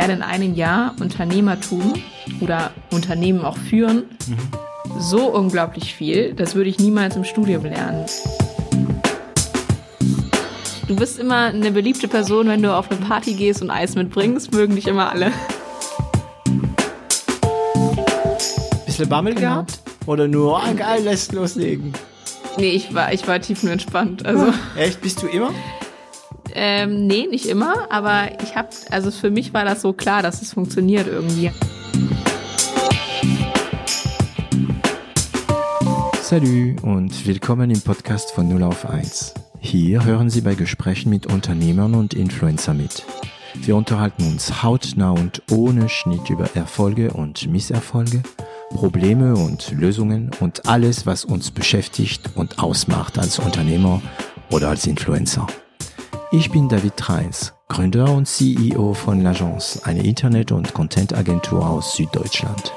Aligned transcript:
lerne 0.00 0.14
in 0.14 0.22
einem 0.22 0.54
Jahr 0.54 0.94
Unternehmertum 0.98 1.92
oder 2.40 2.70
Unternehmen 2.90 3.44
auch 3.44 3.58
führen 3.58 4.04
mhm. 4.26 4.98
so 4.98 5.26
unglaublich 5.26 5.94
viel, 5.94 6.32
das 6.32 6.54
würde 6.54 6.70
ich 6.70 6.78
niemals 6.78 7.16
im 7.16 7.24
Studium 7.24 7.64
lernen. 7.64 8.06
Du 10.88 10.96
bist 10.96 11.18
immer 11.18 11.46
eine 11.46 11.70
beliebte 11.70 12.08
Person, 12.08 12.48
wenn 12.48 12.62
du 12.62 12.74
auf 12.74 12.90
eine 12.90 12.98
Party 13.00 13.34
gehst 13.34 13.60
und 13.60 13.70
Eis 13.70 13.94
mitbringst, 13.94 14.52
mögen 14.52 14.74
dich 14.74 14.86
immer 14.86 15.10
alle. 15.10 15.32
Bisschen 18.86 19.08
Bammel 19.08 19.34
genau. 19.34 19.48
gehabt? 19.48 19.80
Oder 20.06 20.28
nur, 20.28 20.62
oh, 20.66 20.74
geil, 20.74 21.02
lässt 21.02 21.32
loslegen? 21.32 21.92
Nee, 22.56 22.70
ich 22.70 22.94
war, 22.94 23.12
ich 23.12 23.28
war 23.28 23.38
tiefenentspannt. 23.38 24.24
Also. 24.24 24.52
Echt? 24.76 25.02
Bist 25.02 25.22
du 25.22 25.26
immer? 25.26 25.50
Ähm, 26.54 27.06
nee, 27.06 27.26
nicht 27.26 27.46
immer, 27.46 27.90
aber 27.90 28.30
ich 28.42 28.56
hab, 28.56 28.70
also 28.90 29.10
für 29.10 29.30
mich 29.30 29.52
war 29.52 29.64
das 29.64 29.82
so 29.82 29.92
klar, 29.92 30.22
dass 30.22 30.42
es 30.42 30.52
funktioniert 30.52 31.06
irgendwie. 31.06 31.50
Salut 36.22 36.82
und 36.84 37.26
willkommen 37.26 37.70
im 37.70 37.80
Podcast 37.80 38.30
von 38.32 38.48
0 38.48 38.62
auf 38.62 38.88
1. 38.88 39.34
Hier 39.58 40.04
hören 40.04 40.30
Sie 40.30 40.40
bei 40.40 40.54
Gesprächen 40.54 41.10
mit 41.10 41.26
Unternehmern 41.26 41.94
und 41.94 42.14
Influencer 42.14 42.72
mit. 42.72 43.04
Wir 43.54 43.74
unterhalten 43.74 44.22
uns 44.24 44.62
hautnah 44.62 45.10
und 45.10 45.42
ohne 45.50 45.88
Schnitt 45.88 46.30
über 46.30 46.48
Erfolge 46.54 47.10
und 47.10 47.48
Misserfolge, 47.48 48.22
Probleme 48.70 49.34
und 49.34 49.72
Lösungen 49.72 50.30
und 50.38 50.66
alles, 50.68 51.04
was 51.04 51.24
uns 51.24 51.50
beschäftigt 51.50 52.30
und 52.36 52.60
ausmacht 52.60 53.18
als 53.18 53.38
Unternehmer 53.40 54.00
oder 54.50 54.68
als 54.68 54.86
Influencer. 54.86 55.46
Ich 56.32 56.52
bin 56.52 56.68
David 56.68 56.96
Treins, 56.96 57.54
Gründer 57.66 58.14
und 58.14 58.28
CEO 58.28 58.94
von 58.94 59.20
L'Agence, 59.20 59.82
eine 59.82 60.04
Internet- 60.04 60.52
und 60.52 60.72
Content-Agentur 60.74 61.68
aus 61.68 61.96
Süddeutschland. 61.96 62.72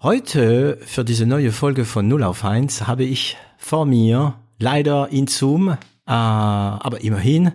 Heute 0.00 0.78
für 0.82 1.04
diese 1.04 1.26
neue 1.26 1.50
Folge 1.50 1.84
von 1.84 2.06
0 2.06 2.22
auf 2.22 2.44
1 2.44 2.86
habe 2.86 3.02
ich 3.02 3.36
vor 3.58 3.84
mir 3.84 4.34
leider 4.60 5.08
in 5.08 5.26
Zoom, 5.26 5.70
äh, 5.70 5.76
aber 6.06 7.02
immerhin, 7.02 7.50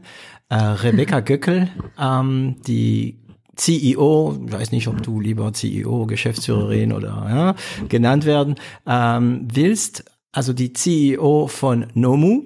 äh, 0.49 0.55
Rebecca 0.55 1.19
Göckel, 1.21 1.69
ähm, 1.97 2.57
die 2.67 3.17
CEO, 3.55 4.37
ich 4.45 4.51
weiß 4.51 4.71
nicht, 4.73 4.89
ob 4.89 5.01
du 5.03 5.21
lieber 5.21 5.53
CEO, 5.53 6.05
Geschäftsführerin 6.05 6.91
oder 6.91 7.27
ja, 7.29 7.55
genannt 7.87 8.25
werden 8.25 8.55
ähm, 8.85 9.47
willst, 9.49 10.03
also 10.37 10.53
die 10.53 10.71
CEO 10.71 11.47
von 11.47 11.87
Nomu. 11.95 12.43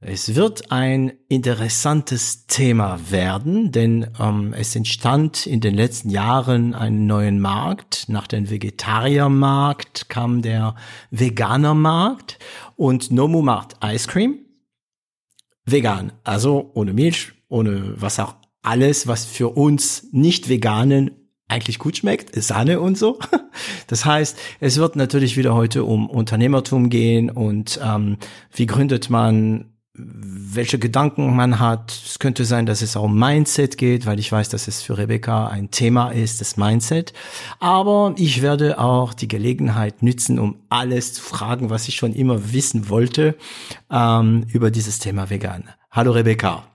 Es 0.00 0.34
wird 0.34 0.72
ein 0.72 1.12
interessantes 1.28 2.48
Thema 2.48 2.98
werden, 3.08 3.70
denn 3.70 4.10
ähm, 4.18 4.52
es 4.52 4.74
entstand 4.74 5.46
in 5.46 5.60
den 5.60 5.76
letzten 5.76 6.10
Jahren 6.10 6.74
einen 6.74 7.06
neuen 7.06 7.38
Markt. 7.38 8.08
Nach 8.08 8.26
dem 8.26 8.50
Vegetariermarkt 8.50 10.08
kam 10.08 10.42
der 10.42 10.74
Veganermarkt 11.12 12.40
und 12.74 13.12
Nomu 13.12 13.42
macht 13.42 13.76
Ice 13.84 14.08
Cream. 14.08 14.40
Vegan, 15.64 16.14
also 16.24 16.72
ohne 16.74 16.94
Milch, 16.94 17.32
ohne 17.48 17.94
was 17.94 18.18
auch 18.18 18.34
alles, 18.62 19.06
was 19.06 19.24
für 19.24 19.50
uns 19.50 20.08
nicht 20.10 20.48
veganen 20.48 21.23
eigentlich 21.54 21.78
gut 21.78 21.96
schmeckt, 21.96 22.34
Sahne 22.42 22.80
und 22.80 22.98
so. 22.98 23.18
Das 23.86 24.04
heißt, 24.04 24.36
es 24.58 24.78
wird 24.78 24.96
natürlich 24.96 25.36
wieder 25.36 25.54
heute 25.54 25.84
um 25.84 26.10
Unternehmertum 26.10 26.90
gehen 26.90 27.30
und 27.30 27.78
ähm, 27.82 28.16
wie 28.52 28.66
gründet 28.66 29.10
man, 29.10 29.66
welche 29.94 30.80
Gedanken 30.80 31.36
man 31.36 31.60
hat. 31.60 31.92
Es 31.92 32.18
könnte 32.18 32.44
sein, 32.44 32.66
dass 32.66 32.82
es 32.82 32.96
auch 32.96 33.04
um 33.04 33.16
Mindset 33.16 33.78
geht, 33.78 34.06
weil 34.06 34.18
ich 34.18 34.32
weiß, 34.32 34.48
dass 34.48 34.66
es 34.66 34.82
für 34.82 34.98
Rebecca 34.98 35.46
ein 35.46 35.70
Thema 35.70 36.10
ist, 36.10 36.40
das 36.40 36.56
Mindset. 36.56 37.12
Aber 37.60 38.14
ich 38.16 38.42
werde 38.42 38.80
auch 38.80 39.14
die 39.14 39.28
Gelegenheit 39.28 40.02
nützen, 40.02 40.40
um 40.40 40.56
alles 40.68 41.12
zu 41.12 41.22
fragen, 41.22 41.70
was 41.70 41.86
ich 41.86 41.94
schon 41.94 42.12
immer 42.12 42.52
wissen 42.52 42.88
wollte 42.88 43.36
ähm, 43.90 44.46
über 44.52 44.72
dieses 44.72 44.98
Thema 44.98 45.30
Vegan. 45.30 45.68
Hallo 45.92 46.10
Rebecca. 46.10 46.73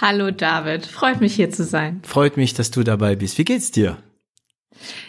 Hallo 0.00 0.30
David, 0.30 0.86
freut 0.86 1.20
mich 1.20 1.34
hier 1.34 1.50
zu 1.50 1.64
sein. 1.64 2.00
Freut 2.04 2.36
mich, 2.36 2.54
dass 2.54 2.70
du 2.70 2.84
dabei 2.84 3.16
bist. 3.16 3.38
Wie 3.38 3.44
geht's 3.44 3.72
dir? 3.72 3.98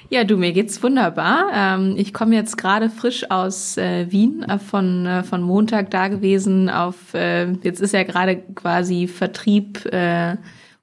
Ja, 0.09 0.24
du, 0.24 0.38
mir 0.38 0.52
geht's 0.52 0.81
wunderbar. 0.81 1.46
Ähm, 1.53 1.96
ich 1.97 2.14
komme 2.14 2.36
jetzt 2.36 2.58
gerade 2.58 2.90
frisch 2.90 3.30
aus 3.30 3.78
äh, 3.78 4.12
Wien, 4.12 4.44
äh, 4.44 4.59
von, 4.59 5.06
äh, 5.06 5.24
von 5.24 5.42
Montag 5.42 5.92
da 5.92 6.08
gewesen 6.08 6.69
auf, 6.69 7.14
jetzt 7.14 7.80
ist 7.80 7.94
ja 7.94 8.03
gerade 8.03 8.38
quasi 8.56 9.08
Vertrieb 9.08 9.90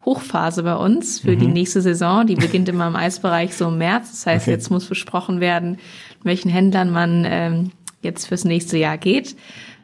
Hochphase 0.05 0.63
bei 0.63 0.77
uns 0.77 1.21
für 1.21 1.33
mhm. 1.33 1.41
die 1.41 1.47
nächste 1.49 1.83
Saison. 1.83 2.27
Die 2.27 2.37
beginnt 2.37 2.69
immer 2.69 2.87
im 2.87 2.97
Eisbereich 2.97 3.55
so 3.55 3.69
im 3.69 3.79
März. 3.79 4.11
Das 4.13 4.27
heißt, 4.27 4.45
okay. 4.45 4.53
jetzt 4.53 4.71
muss 4.71 4.87
besprochen 4.87 5.41
werden, 5.41 5.79
welchen 6.23 6.51
Händlern 6.51 6.91
man 6.91 7.27
ähm, 7.29 7.73
jetzt 8.01 8.27
fürs 8.27 8.45
nächste 8.45 8.79
Jahr 8.79 8.97
geht. 8.97 9.37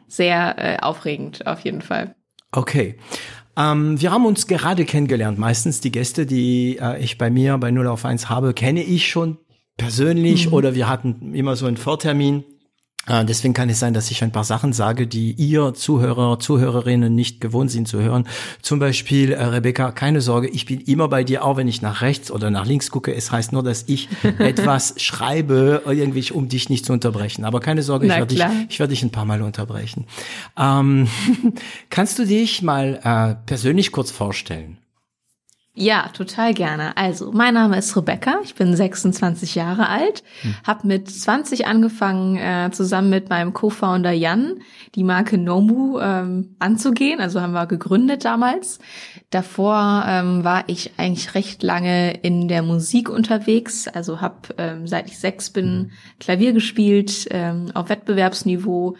Sehr 0.07 0.79
aufregend 0.81 1.45
auf 1.45 1.59
jeden 1.61 1.81
Fall. 1.81 2.15
Okay. 2.51 2.97
Ähm, 3.57 3.99
wir 4.01 4.11
haben 4.11 4.25
uns 4.25 4.47
gerade 4.47 4.85
kennengelernt. 4.85 5.37
Meistens 5.37 5.81
die 5.81 5.91
Gäste, 5.91 6.25
die 6.25 6.77
äh, 6.81 7.01
ich 7.01 7.17
bei 7.17 7.29
mir 7.29 7.57
bei 7.57 7.71
0 7.71 7.87
auf 7.87 8.05
1 8.05 8.29
habe, 8.29 8.53
kenne 8.53 8.83
ich 8.83 9.07
schon 9.07 9.37
persönlich 9.77 10.47
mhm. 10.47 10.53
oder 10.53 10.75
wir 10.75 10.89
hatten 10.89 11.33
immer 11.33 11.55
so 11.55 11.65
einen 11.65 11.77
Vortermin. 11.77 12.43
Äh, 13.07 13.25
deswegen 13.25 13.53
kann 13.53 13.69
es 13.69 13.79
sein, 13.79 13.93
dass 13.93 14.11
ich 14.11 14.23
ein 14.23 14.31
paar 14.31 14.43
Sachen 14.43 14.73
sage, 14.73 15.07
die 15.07 15.31
ihr 15.33 15.73
Zuhörer, 15.73 16.39
Zuhörerinnen 16.39 17.13
nicht 17.13 17.41
gewohnt 17.41 17.71
sind 17.71 17.87
zu 17.87 18.01
hören. 18.01 18.27
Zum 18.61 18.79
Beispiel, 18.79 19.31
äh, 19.31 19.43
Rebecca, 19.43 19.91
keine 19.91 20.21
Sorge, 20.21 20.47
ich 20.47 20.65
bin 20.65 20.81
immer 20.81 21.07
bei 21.07 21.23
dir, 21.23 21.43
auch 21.43 21.57
wenn 21.57 21.67
ich 21.67 21.81
nach 21.81 22.01
rechts 22.01 22.31
oder 22.31 22.49
nach 22.49 22.65
links 22.65 22.91
gucke. 22.91 23.13
Es 23.13 23.31
heißt 23.31 23.53
nur, 23.53 23.63
dass 23.63 23.85
ich 23.87 24.09
etwas 24.39 24.95
schreibe, 24.97 25.83
irgendwie, 25.85 26.31
um 26.31 26.49
dich 26.49 26.69
nicht 26.69 26.85
zu 26.85 26.93
unterbrechen. 26.93 27.45
Aber 27.45 27.59
keine 27.59 27.83
Sorge, 27.83 28.07
ich 28.07 28.13
werde 28.13 28.35
dich, 28.35 28.43
ich 28.69 28.79
werde 28.79 28.91
dich 28.91 29.03
ein 29.03 29.11
paar 29.11 29.25
Mal 29.25 29.41
unterbrechen. 29.41 30.05
Ähm, 30.57 31.07
kannst 31.89 32.19
du 32.19 32.25
dich 32.25 32.61
mal 32.61 32.99
äh, 33.03 33.35
persönlich 33.45 33.91
kurz 33.91 34.11
vorstellen? 34.11 34.77
Ja, 35.77 36.07
total 36.13 36.53
gerne. 36.53 36.95
Also, 36.95 37.33
mein 37.33 37.53
Name 37.53 37.77
ist 37.77 37.97
Rebecca, 37.97 38.39
ich 38.45 38.55
bin 38.55 38.73
26 38.73 39.55
Jahre 39.55 39.89
alt, 39.89 40.23
hm. 40.39 40.55
habe 40.65 40.87
mit 40.87 41.09
20 41.09 41.67
angefangen, 41.67 42.37
äh, 42.37 42.71
zusammen 42.71 43.09
mit 43.09 43.29
meinem 43.29 43.51
Co-Founder 43.51 44.13
Jan 44.13 44.61
die 44.95 45.03
Marke 45.03 45.37
Nomu 45.37 45.99
ähm, 45.99 46.55
anzugehen. 46.59 47.19
Also 47.19 47.41
haben 47.41 47.51
wir 47.51 47.65
gegründet 47.65 48.23
damals. 48.23 48.79
Davor 49.31 50.05
ähm, 50.07 50.45
war 50.45 50.63
ich 50.67 50.93
eigentlich 50.95 51.35
recht 51.35 51.61
lange 51.61 52.13
in 52.21 52.47
der 52.47 52.61
Musik 52.61 53.09
unterwegs. 53.09 53.89
Also 53.89 54.21
habe 54.21 54.55
ähm, 54.57 54.87
seit 54.87 55.09
ich 55.09 55.19
sechs 55.19 55.49
bin 55.49 55.65
hm. 55.65 55.91
Klavier 56.21 56.53
gespielt 56.53 57.27
ähm, 57.31 57.71
auf 57.73 57.89
Wettbewerbsniveau. 57.89 58.95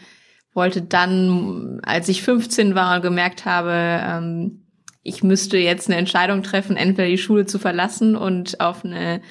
Wollte 0.54 0.82
dann, 0.82 1.80
als 1.84 2.10
ich 2.10 2.22
15 2.22 2.76
war 2.76 2.98
und 2.98 3.02
gemerkt 3.02 3.46
habe, 3.46 3.72
ähm, 3.72 4.65
ich 5.06 5.24
müsste 5.24 5.58
jetzt 5.58 5.88
eine 5.88 5.98
Entscheidung 5.98 6.44
treffen, 6.44 6.76
entweder 6.76 7.08
die 7.08 7.20
Schule 7.20 7.46
zu 7.46 7.60
verlassen 7.60 8.16
und 8.16 8.60
auf 8.60 8.84
eine 8.84 9.22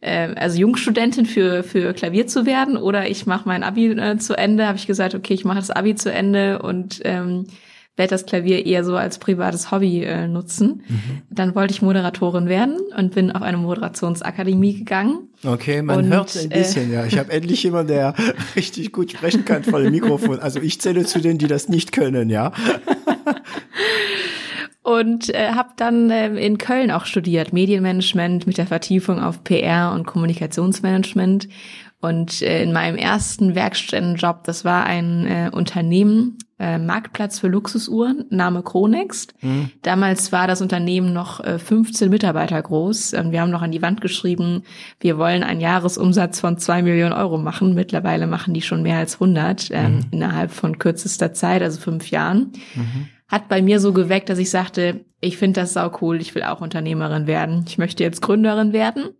äh, 0.00 0.28
also 0.36 0.58
Jungstudentin 0.58 1.26
für 1.26 1.64
für 1.64 1.92
Klavier 1.92 2.28
zu 2.28 2.46
werden 2.46 2.76
oder 2.76 3.10
ich 3.10 3.26
mache 3.26 3.46
mein 3.46 3.64
Abi 3.64 3.90
äh, 3.90 4.16
zu 4.18 4.34
Ende, 4.34 4.66
habe 4.66 4.78
ich 4.78 4.86
gesagt, 4.86 5.14
okay, 5.14 5.34
ich 5.34 5.44
mache 5.44 5.58
das 5.58 5.70
Abi 5.70 5.96
zu 5.96 6.12
Ende 6.12 6.60
und 6.60 7.00
ähm, 7.04 7.46
werde 7.96 8.10
das 8.10 8.26
Klavier 8.26 8.66
eher 8.66 8.84
so 8.84 8.94
als 8.94 9.18
privates 9.18 9.70
Hobby 9.72 10.04
äh, 10.04 10.28
nutzen. 10.28 10.82
Mhm. 10.86 11.22
Dann 11.30 11.54
wollte 11.54 11.72
ich 11.72 11.82
Moderatorin 11.82 12.46
werden 12.46 12.76
und 12.96 13.14
bin 13.14 13.32
auf 13.32 13.42
eine 13.42 13.56
Moderationsakademie 13.56 14.74
gegangen. 14.74 15.30
Okay, 15.42 15.82
man 15.82 16.04
und, 16.04 16.12
hört 16.12 16.36
ein 16.36 16.50
bisschen, 16.50 16.92
äh, 16.92 16.96
ja. 16.96 17.06
Ich 17.06 17.18
habe 17.18 17.32
endlich 17.32 17.62
jemanden, 17.62 17.88
der 17.88 18.14
richtig 18.56 18.92
gut 18.92 19.12
sprechen 19.12 19.44
kann 19.44 19.64
vor 19.64 19.80
dem 19.80 19.92
Mikrofon. 19.92 20.38
Also 20.38 20.60
ich 20.60 20.80
zähle 20.80 21.04
zu 21.04 21.20
denen, 21.20 21.38
die 21.38 21.48
das 21.48 21.68
nicht 21.68 21.90
können, 21.90 22.30
ja. 22.30 22.52
und 24.86 25.34
äh, 25.34 25.50
habe 25.50 25.70
dann 25.74 26.10
äh, 26.10 26.28
in 26.36 26.58
Köln 26.58 26.92
auch 26.92 27.06
studiert, 27.06 27.52
Medienmanagement 27.52 28.46
mit 28.46 28.56
der 28.56 28.68
Vertiefung 28.68 29.20
auf 29.20 29.42
PR 29.42 29.90
und 29.92 30.06
Kommunikationsmanagement. 30.06 31.48
Und 32.00 32.40
äh, 32.40 32.62
in 32.62 32.72
meinem 32.72 32.96
ersten 32.96 33.56
Werkstättenjob, 33.56 34.44
das 34.44 34.64
war 34.64 34.86
ein 34.86 35.26
äh, 35.26 35.50
Unternehmen, 35.52 36.38
äh, 36.60 36.78
Marktplatz 36.78 37.40
für 37.40 37.48
Luxusuhren, 37.48 38.26
Name 38.30 38.62
Chronext. 38.62 39.34
Mhm. 39.40 39.72
Damals 39.82 40.30
war 40.30 40.46
das 40.46 40.62
Unternehmen 40.62 41.12
noch 41.12 41.40
äh, 41.40 41.58
15 41.58 42.08
Mitarbeiter 42.08 42.62
groß. 42.62 43.14
Und 43.14 43.32
wir 43.32 43.40
haben 43.40 43.50
noch 43.50 43.62
an 43.62 43.72
die 43.72 43.82
Wand 43.82 44.00
geschrieben, 44.00 44.62
wir 45.00 45.18
wollen 45.18 45.42
einen 45.42 45.60
Jahresumsatz 45.60 46.38
von 46.38 46.58
zwei 46.58 46.82
Millionen 46.82 47.12
Euro 47.12 47.38
machen. 47.38 47.74
Mittlerweile 47.74 48.28
machen 48.28 48.54
die 48.54 48.62
schon 48.62 48.82
mehr 48.82 48.98
als 48.98 49.14
100 49.14 49.68
ähm, 49.72 49.94
mhm. 49.94 50.00
innerhalb 50.12 50.52
von 50.52 50.78
kürzester 50.78 51.32
Zeit, 51.32 51.60
also 51.60 51.80
fünf 51.80 52.08
Jahren. 52.12 52.52
Mhm 52.76 53.08
hat 53.28 53.48
bei 53.48 53.62
mir 53.62 53.80
so 53.80 53.92
geweckt, 53.92 54.28
dass 54.28 54.38
ich 54.38 54.50
sagte, 54.50 55.04
ich 55.20 55.36
finde 55.36 55.60
das 55.60 55.72
sau 55.72 55.90
cool, 56.00 56.20
ich 56.20 56.34
will 56.34 56.44
auch 56.44 56.60
Unternehmerin 56.60 57.26
werden. 57.26 57.64
Ich 57.66 57.78
möchte 57.78 58.04
jetzt 58.04 58.22
Gründerin 58.22 58.72
werden. 58.72 59.10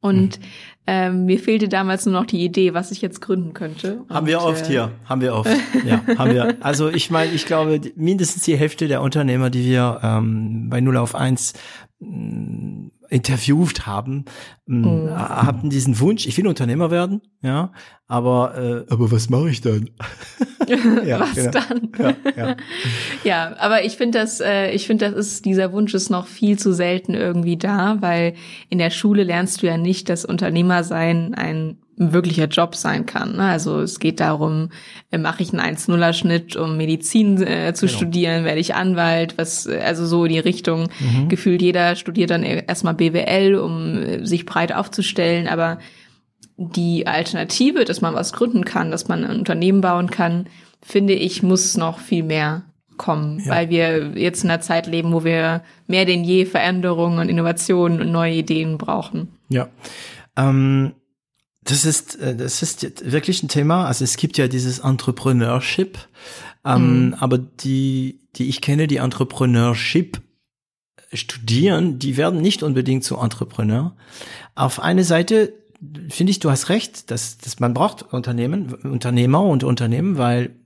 Und 0.00 0.38
mhm. 0.38 0.44
ähm, 0.86 1.24
mir 1.24 1.38
fehlte 1.38 1.68
damals 1.68 2.06
nur 2.06 2.12
noch 2.12 2.26
die 2.26 2.44
Idee, 2.44 2.74
was 2.74 2.92
ich 2.92 3.02
jetzt 3.02 3.20
gründen 3.20 3.54
könnte. 3.54 4.00
Und, 4.00 4.10
haben 4.14 4.26
wir 4.26 4.40
oft 4.42 4.66
äh, 4.66 4.68
hier, 4.68 4.92
haben 5.06 5.20
wir 5.20 5.34
oft. 5.34 5.50
ja, 5.84 6.02
haben 6.16 6.32
wir. 6.32 6.56
Also 6.60 6.88
ich 6.88 7.10
meine, 7.10 7.32
ich 7.32 7.46
glaube, 7.46 7.80
mindestens 7.96 8.44
die 8.44 8.56
Hälfte 8.56 8.86
der 8.86 9.02
Unternehmer, 9.02 9.50
die 9.50 9.64
wir 9.64 10.00
ähm, 10.02 10.68
bei 10.70 10.80
Null 10.80 10.96
auf 10.98 11.14
eins 11.14 11.54
interviewt 13.08 13.86
haben, 13.86 14.24
mhm. 14.66 15.10
hatten 15.10 15.70
diesen 15.70 15.98
Wunsch, 16.00 16.26
ich 16.26 16.36
will 16.36 16.46
Unternehmer 16.46 16.90
werden, 16.90 17.22
ja, 17.42 17.72
aber 18.06 18.56
äh, 18.56 18.92
aber 18.92 19.10
was 19.10 19.30
mache 19.30 19.50
ich 19.50 19.60
dann? 19.60 19.90
ja, 21.06 21.20
was 21.20 21.34
genau. 21.34 21.50
dann? 21.50 21.92
Ja, 21.98 22.32
ja. 22.36 22.56
ja, 23.24 23.56
aber 23.58 23.84
ich 23.84 23.96
finde 23.96 24.18
das, 24.18 24.40
äh, 24.40 24.70
ich 24.70 24.86
finde, 24.86 25.10
das 25.10 25.14
ist 25.14 25.44
dieser 25.44 25.72
Wunsch 25.72 25.94
ist 25.94 26.10
noch 26.10 26.26
viel 26.26 26.58
zu 26.58 26.72
selten 26.72 27.14
irgendwie 27.14 27.56
da, 27.56 27.98
weil 28.00 28.34
in 28.68 28.78
der 28.78 28.90
Schule 28.90 29.22
lernst 29.22 29.62
du 29.62 29.66
ja 29.66 29.76
nicht, 29.76 30.08
dass 30.08 30.24
Unternehmersein 30.24 31.34
ein 31.34 31.78
wirklicher 31.96 32.46
Job 32.46 32.74
sein 32.74 33.06
kann. 33.06 33.36
Ne? 33.36 33.44
Also 33.44 33.80
es 33.80 33.98
geht 33.98 34.20
darum, 34.20 34.70
äh, 35.10 35.18
mache 35.18 35.42
ich 35.42 35.52
einen 35.52 35.76
1-0er-Schnitt, 35.76 36.56
um 36.56 36.76
Medizin 36.76 37.42
äh, 37.42 37.72
zu 37.74 37.86
genau. 37.86 37.96
studieren, 37.96 38.44
werde 38.44 38.60
ich 38.60 38.74
Anwalt, 38.74 39.38
was, 39.38 39.66
also 39.66 40.06
so 40.06 40.24
in 40.24 40.32
die 40.32 40.38
Richtung. 40.38 40.88
Mhm. 41.00 41.28
Gefühlt 41.28 41.62
jeder 41.62 41.96
studiert 41.96 42.30
dann 42.30 42.42
erstmal 42.42 42.94
BWL, 42.94 43.54
um 43.56 44.02
äh, 44.02 44.24
sich 44.26 44.44
breit 44.44 44.74
aufzustellen, 44.74 45.48
aber 45.48 45.78
die 46.58 47.06
Alternative, 47.06 47.84
dass 47.84 48.00
man 48.00 48.14
was 48.14 48.32
gründen 48.32 48.64
kann, 48.64 48.90
dass 48.90 49.08
man 49.08 49.24
ein 49.24 49.38
Unternehmen 49.38 49.80
bauen 49.80 50.10
kann, 50.10 50.46
finde 50.82 51.14
ich, 51.14 51.42
muss 51.42 51.76
noch 51.76 51.98
viel 51.98 52.22
mehr 52.22 52.62
kommen, 52.96 53.40
ja. 53.44 53.52
weil 53.52 53.70
wir 53.70 54.12
jetzt 54.14 54.44
in 54.44 54.50
einer 54.50 54.60
Zeit 54.60 54.86
leben, 54.86 55.12
wo 55.12 55.24
wir 55.24 55.62
mehr 55.86 56.06
denn 56.06 56.24
je 56.24 56.46
Veränderungen 56.46 57.18
und 57.18 57.28
Innovationen 57.28 58.00
und 58.00 58.10
neue 58.10 58.34
Ideen 58.34 58.78
brauchen. 58.78 59.28
Ja. 59.48 59.68
Ähm 60.36 60.94
das 61.66 61.84
ist, 61.84 62.16
äh, 62.16 62.34
das 62.34 62.62
ist 62.62 63.10
wirklich 63.10 63.42
ein 63.42 63.48
Thema. 63.48 63.86
Also 63.86 64.04
es 64.04 64.16
gibt 64.16 64.38
ja 64.38 64.48
dieses 64.48 64.78
Entrepreneurship, 64.78 65.98
ähm, 66.64 67.06
mhm. 67.06 67.14
aber 67.14 67.38
die, 67.38 68.20
die 68.36 68.48
ich 68.48 68.60
kenne, 68.60 68.86
die 68.86 68.96
Entrepreneurship 68.96 70.20
studieren, 71.12 71.98
die 71.98 72.16
werden 72.16 72.40
nicht 72.40 72.62
unbedingt 72.62 73.04
zu 73.04 73.16
Entrepreneur. 73.16 73.96
Auf 74.54 74.80
eine 74.80 75.04
Seite 75.04 75.52
finde 76.08 76.30
ich, 76.30 76.40
du 76.40 76.50
hast 76.50 76.68
recht, 76.68 77.10
dass, 77.10 77.38
dass 77.38 77.60
man 77.60 77.74
braucht 77.74 78.02
Unternehmen, 78.12 78.74
Unternehmer 78.74 79.42
und 79.42 79.62
Unternehmen, 79.62 80.18
weil 80.18 80.56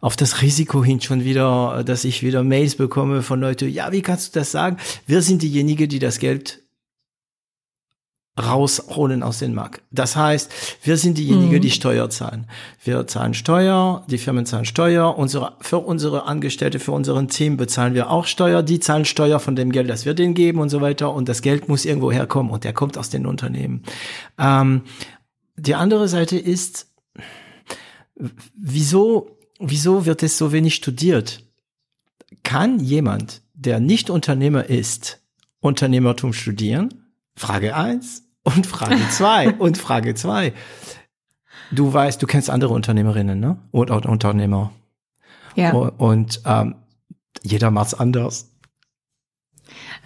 auf 0.00 0.14
das 0.14 0.42
Risiko 0.42 0.84
hin 0.84 1.00
schon 1.00 1.24
wieder, 1.24 1.82
dass 1.84 2.04
ich 2.04 2.22
wieder 2.22 2.44
Mails 2.44 2.76
bekomme 2.76 3.22
von 3.22 3.40
Leuten, 3.40 3.68
ja, 3.68 3.90
wie 3.92 4.02
kannst 4.02 4.34
du 4.34 4.38
das 4.38 4.52
sagen? 4.52 4.76
Wir 5.06 5.22
sind 5.22 5.42
diejenigen, 5.42 5.88
die 5.88 5.98
das 5.98 6.18
Geld 6.18 6.62
rausholen 8.38 9.22
aus 9.22 9.38
dem 9.38 9.54
Markt. 9.54 9.82
Das 9.90 10.14
heißt, 10.14 10.52
wir 10.82 10.96
sind 10.98 11.16
diejenigen, 11.16 11.56
mhm. 11.56 11.60
die 11.60 11.70
Steuer 11.70 12.10
zahlen. 12.10 12.46
Wir 12.84 13.06
zahlen 13.06 13.32
Steuer, 13.32 14.04
die 14.08 14.18
Firmen 14.18 14.44
zahlen 14.44 14.66
Steuer, 14.66 15.16
unsere, 15.16 15.54
für 15.60 15.78
unsere 15.78 16.26
Angestellte, 16.26 16.78
für 16.78 16.92
unseren 16.92 17.28
Team 17.28 17.56
bezahlen 17.56 17.94
wir 17.94 18.10
auch 18.10 18.26
Steuer, 18.26 18.62
die 18.62 18.78
zahlen 18.78 19.06
Steuer 19.06 19.40
von 19.40 19.56
dem 19.56 19.72
Geld, 19.72 19.88
das 19.88 20.04
wir 20.04 20.12
denen 20.12 20.34
geben 20.34 20.60
und 20.60 20.68
so 20.68 20.82
weiter 20.82 21.14
und 21.14 21.28
das 21.28 21.40
Geld 21.40 21.68
muss 21.68 21.86
irgendwo 21.86 22.12
herkommen 22.12 22.52
und 22.52 22.64
der 22.64 22.74
kommt 22.74 22.98
aus 22.98 23.08
den 23.08 23.26
Unternehmen. 23.26 23.82
Ähm, 24.38 24.82
die 25.56 25.74
andere 25.74 26.06
Seite 26.08 26.38
ist, 26.38 26.88
wieso, 28.54 29.38
wieso 29.58 30.04
wird 30.04 30.22
es 30.22 30.36
so 30.36 30.52
wenig 30.52 30.74
studiert? 30.74 31.42
Kann 32.42 32.80
jemand, 32.80 33.40
der 33.54 33.80
nicht 33.80 34.10
Unternehmer 34.10 34.66
ist, 34.66 35.20
Unternehmertum 35.60 36.34
studieren? 36.34 37.06
Frage 37.34 37.74
eins. 37.74 38.25
Und 38.46 38.66
Frage 38.66 38.96
zwei. 39.10 39.52
und 39.54 39.76
Frage 39.76 40.14
zwei. 40.14 40.52
Du 41.72 41.92
weißt, 41.92 42.22
du 42.22 42.26
kennst 42.26 42.48
andere 42.48 42.72
Unternehmerinnen, 42.72 43.40
ne? 43.40 43.58
Und, 43.72 43.90
und 43.90 44.06
Unternehmer. 44.06 44.72
Ja. 45.56 45.72
Und, 45.72 45.90
und 45.98 46.40
ähm, 46.46 46.76
jeder 47.42 47.72
macht's 47.72 47.94
anders. 47.94 48.52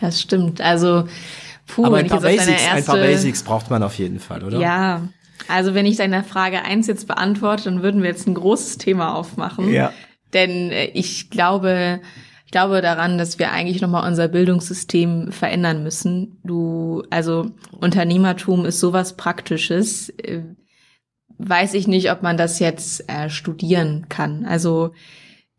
Das 0.01 0.21
stimmt. 0.23 0.63
Also, 0.63 1.07
puh, 1.67 1.85
Aber 1.85 1.99
ein 1.99 2.07
paar, 2.07 2.23
Basics, 2.23 2.63
erste... 2.63 2.71
ein 2.71 2.85
paar 2.85 2.97
Basics 2.97 3.43
braucht 3.43 3.69
man 3.69 3.83
auf 3.83 3.99
jeden 3.99 4.21
Fall, 4.21 4.43
oder? 4.43 4.59
Ja. 4.59 5.03
Also, 5.49 5.75
wenn 5.75 5.85
ich 5.85 5.97
deine 5.97 6.25
Frage 6.25 6.63
eins 6.63 6.87
jetzt 6.87 7.07
beantworte, 7.07 7.65
dann 7.65 7.83
würden 7.83 8.03
wir 8.03 8.09
jetzt 8.09 8.27
ein 8.27 8.35
großes 8.35 8.79
Thema 8.79 9.15
aufmachen. 9.15 9.71
Ja. 9.71 9.93
Denn 10.33 10.71
äh, 10.71 10.87
ich 10.87 11.29
glaube, 11.29 12.01
ich 12.51 12.53
glaube 12.53 12.83
daran, 12.83 13.17
dass 13.17 13.39
wir 13.39 13.53
eigentlich 13.53 13.81
nochmal 13.81 14.09
unser 14.09 14.27
Bildungssystem 14.27 15.31
verändern 15.31 15.85
müssen. 15.85 16.41
Du, 16.43 17.05
also 17.09 17.53
Unternehmertum 17.71 18.65
ist 18.65 18.81
sowas 18.81 19.17
Praktisches. 19.17 20.09
Äh, 20.19 20.43
weiß 21.39 21.75
ich 21.75 21.87
nicht, 21.87 22.11
ob 22.11 22.25
man 22.25 22.37
das 22.37 22.59
jetzt 22.59 23.09
äh, 23.09 23.31
studieren 23.31 24.07
kann. 24.09 24.47
Also 24.47 24.91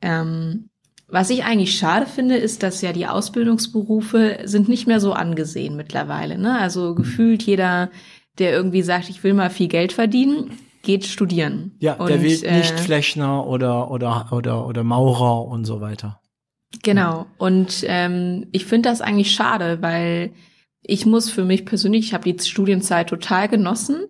ähm, 0.01 0.67
was 1.07 1.29
ich 1.29 1.45
eigentlich 1.45 1.77
schade 1.77 2.07
finde, 2.07 2.35
ist, 2.35 2.61
dass 2.61 2.81
ja 2.81 2.91
die 2.91 3.07
Ausbildungsberufe 3.07 4.39
sind 4.43 4.67
nicht 4.67 4.85
mehr 4.85 4.99
so 4.99 5.13
angesehen 5.13 5.77
mittlerweile. 5.77 6.37
Ne? 6.37 6.59
Also 6.59 6.93
gefühlt 6.93 7.43
jeder, 7.43 7.89
der 8.37 8.51
irgendwie 8.51 8.81
sagt, 8.81 9.07
ich 9.07 9.23
will 9.23 9.33
mal 9.33 9.49
viel 9.49 9.69
Geld 9.69 9.93
verdienen, 9.93 10.51
geht 10.81 11.05
studieren. 11.05 11.71
Ja, 11.79 11.93
und, 11.93 12.09
der 12.09 12.21
will 12.21 12.31
nicht 12.31 12.43
äh, 12.43 12.77
Flächner 12.77 13.47
oder 13.47 13.89
oder 13.91 14.27
oder 14.33 14.67
oder 14.67 14.83
Maurer 14.83 15.47
und 15.47 15.63
so 15.63 15.79
weiter. 15.79 16.20
Genau. 16.83 17.27
Und 17.37 17.83
ähm, 17.87 18.47
ich 18.51 18.65
finde 18.65 18.89
das 18.89 19.01
eigentlich 19.01 19.31
schade, 19.31 19.81
weil 19.81 20.31
ich 20.83 21.05
muss 21.05 21.29
für 21.29 21.45
mich 21.45 21.65
persönlich, 21.65 22.05
ich 22.05 22.13
habe 22.13 22.31
die 22.31 22.43
Studienzeit 22.43 23.09
total 23.09 23.47
genossen, 23.47 24.05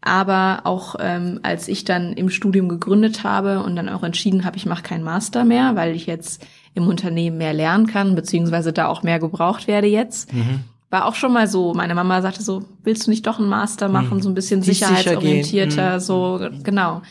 aber 0.00 0.60
auch 0.64 0.96
ähm, 1.00 1.40
als 1.42 1.68
ich 1.68 1.84
dann 1.84 2.12
im 2.12 2.30
Studium 2.30 2.68
gegründet 2.68 3.24
habe 3.24 3.62
und 3.62 3.74
dann 3.74 3.88
auch 3.88 4.04
entschieden 4.04 4.44
habe, 4.44 4.56
ich 4.56 4.66
mache 4.66 4.82
keinen 4.82 5.02
Master 5.02 5.44
mehr, 5.44 5.74
weil 5.74 5.96
ich 5.96 6.06
jetzt 6.06 6.46
im 6.74 6.86
Unternehmen 6.86 7.38
mehr 7.38 7.54
lernen 7.54 7.86
kann, 7.86 8.14
beziehungsweise 8.14 8.72
da 8.72 8.86
auch 8.86 9.02
mehr 9.02 9.18
gebraucht 9.18 9.66
werde 9.66 9.88
jetzt. 9.88 10.32
Mhm. 10.32 10.60
War 10.90 11.06
auch 11.06 11.16
schon 11.16 11.32
mal 11.32 11.48
so, 11.48 11.74
meine 11.74 11.96
Mama 11.96 12.22
sagte 12.22 12.42
so, 12.42 12.62
willst 12.84 13.06
du 13.06 13.10
nicht 13.10 13.26
doch 13.26 13.40
einen 13.40 13.48
Master 13.48 13.88
machen, 13.88 14.18
mhm. 14.18 14.22
so 14.22 14.28
ein 14.28 14.34
bisschen 14.34 14.60
Die 14.60 14.72
sicherheitsorientierter, 14.72 15.98
sicher 15.98 16.00
so, 16.00 16.40
genau. 16.62 17.02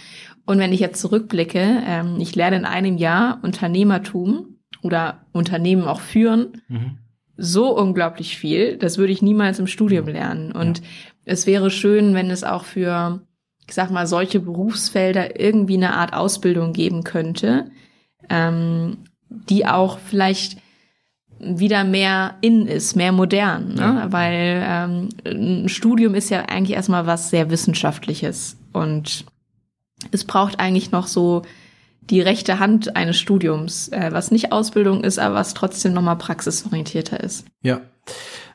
Und 0.45 0.59
wenn 0.59 0.71
ich 0.71 0.79
jetzt 0.79 1.01
zurückblicke, 1.01 1.83
ähm, 1.85 2.17
ich 2.19 2.35
lerne 2.35 2.57
in 2.57 2.65
einem 2.65 2.97
Jahr 2.97 3.39
Unternehmertum 3.41 4.54
oder 4.85 5.25
Unternehmen 5.31 5.85
auch 5.85 5.99
führen, 5.99 6.61
mhm. 6.67 6.97
so 7.35 7.75
unglaublich 7.75 8.37
viel. 8.37 8.77
Das 8.77 8.97
würde 8.97 9.11
ich 9.11 9.21
niemals 9.21 9.59
im 9.59 9.67
Studium 9.67 10.07
lernen. 10.07 10.51
Und 10.51 10.79
ja. 10.79 10.85
es 11.25 11.47
wäre 11.47 11.71
schön, 11.71 12.13
wenn 12.13 12.29
es 12.29 12.43
auch 12.43 12.63
für, 12.63 13.21
ich 13.67 13.73
sag 13.73 13.89
mal, 13.89 14.05
solche 14.05 14.39
Berufsfelder 14.39 15.39
irgendwie 15.39 15.77
eine 15.77 15.95
Art 15.95 16.13
Ausbildung 16.13 16.71
geben 16.71 17.03
könnte, 17.03 17.71
ähm, 18.29 18.97
die 19.29 19.65
auch 19.65 19.97
vielleicht 19.97 20.57
wieder 21.39 21.83
mehr 21.83 22.35
in 22.41 22.67
ist, 22.67 22.95
mehr 22.95 23.11
modern, 23.11 23.73
ne? 23.73 23.81
Ja. 23.81 24.11
weil 24.11 24.63
ähm, 24.65 25.09
ein 25.25 25.67
Studium 25.67 26.15
ist 26.15 26.29
ja 26.29 26.45
eigentlich 26.45 26.77
erstmal 26.77 27.07
was 27.07 27.29
sehr 27.29 27.49
Wissenschaftliches 27.49 28.57
und 28.71 29.25
es 30.11 30.23
braucht 30.23 30.59
eigentlich 30.59 30.91
noch 30.91 31.07
so 31.07 31.41
die 32.09 32.21
rechte 32.21 32.59
Hand 32.59 32.95
eines 32.95 33.17
Studiums, 33.17 33.89
äh, 33.89 34.09
was 34.11 34.31
nicht 34.31 34.51
Ausbildung 34.51 35.03
ist, 35.03 35.19
aber 35.19 35.35
was 35.35 35.53
trotzdem 35.53 35.93
nochmal 35.93 36.17
praxisorientierter 36.17 37.19
ist. 37.19 37.45
Ja. 37.61 37.81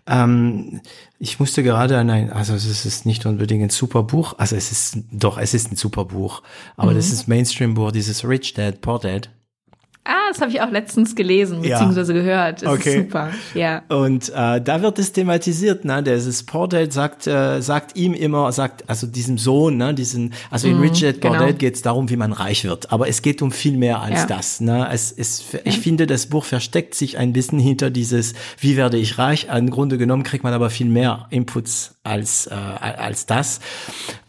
Ähm, 0.07 0.81
ich 1.19 1.39
musste 1.39 1.63
gerade 1.63 1.99
an 1.99 2.11
ein, 2.11 2.33
also 2.33 2.55
es 2.55 2.87
ist 2.87 3.07
nicht 3.07 3.27
unbedingt 3.27 3.63
ein 3.63 3.71
super 3.71 4.03
Buch, 4.03 4.35
also 4.39 4.57
es 4.57 4.73
ist, 4.73 4.99
doch, 5.13 5.39
es 5.39 5.55
ist 5.55 5.71
ein 5.71 5.77
super 5.77 6.07
Buch, 6.07 6.43
aber 6.77 6.93
mhm. 6.93 6.97
das 6.97 7.13
ist 7.13 7.29
Mainstream-Buch, 7.29 7.93
dieses 7.93 8.27
Rich 8.27 8.55
Dad, 8.55 8.81
Poor 8.81 8.99
Dad. 8.99 9.31
Ah, 10.03 10.31
das 10.31 10.41
habe 10.41 10.51
ich 10.51 10.63
auch 10.63 10.71
letztens 10.71 11.15
gelesen 11.15 11.61
beziehungsweise 11.61 12.15
ja. 12.15 12.21
gehört. 12.23 12.63
Das 12.63 12.73
okay. 12.73 12.97
ist 12.97 13.05
super. 13.05 13.31
Ja. 13.55 13.83
Und 13.89 14.31
äh, 14.31 14.59
da 14.59 14.81
wird 14.81 14.99
es 14.99 15.13
thematisiert, 15.13 15.85
ne? 15.85 16.03
Der 16.03 16.19
Portet 16.47 16.95
sagt 16.95 17.27
äh, 17.27 17.61
sagt 17.61 17.97
ihm 17.97 18.15
immer, 18.15 18.51
sagt 18.51 18.89
also 18.89 19.07
diesem 19.07 19.37
Sohn, 19.37 19.77
ne, 19.77 19.93
diesen 19.93 20.33
also 20.51 20.69
in 20.69 20.79
mm, 20.79 20.81
Richard 20.81 21.21
Portet 21.21 21.41
genau. 21.41 21.53
geht 21.59 21.75
es 21.75 21.83
darum, 21.83 22.09
wie 22.09 22.17
man 22.17 22.33
reich 22.33 22.65
wird, 22.65 22.91
aber 22.91 23.09
es 23.09 23.21
geht 23.21 23.43
um 23.43 23.53
viel 23.53 23.77
mehr 23.77 24.01
als 24.01 24.21
ja. 24.21 24.27
das, 24.27 24.63
ne? 24.63 24.89
Es 24.91 25.13
ist 25.13 25.45
ich 25.65 25.77
ja. 25.77 25.83
finde 25.83 26.07
das 26.07 26.27
Buch 26.27 26.47
versteckt 26.47 26.95
sich 26.95 27.19
ein 27.19 27.35
bisschen 27.35 27.59
hinter 27.59 27.91
dieses 27.91 28.33
wie 28.59 28.79
werde 28.79 28.97
ich 28.97 29.19
reich? 29.19 29.49
Im 29.55 29.69
Grunde 29.69 29.99
genommen 29.99 30.23
kriegt 30.23 30.45
man 30.45 30.55
aber 30.55 30.71
viel 30.71 30.89
mehr 30.89 31.27
Inputs 31.29 31.97
als 32.05 32.47
äh, 32.47 32.55
als 32.55 33.27
das. 33.27 33.61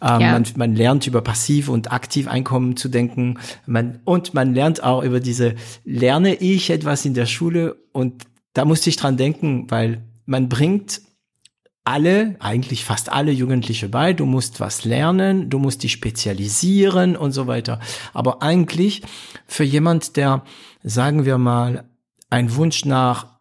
Ähm, 0.02 0.20
ja. 0.20 0.32
man, 0.34 0.46
man 0.58 0.76
lernt 0.76 1.08
über 1.08 1.22
passiv 1.22 1.70
und 1.70 1.94
aktiv 1.94 2.28
Einkommen 2.28 2.76
zu 2.76 2.90
denken, 2.90 3.40
man 3.66 4.00
und 4.04 4.34
man 4.34 4.54
lernt 4.54 4.84
auch 4.84 5.04
über 5.04 5.22
diese 5.22 5.56
lerne 5.84 6.36
ich 6.36 6.70
etwas 6.70 7.06
in 7.06 7.14
der 7.14 7.26
Schule 7.26 7.76
und 7.92 8.26
da 8.54 8.66
musste 8.66 8.90
ich 8.90 8.98
dran 8.98 9.18
denken, 9.18 9.70
weil 9.70 10.04
man 10.26 10.50
bringt 10.50 11.02
alle, 11.84 12.36
eigentlich 12.40 12.86
fast 12.86 13.12
alle 13.12 13.32
Jugendliche 13.32 13.90
bei, 13.90 14.14
du 14.14 14.26
musst 14.26 14.60
was 14.60 14.86
lernen, 14.86 15.50
du 15.50 15.58
musst 15.58 15.84
dich 15.84 15.92
spezialisieren 15.92 17.16
und 17.16 17.32
so 17.32 17.48
weiter. 17.48 17.80
Aber 18.14 18.42
eigentlich 18.42 19.02
für 19.48 19.64
jemand, 19.64 20.16
der, 20.16 20.44
sagen 20.84 21.26
wir 21.26 21.38
mal, 21.38 21.86
einen 22.30 22.56
Wunsch 22.56 22.86
nach 22.86 23.32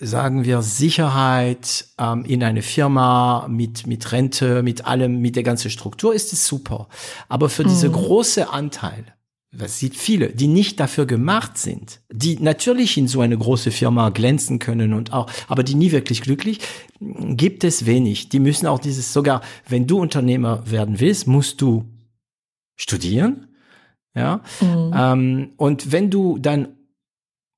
sagen 0.00 0.44
wir, 0.44 0.62
Sicherheit 0.62 1.86
ähm, 1.98 2.24
in 2.24 2.42
eine 2.42 2.62
Firma 2.62 3.46
mit, 3.48 3.86
mit 3.86 4.12
Rente, 4.12 4.62
mit 4.62 4.86
allem, 4.86 5.20
mit 5.20 5.36
der 5.36 5.42
ganzen 5.42 5.70
Struktur 5.70 6.14
ist 6.14 6.32
es 6.32 6.46
super. 6.46 6.88
Aber 7.28 7.50
für 7.50 7.64
mhm. 7.64 7.68
diese 7.68 7.90
große 7.90 8.50
Anteil, 8.50 9.14
das 9.56 9.78
sieht 9.78 9.96
viele, 9.96 10.28
die 10.30 10.48
nicht 10.48 10.80
dafür 10.80 11.06
gemacht 11.06 11.58
sind, 11.58 12.00
die 12.12 12.38
natürlich 12.40 12.96
in 12.96 13.08
so 13.08 13.20
eine 13.20 13.36
große 13.36 13.70
Firma 13.70 14.10
glänzen 14.10 14.58
können 14.58 14.92
und 14.92 15.12
auch, 15.12 15.30
aber 15.48 15.62
die 15.62 15.74
nie 15.74 15.92
wirklich 15.92 16.22
glücklich, 16.22 16.60
gibt 17.00 17.64
es 17.64 17.86
wenig. 17.86 18.28
Die 18.28 18.40
müssen 18.40 18.66
auch 18.66 18.78
dieses, 18.78 19.12
sogar 19.12 19.42
wenn 19.68 19.86
du 19.86 19.98
Unternehmer 19.98 20.70
werden 20.70 21.00
willst, 21.00 21.26
musst 21.26 21.60
du 21.60 21.84
studieren, 22.76 23.48
ja. 24.14 24.42
Mhm. 24.60 24.92
Ähm, 24.96 25.52
und 25.56 25.92
wenn 25.92 26.10
du 26.10 26.38
dann 26.38 26.76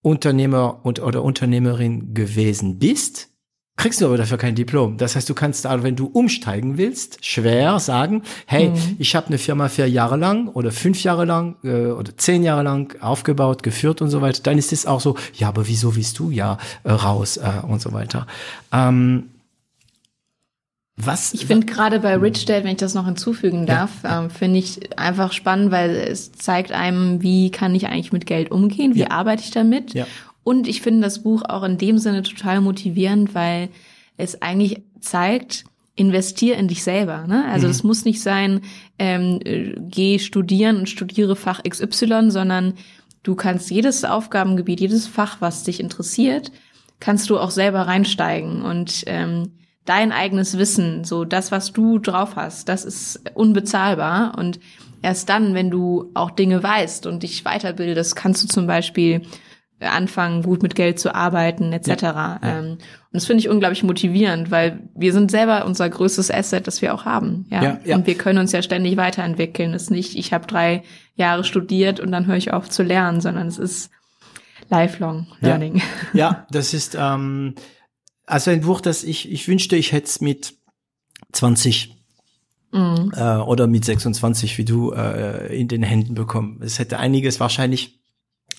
Unternehmer 0.02 0.80
und 0.84 1.00
oder 1.00 1.22
Unternehmerin 1.22 2.14
gewesen 2.14 2.78
bist, 2.78 3.35
kriegst 3.76 4.00
du 4.00 4.06
aber 4.06 4.16
dafür 4.16 4.38
kein 4.38 4.54
Diplom. 4.54 4.96
Das 4.96 5.16
heißt, 5.16 5.28
du 5.28 5.34
kannst 5.34 5.64
da, 5.64 5.82
wenn 5.82 5.96
du 5.96 6.06
umsteigen 6.06 6.78
willst, 6.78 7.24
schwer 7.24 7.78
sagen, 7.78 8.22
hey, 8.46 8.70
mhm. 8.70 8.96
ich 8.98 9.14
habe 9.14 9.28
eine 9.28 9.38
Firma 9.38 9.68
vier 9.68 9.88
Jahre 9.88 10.16
lang 10.16 10.48
oder 10.48 10.72
fünf 10.72 11.02
Jahre 11.02 11.24
lang 11.24 11.56
äh, 11.62 11.86
oder 11.86 12.16
zehn 12.16 12.42
Jahre 12.42 12.62
lang 12.62 12.96
aufgebaut, 13.00 13.62
geführt 13.62 14.00
und 14.00 14.10
so 14.10 14.22
weiter. 14.22 14.40
Dann 14.42 14.58
ist 14.58 14.72
es 14.72 14.86
auch 14.86 15.00
so, 15.00 15.16
ja, 15.34 15.48
aber 15.48 15.68
wieso 15.68 15.94
willst 15.94 16.18
du 16.18 16.30
ja 16.30 16.58
äh, 16.84 16.92
raus 16.92 17.36
äh, 17.36 17.66
und 17.66 17.80
so 17.82 17.92
weiter. 17.92 18.26
Ähm, 18.72 19.30
was? 20.96 21.34
Ich 21.34 21.44
finde 21.44 21.66
gerade 21.66 22.00
bei 22.00 22.16
Rich 22.16 22.46
Dad, 22.46 22.64
wenn 22.64 22.70
ich 22.70 22.78
das 22.78 22.94
noch 22.94 23.04
hinzufügen 23.04 23.66
darf, 23.66 23.90
ja. 24.02 24.22
ähm, 24.22 24.30
finde 24.30 24.58
ich 24.58 24.98
einfach 24.98 25.32
spannend, 25.32 25.70
weil 25.70 25.90
es 25.90 26.32
zeigt 26.32 26.72
einem, 26.72 27.22
wie 27.22 27.50
kann 27.50 27.74
ich 27.74 27.86
eigentlich 27.88 28.12
mit 28.12 28.24
Geld 28.24 28.50
umgehen, 28.50 28.94
wie 28.94 29.00
ja. 29.00 29.10
arbeite 29.10 29.42
ich 29.42 29.50
damit. 29.50 29.92
Ja. 29.92 30.06
Und 30.46 30.68
ich 30.68 30.80
finde 30.80 31.00
das 31.00 31.24
Buch 31.24 31.42
auch 31.42 31.64
in 31.64 31.76
dem 31.76 31.98
Sinne 31.98 32.22
total 32.22 32.60
motivierend, 32.60 33.34
weil 33.34 33.68
es 34.16 34.42
eigentlich 34.42 34.80
zeigt, 35.00 35.64
investier 35.96 36.56
in 36.56 36.68
dich 36.68 36.84
selber. 36.84 37.26
Ne? 37.26 37.46
Also 37.46 37.66
es 37.66 37.82
mhm. 37.82 37.88
muss 37.88 38.04
nicht 38.04 38.22
sein, 38.22 38.60
ähm, 39.00 39.40
geh 39.90 40.20
studieren 40.20 40.76
und 40.76 40.88
studiere 40.88 41.34
Fach 41.34 41.64
XY, 41.68 42.30
sondern 42.30 42.74
du 43.24 43.34
kannst 43.34 43.72
jedes 43.72 44.04
Aufgabengebiet, 44.04 44.78
jedes 44.78 45.08
Fach, 45.08 45.38
was 45.40 45.64
dich 45.64 45.80
interessiert, 45.80 46.52
kannst 47.00 47.28
du 47.28 47.40
auch 47.40 47.50
selber 47.50 47.80
reinsteigen 47.88 48.62
und 48.62 49.02
ähm, 49.08 49.50
dein 49.84 50.12
eigenes 50.12 50.56
Wissen, 50.58 51.02
so 51.02 51.24
das, 51.24 51.50
was 51.50 51.72
du 51.72 51.98
drauf 51.98 52.36
hast, 52.36 52.68
das 52.68 52.84
ist 52.84 53.20
unbezahlbar. 53.34 54.38
Und 54.38 54.60
erst 55.02 55.28
dann, 55.28 55.54
wenn 55.54 55.72
du 55.72 56.12
auch 56.14 56.30
Dinge 56.30 56.62
weißt 56.62 57.06
und 57.06 57.24
dich 57.24 57.42
weiterbildest, 57.42 58.14
kannst 58.14 58.44
du 58.44 58.46
zum 58.46 58.68
Beispiel 58.68 59.22
anfangen, 59.80 60.42
gut 60.42 60.62
mit 60.62 60.74
Geld 60.74 60.98
zu 60.98 61.14
arbeiten, 61.14 61.72
etc. 61.72 61.88
Ja, 62.02 62.12
ja. 62.12 62.40
Ähm, 62.42 62.72
und 62.72 62.80
das 63.12 63.26
finde 63.26 63.40
ich 63.40 63.48
unglaublich 63.48 63.82
motivierend, 63.82 64.50
weil 64.50 64.80
wir 64.94 65.12
sind 65.12 65.30
selber 65.30 65.66
unser 65.66 65.88
größtes 65.88 66.30
Asset, 66.30 66.66
das 66.66 66.80
wir 66.80 66.94
auch 66.94 67.04
haben. 67.04 67.46
Ja? 67.50 67.62
ja, 67.62 67.80
ja. 67.84 67.96
Und 67.96 68.06
wir 68.06 68.16
können 68.16 68.38
uns 68.38 68.52
ja 68.52 68.62
ständig 68.62 68.96
weiterentwickeln. 68.96 69.74
Es 69.74 69.84
ist 69.84 69.90
nicht, 69.90 70.16
ich 70.16 70.32
habe 70.32 70.46
drei 70.46 70.82
Jahre 71.14 71.44
studiert 71.44 72.00
und 72.00 72.10
dann 72.10 72.26
höre 72.26 72.36
ich 72.36 72.52
auf 72.52 72.70
zu 72.70 72.82
lernen, 72.82 73.20
sondern 73.20 73.48
es 73.48 73.58
ist 73.58 73.90
lifelong 74.70 75.26
learning. 75.40 75.76
Ja, 75.76 75.82
ja 76.14 76.46
das 76.50 76.72
ist 76.72 76.96
ähm, 76.98 77.54
also 78.24 78.50
ein 78.50 78.62
Buch, 78.62 78.80
das 78.80 79.04
ich, 79.04 79.30
ich 79.30 79.46
wünschte, 79.46 79.76
ich 79.76 79.92
hätte 79.92 80.06
es 80.06 80.20
mit 80.20 80.54
20 81.32 81.96
mhm. 82.72 83.12
äh, 83.14 83.36
oder 83.36 83.66
mit 83.66 83.84
26 83.84 84.58
wie 84.58 84.64
du 84.64 84.92
äh, 84.92 85.54
in 85.58 85.68
den 85.68 85.82
Händen 85.82 86.14
bekommen. 86.14 86.60
Es 86.62 86.78
hätte 86.78 86.98
einiges 86.98 87.40
wahrscheinlich 87.40 88.00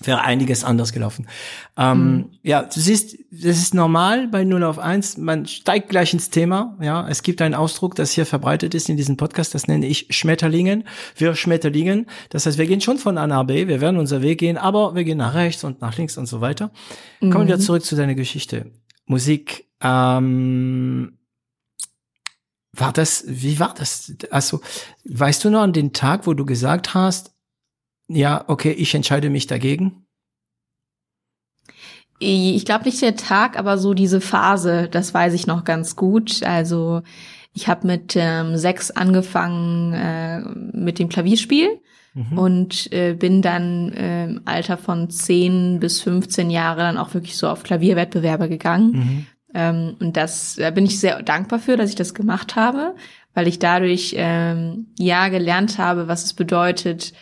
wäre 0.02 0.22
einiges 0.22 0.64
anders 0.64 0.92
gelaufen. 0.92 1.26
Ähm, 1.76 2.12
mhm. 2.12 2.30
Ja, 2.42 2.62
du 2.62 2.80
siehst, 2.80 3.16
das 3.30 3.58
ist 3.58 3.74
normal 3.74 4.28
bei 4.28 4.44
0 4.44 4.62
auf 4.64 4.78
1. 4.78 5.18
Man 5.18 5.46
steigt 5.46 5.88
gleich 5.88 6.12
ins 6.12 6.30
Thema. 6.30 6.76
Ja, 6.80 7.08
es 7.08 7.22
gibt 7.22 7.42
einen 7.42 7.54
Ausdruck, 7.54 7.94
das 7.94 8.12
hier 8.12 8.26
verbreitet 8.26 8.74
ist 8.74 8.88
in 8.88 8.96
diesem 8.96 9.16
Podcast. 9.16 9.54
Das 9.54 9.66
nenne 9.66 9.86
ich 9.86 10.06
Schmetterlingen. 10.10 10.84
Wir 11.16 11.34
Schmetterlingen. 11.34 12.06
Das 12.30 12.46
heißt, 12.46 12.58
wir 12.58 12.66
gehen 12.66 12.80
schon 12.80 12.98
von 12.98 13.18
A 13.18 13.26
nach 13.26 13.44
B. 13.44 13.66
Wir 13.66 13.80
werden 13.80 13.98
unser 13.98 14.22
Weg 14.22 14.38
gehen, 14.38 14.56
aber 14.56 14.94
wir 14.94 15.04
gehen 15.04 15.18
nach 15.18 15.34
rechts 15.34 15.64
und 15.64 15.80
nach 15.80 15.96
links 15.96 16.16
und 16.16 16.26
so 16.26 16.40
weiter. 16.40 16.70
Mhm. 17.20 17.30
Kommen 17.30 17.48
wir 17.48 17.56
mhm. 17.56 17.60
zurück 17.60 17.84
zu 17.84 17.96
deiner 17.96 18.14
Geschichte. 18.14 18.72
Musik, 19.06 19.66
ähm, 19.80 21.18
war 22.72 22.92
das, 22.92 23.24
wie 23.26 23.58
war 23.58 23.74
das? 23.74 24.12
Also, 24.30 24.60
weißt 25.04 25.44
du 25.44 25.50
noch 25.50 25.62
an 25.62 25.72
den 25.72 25.92
Tag, 25.92 26.26
wo 26.26 26.34
du 26.34 26.44
gesagt 26.44 26.94
hast, 26.94 27.32
ja, 28.08 28.44
okay, 28.48 28.72
ich 28.72 28.94
entscheide 28.94 29.30
mich 29.30 29.46
dagegen? 29.46 30.04
Ich 32.20 32.64
glaube 32.64 32.84
nicht 32.84 33.00
der 33.00 33.14
Tag, 33.14 33.58
aber 33.58 33.78
so 33.78 33.94
diese 33.94 34.20
Phase, 34.20 34.88
das 34.90 35.14
weiß 35.14 35.34
ich 35.34 35.46
noch 35.46 35.64
ganz 35.64 35.94
gut. 35.94 36.42
Also 36.42 37.02
ich 37.52 37.68
habe 37.68 37.86
mit 37.86 38.14
ähm, 38.16 38.56
sechs 38.56 38.90
angefangen 38.90 39.92
äh, 39.92 40.40
mit 40.76 40.98
dem 40.98 41.08
Klavierspiel 41.08 41.80
mhm. 42.14 42.38
und 42.38 42.92
äh, 42.92 43.14
bin 43.14 43.40
dann 43.40 43.92
äh, 43.92 44.24
im 44.24 44.42
Alter 44.46 44.76
von 44.76 45.10
10 45.10 45.78
bis 45.78 46.00
15 46.00 46.50
Jahre 46.50 46.80
dann 46.80 46.98
auch 46.98 47.14
wirklich 47.14 47.36
so 47.36 47.48
auf 47.48 47.62
Klavierwettbewerbe 47.62 48.48
gegangen. 48.48 48.90
Mhm. 48.92 49.26
Ähm, 49.54 49.96
und 50.00 50.16
das, 50.16 50.56
da 50.56 50.70
bin 50.70 50.86
ich 50.86 50.98
sehr 50.98 51.22
dankbar 51.22 51.60
für, 51.60 51.76
dass 51.76 51.90
ich 51.90 51.96
das 51.96 52.14
gemacht 52.14 52.56
habe, 52.56 52.96
weil 53.32 53.46
ich 53.46 53.60
dadurch 53.60 54.14
ähm, 54.16 54.88
ja 54.98 55.28
gelernt 55.28 55.78
habe, 55.78 56.08
was 56.08 56.24
es 56.24 56.34
bedeutet, 56.34 57.12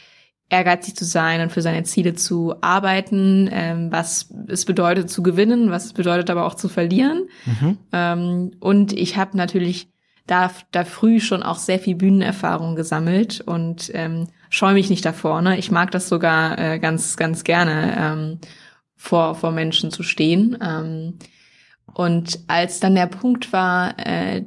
ehrgeizig 0.49 0.95
zu 0.97 1.05
sein 1.05 1.41
und 1.41 1.51
für 1.51 1.63
seine 1.63 1.83
Ziele 1.83 2.15
zu 2.15 2.55
arbeiten, 2.61 3.49
ähm, 3.51 3.91
was 3.91 4.33
es 4.49 4.65
bedeutet 4.65 5.11
zu 5.11 5.23
gewinnen, 5.23 5.71
was 5.71 5.87
es 5.87 5.93
bedeutet 5.93 6.31
aber 6.31 6.47
auch 6.47 6.55
zu 6.55 6.69
verlieren. 6.69 7.29
Mhm. 7.45 7.79
Ähm, 7.93 8.51
und 8.61 8.93
ich 8.93 9.17
habe 9.17 9.37
natürlich 9.37 9.89
da, 10.27 10.51
da 10.73 10.85
früh 10.85 11.21
schon 11.21 11.43
auch 11.43 11.59
sehr 11.59 11.79
viel 11.79 11.97
Bühnenerfahrung 11.97 12.77
gesammelt 12.77 13.41
und 13.41 13.91
ähm, 13.95 14.29
scheue 14.51 14.75
mich 14.75 14.91
nicht 14.91 15.05
davor. 15.05 15.41
Ne? 15.43 15.59
Ich 15.59 15.71
mag 15.71 15.91
das 15.91 16.09
sogar 16.09 16.59
äh, 16.59 16.79
ganz, 16.79 17.17
ganz 17.17 17.45
gerne, 17.45 17.97
ähm, 17.99 18.39
vor, 18.97 19.35
vor 19.35 19.53
Menschen 19.53 19.91
zu 19.91 20.03
stehen. 20.03 20.57
Ähm, 20.61 21.19
und 21.93 22.41
als 22.49 22.81
dann 22.81 22.95
der 22.95 23.07
Punkt 23.07 23.53
war, 23.53 23.95
äh, 23.99 24.45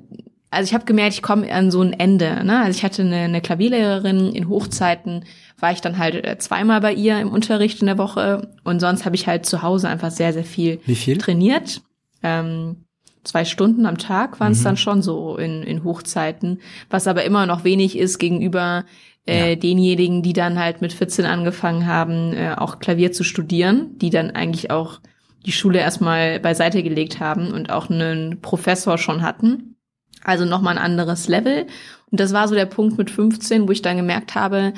also 0.51 0.67
ich 0.67 0.73
habe 0.73 0.85
gemerkt, 0.85 1.13
ich 1.13 1.21
komme 1.21 1.51
an 1.53 1.71
so 1.71 1.81
ein 1.81 1.93
Ende. 1.93 2.43
Ne? 2.43 2.59
Also 2.59 2.77
ich 2.77 2.83
hatte 2.83 3.03
eine, 3.03 3.17
eine 3.17 3.41
Klavierlehrerin 3.41 4.33
in 4.33 4.49
Hochzeiten, 4.49 5.25
war 5.61 5.71
ich 5.71 5.81
dann 5.81 5.97
halt 5.97 6.25
äh, 6.25 6.37
zweimal 6.37 6.81
bei 6.81 6.93
ihr 6.93 7.19
im 7.19 7.31
Unterricht 7.31 7.81
in 7.81 7.87
der 7.87 7.97
Woche 7.97 8.49
und 8.63 8.79
sonst 8.79 9.05
habe 9.05 9.15
ich 9.15 9.27
halt 9.27 9.45
zu 9.45 9.61
Hause 9.61 9.89
einfach 9.89 10.11
sehr, 10.11 10.33
sehr 10.33 10.43
viel, 10.43 10.79
Wie 10.85 10.95
viel? 10.95 11.17
trainiert. 11.17 11.81
Ähm, 12.23 12.85
zwei 13.23 13.45
Stunden 13.45 13.85
am 13.85 13.97
Tag 13.97 14.39
waren 14.39 14.51
es 14.51 14.59
mhm. 14.59 14.63
dann 14.63 14.77
schon 14.77 15.01
so 15.01 15.37
in, 15.37 15.63
in 15.63 15.83
Hochzeiten, 15.83 16.59
was 16.89 17.07
aber 17.07 17.23
immer 17.23 17.45
noch 17.45 17.63
wenig 17.63 17.97
ist 17.97 18.19
gegenüber 18.19 18.85
äh, 19.27 19.51
ja. 19.51 19.55
denjenigen, 19.55 20.23
die 20.23 20.33
dann 20.33 20.59
halt 20.59 20.81
mit 20.81 20.93
14 20.93 21.25
angefangen 21.25 21.85
haben, 21.85 22.33
äh, 22.33 22.55
auch 22.57 22.79
Klavier 22.79 23.11
zu 23.11 23.23
studieren, 23.23 23.97
die 23.99 24.09
dann 24.09 24.31
eigentlich 24.31 24.71
auch 24.71 24.99
die 25.45 25.51
Schule 25.51 25.79
erstmal 25.79 26.39
beiseite 26.39 26.83
gelegt 26.83 27.19
haben 27.19 27.51
und 27.51 27.69
auch 27.69 27.89
einen 27.89 28.41
Professor 28.41 28.97
schon 28.97 29.21
hatten. 29.21 29.75
Also 30.23 30.45
nochmal 30.45 30.77
ein 30.77 30.83
anderes 30.83 31.27
Level. 31.27 31.65
Und 32.11 32.19
das 32.19 32.33
war 32.33 32.47
so 32.47 32.55
der 32.55 32.65
Punkt 32.65 32.97
mit 32.97 33.09
15, 33.09 33.67
wo 33.67 33.71
ich 33.71 33.81
dann 33.81 33.97
gemerkt 33.97 34.35
habe, 34.35 34.73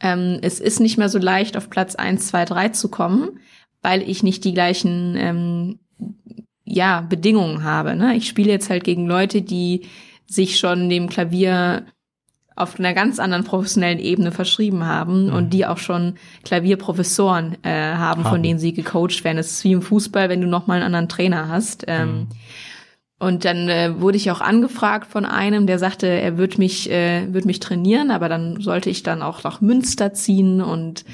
ähm, 0.00 0.38
es 0.42 0.60
ist 0.60 0.80
nicht 0.80 0.98
mehr 0.98 1.08
so 1.08 1.18
leicht, 1.18 1.56
auf 1.56 1.70
Platz 1.70 1.94
1, 1.94 2.26
2, 2.28 2.44
3 2.44 2.68
zu 2.70 2.88
kommen, 2.88 3.40
weil 3.82 4.02
ich 4.02 4.22
nicht 4.22 4.44
die 4.44 4.54
gleichen 4.54 5.16
ähm, 5.16 5.78
ja, 6.64 7.00
Bedingungen 7.02 7.64
habe. 7.64 7.96
Ne? 7.96 8.16
Ich 8.16 8.26
spiele 8.26 8.50
jetzt 8.50 8.68
halt 8.68 8.84
gegen 8.84 9.06
Leute, 9.06 9.42
die 9.42 9.86
sich 10.26 10.58
schon 10.58 10.90
dem 10.90 11.08
Klavier 11.08 11.86
auf 12.56 12.78
einer 12.78 12.94
ganz 12.94 13.18
anderen 13.18 13.44
professionellen 13.44 13.98
Ebene 13.98 14.32
verschrieben 14.32 14.86
haben 14.86 15.26
mhm. 15.26 15.32
und 15.34 15.50
die 15.50 15.66
auch 15.66 15.78
schon 15.78 16.14
Klavierprofessoren 16.44 17.58
äh, 17.62 17.70
haben, 17.70 17.98
haben, 17.98 18.24
von 18.24 18.42
denen 18.42 18.58
sie 18.58 18.72
gecoacht 18.72 19.24
werden. 19.24 19.38
Es 19.38 19.52
ist 19.52 19.64
wie 19.64 19.72
im 19.72 19.82
Fußball, 19.82 20.30
wenn 20.30 20.40
du 20.40 20.46
noch 20.46 20.66
mal 20.66 20.74
einen 20.74 20.84
anderen 20.84 21.08
Trainer 21.08 21.48
hast. 21.48 21.84
Ähm, 21.86 22.08
mhm. 22.08 22.26
Und 23.18 23.46
dann 23.46 23.68
äh, 23.68 23.98
wurde 24.00 24.18
ich 24.18 24.30
auch 24.30 24.42
angefragt 24.42 25.10
von 25.10 25.24
einem, 25.24 25.66
der 25.66 25.78
sagte, 25.78 26.06
er 26.06 26.36
wird 26.36 26.58
mich, 26.58 26.90
äh, 26.90 27.32
wird 27.32 27.46
mich 27.46 27.60
trainieren, 27.60 28.10
aber 28.10 28.28
dann 28.28 28.60
sollte 28.60 28.90
ich 28.90 29.02
dann 29.02 29.22
auch 29.22 29.42
nach 29.42 29.62
Münster 29.62 30.12
ziehen 30.12 30.60
und 30.60 31.04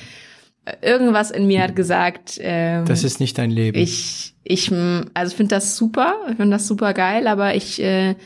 äh, 0.64 0.74
irgendwas 0.82 1.30
in 1.30 1.46
mir 1.46 1.62
hat 1.62 1.76
gesagt, 1.76 2.38
ähm, 2.40 2.86
das 2.86 3.04
ist 3.04 3.20
nicht 3.20 3.38
dein 3.38 3.52
Leben. 3.52 3.78
Ich, 3.78 4.34
ich, 4.42 4.72
also 5.14 5.36
finde 5.36 5.54
das 5.54 5.76
super, 5.76 6.16
ich 6.28 6.36
finde 6.36 6.56
das 6.56 6.66
super 6.66 6.92
geil, 6.92 7.28
aber 7.28 7.54
ich 7.54 7.80
äh, 7.80 8.16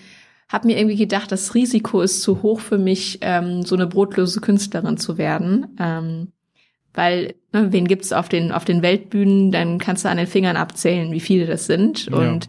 habe 0.48 0.68
mir 0.68 0.78
irgendwie 0.78 0.96
gedacht, 0.96 1.30
das 1.30 1.54
Risiko 1.54 2.00
ist 2.00 2.22
zu 2.22 2.42
hoch 2.42 2.60
für 2.60 2.78
mich, 2.78 3.18
ähm, 3.20 3.62
so 3.62 3.74
eine 3.74 3.86
brotlose 3.86 4.40
Künstlerin 4.40 4.96
zu 4.96 5.18
werden. 5.18 5.76
Ähm, 5.78 6.32
weil, 6.94 7.34
ne, 7.52 7.72
wen 7.72 7.86
gibt's 7.86 8.12
auf 8.12 8.30
den, 8.30 8.52
auf 8.52 8.64
den 8.64 8.80
Weltbühnen, 8.80 9.52
dann 9.52 9.78
kannst 9.78 10.04
du 10.04 10.08
an 10.08 10.16
den 10.16 10.26
Fingern 10.26 10.56
abzählen, 10.56 11.12
wie 11.12 11.20
viele 11.20 11.44
das 11.46 11.66
sind. 11.66 12.06
Ja. 12.06 12.16
Und 12.16 12.48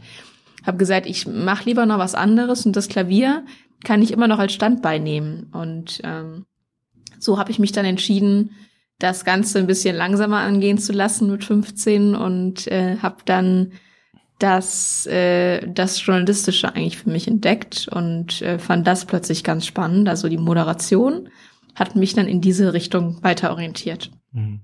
habe 0.68 0.78
gesagt, 0.78 1.06
ich 1.08 1.26
mache 1.26 1.66
lieber 1.66 1.86
noch 1.86 1.98
was 1.98 2.16
anderes 2.16 2.66
und 2.66 2.76
das 2.76 2.88
Klavier 2.88 3.46
kann 3.84 4.02
ich 4.02 4.12
immer 4.12 4.28
noch 4.28 4.40
als 4.40 4.54
Standbein 4.54 5.04
nehmen. 5.04 5.50
Und 5.54 6.02
ähm, 6.04 6.46
so 7.20 7.38
habe 7.38 7.52
ich 7.52 7.60
mich 7.60 7.72
dann 7.72 7.86
entschieden, 7.86 8.52
das 9.00 9.26
Ganze 9.26 9.60
ein 9.60 9.68
bisschen 9.68 9.96
langsamer 9.96 10.40
angehen 10.40 10.78
zu 10.78 10.92
lassen 10.92 11.30
mit 11.30 11.44
15 11.44 12.16
und 12.16 12.68
äh, 12.68 12.98
habe 12.98 13.18
dann 13.26 13.74
das, 14.40 15.06
äh, 15.08 15.68
das 15.68 16.04
Journalistische 16.04 16.74
eigentlich 16.74 16.98
für 16.98 17.10
mich 17.10 17.28
entdeckt 17.28 17.88
und 17.92 18.42
äh, 18.42 18.60
fand 18.60 18.86
das 18.86 19.06
plötzlich 19.06 19.44
ganz 19.44 19.66
spannend. 19.66 20.10
Also 20.10 20.30
die 20.30 20.38
Moderation 20.38 21.30
hat 21.76 21.96
mich 21.96 22.14
dann 22.14 22.28
in 22.28 22.42
diese 22.42 22.74
Richtung 22.74 23.24
weiter 23.24 23.52
orientiert. 23.52 24.12
Mhm. 24.32 24.62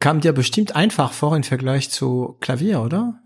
Kam 0.00 0.20
dir 0.20 0.32
bestimmt 0.32 0.76
einfach 0.76 1.12
vor 1.12 1.36
im 1.36 1.42
Vergleich 1.42 1.90
zu 1.90 2.36
Klavier, 2.40 2.82
oder? 2.82 3.20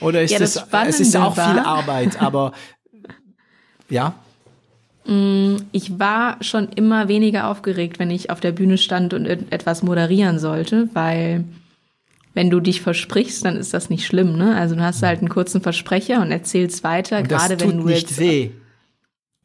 Oder 0.00 0.22
ist 0.22 0.30
ja, 0.30 0.38
es, 0.40 0.56
es 0.56 1.00
ist 1.00 1.16
auch 1.16 1.36
war, 1.36 1.50
viel 1.50 1.58
Arbeit, 1.60 2.22
aber 2.22 2.52
ja. 3.88 4.14
Mm, 5.06 5.56
ich 5.72 5.98
war 5.98 6.36
schon 6.42 6.68
immer 6.74 7.08
weniger 7.08 7.48
aufgeregt, 7.48 7.98
wenn 7.98 8.10
ich 8.10 8.30
auf 8.30 8.40
der 8.40 8.52
Bühne 8.52 8.78
stand 8.78 9.14
und 9.14 9.26
etwas 9.26 9.82
moderieren 9.82 10.38
sollte, 10.38 10.88
weil 10.92 11.44
wenn 12.34 12.50
du 12.50 12.60
dich 12.60 12.80
versprichst, 12.80 13.44
dann 13.44 13.56
ist 13.56 13.74
das 13.74 13.90
nicht 13.90 14.06
schlimm, 14.06 14.36
ne? 14.36 14.54
Also 14.54 14.76
du 14.76 14.82
hast 14.82 15.02
halt 15.02 15.18
einen 15.20 15.28
kurzen 15.28 15.60
Versprecher 15.60 16.20
und 16.20 16.30
erzählst 16.30 16.84
weiter, 16.84 17.18
und 17.18 17.28
gerade 17.28 17.58
wenn 17.58 17.78
du 17.78 17.88
nicht 17.88 18.10
jetzt 18.10 18.20
weh. 18.20 18.50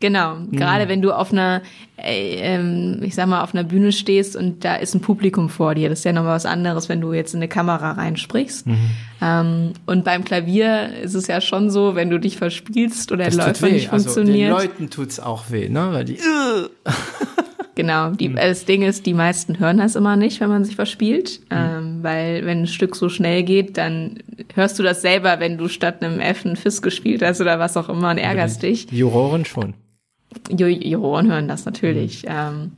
Genau, 0.03 0.35
mhm. 0.35 0.51
gerade 0.51 0.89
wenn 0.89 1.01
du 1.01 1.13
auf 1.13 1.31
einer, 1.31 1.61
äh, 1.95 2.35
ähm, 2.41 2.99
ich 3.03 3.15
sag 3.15 3.25
mal, 3.27 3.41
auf 3.41 3.55
einer 3.55 3.63
Bühne 3.63 3.93
stehst 3.93 4.35
und 4.35 4.65
da 4.65 4.75
ist 4.75 4.93
ein 4.93 4.99
Publikum 4.99 5.47
vor 5.47 5.75
dir. 5.75 5.87
Das 5.87 5.99
ist 5.99 6.03
ja 6.03 6.11
nochmal 6.11 6.35
was 6.35 6.45
anderes, 6.45 6.89
wenn 6.89 6.99
du 6.99 7.13
jetzt 7.13 7.33
in 7.33 7.37
eine 7.39 7.47
Kamera 7.47 7.91
reinsprichst. 7.91 8.67
Mhm. 8.67 8.77
Ähm, 9.21 9.73
und 9.85 10.03
beim 10.03 10.25
Klavier 10.25 10.89
ist 11.01 11.13
es 11.13 11.27
ja 11.27 11.39
schon 11.39 11.69
so, 11.69 11.95
wenn 11.95 12.09
du 12.09 12.19
dich 12.19 12.35
verspielst 12.35 13.13
oder 13.13 13.29
der 13.29 13.47
Läufer 13.47 13.69
nicht 13.69 13.93
also 13.93 14.09
funktioniert. 14.09 14.49
Den 14.49 14.57
Leuten 14.57 14.89
tut's 14.89 15.21
auch 15.21 15.49
weh, 15.51 15.69
ne? 15.69 15.93
Weil 15.93 16.03
die 16.03 16.17
Genau, 17.75 18.11
die, 18.11 18.29
mhm. 18.29 18.35
das 18.35 18.65
Ding 18.65 18.83
ist, 18.83 19.05
die 19.05 19.13
meisten 19.13 19.57
hören 19.59 19.77
das 19.77 19.95
immer 19.95 20.15
nicht, 20.15 20.39
wenn 20.41 20.49
man 20.49 20.63
sich 20.63 20.75
verspielt, 20.75 21.39
mhm. 21.49 21.57
ähm, 21.57 21.99
weil 22.01 22.45
wenn 22.45 22.63
ein 22.63 22.67
Stück 22.67 22.95
so 22.95 23.09
schnell 23.09 23.43
geht, 23.43 23.77
dann 23.77 24.19
hörst 24.53 24.77
du 24.77 24.83
das 24.83 25.01
selber, 25.01 25.39
wenn 25.39 25.57
du 25.57 25.69
statt 25.69 26.03
einem 26.03 26.19
F 26.19 26.45
einen 26.45 26.55
Fist 26.55 26.83
gespielt 26.83 27.23
hast 27.23 27.41
oder 27.41 27.57
was 27.59 27.77
auch 27.77 27.89
immer 27.89 28.11
und 28.11 28.17
ärgerst 28.17 28.63
dich. 28.63 28.91
Juroren 28.91 29.45
schon. 29.45 29.73
Juroren 30.49 31.31
hören 31.31 31.47
das 31.47 31.65
natürlich. 31.65 32.23
Mhm. 32.23 32.29
Ähm, 32.29 32.71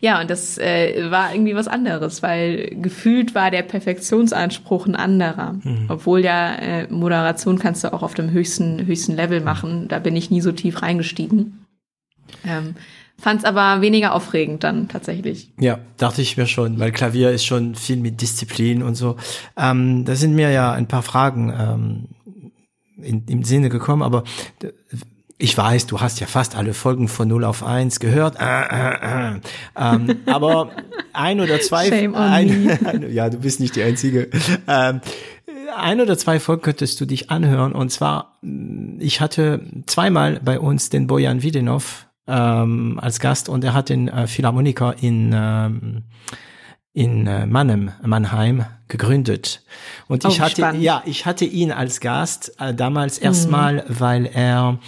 ja, 0.00 0.20
und 0.20 0.30
das 0.30 0.58
äh, 0.58 1.10
war 1.10 1.32
irgendwie 1.32 1.54
was 1.54 1.68
anderes, 1.68 2.22
weil 2.22 2.74
gefühlt 2.74 3.36
war 3.36 3.52
der 3.52 3.62
Perfektionsanspruch 3.62 4.86
ein 4.86 4.96
anderer. 4.96 5.54
Mhm. 5.62 5.86
Obwohl 5.88 6.24
ja 6.24 6.54
äh, 6.56 6.86
Moderation 6.90 7.58
kannst 7.58 7.84
du 7.84 7.92
auch 7.92 8.02
auf 8.02 8.14
dem 8.14 8.30
höchsten, 8.30 8.84
höchsten 8.84 9.14
Level 9.14 9.40
machen. 9.40 9.86
Da 9.86 10.00
bin 10.00 10.16
ich 10.16 10.30
nie 10.30 10.40
so 10.40 10.50
tief 10.50 10.82
reingestiegen. 10.82 11.66
Ähm, 12.44 12.74
Fand 13.22 13.38
es 13.38 13.44
aber 13.44 13.80
weniger 13.82 14.14
aufregend 14.14 14.64
dann 14.64 14.88
tatsächlich. 14.88 15.52
Ja, 15.56 15.78
dachte 15.96 16.20
ich 16.22 16.36
mir 16.36 16.48
schon, 16.48 16.80
weil 16.80 16.90
Klavier 16.90 17.30
ist 17.30 17.44
schon 17.44 17.76
viel 17.76 17.98
mit 17.98 18.20
Disziplin 18.20 18.82
und 18.82 18.96
so. 18.96 19.16
Ähm, 19.56 20.04
da 20.04 20.16
sind 20.16 20.34
mir 20.34 20.50
ja 20.50 20.72
ein 20.72 20.88
paar 20.88 21.02
Fragen 21.02 21.54
ähm, 21.56 22.08
in, 23.00 23.24
im 23.28 23.44
Sinne 23.44 23.68
gekommen, 23.68 24.02
aber 24.02 24.24
ich 25.42 25.58
weiß, 25.58 25.86
du 25.86 26.00
hast 26.00 26.20
ja 26.20 26.28
fast 26.28 26.54
alle 26.54 26.72
Folgen 26.72 27.08
von 27.08 27.26
0 27.26 27.44
auf 27.44 27.64
1 27.64 27.98
gehört, 27.98 28.36
äh, 28.40 28.44
äh, 28.44 29.34
äh. 29.34 29.40
Ähm, 29.76 30.20
aber 30.26 30.70
ein 31.12 31.40
oder 31.40 31.60
zwei, 31.60 31.88
Shame 31.88 32.14
ein, 32.14 32.64
me. 32.64 33.08
ja, 33.10 33.28
du 33.28 33.38
bist 33.38 33.58
nicht 33.58 33.74
die 33.74 33.82
Einzige. 33.82 34.30
Ähm, 34.68 35.00
ein 35.76 36.00
oder 36.00 36.16
zwei 36.16 36.38
Folgen 36.38 36.62
könntest 36.62 37.00
du 37.00 37.06
dich 37.06 37.30
anhören. 37.30 37.72
Und 37.72 37.90
zwar, 37.90 38.38
ich 38.98 39.20
hatte 39.20 39.66
zweimal 39.86 40.40
bei 40.44 40.60
uns 40.60 40.90
den 40.90 41.08
Bojan 41.08 41.42
Widenov 41.42 42.06
ähm, 42.28 43.00
als 43.02 43.18
Gast 43.18 43.48
und 43.48 43.64
er 43.64 43.74
hat 43.74 43.88
den 43.88 44.06
äh, 44.06 44.28
Philharmoniker 44.28 44.94
in 45.00 45.32
ähm, 45.34 46.04
in 46.94 47.26
äh, 47.26 47.46
Mannheim, 47.46 47.92
Mannheim 48.02 48.66
gegründet. 48.88 49.62
Und 50.08 50.24
ich 50.24 50.38
oh, 50.38 50.44
hatte, 50.44 50.56
spannend. 50.56 50.82
ja, 50.82 51.02
ich 51.06 51.24
hatte 51.24 51.44
ihn 51.44 51.72
als 51.72 52.00
Gast 52.00 52.54
äh, 52.60 52.74
damals 52.74 53.18
mhm. 53.18 53.26
erstmal, 53.26 53.84
weil 53.88 54.26
er, 54.26 54.72
mm, 54.72 54.78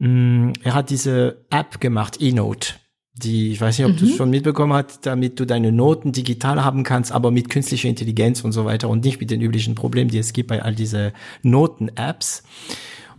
er 0.00 0.74
hat 0.74 0.90
diese 0.90 1.44
App 1.50 1.80
gemacht, 1.80 2.20
eNote. 2.20 2.74
Die, 3.16 3.52
ich 3.52 3.60
weiß 3.60 3.78
nicht, 3.78 3.86
ob 3.86 3.92
mhm. 3.92 3.98
du 3.98 4.04
es 4.06 4.16
schon 4.16 4.30
mitbekommen 4.30 4.72
hast, 4.72 5.06
damit 5.06 5.38
du 5.38 5.44
deine 5.44 5.70
Noten 5.70 6.10
digital 6.10 6.64
haben 6.64 6.82
kannst, 6.82 7.12
aber 7.12 7.30
mit 7.30 7.48
künstlicher 7.48 7.88
Intelligenz 7.88 8.42
und 8.42 8.50
so 8.50 8.64
weiter 8.64 8.88
und 8.88 9.04
nicht 9.04 9.20
mit 9.20 9.30
den 9.30 9.40
üblichen 9.40 9.76
Problemen, 9.76 10.10
die 10.10 10.18
es 10.18 10.32
gibt 10.32 10.48
bei 10.48 10.62
all 10.62 10.74
diese 10.74 11.12
Noten-Apps. 11.42 12.42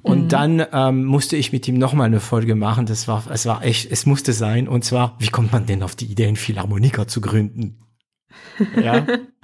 Und 0.01 0.25
mhm. 0.25 0.29
dann 0.29 0.65
ähm, 0.73 1.05
musste 1.05 1.37
ich 1.37 1.53
mit 1.53 1.67
ihm 1.67 1.77
nochmal 1.77 2.07
eine 2.07 2.19
Folge 2.19 2.55
machen. 2.55 2.85
Das 2.85 3.07
war, 3.07 3.23
es 3.31 3.45
war 3.45 3.63
echt, 3.63 3.89
es 3.89 4.05
musste 4.05 4.33
sein. 4.33 4.67
Und 4.67 4.83
zwar, 4.83 5.15
wie 5.19 5.29
kommt 5.29 5.53
man 5.53 5.65
denn 5.65 5.81
auf 5.81 5.95
die 5.95 6.05
Idee, 6.05 6.27
einen 6.27 6.35
Philharmoniker 6.35 7.07
zu 7.07 7.21
gründen? 7.21 7.79
Ja. 8.75 9.07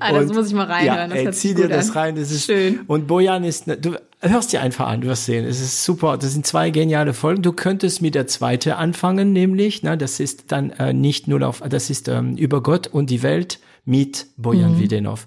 ah, 0.00 0.12
das 0.12 0.32
muss 0.32 0.48
ich 0.48 0.54
mal 0.54 0.66
reinhören. 0.66 1.10
Ja, 1.10 1.16
ey, 1.16 1.32
zieh 1.32 1.54
dir 1.54 1.68
das 1.68 1.90
an. 1.90 1.96
rein. 1.96 2.16
Das 2.16 2.30
ist 2.30 2.46
schön. 2.46 2.80
Und 2.86 3.06
Bojan 3.06 3.44
ist, 3.44 3.66
ne, 3.66 3.76
du 3.76 3.96
hörst 4.20 4.52
dir 4.52 4.62
einfach 4.62 4.86
an, 4.88 5.02
du 5.02 5.08
wirst 5.08 5.26
sehen. 5.26 5.44
Es 5.44 5.60
ist 5.60 5.84
super. 5.84 6.16
Das 6.16 6.32
sind 6.32 6.46
zwei 6.46 6.70
geniale 6.70 7.14
Folgen. 7.14 7.42
Du 7.42 7.52
könntest 7.52 8.02
mit 8.02 8.14
der 8.14 8.26
zweite 8.26 8.76
anfangen, 8.76 9.32
nämlich, 9.32 9.82
ne, 9.82 9.98
das 9.98 10.20
ist 10.20 10.52
dann 10.52 10.70
äh, 10.70 10.92
nicht 10.92 11.28
nur 11.28 11.46
auf, 11.46 11.60
das 11.60 11.90
ist 11.90 12.08
ähm, 12.08 12.36
über 12.36 12.62
Gott 12.62 12.86
und 12.86 13.10
die 13.10 13.22
Welt 13.22 13.60
mit 13.84 14.26
Bojan 14.36 14.74
mhm. 14.74 14.80
Widenov. 14.80 15.26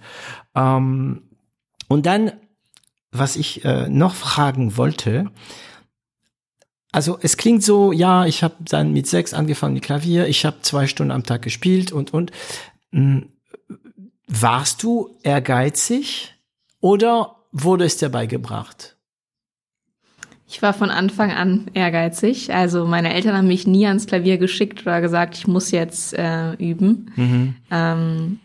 Ähm, 0.55 1.23
und 1.87 2.05
dann, 2.05 2.31
was 3.11 3.35
ich 3.35 3.63
äh, 3.65 3.87
noch 3.89 4.15
fragen 4.15 4.77
wollte, 4.77 5.31
also 6.91 7.17
es 7.21 7.35
klingt 7.35 7.61
so, 7.61 7.91
ja, 7.91 8.25
ich 8.25 8.41
habe 8.41 8.55
dann 8.61 8.93
mit 8.93 9.05
sechs 9.05 9.33
angefangen 9.33 9.73
mit 9.73 9.83
Klavier, 9.83 10.27
ich 10.27 10.45
habe 10.45 10.61
zwei 10.61 10.87
Stunden 10.87 11.11
am 11.11 11.23
Tag 11.23 11.41
gespielt 11.41 11.91
und 11.91 12.13
und. 12.13 12.31
Mh, 12.91 13.23
warst 14.27 14.83
du 14.83 15.15
ehrgeizig 15.23 16.33
oder 16.79 17.35
wurde 17.51 17.85
es 17.85 17.97
dir 17.97 18.09
beigebracht? 18.09 18.95
Ich 20.47 20.61
war 20.61 20.73
von 20.73 20.91
Anfang 20.91 21.31
an 21.31 21.65
ehrgeizig. 21.73 22.53
Also 22.53 22.85
meine 22.85 23.13
Eltern 23.13 23.35
haben 23.35 23.47
mich 23.47 23.65
nie 23.65 23.87
ans 23.87 24.05
Klavier 24.05 24.37
geschickt 24.37 24.83
oder 24.83 25.01
gesagt, 25.01 25.35
ich 25.35 25.47
muss 25.47 25.71
jetzt 25.71 26.13
äh, 26.13 26.53
üben. 26.53 27.11
Mhm. 27.15 27.55
Ähm, 27.71 28.39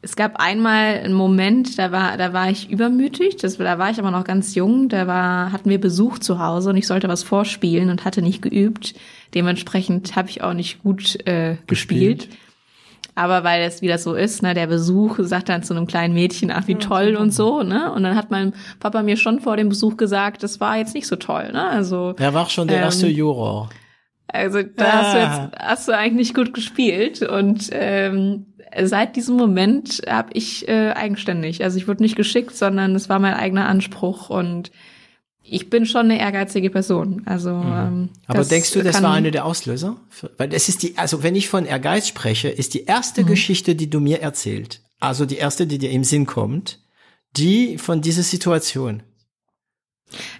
es 0.00 0.16
gab 0.16 0.40
einmal 0.40 0.98
einen 0.98 1.14
Moment, 1.14 1.78
da 1.78 1.92
war, 1.92 2.16
da 2.16 2.32
war 2.32 2.50
ich 2.50 2.70
übermütig. 2.70 3.36
Das, 3.36 3.58
da 3.58 3.78
war 3.78 3.90
ich 3.90 4.00
aber 4.00 4.10
noch 4.10 4.24
ganz 4.24 4.54
jung. 4.54 4.88
Da 4.88 5.06
war, 5.06 5.52
hatten 5.52 5.70
wir 5.70 5.80
Besuch 5.80 6.18
zu 6.18 6.40
Hause 6.40 6.70
und 6.70 6.76
ich 6.76 6.88
sollte 6.88 7.08
was 7.08 7.22
vorspielen 7.22 7.88
und 7.88 8.04
hatte 8.04 8.22
nicht 8.22 8.42
geübt. 8.42 8.94
Dementsprechend 9.34 10.16
habe 10.16 10.28
ich 10.28 10.42
auch 10.42 10.54
nicht 10.54 10.82
gut 10.82 11.24
äh, 11.26 11.56
gespielt. 11.66 12.22
gespielt. 12.22 12.38
Aber 13.14 13.44
weil 13.44 13.62
es 13.62 13.82
wieder 13.82 13.98
so 13.98 14.14
ist, 14.14 14.42
ne, 14.42 14.54
der 14.54 14.66
Besuch 14.66 15.18
sagt 15.20 15.50
dann 15.50 15.62
zu 15.62 15.74
einem 15.74 15.86
kleinen 15.86 16.14
Mädchen, 16.14 16.50
ach 16.50 16.66
wie 16.66 16.76
toll 16.76 17.16
und 17.16 17.30
so, 17.30 17.62
ne? 17.62 17.92
Und 17.92 18.04
dann 18.04 18.16
hat 18.16 18.30
mein 18.30 18.54
Papa 18.80 19.02
mir 19.02 19.18
schon 19.18 19.40
vor 19.40 19.56
dem 19.56 19.68
Besuch 19.68 19.98
gesagt, 19.98 20.42
das 20.42 20.60
war 20.60 20.78
jetzt 20.78 20.94
nicht 20.94 21.06
so 21.06 21.16
toll, 21.16 21.52
ne? 21.52 21.68
Also 21.68 22.14
Er 22.18 22.32
war 22.32 22.48
schon 22.48 22.68
der 22.68 22.78
ähm, 22.78 22.84
erste 22.84 23.08
Juror. 23.08 23.68
Also 24.28 24.62
da 24.62 24.84
ah. 24.84 24.92
hast 24.92 25.14
du 25.14 25.18
jetzt 25.18 25.62
hast 25.62 25.88
du 25.88 25.92
eigentlich 25.92 26.28
nicht 26.28 26.34
gut 26.34 26.54
gespielt 26.54 27.20
und 27.20 27.68
ähm, 27.72 28.46
seit 28.82 29.16
diesem 29.16 29.36
Moment 29.36 30.00
habe 30.08 30.30
ich 30.32 30.66
äh, 30.68 30.92
eigenständig, 30.92 31.62
also 31.62 31.76
ich 31.76 31.86
wurde 31.88 32.02
nicht 32.02 32.16
geschickt, 32.16 32.56
sondern 32.56 32.94
es 32.94 33.10
war 33.10 33.18
mein 33.18 33.34
eigener 33.34 33.68
Anspruch 33.68 34.30
und 34.30 34.70
ich 35.44 35.70
bin 35.70 35.86
schon 35.86 36.06
eine 36.06 36.20
ehrgeizige 36.20 36.70
Person. 36.70 37.22
Also, 37.26 37.54
mhm. 37.54 37.72
ähm, 37.72 38.08
aber 38.26 38.44
denkst 38.44 38.72
du, 38.72 38.82
das 38.82 39.02
war 39.02 39.12
eine 39.12 39.30
der 39.30 39.44
Auslöser? 39.44 39.96
Weil 40.38 40.52
es 40.54 40.68
ist 40.68 40.82
die, 40.82 40.96
also 40.96 41.22
wenn 41.22 41.34
ich 41.34 41.48
von 41.48 41.66
Ehrgeiz 41.66 42.08
spreche, 42.08 42.48
ist 42.48 42.74
die 42.74 42.84
erste 42.84 43.22
mhm. 43.22 43.26
Geschichte, 43.26 43.74
die 43.74 43.90
du 43.90 44.00
mir 44.00 44.20
erzählt, 44.20 44.80
also 45.00 45.26
die 45.26 45.36
erste, 45.36 45.66
die 45.66 45.78
dir 45.78 45.90
im 45.90 46.04
Sinn 46.04 46.26
kommt, 46.26 46.80
die 47.36 47.78
von 47.78 48.00
dieser 48.00 48.22
Situation. 48.22 49.02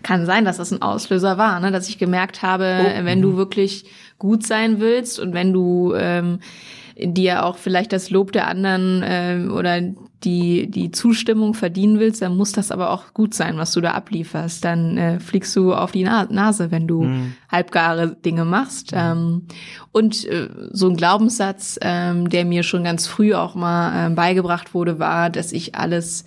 Kann 0.03 0.27
sein, 0.27 0.45
dass 0.45 0.59
das 0.59 0.71
ein 0.71 0.83
Auslöser 0.83 1.39
war, 1.39 1.59
ne? 1.59 1.73
dass 1.73 1.89
ich 1.89 1.99
gemerkt 1.99 2.43
habe, 2.43 2.79
oh, 2.81 3.05
wenn 3.05 3.23
du 3.23 3.33
mhm. 3.33 3.37
wirklich 3.39 3.87
gut 4.19 4.47
sein 4.47 4.81
willst 4.81 5.19
und 5.19 5.33
wenn 5.33 5.53
du 5.53 5.95
ähm, 5.95 6.41
dir 6.97 7.45
auch 7.45 7.57
vielleicht 7.57 7.93
das 7.93 8.11
Lob 8.11 8.33
der 8.33 8.47
anderen 8.47 9.03
äh, 9.03 9.49
oder 9.51 9.81
die, 10.25 10.71
die 10.71 10.91
Zustimmung 10.91 11.55
verdienen 11.55 11.99
willst, 11.99 12.23
dann 12.23 12.37
muss 12.37 12.53
das 12.53 12.71
aber 12.71 12.91
auch 12.91 13.13
gut 13.15 13.35
sein, 13.35 13.57
was 13.57 13.73
du 13.73 13.81
da 13.81 13.93
ablieferst. 13.93 14.65
Dann 14.65 14.97
äh, 14.97 15.21
fliegst 15.21 15.55
du 15.57 15.75
auf 15.75 15.93
die 15.93 16.05
Na 16.05 16.27
Nase, 16.31 16.71
wenn 16.71 16.87
du 16.87 17.05
mhm. 17.05 17.35
halbgare 17.51 18.15
Dinge 18.15 18.45
machst. 18.45 18.93
Mhm. 18.93 18.99
Ähm, 18.99 19.43
und 19.93 20.25
äh, 20.25 20.49
so 20.71 20.89
ein 20.89 20.97
Glaubenssatz, 20.97 21.79
ähm, 21.83 22.29
der 22.29 22.45
mir 22.45 22.63
schon 22.63 22.85
ganz 22.85 23.07
früh 23.07 23.35
auch 23.35 23.55
mal 23.55 24.07
äh, 24.07 24.15
beigebracht 24.15 24.75
wurde, 24.75 24.99
war, 24.99 25.31
dass 25.31 25.53
ich 25.53 25.75
alles 25.75 26.25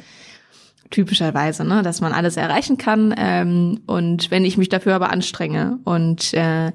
typischerweise, 0.92 1.66
ne, 1.66 1.82
dass 1.82 2.00
man 2.00 2.14
alles 2.14 2.38
erreichen 2.38 2.78
kann 2.78 3.14
ähm, 3.18 3.82
und 3.88 4.30
wenn 4.30 4.46
ich 4.46 4.58
mich 4.58 4.70
dafür 4.70 4.94
aber 4.96 5.12
anstrenge 5.12 5.80
und 5.84 6.34
äh, 6.36 6.72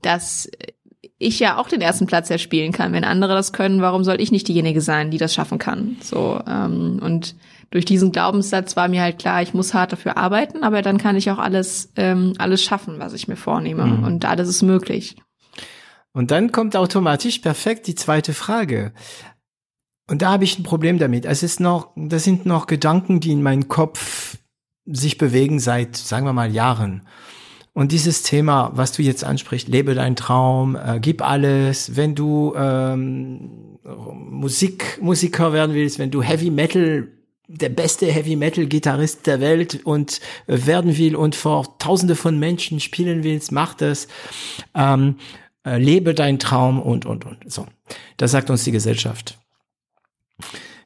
dass 0.00 0.48
ich 1.22 1.38
ja 1.38 1.58
auch 1.58 1.68
den 1.68 1.80
ersten 1.80 2.06
Platz 2.06 2.30
erspielen 2.30 2.72
kann. 2.72 2.92
Wenn 2.92 3.04
andere 3.04 3.34
das 3.34 3.52
können, 3.52 3.80
warum 3.80 4.04
soll 4.04 4.20
ich 4.20 4.32
nicht 4.32 4.48
diejenige 4.48 4.80
sein, 4.80 5.10
die 5.10 5.18
das 5.18 5.34
schaffen 5.34 5.58
kann? 5.58 5.96
So 6.02 6.40
ähm, 6.46 7.00
und 7.02 7.34
durch 7.70 7.84
diesen 7.84 8.12
Glaubenssatz 8.12 8.76
war 8.76 8.88
mir 8.88 9.00
halt 9.00 9.18
klar, 9.18 9.40
ich 9.42 9.54
muss 9.54 9.72
hart 9.72 9.92
dafür 9.92 10.16
arbeiten, 10.18 10.62
aber 10.62 10.82
dann 10.82 10.98
kann 10.98 11.16
ich 11.16 11.30
auch 11.30 11.38
alles 11.38 11.90
ähm, 11.96 12.34
alles 12.38 12.62
schaffen, 12.62 12.98
was 12.98 13.14
ich 13.14 13.28
mir 13.28 13.36
vornehme 13.36 13.86
mhm. 13.86 14.04
und 14.04 14.24
alles 14.24 14.48
ist 14.48 14.62
möglich. 14.62 15.16
Und 16.12 16.30
dann 16.30 16.52
kommt 16.52 16.76
automatisch 16.76 17.38
perfekt 17.38 17.86
die 17.86 17.94
zweite 17.94 18.34
Frage. 18.34 18.92
und 20.10 20.20
da 20.20 20.32
habe 20.32 20.44
ich 20.44 20.58
ein 20.58 20.64
Problem 20.64 20.98
damit. 20.98 21.24
Es 21.24 21.42
ist 21.42 21.60
noch, 21.60 21.92
das 21.96 22.24
sind 22.24 22.44
noch 22.44 22.66
Gedanken, 22.66 23.20
die 23.20 23.32
in 23.32 23.42
meinem 23.42 23.68
Kopf 23.68 24.36
sich 24.84 25.16
bewegen 25.16 25.60
seit, 25.60 25.96
sagen 25.96 26.26
wir 26.26 26.32
mal, 26.32 26.52
Jahren. 26.52 27.06
Und 27.74 27.92
dieses 27.92 28.22
Thema, 28.22 28.70
was 28.74 28.92
du 28.92 29.02
jetzt 29.02 29.24
ansprichst, 29.24 29.68
lebe 29.68 29.94
deinen 29.94 30.16
Traum, 30.16 30.76
äh, 30.76 31.00
gib 31.00 31.22
alles, 31.22 31.96
wenn 31.96 32.14
du 32.14 32.54
ähm, 32.54 33.78
Musik, 33.84 34.98
Musiker 35.00 35.52
werden 35.52 35.74
willst, 35.74 35.98
wenn 35.98 36.10
du 36.10 36.22
Heavy 36.22 36.50
Metal, 36.50 37.08
der 37.48 37.70
beste 37.70 38.06
Heavy 38.06 38.36
Metal 38.36 38.66
Gitarrist 38.66 39.26
der 39.26 39.40
Welt 39.40 39.80
und 39.84 40.20
äh, 40.46 40.66
werden 40.66 40.98
will 40.98 41.16
und 41.16 41.34
vor 41.34 41.78
Tausende 41.78 42.14
von 42.14 42.38
Menschen 42.38 42.78
spielen 42.78 43.24
willst, 43.24 43.52
mach 43.52 43.74
das. 43.74 44.06
Ähm, 44.74 45.16
äh, 45.64 45.78
lebe 45.78 46.12
deinen 46.12 46.38
Traum 46.38 46.80
und, 46.80 47.06
und, 47.06 47.24
und. 47.24 47.50
So. 47.50 47.66
Das 48.16 48.32
sagt 48.32 48.50
uns 48.50 48.64
die 48.64 48.72
Gesellschaft. 48.72 49.38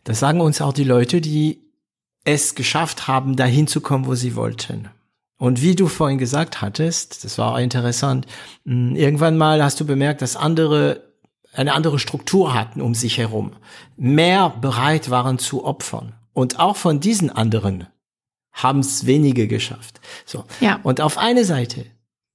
Das 0.05 0.20
sagen 0.20 0.40
uns 0.40 0.61
auch 0.61 0.72
die 0.72 0.85
Leute, 0.85 1.20
die 1.20 1.62
es 2.25 2.55
geschafft 2.55 3.09
haben, 3.09 3.37
dahin 3.37 3.66
zu 3.66 3.81
kommen, 3.81 4.07
wo 4.07 4.14
sie 4.14 4.37
wollten. 4.37 4.88
Und 5.38 5.61
wie 5.61 5.75
du 5.75 5.87
vorhin 5.87 6.18
gesagt 6.18 6.62
hattest, 6.62 7.25
das 7.25 7.37
war 7.38 7.55
auch 7.55 7.59
interessant, 7.59 8.27
hm, 8.64 8.96
irgendwann 8.96 9.37
mal 9.37 9.62
hast 9.62 9.81
du 9.81 9.85
bemerkt, 9.85 10.22
dass 10.22 10.37
andere 10.37 11.07
eine 11.57 11.72
andere 11.72 11.99
Struktur 11.99 12.55
hatten 12.55 12.81
um 12.81 12.94
sich 12.94 13.18
herum, 13.18 13.53
mehr 13.96 14.51
bereit 14.51 15.11
waren 15.11 15.38
zu 15.38 15.64
opfern. 15.64 16.12
Und 16.33 16.61
auch 16.61 16.77
von 16.77 17.01
diesen 17.01 17.31
anderen 17.31 17.87
haben 18.53 18.81
es 18.81 19.07
wenige 19.07 19.49
geschafft. 19.49 20.01
So. 20.25 20.44
Ja. 20.61 20.81
Und 20.83 21.01
auf 21.01 21.18
eine 21.18 21.44
Seite, 21.44 21.87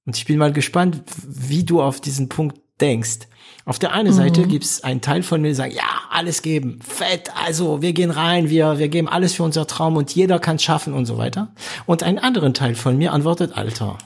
und 0.04 0.16
ich 0.16 0.24
bin 0.24 0.38
mal 0.38 0.52
gespannt, 0.52 1.02
wie 1.24 1.64
du 1.64 1.80
auf 1.80 2.00
diesen 2.00 2.28
Punkt 2.28 2.60
denkst. 2.80 3.28
Auf 3.64 3.78
der 3.78 3.92
einen 3.92 4.12
mhm. 4.12 4.16
Seite 4.16 4.46
gibt 4.46 4.64
es 4.64 4.82
einen 4.82 5.00
Teil 5.00 5.22
von 5.22 5.40
mir, 5.40 5.48
die 5.48 5.54
sagen, 5.54 5.74
ja, 5.74 5.82
alles 6.10 6.42
geben, 6.42 6.80
fett, 6.82 7.30
also 7.36 7.80
wir 7.80 7.92
gehen 7.92 8.10
rein, 8.10 8.50
wir, 8.50 8.78
wir 8.78 8.88
geben 8.88 9.08
alles 9.08 9.34
für 9.34 9.44
unser 9.44 9.66
Traum 9.66 9.96
und 9.96 10.14
jeder 10.14 10.38
kann 10.38 10.56
es 10.56 10.62
schaffen 10.62 10.94
und 10.94 11.06
so 11.06 11.16
weiter. 11.18 11.52
Und 11.86 12.02
ein 12.02 12.18
anderen 12.18 12.54
Teil 12.54 12.74
von 12.74 12.98
mir 12.98 13.12
antwortet, 13.12 13.56
Alter, 13.56 13.98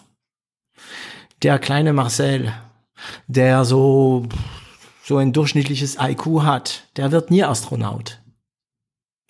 der 1.42 1.58
kleine 1.58 1.92
Marcel, 1.92 2.52
der 3.26 3.64
so, 3.64 4.26
so 5.02 5.16
ein 5.16 5.32
durchschnittliches 5.32 5.96
IQ 6.00 6.42
hat, 6.42 6.84
der 6.96 7.12
wird 7.12 7.30
nie 7.30 7.44
Astronaut. 7.44 8.20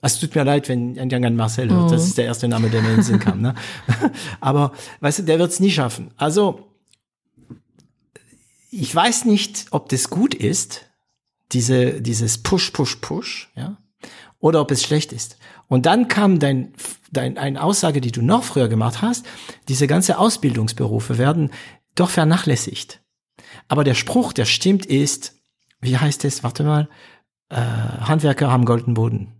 Es 0.02 0.20
tut 0.20 0.34
mir 0.34 0.44
leid, 0.44 0.68
wenn 0.68 0.98
ein 0.98 1.08
Jan 1.08 1.36
Marcel 1.36 1.70
hört. 1.70 1.90
Das 1.90 2.02
mhm. 2.02 2.08
ist 2.08 2.18
der 2.18 2.26
erste 2.26 2.48
Name, 2.48 2.68
der 2.70 2.82
mir 2.82 2.90
in 2.90 2.94
den 2.96 3.02
Sinn 3.02 3.18
kam. 3.18 3.40
Ne? 3.40 3.54
Aber 4.40 4.72
weißt 5.00 5.20
du, 5.20 5.22
der 5.24 5.38
wird 5.38 5.50
es 5.50 5.58
nie 5.58 5.70
schaffen. 5.70 6.12
Also 6.16 6.65
ich 8.80 8.94
weiß 8.94 9.24
nicht, 9.24 9.66
ob 9.70 9.88
das 9.88 10.10
gut 10.10 10.34
ist, 10.34 10.86
diese, 11.52 12.00
dieses 12.00 12.38
Push, 12.38 12.70
Push, 12.70 12.96
Push, 12.96 13.50
ja, 13.56 13.78
oder 14.38 14.60
ob 14.60 14.70
es 14.70 14.82
schlecht 14.82 15.12
ist. 15.12 15.38
Und 15.68 15.86
dann 15.86 16.08
kam 16.08 16.38
dein, 16.38 16.74
dein, 17.10 17.38
eine 17.38 17.62
Aussage, 17.62 18.00
die 18.00 18.12
du 18.12 18.22
noch 18.22 18.44
früher 18.44 18.68
gemacht 18.68 19.02
hast, 19.02 19.26
diese 19.68 19.86
ganze 19.86 20.18
Ausbildungsberufe 20.18 21.18
werden 21.18 21.50
doch 21.94 22.10
vernachlässigt. 22.10 23.00
Aber 23.68 23.82
der 23.82 23.94
Spruch, 23.94 24.32
der 24.32 24.44
stimmt, 24.44 24.86
ist, 24.86 25.34
wie 25.80 25.96
heißt 25.96 26.24
es, 26.24 26.44
warte 26.44 26.62
mal, 26.62 26.88
äh, 27.48 27.56
Handwerker 27.56 28.50
haben 28.50 28.64
golden 28.64 28.94
Boden. 28.94 29.32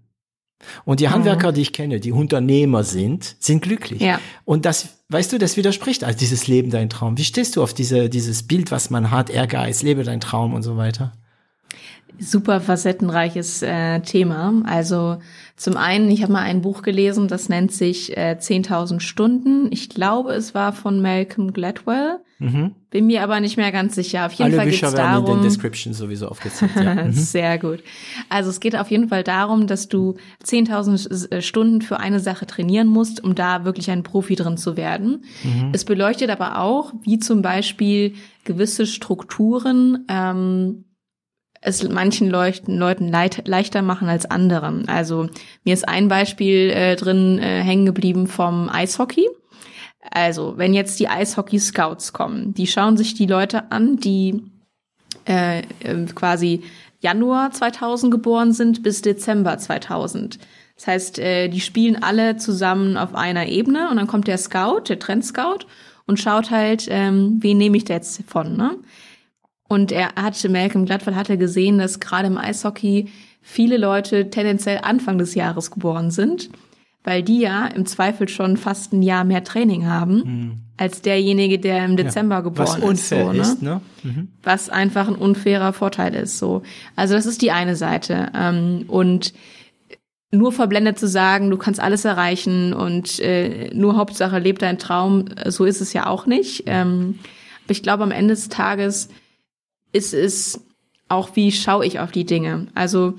Und 0.85 1.01
die 1.01 1.11
Handwerker, 1.11 1.51
mhm. 1.51 1.55
die 1.55 1.62
ich 1.62 1.72
kenne, 1.72 2.01
die 2.01 2.12
Unternehmer 2.12 2.83
sind, 2.83 3.37
sind 3.40 3.61
glücklich. 3.61 4.01
Ja. 4.01 4.18
Und 4.44 4.64
das, 4.64 4.96
weißt 5.09 5.33
du, 5.33 5.38
das 5.38 5.57
widerspricht 5.57 6.05
also 6.05 6.19
dieses 6.19 6.47
Leben 6.47 6.71
dein 6.71 6.90
Traum. 6.90 7.19
Wie 7.19 7.25
stehst 7.25 7.57
du 7.57 7.62
auf 7.62 7.75
diese, 7.75 8.09
dieses 8.09 8.47
Bild, 8.47 8.71
was 8.71 8.90
man 8.90 9.11
hat, 9.11 9.31
Ehrgeiz, 9.31 9.83
lebe 9.83 10.05
dein 10.05 10.21
Traum 10.21 10.55
und 10.55 10.62
so 10.62 10.77
weiter? 10.77 11.12
Super 12.19 12.61
facettenreiches 12.61 13.62
äh, 13.62 14.01
Thema. 14.01 14.62
Also 14.64 15.19
zum 15.57 15.77
einen, 15.77 16.11
ich 16.11 16.23
habe 16.23 16.33
mal 16.33 16.42
ein 16.42 16.62
Buch 16.62 16.83
gelesen, 16.83 17.29
das 17.29 17.49
nennt 17.49 17.73
sich 17.73 18.16
äh, 18.16 18.37
10.000 18.40 19.01
Stunden. 19.01 19.69
Ich 19.71 19.90
glaube, 19.90 20.33
es 20.33 20.55
war 20.55 20.73
von 20.73 21.03
Malcolm 21.03 21.53
Gladwell. 21.53 22.21
Mhm. 22.38 22.75
Bin 22.90 23.07
mir 23.07 23.22
aber 23.22 23.40
nicht 23.40 23.57
mehr 23.57 23.72
ganz 23.72 23.94
sicher. 23.94 24.27
Auf 24.27 24.33
jeden 24.33 24.44
Alle 24.44 24.57
Fall 24.57 24.66
Bücher 24.66 24.88
geht's 24.88 24.96
darum, 24.96 25.27
werden 25.27 25.37
in 25.37 25.42
den 25.42 25.49
Description 25.49 25.94
sowieso 25.94 26.29
aufgezählt. 26.29 26.72
Ja. 26.77 26.94
Mhm. 27.07 27.12
Sehr 27.12 27.59
gut. 27.59 27.83
Also 28.29 28.51
es 28.51 28.61
geht 28.61 28.75
auf 28.77 28.90
jeden 28.90 29.09
Fall 29.09 29.22
darum, 29.22 29.66
dass 29.66 29.88
du 29.88 30.16
10.000 30.44 31.33
äh, 31.33 31.42
Stunden 31.42 31.83
für 31.83 32.01
eine 32.01 32.20
Sache 32.20 32.46
trainieren 32.46 32.88
musst, 32.88 33.22
um 33.22 33.35
da 33.35 33.64
wirklich 33.64 33.90
ein 33.90 34.03
Profi 34.03 34.35
drin 34.35 34.57
zu 34.57 34.77
werden. 34.77 35.25
Mhm. 35.44 35.70
Es 35.72 35.85
beleuchtet 35.85 36.31
aber 36.31 36.61
auch, 36.61 36.92
wie 37.03 37.18
zum 37.18 37.42
Beispiel 37.42 38.14
gewisse 38.44 38.87
Strukturen 38.87 40.05
ähm, 40.09 40.85
es 41.61 41.87
manchen 41.88 42.31
Leuten, 42.31 42.77
Leuten 42.77 43.09
leid, 43.09 43.49
leichter 43.49 43.83
machen 43.83 44.09
als 44.09 44.25
anderen. 44.25 44.88
Also 44.88 45.29
mir 45.64 45.75
ist 45.75 45.88
ein 45.88 46.09
Beispiel 46.09 46.70
äh, 46.70 46.96
drin 46.96 47.38
äh, 47.38 47.62
hängen 47.62 47.87
geblieben 47.87 48.27
vom 48.27 48.68
Eishockey. 48.68 49.27
Also, 50.11 50.55
wenn 50.57 50.75
jetzt 50.75 51.01
die 51.01 51.09
Eishockey-Scouts 51.09 52.12
kommen, 52.12 52.55
die 52.55 52.66
schauen 52.66 52.97
sich 52.97 53.14
die 53.14 53.27
Leute 53.27 53.71
an, 53.71 53.97
die 53.97 54.42
äh, 55.27 55.61
äh 55.61 56.07
quasi 56.14 56.62
Januar 57.01 57.51
2000 57.51 58.11
geboren 58.11 58.53
sind 58.53 58.83
bis 58.83 59.03
Dezember 59.03 59.59
2000. 59.59 60.38
Das 60.77 60.87
heißt, 60.87 61.19
äh, 61.19 61.49
die 61.49 61.61
spielen 61.61 62.03
alle 62.03 62.37
zusammen 62.37 62.97
auf 62.97 63.14
einer 63.14 63.47
Ebene 63.47 63.90
und 63.90 63.97
dann 63.97 64.07
kommt 64.07 64.29
der 64.29 64.38
Scout, 64.38 64.88
der 64.88 64.99
Trendscout 64.99 65.66
und 66.07 66.21
schaut 66.21 66.51
halt, 66.51 66.87
ähm, 66.90 67.38
wen 67.40 67.59
nehme 67.59 67.77
ich 67.77 67.85
da 67.85 67.95
jetzt 67.95 68.23
von, 68.27 68.57
ne? 68.57 68.77
Und 69.69 69.90
er 69.90 70.14
hatte, 70.14 70.49
Malcolm 70.49 70.85
Gladwell 70.85 71.16
hatte 71.16 71.38
gesehen, 71.38 71.79
dass 71.79 71.99
gerade 71.99 72.29
im 72.29 72.38
Eishockey 72.38 73.09
viele 73.42 73.79
Leute 73.79 74.31
tendenziell 74.31 74.79
Anfang 74.83 75.19
des 75.19 75.35
Jahres 75.35 75.73
geboren 75.73 76.12
sind 76.12 76.51
weil 77.07 77.23
die 77.23 77.38
ja 77.38 77.66
im 77.66 77.87
Zweifel 77.87 78.29
schon 78.29 78.57
fast 78.57 78.92
ein 78.92 79.01
Jahr 79.01 79.23
mehr 79.23 79.45
Training 79.45 79.87
haben 79.87 80.16
mhm. 80.16 80.53
als 80.77 81.03
derjenige, 81.03 81.61
der 81.61 81.85
im 81.85 81.97
Dezember 81.97 82.35
ja, 82.35 82.40
geboren 82.40 82.66
was 82.66 82.79
unfair 82.79 83.31
ist. 83.31 83.31
So, 83.31 83.33
ne? 83.33 83.40
Ist, 83.40 83.62
ne? 83.62 83.81
Mhm. 84.03 84.29
Was 84.42 84.69
einfach 84.69 85.07
ein 85.07 85.14
unfairer 85.14 85.73
Vorteil 85.73 86.16
ist. 86.16 86.38
So, 86.38 86.62
also 86.97 87.14
das 87.14 87.25
ist 87.25 87.42
die 87.42 87.53
eine 87.53 87.77
Seite 87.77 88.33
ähm, 88.35 88.87
und 88.88 89.35
nur 90.33 90.51
verblendet 90.51 90.99
zu 90.99 91.07
sagen, 91.07 91.49
du 91.49 91.57
kannst 91.57 91.79
alles 91.79 92.05
erreichen 92.05 92.75
und 92.75 93.21
äh, 93.21 93.71
nur 93.73 93.97
Hauptsache 93.97 94.40
lebt 94.40 94.62
dein 94.62 94.79
Traum, 94.79 95.27
so 95.47 95.64
ist 95.64 95.81
es 95.81 95.92
ja 95.92 96.09
auch 96.09 96.27
nicht. 96.27 96.64
Ähm, 96.66 97.21
aber 97.64 97.71
ich 97.71 97.85
glaube, 97.85 98.03
am 98.03 98.11
Ende 98.11 98.35
des 98.35 98.49
Tages 98.49 99.11
ist 99.92 100.12
es 100.12 100.61
auch, 101.09 101.37
wie 101.37 101.53
schaue 101.53 101.87
ich 101.87 102.01
auf 102.01 102.11
die 102.11 102.27
Dinge. 102.27 102.66
Also 102.75 103.14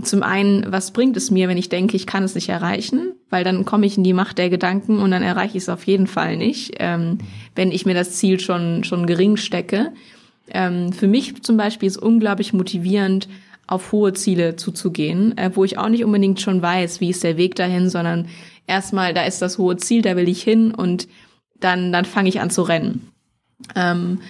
zum 0.00 0.22
einen, 0.22 0.64
was 0.72 0.92
bringt 0.92 1.16
es 1.16 1.30
mir, 1.30 1.48
wenn 1.48 1.58
ich 1.58 1.68
denke, 1.68 1.96
ich 1.96 2.06
kann 2.06 2.24
es 2.24 2.34
nicht 2.34 2.48
erreichen? 2.48 3.12
Weil 3.28 3.44
dann 3.44 3.64
komme 3.64 3.84
ich 3.84 3.98
in 3.98 4.04
die 4.04 4.14
Macht 4.14 4.38
der 4.38 4.48
Gedanken 4.48 4.98
und 4.98 5.10
dann 5.10 5.22
erreiche 5.22 5.58
ich 5.58 5.64
es 5.64 5.68
auf 5.68 5.86
jeden 5.86 6.06
Fall 6.06 6.36
nicht, 6.36 6.74
ähm, 6.78 7.18
wenn 7.54 7.70
ich 7.70 7.84
mir 7.84 7.94
das 7.94 8.12
Ziel 8.12 8.40
schon, 8.40 8.84
schon 8.84 9.06
gering 9.06 9.36
stecke. 9.36 9.92
Ähm, 10.48 10.92
für 10.92 11.08
mich 11.08 11.42
zum 11.42 11.56
Beispiel 11.56 11.88
ist 11.88 11.98
unglaublich 11.98 12.52
motivierend, 12.52 13.28
auf 13.66 13.92
hohe 13.92 14.12
Ziele 14.12 14.56
zuzugehen, 14.56 15.36
äh, 15.38 15.50
wo 15.54 15.64
ich 15.64 15.78
auch 15.78 15.88
nicht 15.88 16.04
unbedingt 16.04 16.40
schon 16.40 16.60
weiß, 16.60 17.00
wie 17.00 17.10
ist 17.10 17.22
der 17.22 17.36
Weg 17.36 17.54
dahin, 17.54 17.88
sondern 17.88 18.28
erstmal, 18.66 19.14
da 19.14 19.24
ist 19.24 19.40
das 19.40 19.58
hohe 19.58 19.76
Ziel, 19.76 20.02
da 20.02 20.16
will 20.16 20.28
ich 20.28 20.42
hin 20.42 20.74
und 20.74 21.06
dann, 21.60 21.92
dann 21.92 22.04
fange 22.04 22.28
ich 22.28 22.40
an 22.40 22.50
zu 22.50 22.62
rennen. 22.62 23.08
Ähm, 23.76 24.20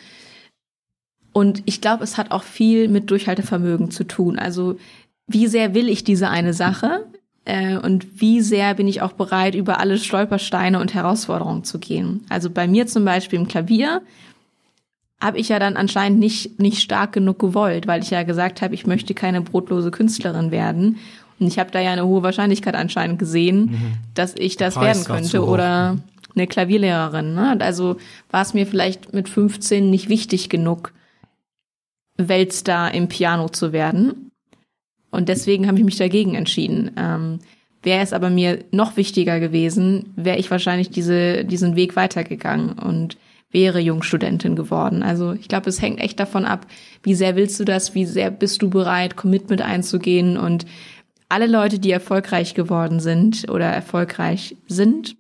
und 1.32 1.62
ich 1.64 1.80
glaube, 1.80 2.04
es 2.04 2.18
hat 2.18 2.30
auch 2.30 2.42
viel 2.42 2.88
mit 2.88 3.10
Durchhaltevermögen 3.10 3.90
zu 3.90 4.04
tun. 4.04 4.38
Also 4.38 4.76
wie 5.26 5.46
sehr 5.46 5.74
will 5.74 5.88
ich 5.88 6.04
diese 6.04 6.28
eine 6.28 6.52
Sache 6.52 7.06
äh, 7.44 7.76
und 7.76 8.20
wie 8.20 8.40
sehr 8.40 8.74
bin 8.74 8.88
ich 8.88 9.02
auch 9.02 9.12
bereit, 9.12 9.54
über 9.54 9.80
alle 9.80 9.98
Stolpersteine 9.98 10.80
und 10.80 10.94
Herausforderungen 10.94 11.64
zu 11.64 11.78
gehen. 11.78 12.24
Also 12.28 12.50
bei 12.50 12.66
mir 12.66 12.86
zum 12.86 13.04
Beispiel 13.04 13.38
im 13.38 13.48
Klavier 13.48 14.02
habe 15.20 15.38
ich 15.38 15.48
ja 15.48 15.58
dann 15.58 15.76
anscheinend 15.76 16.18
nicht, 16.18 16.58
nicht 16.58 16.82
stark 16.82 17.12
genug 17.12 17.38
gewollt, 17.38 17.86
weil 17.86 18.02
ich 18.02 18.10
ja 18.10 18.24
gesagt 18.24 18.60
habe, 18.60 18.74
ich 18.74 18.86
möchte 18.86 19.14
keine 19.14 19.40
brotlose 19.40 19.92
Künstlerin 19.92 20.50
werden. 20.50 20.98
Und 21.38 21.46
ich 21.46 21.58
habe 21.58 21.70
da 21.70 21.80
ja 21.80 21.92
eine 21.92 22.06
hohe 22.06 22.22
Wahrscheinlichkeit 22.22 22.74
anscheinend 22.74 23.18
gesehen, 23.18 23.60
mhm. 23.60 23.92
dass 24.14 24.34
ich 24.34 24.56
das 24.56 24.80
werden 24.80 25.04
könnte 25.04 25.44
oder 25.44 25.98
eine 26.34 26.46
Klavierlehrerin. 26.46 27.34
Ne? 27.34 27.56
Also 27.60 27.96
war 28.30 28.42
es 28.42 28.54
mir 28.54 28.66
vielleicht 28.66 29.12
mit 29.12 29.28
15 29.28 29.90
nicht 29.90 30.08
wichtig 30.08 30.48
genug, 30.48 30.92
Weltstar 32.16 32.92
im 32.92 33.08
Piano 33.08 33.48
zu 33.48 33.72
werden. 33.72 34.31
Und 35.12 35.28
deswegen 35.28 35.68
habe 35.68 35.78
ich 35.78 35.84
mich 35.84 35.96
dagegen 35.96 36.34
entschieden. 36.34 36.90
Ähm, 36.96 37.38
wäre 37.82 38.02
es 38.02 38.12
aber 38.12 38.30
mir 38.30 38.64
noch 38.72 38.96
wichtiger 38.96 39.38
gewesen, 39.38 40.12
wäre 40.16 40.38
ich 40.38 40.50
wahrscheinlich 40.50 40.90
diese, 40.90 41.44
diesen 41.44 41.76
Weg 41.76 41.94
weitergegangen 41.94 42.72
und 42.72 43.16
wäre 43.50 43.78
Jungstudentin 43.78 44.56
geworden. 44.56 45.02
Also 45.02 45.32
ich 45.32 45.48
glaube, 45.48 45.68
es 45.68 45.82
hängt 45.82 46.00
echt 46.00 46.18
davon 46.18 46.44
ab, 46.44 46.66
wie 47.02 47.14
sehr 47.14 47.36
willst 47.36 47.60
du 47.60 47.64
das, 47.64 47.94
wie 47.94 48.06
sehr 48.06 48.30
bist 48.30 48.62
du 48.62 48.70
bereit, 48.70 49.16
Commitment 49.16 49.60
einzugehen 49.60 50.36
und 50.36 50.64
alle 51.28 51.46
Leute, 51.46 51.78
die 51.78 51.90
erfolgreich 51.90 52.54
geworden 52.54 53.00
sind 53.00 53.50
oder 53.50 53.66
erfolgreich 53.66 54.56
sind, 54.68 55.16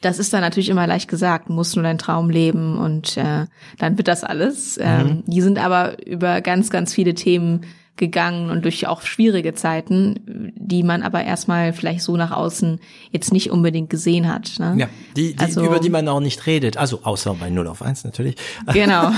das 0.00 0.18
ist 0.18 0.32
dann 0.32 0.42
natürlich 0.42 0.68
immer 0.68 0.86
leicht 0.86 1.08
gesagt, 1.08 1.48
musst 1.48 1.76
nur 1.76 1.82
deinen 1.82 1.98
Traum 1.98 2.28
leben 2.28 2.76
und 2.76 3.16
äh, 3.16 3.46
dann 3.78 3.96
wird 3.96 4.06
das 4.06 4.22
alles. 4.22 4.78
Ähm, 4.80 5.06
mhm. 5.06 5.22
Die 5.26 5.40
sind 5.40 5.58
aber 5.58 6.06
über 6.06 6.40
ganz, 6.42 6.70
ganz 6.70 6.92
viele 6.92 7.14
Themen 7.14 7.62
gegangen 7.96 8.50
und 8.50 8.64
durch 8.64 8.86
auch 8.88 9.02
schwierige 9.02 9.54
Zeiten, 9.54 10.52
die 10.56 10.82
man 10.82 11.02
aber 11.02 11.22
erstmal 11.24 11.72
vielleicht 11.72 12.02
so 12.02 12.16
nach 12.16 12.32
außen 12.32 12.80
jetzt 13.12 13.32
nicht 13.32 13.50
unbedingt 13.50 13.88
gesehen 13.88 14.32
hat. 14.32 14.54
Ne? 14.58 14.74
Ja, 14.78 14.88
die, 15.16 15.34
die 15.34 15.38
also, 15.38 15.64
über 15.64 15.78
die 15.78 15.90
man 15.90 16.08
auch 16.08 16.20
nicht 16.20 16.46
redet, 16.46 16.76
also 16.76 17.00
außer 17.04 17.34
bei 17.34 17.50
0 17.50 17.68
auf 17.68 17.82
1 17.82 18.04
natürlich. 18.04 18.36
Genau. 18.72 19.12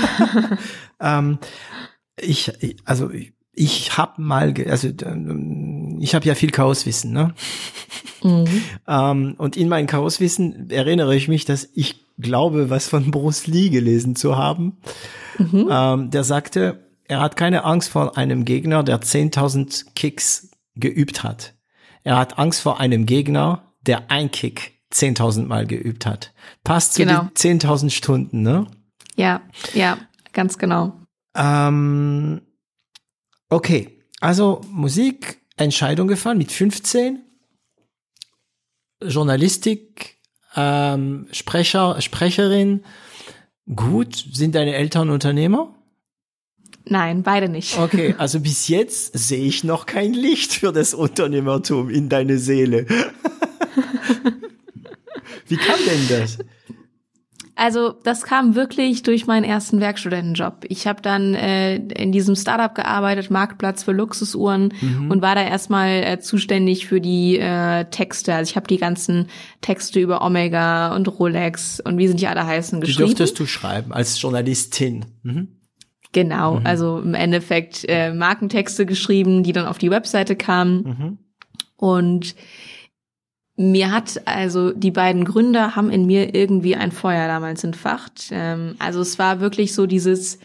ähm, 1.01 1.39
ich, 2.19 2.51
also 2.85 3.09
ich 3.53 3.97
habe 3.97 4.21
mal, 4.21 4.53
also 4.69 4.87
ich 5.99 6.15
habe 6.15 6.25
ja 6.25 6.35
viel 6.35 6.51
Chaoswissen, 6.51 7.11
ne? 7.11 7.33
Mhm. 8.23 8.45
ähm, 8.87 9.35
und 9.37 9.57
in 9.57 9.69
meinem 9.69 9.87
Chaoswissen 9.87 10.69
erinnere 10.69 11.15
ich 11.15 11.27
mich, 11.27 11.45
dass 11.45 11.69
ich 11.73 12.05
glaube, 12.19 12.69
was 12.69 12.87
von 12.87 13.11
Bruce 13.11 13.47
Lee 13.47 13.69
gelesen 13.69 14.15
zu 14.15 14.37
haben. 14.37 14.77
Mhm. 15.37 15.67
Ähm, 15.71 16.09
der 16.11 16.23
sagte, 16.23 16.86
er 17.07 17.21
hat 17.21 17.37
keine 17.37 17.63
Angst 17.63 17.89
vor 17.89 18.17
einem 18.17 18.45
Gegner, 18.45 18.83
der 18.83 19.01
10.000 19.01 19.93
Kicks 19.95 20.51
geübt 20.75 21.23
hat. 21.23 21.55
Er 22.03 22.17
hat 22.17 22.37
Angst 22.37 22.61
vor 22.61 22.79
einem 22.79 23.05
Gegner, 23.05 23.73
der 23.81 24.11
ein 24.11 24.31
Kick 24.31 24.73
10.000 24.93 25.45
Mal 25.45 25.65
geübt 25.65 26.05
hat. 26.05 26.33
Passt 26.63 26.93
zu 26.93 27.03
genau. 27.03 27.29
den 27.41 27.59
10.000 27.59 27.89
Stunden, 27.89 28.41
ne? 28.41 28.67
Ja, 29.15 29.41
ja, 29.73 29.97
ganz 30.33 30.57
genau. 30.57 30.93
Ähm, 31.35 32.41
okay, 33.49 34.03
also 34.19 34.61
Musik, 34.71 35.41
Entscheidung 35.57 36.07
gefallen 36.07 36.37
mit 36.37 36.51
15. 36.51 37.23
Journalistik, 39.01 40.17
ähm, 40.55 41.27
Sprecher, 41.31 42.01
Sprecherin. 42.01 42.83
Gut, 43.75 44.15
sind 44.31 44.55
deine 44.55 44.75
Eltern 44.75 45.09
Unternehmer? 45.09 45.76
Nein, 46.89 47.23
beide 47.23 47.49
nicht. 47.49 47.77
Okay, 47.77 48.15
also 48.17 48.39
bis 48.39 48.67
jetzt 48.67 49.17
sehe 49.17 49.45
ich 49.45 49.63
noch 49.63 49.85
kein 49.85 50.13
Licht 50.13 50.53
für 50.53 50.71
das 50.71 50.93
Unternehmertum 50.93 51.89
in 51.89 52.09
deine 52.09 52.37
Seele. 52.37 52.85
Wie 55.47 55.57
kam 55.57 55.79
denn 55.85 56.07
das? 56.09 56.37
Also 57.57 57.91
das 58.03 58.21
kam 58.21 58.53
wirklich 58.53 59.01
durch 59.01 59.25
meinen 59.25 59.43
ersten 59.43 59.79
Werkstudentenjob. 59.79 60.65
Ich 60.69 60.85
habe 60.85 61.01
dann 61.01 61.33
äh, 61.33 61.77
in 61.77 62.11
diesem 62.11 62.35
Startup 62.35 62.73
gearbeitet, 62.73 63.31
Marktplatz 63.31 63.81
für 63.81 63.93
Luxusuhren 63.93 64.73
mhm. 64.79 65.09
und 65.09 65.23
war 65.23 65.33
da 65.33 65.41
erstmal 65.41 66.03
äh, 66.03 66.19
zuständig 66.19 66.85
für 66.85 67.01
die 67.01 67.39
äh, 67.39 67.85
Texte. 67.85 68.35
Also 68.35 68.51
ich 68.51 68.55
habe 68.55 68.67
die 68.67 68.77
ganzen 68.77 69.27
Texte 69.61 69.99
über 69.99 70.21
Omega 70.21 70.95
und 70.95 71.07
Rolex 71.07 71.79
und 71.79 71.97
wie 71.97 72.07
sind 72.07 72.21
die 72.21 72.27
alle 72.27 72.45
heißen 72.45 72.79
geschrieben. 72.79 73.09
Die 73.09 73.15
dürftest 73.15 73.39
du 73.39 73.47
schreiben 73.47 73.91
als 73.91 74.21
Journalistin. 74.21 75.05
Mhm. 75.23 75.56
Genau, 76.13 76.59
mhm. 76.59 76.65
also 76.65 76.99
im 76.99 77.13
Endeffekt 77.13 77.85
äh, 77.87 78.13
Markentexte 78.13 78.85
geschrieben, 78.85 79.43
die 79.43 79.53
dann 79.53 79.65
auf 79.65 79.77
die 79.77 79.91
Webseite 79.91 80.35
kamen. 80.35 80.83
Mhm. 80.83 81.17
Und 81.75 82.35
mir 83.55 83.91
hat 83.91 84.21
also 84.25 84.71
die 84.71 84.91
beiden 84.91 85.25
Gründer 85.25 85.75
haben 85.75 85.89
in 85.89 86.05
mir 86.05 86.35
irgendwie 86.35 86.75
ein 86.75 86.91
Feuer 86.91 87.27
damals 87.27 87.63
entfacht. 87.63 88.29
Ähm, 88.31 88.75
also 88.79 89.01
es 89.01 89.17
war 89.19 89.39
wirklich 89.39 89.73
so 89.73 89.87
dieses, 89.87 90.39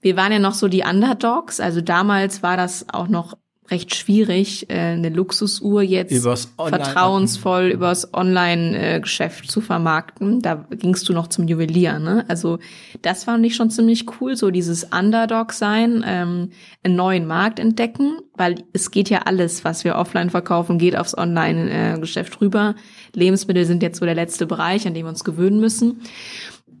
wir 0.00 0.16
waren 0.16 0.32
ja 0.32 0.38
noch 0.38 0.54
so 0.54 0.68
die 0.68 0.84
Underdogs. 0.84 1.60
Also 1.60 1.80
damals 1.80 2.42
war 2.42 2.56
das 2.56 2.88
auch 2.90 3.08
noch 3.08 3.36
recht 3.70 3.94
schwierig, 3.94 4.70
äh, 4.70 4.74
eine 4.74 5.10
Luxusuhr 5.10 5.82
jetzt 5.82 6.12
übers 6.12 6.52
vertrauensvoll 6.56 7.66
übers 7.66 8.14
Online-Geschäft 8.14 9.50
zu 9.50 9.60
vermarkten. 9.60 10.40
Da 10.40 10.66
gingst 10.70 11.08
du 11.08 11.12
noch 11.12 11.28
zum 11.28 11.46
Juwelier. 11.46 11.98
Ne? 11.98 12.24
Also 12.28 12.58
das 13.02 13.24
fand 13.24 13.44
ich 13.44 13.56
schon 13.56 13.70
ziemlich 13.70 14.06
cool, 14.20 14.36
so 14.36 14.50
dieses 14.50 14.84
Underdog 14.84 15.52
sein, 15.52 16.04
ähm, 16.06 16.50
einen 16.82 16.96
neuen 16.96 17.26
Markt 17.26 17.58
entdecken, 17.58 18.18
weil 18.34 18.64
es 18.72 18.90
geht 18.90 19.10
ja 19.10 19.22
alles, 19.26 19.64
was 19.64 19.84
wir 19.84 19.96
offline 19.96 20.30
verkaufen, 20.30 20.78
geht 20.78 20.96
aufs 20.96 21.16
Online-Geschäft 21.16 22.40
rüber. 22.40 22.74
Lebensmittel 23.14 23.64
sind 23.66 23.82
jetzt 23.82 23.98
so 23.98 24.06
der 24.06 24.14
letzte 24.14 24.46
Bereich, 24.46 24.86
an 24.86 24.94
dem 24.94 25.04
wir 25.04 25.10
uns 25.10 25.24
gewöhnen 25.24 25.60
müssen. 25.60 26.02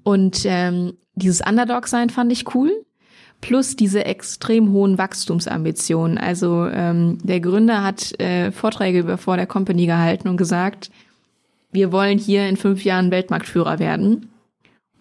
Und 0.04 0.42
ähm, 0.44 0.94
dieses 1.14 1.42
Underdog 1.46 1.86
sein 1.86 2.08
fand 2.08 2.32
ich 2.32 2.54
cool 2.54 2.72
plus 3.40 3.76
diese 3.76 4.04
extrem 4.04 4.72
hohen 4.72 4.98
Wachstumsambitionen. 4.98 6.18
Also 6.18 6.66
ähm, 6.66 7.18
der 7.22 7.40
Gründer 7.40 7.82
hat 7.82 8.18
äh, 8.20 8.50
Vorträge 8.50 9.00
über 9.00 9.18
vor 9.18 9.36
der 9.36 9.46
Company 9.46 9.86
gehalten 9.86 10.28
und 10.28 10.36
gesagt, 10.36 10.90
wir 11.70 11.92
wollen 11.92 12.18
hier 12.18 12.48
in 12.48 12.56
fünf 12.56 12.84
Jahren 12.84 13.10
Weltmarktführer 13.10 13.78
werden. 13.78 14.30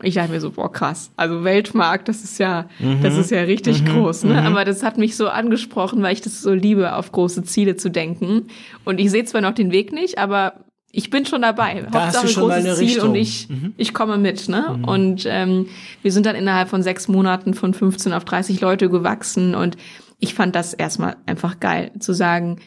Ich 0.04 0.14
dachte 0.14 0.32
mir 0.32 0.40
so, 0.40 0.52
boah, 0.52 0.72
krass. 0.72 1.12
Also 1.16 1.44
Weltmarkt, 1.44 2.08
das 2.08 2.24
ist 2.24 2.38
ja, 2.38 2.68
mhm. 2.78 3.02
das 3.02 3.18
ist 3.18 3.32
ja 3.32 3.42
richtig 3.42 3.82
mhm. 3.82 3.88
groß, 3.88 4.26
ne? 4.26 4.34
Mhm. 4.34 4.48
Aber 4.48 4.64
das 4.64 4.84
hat 4.84 5.00
mich 5.00 5.16
so 5.16 5.28
angesprochen, 5.28 6.04
weil 6.04 6.14
ich 6.14 6.22
das 6.22 6.42
so 6.42 6.54
liebe, 6.54 6.96
auf 6.96 7.12
große 7.12 7.44
Ziele 7.44 7.78
zu 7.78 7.90
denken. 7.90 8.48
Und 8.86 9.00
ich 9.00 9.10
sehe 9.10 9.26
zwar 9.26 9.42
noch 9.42 9.54
den 9.54 9.72
Weg 9.72 9.92
nicht, 9.92 10.20
aber 10.20 10.54
ich 10.92 11.10
bin 11.10 11.26
schon 11.26 11.42
dabei. 11.42 11.86
Da 11.92 12.06
Hauptsache 12.06 12.28
schon 12.28 12.44
großes 12.50 12.78
Ziel 12.78 12.88
Richtung. 12.88 13.10
und 13.10 13.16
ich, 13.16 13.50
mhm. 13.50 13.74
ich 13.78 13.94
komme 13.94 14.18
mit. 14.18 14.50
Ne? 14.50 14.78
Mhm. 14.78 14.84
Und 14.86 15.26
ähm, 15.28 15.68
wir 16.02 16.12
sind 16.12 16.26
dann 16.26 16.36
innerhalb 16.36 16.70
von 16.70 16.82
sechs 16.82 17.08
Monaten 17.08 17.54
von 17.54 17.74
15 17.74 18.14
auf 18.14 18.26
30 18.26 18.62
Leute 18.62 18.90
gewachsen 18.90 19.56
und 19.56 19.78
ich 20.20 20.34
fand 20.34 20.56
das 20.56 20.74
erstmal 20.74 21.18
einfach 21.26 21.60
geil, 21.60 21.92
zu 22.00 22.14
sagen, 22.14 22.60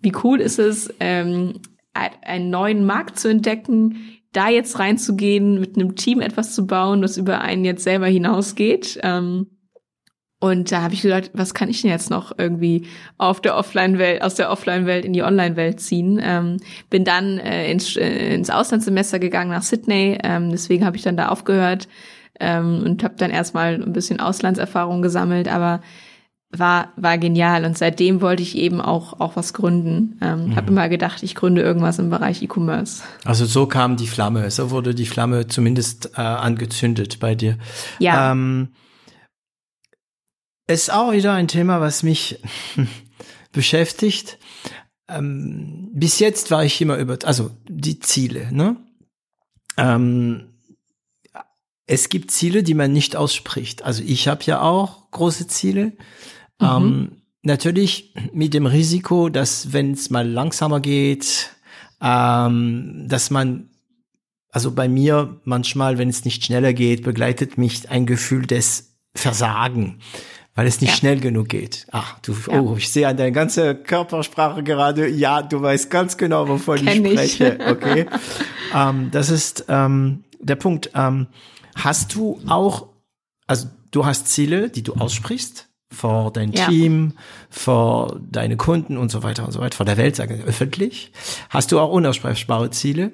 wie 0.00 0.12
cool 0.22 0.40
ist 0.40 0.58
es, 0.58 0.92
ähm, 1.00 1.60
einen 1.94 2.50
neuen 2.50 2.84
Markt 2.84 3.18
zu 3.18 3.28
entdecken, 3.28 4.20
da 4.32 4.48
jetzt 4.48 4.78
reinzugehen, 4.78 5.58
mit 5.58 5.76
einem 5.76 5.96
Team 5.96 6.20
etwas 6.20 6.54
zu 6.54 6.66
bauen, 6.66 7.02
das 7.02 7.16
über 7.16 7.40
einen 7.40 7.64
jetzt 7.64 7.82
selber 7.82 8.06
hinausgeht. 8.06 9.00
Ähm, 9.02 9.57
und 10.40 10.70
da 10.70 10.82
habe 10.82 10.94
ich 10.94 11.02
gedacht, 11.02 11.30
was 11.34 11.52
kann 11.52 11.68
ich 11.68 11.82
denn 11.82 11.90
jetzt 11.90 12.10
noch 12.10 12.32
irgendwie 12.38 12.86
auf 13.16 13.40
der 13.40 13.56
Offline-Welt, 13.56 14.22
aus 14.22 14.36
der 14.36 14.50
Offline-Welt 14.50 15.04
in 15.04 15.12
die 15.12 15.22
Online-Welt 15.22 15.80
ziehen? 15.80 16.20
Ähm, 16.22 16.58
bin 16.90 17.04
dann 17.04 17.38
äh, 17.38 17.70
ins, 17.70 17.96
äh, 17.96 18.34
ins 18.34 18.48
Auslandssemester 18.48 19.18
gegangen 19.18 19.50
nach 19.50 19.62
Sydney, 19.62 20.18
ähm, 20.22 20.50
deswegen 20.50 20.84
habe 20.84 20.96
ich 20.96 21.02
dann 21.02 21.16
da 21.16 21.28
aufgehört 21.28 21.88
ähm, 22.38 22.82
und 22.84 23.02
habe 23.02 23.14
dann 23.16 23.30
erstmal 23.30 23.74
ein 23.74 23.92
bisschen 23.92 24.20
Auslandserfahrung 24.20 25.02
gesammelt, 25.02 25.48
aber 25.48 25.80
war 26.50 26.92
war 26.96 27.18
genial 27.18 27.66
und 27.66 27.76
seitdem 27.76 28.22
wollte 28.22 28.42
ich 28.42 28.56
eben 28.56 28.80
auch 28.80 29.20
auch 29.20 29.36
was 29.36 29.52
gründen. 29.52 30.18
Ähm, 30.22 30.46
mhm. 30.46 30.56
Habe 30.56 30.68
immer 30.68 30.88
gedacht, 30.88 31.22
ich 31.22 31.34
gründe 31.34 31.60
irgendwas 31.60 31.98
im 31.98 32.08
Bereich 32.08 32.42
E-Commerce. 32.42 33.02
Also 33.24 33.44
so 33.44 33.66
kam 33.66 33.96
die 33.96 34.06
Flamme, 34.06 34.50
so 34.50 34.70
wurde 34.70 34.94
die 34.94 35.04
Flamme 35.04 35.46
zumindest 35.46 36.12
äh, 36.16 36.22
angezündet 36.22 37.18
bei 37.20 37.34
dir. 37.34 37.58
Ja. 37.98 38.32
Ähm, 38.32 38.68
ist 40.68 40.92
auch 40.92 41.12
wieder 41.12 41.32
ein 41.32 41.48
Thema, 41.48 41.80
was 41.80 42.02
mich 42.02 42.40
beschäftigt. 43.52 44.38
Ähm, 45.08 45.88
bis 45.92 46.18
jetzt 46.18 46.50
war 46.50 46.64
ich 46.64 46.80
immer 46.80 46.96
über, 46.98 47.18
also 47.24 47.50
die 47.66 47.98
Ziele, 47.98 48.52
ne? 48.52 48.76
Ähm, 49.76 50.44
es 51.86 52.10
gibt 52.10 52.30
Ziele, 52.30 52.62
die 52.62 52.74
man 52.74 52.92
nicht 52.92 53.16
ausspricht. 53.16 53.82
Also 53.82 54.02
ich 54.06 54.28
habe 54.28 54.44
ja 54.44 54.60
auch 54.60 55.10
große 55.10 55.46
Ziele. 55.48 55.96
Mhm. 56.60 56.66
Ähm, 56.66 57.22
natürlich 57.42 58.12
mit 58.34 58.52
dem 58.52 58.66
Risiko, 58.66 59.30
dass 59.30 59.72
wenn 59.72 59.92
es 59.92 60.10
mal 60.10 60.28
langsamer 60.28 60.80
geht, 60.80 61.50
ähm, 62.02 63.06
dass 63.08 63.30
man, 63.30 63.70
also 64.50 64.72
bei 64.72 64.86
mir 64.86 65.40
manchmal, 65.44 65.96
wenn 65.96 66.10
es 66.10 66.26
nicht 66.26 66.44
schneller 66.44 66.74
geht, 66.74 67.04
begleitet 67.04 67.56
mich 67.56 67.88
ein 67.88 68.04
Gefühl 68.04 68.44
des 68.44 68.98
Versagen 69.14 70.00
weil 70.58 70.66
es 70.66 70.80
nicht 70.80 70.90
ja. 70.90 70.96
schnell 70.96 71.20
genug 71.20 71.50
geht. 71.50 71.86
Ach, 71.92 72.18
du, 72.18 72.34
ja. 72.50 72.60
oh, 72.60 72.74
ich 72.76 72.90
sehe 72.90 73.06
an 73.06 73.16
deiner 73.16 73.30
ganzen 73.30 73.80
Körpersprache 73.84 74.64
gerade, 74.64 75.06
ja, 75.06 75.40
du 75.40 75.62
weißt 75.62 75.88
ganz 75.88 76.16
genau, 76.16 76.48
wovon 76.48 76.84
Kenn 76.84 77.04
ich 77.04 77.12
spreche. 77.12 77.58
Ich. 77.60 77.66
Okay. 77.68 78.06
ähm, 78.74 79.08
das 79.12 79.30
ist 79.30 79.66
ähm, 79.68 80.24
der 80.40 80.56
Punkt. 80.56 80.90
Ähm, 80.96 81.28
hast 81.76 82.12
du 82.16 82.40
auch, 82.48 82.88
also 83.46 83.68
du 83.92 84.04
hast 84.04 84.26
Ziele, 84.26 84.68
die 84.68 84.82
du 84.82 84.94
aussprichst 84.94 85.68
vor 85.92 86.32
dein 86.32 86.50
ja. 86.50 86.66
Team, 86.66 87.12
vor 87.50 88.18
deine 88.28 88.56
Kunden 88.56 88.96
und 88.96 89.12
so 89.12 89.22
weiter 89.22 89.46
und 89.46 89.52
so 89.52 89.60
weiter, 89.60 89.76
vor 89.76 89.86
der 89.86 89.96
Welt, 89.96 90.16
sagen 90.16 90.42
öffentlich. 90.44 91.12
Hast 91.50 91.70
du 91.70 91.78
auch 91.78 91.92
unaussprechbare 91.92 92.70
Ziele? 92.70 93.12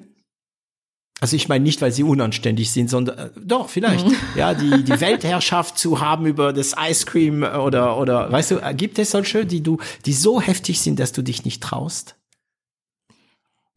Also 1.21 1.37
ich 1.37 1.47
meine 1.47 1.63
nicht, 1.63 1.81
weil 1.81 1.91
sie 1.91 2.03
unanständig 2.03 2.71
sind, 2.71 2.89
sondern 2.89 3.17
äh, 3.17 3.29
doch 3.39 3.69
vielleicht, 3.69 4.05
mhm. 4.05 4.15
ja, 4.35 4.53
die 4.53 4.83
die 4.83 4.99
Weltherrschaft 4.99 5.77
zu 5.77 6.01
haben 6.01 6.25
über 6.25 6.51
das 6.51 6.75
Ice 6.77 7.05
Cream 7.05 7.43
oder 7.43 7.97
oder 7.97 8.31
weißt 8.31 8.51
du, 8.51 8.59
gibt 8.75 8.99
es 8.99 9.11
solche, 9.11 9.45
die 9.45 9.61
du 9.61 9.77
die 10.05 10.13
so 10.13 10.41
heftig 10.41 10.81
sind, 10.81 10.99
dass 10.99 11.13
du 11.13 11.21
dich 11.21 11.45
nicht 11.45 11.63
traust? 11.63 12.15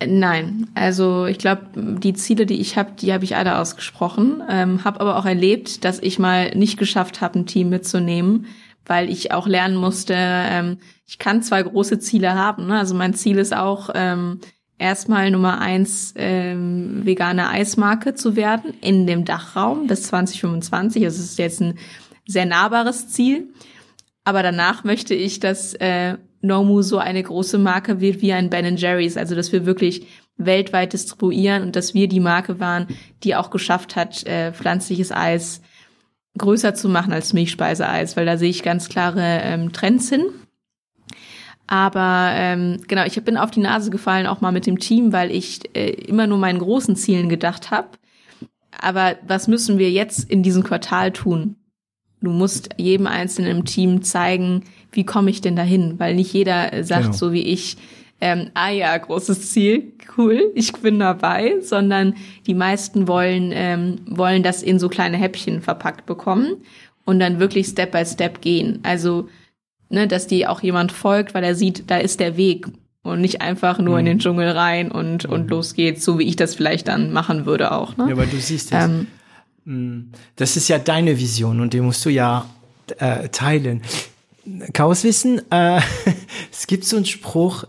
Nein, 0.04 0.68
also 0.74 1.26
ich 1.26 1.38
glaube, 1.38 1.62
die 1.74 2.14
Ziele, 2.14 2.46
die 2.46 2.60
ich 2.60 2.76
habe, 2.76 2.92
die 2.92 3.12
habe 3.12 3.24
ich 3.24 3.34
alle 3.34 3.58
ausgesprochen, 3.58 4.42
ähm, 4.48 4.84
habe 4.84 5.00
aber 5.00 5.16
auch 5.16 5.24
erlebt, 5.24 5.84
dass 5.84 5.98
ich 5.98 6.20
mal 6.20 6.54
nicht 6.54 6.78
geschafft 6.78 7.20
habe, 7.20 7.40
ein 7.40 7.46
Team 7.46 7.68
mitzunehmen, 7.68 8.46
weil 8.86 9.10
ich 9.10 9.32
auch 9.32 9.48
lernen 9.48 9.76
musste. 9.76 10.14
Ähm, 10.16 10.78
ich 11.04 11.18
kann 11.18 11.42
zwei 11.42 11.64
große 11.64 11.98
Ziele 11.98 12.34
haben. 12.34 12.68
Ne? 12.68 12.78
Also 12.78 12.94
mein 12.94 13.14
Ziel 13.14 13.38
ist 13.38 13.56
auch 13.56 13.90
ähm, 13.92 14.38
erstmal 14.78 15.30
Nummer 15.30 15.60
eins 15.60 16.14
ähm, 16.16 17.04
vegane 17.04 17.48
Eismarke 17.48 18.14
zu 18.14 18.36
werden 18.36 18.72
in 18.80 19.06
dem 19.06 19.24
Dachraum 19.24 19.86
bis 19.86 20.04
2025. 20.04 21.02
Das 21.02 21.18
ist 21.18 21.38
jetzt 21.38 21.60
ein 21.60 21.78
sehr 22.26 22.46
nahbares 22.46 23.08
Ziel. 23.08 23.48
Aber 24.24 24.42
danach 24.42 24.84
möchte 24.84 25.14
ich, 25.14 25.40
dass 25.40 25.74
äh, 25.74 26.18
Nomu 26.40 26.82
so 26.82 26.98
eine 26.98 27.22
große 27.22 27.58
Marke 27.58 28.00
wird 28.00 28.20
wie 28.20 28.32
ein 28.32 28.50
Ben 28.50 28.76
Jerry's, 28.76 29.16
also 29.16 29.34
dass 29.34 29.52
wir 29.52 29.66
wirklich 29.66 30.06
weltweit 30.36 30.92
distribuieren 30.92 31.62
und 31.62 31.76
dass 31.76 31.94
wir 31.94 32.08
die 32.08 32.20
Marke 32.20 32.60
waren, 32.60 32.86
die 33.24 33.34
auch 33.34 33.50
geschafft 33.50 33.96
hat, 33.96 34.24
äh, 34.26 34.52
pflanzliches 34.52 35.10
Eis 35.10 35.62
größer 36.36 36.74
zu 36.74 36.88
machen 36.88 37.12
als 37.12 37.32
Milchspeiseeis, 37.32 38.16
weil 38.16 38.26
da 38.26 38.36
sehe 38.36 38.50
ich 38.50 38.62
ganz 38.62 38.88
klare 38.88 39.40
ähm, 39.42 39.72
Trends 39.72 40.08
hin. 40.08 40.26
Aber 41.68 42.30
ähm, 42.32 42.80
genau, 42.88 43.04
ich 43.04 43.22
bin 43.22 43.36
auf 43.36 43.50
die 43.50 43.60
Nase 43.60 43.90
gefallen, 43.90 44.26
auch 44.26 44.40
mal 44.40 44.52
mit 44.52 44.66
dem 44.66 44.78
Team, 44.78 45.12
weil 45.12 45.30
ich 45.30 45.60
äh, 45.76 45.90
immer 45.90 46.26
nur 46.26 46.38
meinen 46.38 46.58
großen 46.58 46.96
Zielen 46.96 47.28
gedacht 47.28 47.70
habe. 47.70 47.88
Aber 48.80 49.16
was 49.26 49.48
müssen 49.48 49.78
wir 49.78 49.90
jetzt 49.90 50.30
in 50.30 50.42
diesem 50.42 50.64
Quartal 50.64 51.12
tun? 51.12 51.56
Du 52.22 52.30
musst 52.30 52.70
jedem 52.78 53.06
Einzelnen 53.06 53.58
im 53.58 53.64
Team 53.66 54.02
zeigen, 54.02 54.64
wie 54.92 55.04
komme 55.04 55.30
ich 55.30 55.42
denn 55.42 55.56
dahin? 55.56 55.98
Weil 55.98 56.14
nicht 56.14 56.32
jeder 56.32 56.82
sagt 56.82 57.02
genau. 57.02 57.16
so 57.16 57.32
wie 57.32 57.42
ich, 57.42 57.76
ähm, 58.20 58.50
ah 58.54 58.70
ja, 58.70 58.96
großes 58.96 59.52
Ziel, 59.52 59.92
cool, 60.16 60.50
ich 60.54 60.72
bin 60.72 60.98
dabei, 60.98 61.60
sondern 61.60 62.14
die 62.46 62.54
meisten 62.54 63.06
wollen, 63.06 63.52
ähm, 63.52 64.00
wollen 64.06 64.42
das 64.42 64.62
in 64.62 64.78
so 64.78 64.88
kleine 64.88 65.18
Häppchen 65.18 65.60
verpackt 65.60 66.06
bekommen 66.06 66.56
und 67.04 67.20
dann 67.20 67.38
wirklich 67.38 67.66
Step 67.66 67.92
by 67.92 68.04
Step 68.04 68.40
gehen. 68.40 68.80
Also, 68.82 69.28
ne, 69.88 70.08
dass 70.08 70.26
die 70.26 70.46
auch 70.46 70.62
jemand 70.62 70.92
folgt, 70.92 71.34
weil 71.34 71.44
er 71.44 71.54
sieht, 71.54 71.90
da 71.90 71.98
ist 71.98 72.20
der 72.20 72.36
Weg 72.36 72.66
und 73.02 73.20
nicht 73.20 73.40
einfach 73.40 73.78
nur 73.78 73.94
mhm. 73.94 74.00
in 74.00 74.04
den 74.06 74.18
Dschungel 74.18 74.50
rein 74.50 74.90
und, 74.90 75.24
und 75.24 75.44
mhm. 75.44 75.48
los 75.48 75.74
geht's, 75.74 76.04
so 76.04 76.18
wie 76.18 76.24
ich 76.24 76.36
das 76.36 76.54
vielleicht 76.54 76.88
dann 76.88 77.12
machen 77.12 77.46
würde 77.46 77.72
auch. 77.72 77.96
Ne? 77.96 78.08
Ja, 78.08 78.16
weil 78.16 78.26
du 78.26 78.38
siehst 78.38 78.72
es. 78.72 78.84
Ähm, 78.84 79.06
mm, 79.64 80.12
das 80.36 80.56
ist 80.56 80.68
ja 80.68 80.78
deine 80.78 81.18
Vision 81.18 81.60
und 81.60 81.72
die 81.72 81.80
musst 81.80 82.04
du 82.04 82.10
ja 82.10 82.46
äh, 82.98 83.28
teilen. 83.28 83.82
Chaoswissen, 84.72 85.42
äh, 85.50 85.80
es 86.52 86.66
gibt 86.66 86.84
so 86.84 86.96
einen 86.96 87.06
Spruch, 87.06 87.64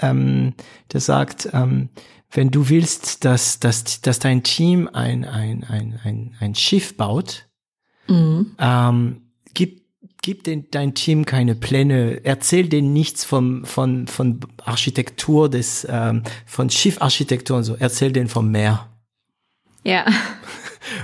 ähm, 0.00 0.54
der 0.92 1.00
sagt, 1.00 1.48
ähm, 1.52 1.88
wenn 2.32 2.50
du 2.50 2.68
willst, 2.68 3.24
dass, 3.24 3.58
dass, 3.58 4.00
dass 4.00 4.18
dein 4.18 4.42
Team 4.42 4.88
ein, 4.92 5.24
ein, 5.24 5.64
ein, 5.64 5.98
ein, 6.02 6.36
ein 6.38 6.54
Schiff 6.54 6.96
baut, 6.96 7.48
mhm. 8.08 8.52
ähm, 8.58 9.22
gib, 9.52 9.79
gib 10.22 10.44
den, 10.44 10.70
dein 10.70 10.94
Team 10.94 11.24
keine 11.24 11.54
Pläne, 11.54 12.20
erzähl 12.24 12.68
denen 12.68 12.92
nichts 12.92 13.24
vom, 13.24 13.64
von, 13.64 14.06
von 14.06 14.40
Architektur 14.64 15.48
des, 15.48 15.86
ähm, 15.88 16.22
von 16.46 16.70
Schiffarchitektur 16.70 17.58
und 17.58 17.64
so, 17.64 17.76
erzähl 17.78 18.12
denen 18.12 18.28
vom 18.28 18.50
Meer. 18.50 18.88
Ja. 19.84 20.04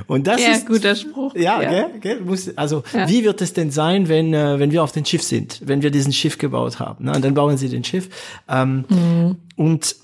Und 0.06 0.26
das 0.26 0.40
ja, 0.40 0.52
ist 0.52 0.66
guter 0.66 0.96
Spruch. 0.96 1.34
Ja, 1.34 1.60
ja. 1.60 1.70
Gell, 1.70 2.00
gell, 2.00 2.20
muss, 2.20 2.56
also 2.56 2.82
ja. 2.92 3.08
wie 3.08 3.24
wird 3.24 3.40
es 3.42 3.52
denn 3.52 3.70
sein, 3.70 4.08
wenn 4.08 4.32
äh, 4.32 4.58
wenn 4.58 4.72
wir 4.72 4.82
auf 4.82 4.92
dem 4.92 5.04
Schiff 5.04 5.22
sind, 5.22 5.60
wenn 5.64 5.82
wir 5.82 5.90
diesen 5.90 6.12
Schiff 6.12 6.38
gebaut 6.38 6.80
haben? 6.80 7.04
Ne? 7.04 7.12
Und 7.12 7.24
dann 7.24 7.34
bauen 7.34 7.56
sie 7.56 7.68
den 7.68 7.84
Schiff. 7.84 8.08
Ähm, 8.48 8.84
mhm. 8.88 9.36
Und 9.54 9.96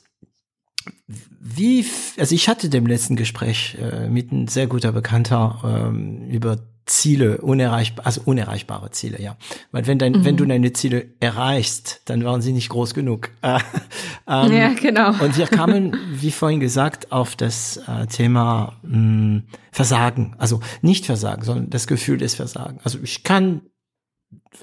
wie, 1.40 1.85
also 2.18 2.35
ich 2.35 2.48
hatte 2.48 2.68
dem 2.68 2.87
letzten 2.87 3.16
Gespräch 3.16 3.77
äh, 3.81 4.09
mit 4.09 4.31
einem 4.31 4.46
sehr 4.46 4.66
guter 4.66 4.92
Bekannter 4.92 5.61
ähm, 5.64 6.29
über 6.29 6.59
Ziele, 6.85 7.38
unerreichbar, 7.38 8.07
also 8.07 8.23
unerreichbare 8.25 8.90
Ziele, 8.90 9.21
ja. 9.23 9.37
Weil 9.71 9.87
wenn 9.87 9.99
dein, 9.99 10.12
mhm. 10.12 10.25
wenn 10.25 10.37
du 10.37 10.45
deine 10.45 10.73
Ziele 10.73 11.07
erreichst, 11.21 12.03
dann 12.07 12.25
waren 12.25 12.42
sie 12.42 12.53
nicht 12.53 12.68
groß 12.71 12.95
genug. 12.95 13.31
Äh, 13.42 13.59
ähm, 14.29 14.53
ja, 14.53 14.73
genau. 14.75 15.11
Und 15.11 15.37
wir 15.37 15.47
kamen, 15.47 15.97
wie 16.12 16.33
vorhin 16.33 16.59
gesagt, 16.61 17.12
auf 17.12 17.37
das 17.37 17.77
äh, 17.87 18.07
Thema 18.07 18.81
mh, 18.83 18.92
hm, 18.92 19.42
Versagen. 19.71 20.35
Also 20.38 20.61
nicht 20.81 21.07
Versagen, 21.07 21.45
sondern 21.45 21.71
das 21.71 21.87
Gefühl 21.87 22.18
des 22.18 22.35
Versagen. 22.35 22.81
Also 22.83 22.99
ich 23.03 23.23
kann, 23.23 23.62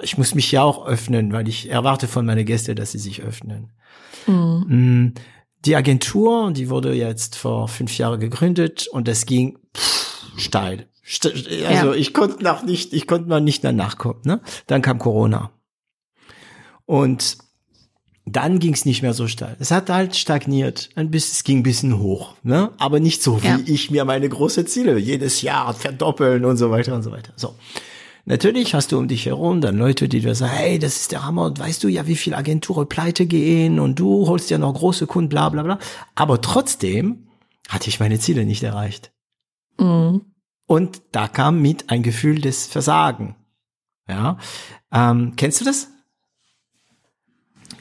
ich 0.01 0.17
muss 0.17 0.35
mich 0.35 0.51
ja 0.51 0.63
auch 0.63 0.85
öffnen, 0.85 1.31
weil 1.31 1.47
ich 1.47 1.69
erwarte 1.69 2.07
von 2.07 2.25
meinen 2.25 2.45
Gästen, 2.45 2.75
dass 2.75 2.91
sie 2.91 2.99
sich 2.99 3.21
öffnen. 3.21 3.71
Mhm. 4.27 4.65
Hm, 4.67 5.13
die 5.65 5.75
Agentur, 5.75 6.51
die 6.51 6.69
wurde 6.69 6.93
jetzt 6.93 7.37
vor 7.37 7.67
fünf 7.67 7.97
Jahren 7.97 8.19
gegründet 8.19 8.87
und 8.87 9.07
es 9.07 9.25
ging 9.25 9.57
pff, 9.75 10.33
steil. 10.37 10.88
Also 11.11 11.87
ja. 11.87 11.93
ich 11.93 12.13
konnte 12.13 12.43
noch 12.43 12.63
nicht, 12.63 12.93
ich 12.93 13.07
konnte 13.07 13.27
mal 13.27 13.41
nicht 13.41 13.63
mehr 13.63 13.71
nachkommen. 13.71 14.21
Ne? 14.23 14.41
Dann 14.67 14.81
kam 14.81 14.99
Corona. 14.99 15.51
Und 16.85 17.37
dann 18.25 18.59
ging 18.59 18.73
es 18.73 18.85
nicht 18.85 19.01
mehr 19.01 19.13
so 19.13 19.27
steil. 19.27 19.55
Es 19.59 19.71
hat 19.71 19.89
halt 19.89 20.15
stagniert, 20.15 20.89
ein 20.95 21.09
bisschen, 21.09 21.33
es 21.33 21.43
ging 21.43 21.59
ein 21.59 21.63
bisschen 21.63 21.97
hoch, 21.97 22.35
ne? 22.43 22.71
Aber 22.77 22.99
nicht 22.99 23.23
so, 23.23 23.41
wie 23.41 23.47
ja. 23.47 23.59
ich 23.65 23.89
mir 23.89 24.05
meine 24.05 24.29
große 24.29 24.65
Ziele 24.65 24.97
jedes 24.99 25.41
Jahr 25.41 25.73
verdoppeln 25.73 26.45
und 26.45 26.57
so 26.57 26.69
weiter 26.69 26.93
und 26.93 27.01
so 27.01 27.11
weiter. 27.11 27.33
So. 27.35 27.55
Natürlich 28.25 28.75
hast 28.75 28.91
du 28.91 28.99
um 28.99 29.07
dich 29.07 29.25
herum 29.25 29.61
dann 29.61 29.77
Leute, 29.77 30.07
die 30.07 30.19
dir 30.19 30.35
sagen, 30.35 30.53
hey, 30.53 30.77
das 30.77 30.97
ist 30.97 31.11
der 31.11 31.25
Hammer 31.25 31.45
und 31.45 31.57
weißt 31.57 31.83
du 31.83 31.87
ja, 31.87 32.05
wie 32.05 32.15
viele 32.15 32.37
Agenturen 32.37 32.87
pleite 32.87 33.25
gehen 33.25 33.79
und 33.79 33.99
du 33.99 34.27
holst 34.27 34.51
ja 34.51 34.59
noch 34.59 34.73
große 34.73 35.07
Kunden, 35.07 35.29
bla 35.29 35.49
bla 35.49 35.63
bla. 35.63 35.79
Aber 36.13 36.39
trotzdem 36.39 37.27
hatte 37.67 37.89
ich 37.89 37.99
meine 37.99 38.19
Ziele 38.19 38.45
nicht 38.45 38.61
erreicht. 38.61 39.11
Mhm. 39.79 40.21
Und 40.69 41.01
da 41.13 41.27
kam 41.27 41.63
mit 41.63 41.89
ein 41.89 42.03
Gefühl 42.03 42.41
des 42.41 42.67
Versagen. 42.67 43.35
Ja, 44.07 44.37
ähm, 44.93 45.33
kennst 45.35 45.59
du 45.59 45.65
das? 45.65 45.87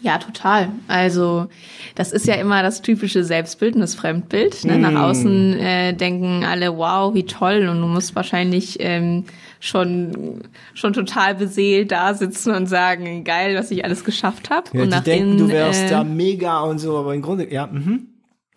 Ja, 0.01 0.17
total. 0.17 0.71
Also 0.87 1.49
das 1.97 2.13
ist 2.13 2.27
ja 2.27 2.37
immer 2.37 2.63
das 2.63 2.81
typische 2.81 3.25
Selbstbild 3.25 3.75
und 3.75 3.83
das 3.83 3.95
Fremdbild. 3.95 4.65
Ne? 4.65 4.79
Mm. 4.79 4.81
Nach 4.81 5.03
außen 5.03 5.59
äh, 5.59 5.93
denken 5.93 6.47
alle, 6.47 6.79
wow, 6.79 7.13
wie 7.13 7.25
toll. 7.25 7.69
Und 7.69 7.79
du 7.83 7.89
musst 7.89 8.17
wahrscheinlich 8.17 8.79
ähm, 8.81 9.25
schon 9.61 10.41
schon 10.73 10.95
total 10.95 11.35
beseelt 11.35 11.93
da 11.93 12.15
sitzen 12.15 12.55
und 12.55 12.69
sagen, 12.69 13.23
geil, 13.23 13.55
was 13.55 13.71
ich 13.71 13.85
alles 13.85 14.03
geschafft 14.03 14.49
habe. 14.49 14.71
Ja, 14.73 14.85
und 14.85 14.95
die 14.95 15.01
denken, 15.03 15.29
innen, 15.33 15.39
du 15.41 15.49
wärst 15.49 15.83
äh, 15.83 15.91
ja 15.91 16.05
mega 16.05 16.61
und 16.61 16.79
so, 16.79 16.97
aber 16.97 17.15
im 17.15 17.21
Grunde, 17.21 17.53
ja. 17.53 17.67
Mhm. 17.67 18.07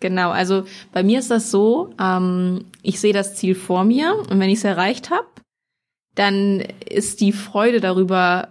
Genau, 0.02 0.30
also 0.32 0.64
bei 0.90 1.04
mir 1.04 1.20
ist 1.20 1.30
das 1.30 1.52
so, 1.52 1.94
ähm, 2.00 2.64
ich 2.82 2.98
sehe 2.98 3.12
das 3.12 3.36
Ziel 3.36 3.54
vor 3.54 3.84
mir 3.84 4.16
und 4.28 4.40
wenn 4.40 4.50
ich 4.50 4.58
es 4.58 4.64
erreicht 4.64 5.10
habe, 5.10 5.28
dann 6.16 6.60
ist 6.90 7.20
die 7.20 7.30
Freude 7.30 7.80
darüber 7.80 8.48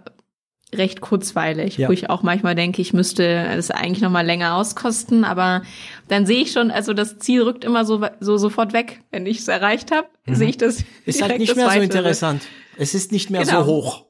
recht 0.74 1.02
kurzweilig, 1.02 1.76
ja. 1.76 1.88
wo 1.88 1.92
ich 1.92 2.08
auch 2.08 2.22
manchmal 2.22 2.54
denke, 2.54 2.80
ich 2.80 2.94
müsste 2.94 3.22
es 3.26 3.70
eigentlich 3.70 4.00
noch 4.00 4.10
mal 4.10 4.24
länger 4.24 4.54
auskosten, 4.54 5.24
aber 5.24 5.60
dann 6.08 6.24
sehe 6.24 6.40
ich 6.40 6.52
schon, 6.52 6.70
also 6.70 6.94
das 6.94 7.18
Ziel 7.18 7.42
rückt 7.42 7.64
immer 7.64 7.84
so, 7.84 8.00
so 8.20 8.38
sofort 8.38 8.72
weg, 8.72 9.00
wenn 9.10 9.26
ich 9.26 9.40
es 9.40 9.48
erreicht 9.48 9.92
habe, 9.92 10.08
mhm. 10.24 10.34
sehe 10.34 10.48
ich 10.48 10.56
das. 10.56 10.84
Ist 11.04 11.20
halt 11.20 11.38
nicht 11.38 11.54
mehr 11.54 11.70
so 11.70 11.80
interessant. 11.80 12.44
Es 12.78 12.94
ist 12.94 13.12
nicht 13.12 13.28
mehr 13.28 13.42
genau. 13.42 13.64
so 13.64 13.66
hoch. 13.66 14.06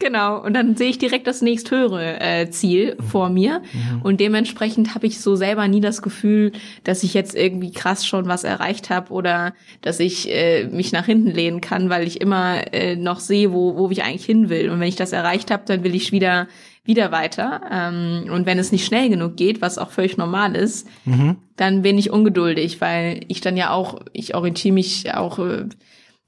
Genau, 0.00 0.42
und 0.42 0.54
dann 0.54 0.76
sehe 0.76 0.88
ich 0.88 0.96
direkt 0.96 1.26
das 1.26 1.42
nächsthöhere 1.42 2.20
äh, 2.20 2.50
Ziel 2.50 2.96
mhm. 2.98 3.02
vor 3.04 3.28
mir. 3.28 3.60
Mhm. 3.72 4.02
Und 4.02 4.18
dementsprechend 4.18 4.94
habe 4.94 5.06
ich 5.06 5.20
so 5.20 5.36
selber 5.36 5.68
nie 5.68 5.82
das 5.82 6.00
Gefühl, 6.00 6.52
dass 6.84 7.02
ich 7.02 7.12
jetzt 7.12 7.36
irgendwie 7.36 7.70
krass 7.70 8.06
schon 8.06 8.26
was 8.26 8.42
erreicht 8.42 8.88
habe 8.88 9.12
oder 9.12 9.52
dass 9.82 10.00
ich 10.00 10.30
äh, 10.30 10.64
mich 10.68 10.92
nach 10.92 11.04
hinten 11.04 11.30
lehnen 11.30 11.60
kann, 11.60 11.90
weil 11.90 12.06
ich 12.06 12.22
immer 12.22 12.72
äh, 12.72 12.96
noch 12.96 13.20
sehe, 13.20 13.52
wo, 13.52 13.76
wo 13.76 13.90
ich 13.90 14.02
eigentlich 14.02 14.24
hin 14.24 14.48
will. 14.48 14.70
Und 14.70 14.80
wenn 14.80 14.88
ich 14.88 14.96
das 14.96 15.12
erreicht 15.12 15.50
habe, 15.50 15.64
dann 15.66 15.84
will 15.84 15.94
ich 15.94 16.12
wieder 16.12 16.48
wieder 16.82 17.12
weiter. 17.12 17.60
Ähm, 17.70 18.30
und 18.32 18.46
wenn 18.46 18.58
es 18.58 18.72
nicht 18.72 18.86
schnell 18.86 19.10
genug 19.10 19.36
geht, 19.36 19.60
was 19.60 19.78
auch 19.78 19.90
völlig 19.90 20.16
normal 20.16 20.56
ist, 20.56 20.88
mhm. 21.04 21.36
dann 21.56 21.82
bin 21.82 21.98
ich 21.98 22.10
ungeduldig, 22.10 22.80
weil 22.80 23.20
ich 23.28 23.40
dann 23.40 23.56
ja 23.56 23.70
auch, 23.70 24.00
ich 24.12 24.34
orientiere 24.34 24.74
mich 24.74 25.14
auch 25.14 25.38
äh, 25.38 25.66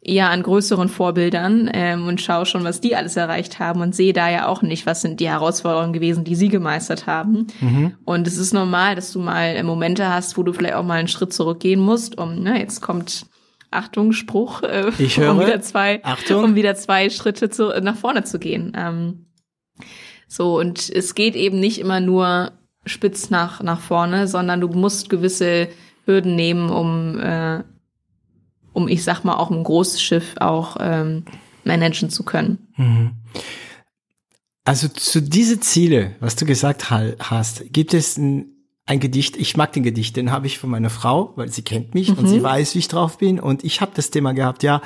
eher 0.05 0.31
an 0.31 0.43
größeren 0.43 0.89
Vorbildern 0.89 1.71
ähm, 1.73 2.09
und 2.09 2.21
schaue 2.21 2.45
schon, 2.45 2.65
was 2.65 2.81
die 2.81 2.97
alles 2.97 3.17
erreicht 3.17 3.61
haben 3.61 3.81
und 3.81 3.95
sehe 3.95 4.13
da 4.13 4.29
ja 4.29 4.49
auch 4.49 4.63
nicht, 4.63 4.85
was 4.85 5.01
sind 5.01 5.21
die 5.21 5.29
Herausforderungen 5.29 5.93
gewesen, 5.93 6.25
die 6.25 6.35
sie 6.35 6.49
gemeistert 6.49 7.07
haben. 7.07 7.47
Mhm. 7.61 7.95
Und 8.05 8.27
es 8.27 8.37
ist 8.37 8.53
normal, 8.53 8.97
dass 8.97 9.13
du 9.13 9.21
mal 9.21 9.63
Momente 9.63 10.09
hast, 10.09 10.37
wo 10.37 10.43
du 10.43 10.53
vielleicht 10.53 10.75
auch 10.75 10.83
mal 10.83 10.99
einen 10.99 11.09
Schritt 11.09 11.33
zurückgehen 11.33 11.81
musst, 11.81 12.19
um, 12.19 12.41
ne, 12.41 12.59
jetzt 12.59 12.81
kommt 12.81 13.27
Achtung, 13.71 14.13
Spruch, 14.13 14.63
äh, 14.65 14.91
ich 14.99 15.17
höre, 15.19 15.31
um 15.31 15.41
wieder 15.41 15.61
zwei, 15.61 16.05
Achtung. 16.05 16.45
um 16.45 16.55
wieder 16.57 16.75
zwei 16.75 17.09
Schritte 17.09 17.49
zu, 17.49 17.69
nach 17.81 17.97
vorne 17.97 18.25
zu 18.25 18.41
gehen. 18.41 18.73
Ähm, 18.77 19.27
so, 20.27 20.59
und 20.59 20.91
es 20.91 21.15
geht 21.15 21.37
eben 21.37 21.61
nicht 21.61 21.79
immer 21.79 22.01
nur 22.01 22.53
spitz 22.85 23.31
nach, 23.31 23.63
nach 23.63 23.81
vorne, 23.81 24.27
sondern 24.27 24.61
du 24.61 24.69
musst 24.69 25.11
gewisse 25.11 25.69
Hürden 26.07 26.35
nehmen, 26.35 26.71
um 26.71 27.21
äh, 27.21 27.63
um, 28.73 28.89
ich 28.89 29.05
sag 29.05 29.25
mal, 29.25 29.37
auch 29.37 29.51
ein 29.51 29.65
großes 29.65 30.03
Schiff 30.03 30.35
auch 30.41 30.77
ähm, 30.81 31.25
managen 31.65 32.11
zu 32.11 32.25
können. 32.25 32.69
Mhm. 32.77 33.13
Also 34.65 34.89
zu 34.89 35.21
diese 35.21 35.59
Ziele, 35.61 36.15
was 36.21 36.37
du 36.37 36.47
gesagt 36.47 36.91
hast, 36.91 37.73
gibt 37.73 37.95
es 37.95 38.17
ein, 38.17 38.47
ein 38.87 39.01
Gedicht, 39.01 39.37
ich 39.37 39.57
mag 39.57 39.73
den 39.73 39.83
Gedicht, 39.83 40.17
den 40.17 40.31
habe 40.31 40.47
ich 40.47 40.59
von 40.59 40.71
meiner 40.71 40.91
Frau, 40.91 41.33
weil 41.37 41.51
sie 41.51 41.63
kennt 41.63 41.95
mich 41.95 42.11
mhm. 42.11 42.19
und 42.19 42.29
sie 42.29 42.39
mhm. 42.39 42.45
weiß, 42.45 42.75
wie 42.75 42.81
ich 42.81 42.89
drauf 42.89 43.19
bin 43.19 43.41
und 43.41 43.65
ich 43.65 43.81
habe 43.81 43.93
das 43.95 44.11
Thema 44.11 44.33
gehabt, 44.35 44.63
ja, 44.63 44.81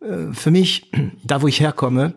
äh, 0.00 0.32
für 0.32 0.50
mich, 0.50 0.90
da 1.24 1.40
wo 1.40 1.48
ich 1.48 1.60
herkomme, 1.60 2.14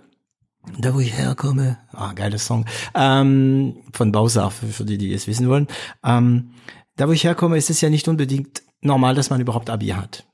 da 0.77 0.93
wo 0.93 0.99
ich 0.99 1.13
herkomme, 1.13 1.77
ah, 1.93 2.13
geiler 2.13 2.39
Song, 2.39 2.65
ähm, 2.95 3.77
von 3.93 4.13
für, 4.13 4.49
für 4.49 4.85
die, 4.85 4.97
die 4.97 5.13
es 5.13 5.27
wissen 5.27 5.47
wollen, 5.47 5.67
ähm, 6.03 6.51
da 6.97 7.07
wo 7.07 7.11
ich 7.11 7.23
herkomme, 7.23 7.57
ist 7.57 7.69
es 7.69 7.81
ja 7.81 7.89
nicht 7.89 8.07
unbedingt 8.07 8.61
normal, 8.81 9.15
dass 9.15 9.29
man 9.29 9.39
überhaupt 9.39 9.69
Abi 9.69 9.87
hat. 9.87 10.25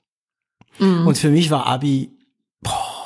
Mhm. 0.80 1.07
Und 1.07 1.17
für 1.17 1.30
mich 1.30 1.51
war 1.51 1.67
Abi, 1.67 2.11
boah, 2.61 3.01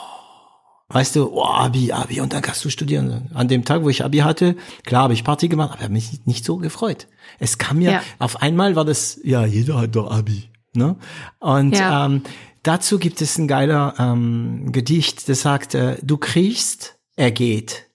Weißt 0.88 1.16
du, 1.16 1.32
oh, 1.32 1.44
Abi, 1.44 1.92
Abi, 1.92 2.22
und 2.22 2.32
dann 2.32 2.44
kannst 2.44 2.64
du 2.64 2.70
studieren. 2.70 3.32
An 3.34 3.48
dem 3.48 3.66
Tag, 3.66 3.84
wo 3.84 3.90
ich 3.90 4.04
Abi 4.04 4.20
hatte, 4.20 4.56
klar 4.84 5.04
habe 5.04 5.14
ich 5.14 5.24
Party 5.24 5.48
gemacht, 5.48 5.72
aber 5.72 5.80
ich 5.80 5.84
habe 5.84 5.94
mich 5.94 6.26
nicht 6.26 6.46
so 6.46 6.58
gefreut. 6.58 7.08
Es 7.40 7.58
kam 7.58 7.78
mir, 7.78 7.92
ja. 7.92 8.02
auf 8.20 8.42
einmal 8.42 8.76
war 8.76 8.86
das, 8.86 9.20
ja, 9.24 9.46
jeder 9.46 9.82
hat 9.82 9.96
doch 9.96 10.12
Abi. 10.12 10.52
Ne? 10.74 10.96
Und 11.40 11.76
ja. 11.76 12.06
ähm, 12.06 12.22
dazu 12.62 13.00
gibt 13.00 13.20
es 13.22 13.38
ein 13.40 13.48
geiler 13.48 13.96
ähm, 13.98 14.72
Gedicht, 14.72 15.28
das 15.28 15.42
sagt, 15.42 15.74
äh, 15.74 15.98
du 16.04 16.18
kriegst, 16.18 17.00
er 17.16 17.32
geht. 17.32 17.88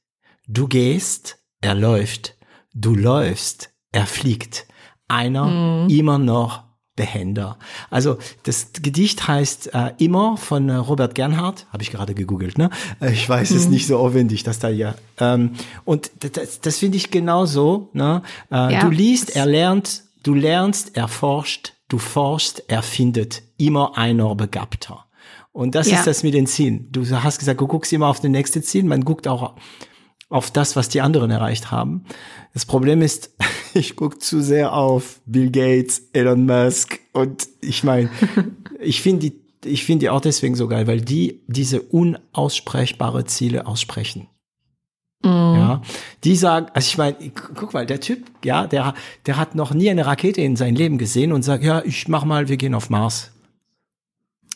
Du 0.49 0.67
gehst, 0.67 1.39
er 1.61 1.77
läuft. 1.77 2.35
Du 2.75 2.97
läufst, 2.97 3.71
er 3.93 4.07
fliegt. 4.07 4.67
Einer 5.07 5.85
mhm. 5.85 5.91
immer 5.91 6.19
noch 6.19 6.65
behender. 7.01 7.57
Also 7.89 8.19
das 8.43 8.73
Gedicht 8.75 9.27
heißt 9.27 9.73
äh, 9.73 9.93
Immer 9.97 10.37
von 10.37 10.69
äh, 10.69 10.75
Robert 10.75 11.15
Gernhardt, 11.15 11.67
habe 11.73 11.83
ich 11.83 11.91
gerade 11.91 12.13
gegoogelt, 12.13 12.59
ne? 12.59 12.69
Äh, 13.01 13.13
ich 13.13 13.27
weiß, 13.27 13.53
es 13.53 13.65
mhm. 13.65 13.71
nicht 13.71 13.87
so 13.87 13.97
aufwendig, 13.97 14.43
dass 14.43 14.59
da 14.59 14.69
ja. 14.69 14.97
Ähm, 15.19 15.53
und 15.87 16.11
das, 16.21 16.61
das 16.61 16.77
finde 16.77 16.99
ich 16.99 17.11
genauso, 17.11 17.89
ne? 17.95 18.21
Äh, 18.53 18.75
ja. 18.75 18.81
Du 18.81 18.91
liest, 18.91 19.35
er 19.35 19.47
lernt, 19.47 20.03
du 20.25 20.35
lernst, 20.35 20.95
er 20.95 21.09
forscht, 21.09 21.73
du 21.89 21.97
forschst, 21.97 22.65
er 22.69 22.83
findet, 22.83 23.45
immer 23.57 23.97
einer 23.97 24.35
begabter. 24.35 25.07
Und 25.53 25.75
das 25.75 25.91
ja. 25.91 25.97
ist 25.97 26.07
das 26.07 26.23
mit 26.23 26.35
den 26.35 26.47
Zielen. 26.47 26.93
Du 26.93 27.09
hast 27.09 27.39
gesagt, 27.39 27.63
du 27.63 27.67
guckst 27.67 27.95
immer 27.95 28.09
auf 28.09 28.21
den 28.21 28.33
nächsten 28.33 28.63
Ziel, 28.63 28.85
man 28.85 29.07
guckt 29.07 29.27
auch 29.27 29.55
auf 30.29 30.51
das, 30.51 30.77
was 30.77 30.91
die 30.91 31.01
anderen 31.01 31.31
erreicht 31.31 31.71
haben. 31.71 32.05
Das 32.53 32.67
Problem 32.67 33.01
ist, 33.01 33.31
ich 33.75 33.97
gucke 33.97 34.19
zu 34.19 34.43
sehr 34.43 34.73
auf 34.73 35.21
Bill 35.27 35.51
Gates, 35.51 36.09
Elon 36.13 36.47
Musk 36.47 37.01
und 37.13 37.49
ich 37.61 37.85
meine, 37.85 38.11
ich 38.81 39.03
finde 39.03 39.31
die, 39.31 39.69
ich 39.69 39.85
finde 39.85 40.05
die 40.05 40.11
auch 40.11 40.21
deswegen 40.21 40.55
so 40.55 40.69
geil, 40.69 40.87
weil 40.87 41.01
die 41.01 41.41
diese 41.47 41.83
unaussprechbare 41.83 43.25
Ziele 43.25 43.67
aussprechen. 43.67 44.29
Mm. 45.23 45.29
Ja, 45.29 45.83
die 46.25 46.37
sagen, 46.37 46.67
also 46.73 46.87
ich 46.87 46.99
meine, 46.99 47.17
guck 47.35 47.75
mal, 47.75 47.87
der 47.87 48.01
Typ, 48.01 48.25
ja, 48.45 48.67
der, 48.67 48.95
der 49.27 49.37
hat 49.37 49.55
noch 49.55 49.75
nie 49.75 49.91
eine 49.91 50.07
Rakete 50.07 50.41
in 50.41 50.57
sein 50.57 50.75
Leben 50.75 50.97
gesehen 50.97 51.33
und 51.33 51.43
sagt, 51.43 51.63
ja, 51.63 51.83
ich 51.85 52.09
mach 52.09 52.25
mal, 52.25 52.49
wir 52.49 52.57
gehen 52.57 52.75
auf 52.75 52.89
Mars. 52.89 53.33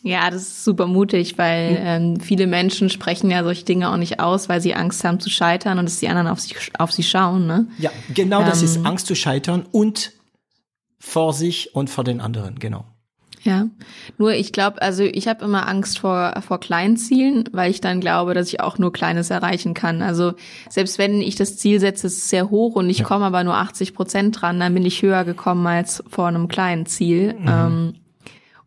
Ja, 0.05 0.29
das 0.29 0.43
ist 0.43 0.63
super 0.63 0.85
mutig, 0.85 1.39
weil 1.39 1.71
mhm. 1.71 1.77
ähm, 1.81 2.19
viele 2.19 2.45
Menschen 2.45 2.91
sprechen 2.91 3.31
ja 3.31 3.43
solche 3.43 3.65
Dinge 3.65 3.89
auch 3.89 3.97
nicht 3.97 4.19
aus, 4.19 4.47
weil 4.47 4.61
sie 4.61 4.75
Angst 4.75 5.03
haben 5.03 5.19
zu 5.19 5.31
scheitern 5.31 5.79
und 5.79 5.85
dass 5.85 5.99
die 5.99 6.07
anderen 6.07 6.27
auf 6.27 6.39
sie, 6.39 6.53
auf 6.77 6.91
sie 6.91 7.01
schauen. 7.01 7.47
Ne? 7.47 7.65
Ja, 7.79 7.89
genau 8.13 8.41
ähm, 8.41 8.45
das 8.45 8.61
ist 8.61 8.75
ähm. 8.75 8.85
Angst 8.85 9.07
zu 9.07 9.15
scheitern 9.15 9.65
und 9.71 10.11
vor 10.99 11.33
sich 11.33 11.73
und 11.73 11.89
vor 11.89 12.03
den 12.03 12.21
anderen, 12.21 12.59
genau. 12.59 12.85
Ja, 13.41 13.67
nur 14.19 14.33
ich 14.33 14.51
glaube, 14.51 14.79
also 14.81 15.01
ich 15.01 15.27
habe 15.27 15.43
immer 15.43 15.67
Angst 15.67 15.97
vor, 15.97 16.39
vor 16.45 16.59
kleinen 16.59 16.97
Zielen, 16.97 17.49
weil 17.51 17.71
ich 17.71 17.81
dann 17.81 17.99
glaube, 17.99 18.35
dass 18.35 18.49
ich 18.49 18.59
auch 18.59 18.77
nur 18.77 18.93
Kleines 18.93 19.31
erreichen 19.31 19.73
kann. 19.73 20.03
Also 20.03 20.33
selbst 20.69 20.99
wenn 20.99 21.19
ich 21.19 21.35
das 21.35 21.57
Ziel 21.57 21.79
setze, 21.79 22.07
ist 22.07 22.17
es 22.17 22.29
sehr 22.29 22.51
hoch 22.51 22.75
und 22.75 22.91
ich 22.91 22.99
ja. 22.99 23.05
komme 23.05 23.25
aber 23.25 23.43
nur 23.43 23.55
80 23.55 23.95
Prozent 23.95 24.39
dran, 24.39 24.59
dann 24.59 24.73
bin 24.75 24.85
ich 24.85 25.01
höher 25.01 25.25
gekommen 25.25 25.65
als 25.65 26.03
vor 26.09 26.27
einem 26.27 26.47
kleinen 26.47 26.85
Ziel. 26.85 27.33
Mhm. 27.39 27.47
Ähm, 27.47 27.93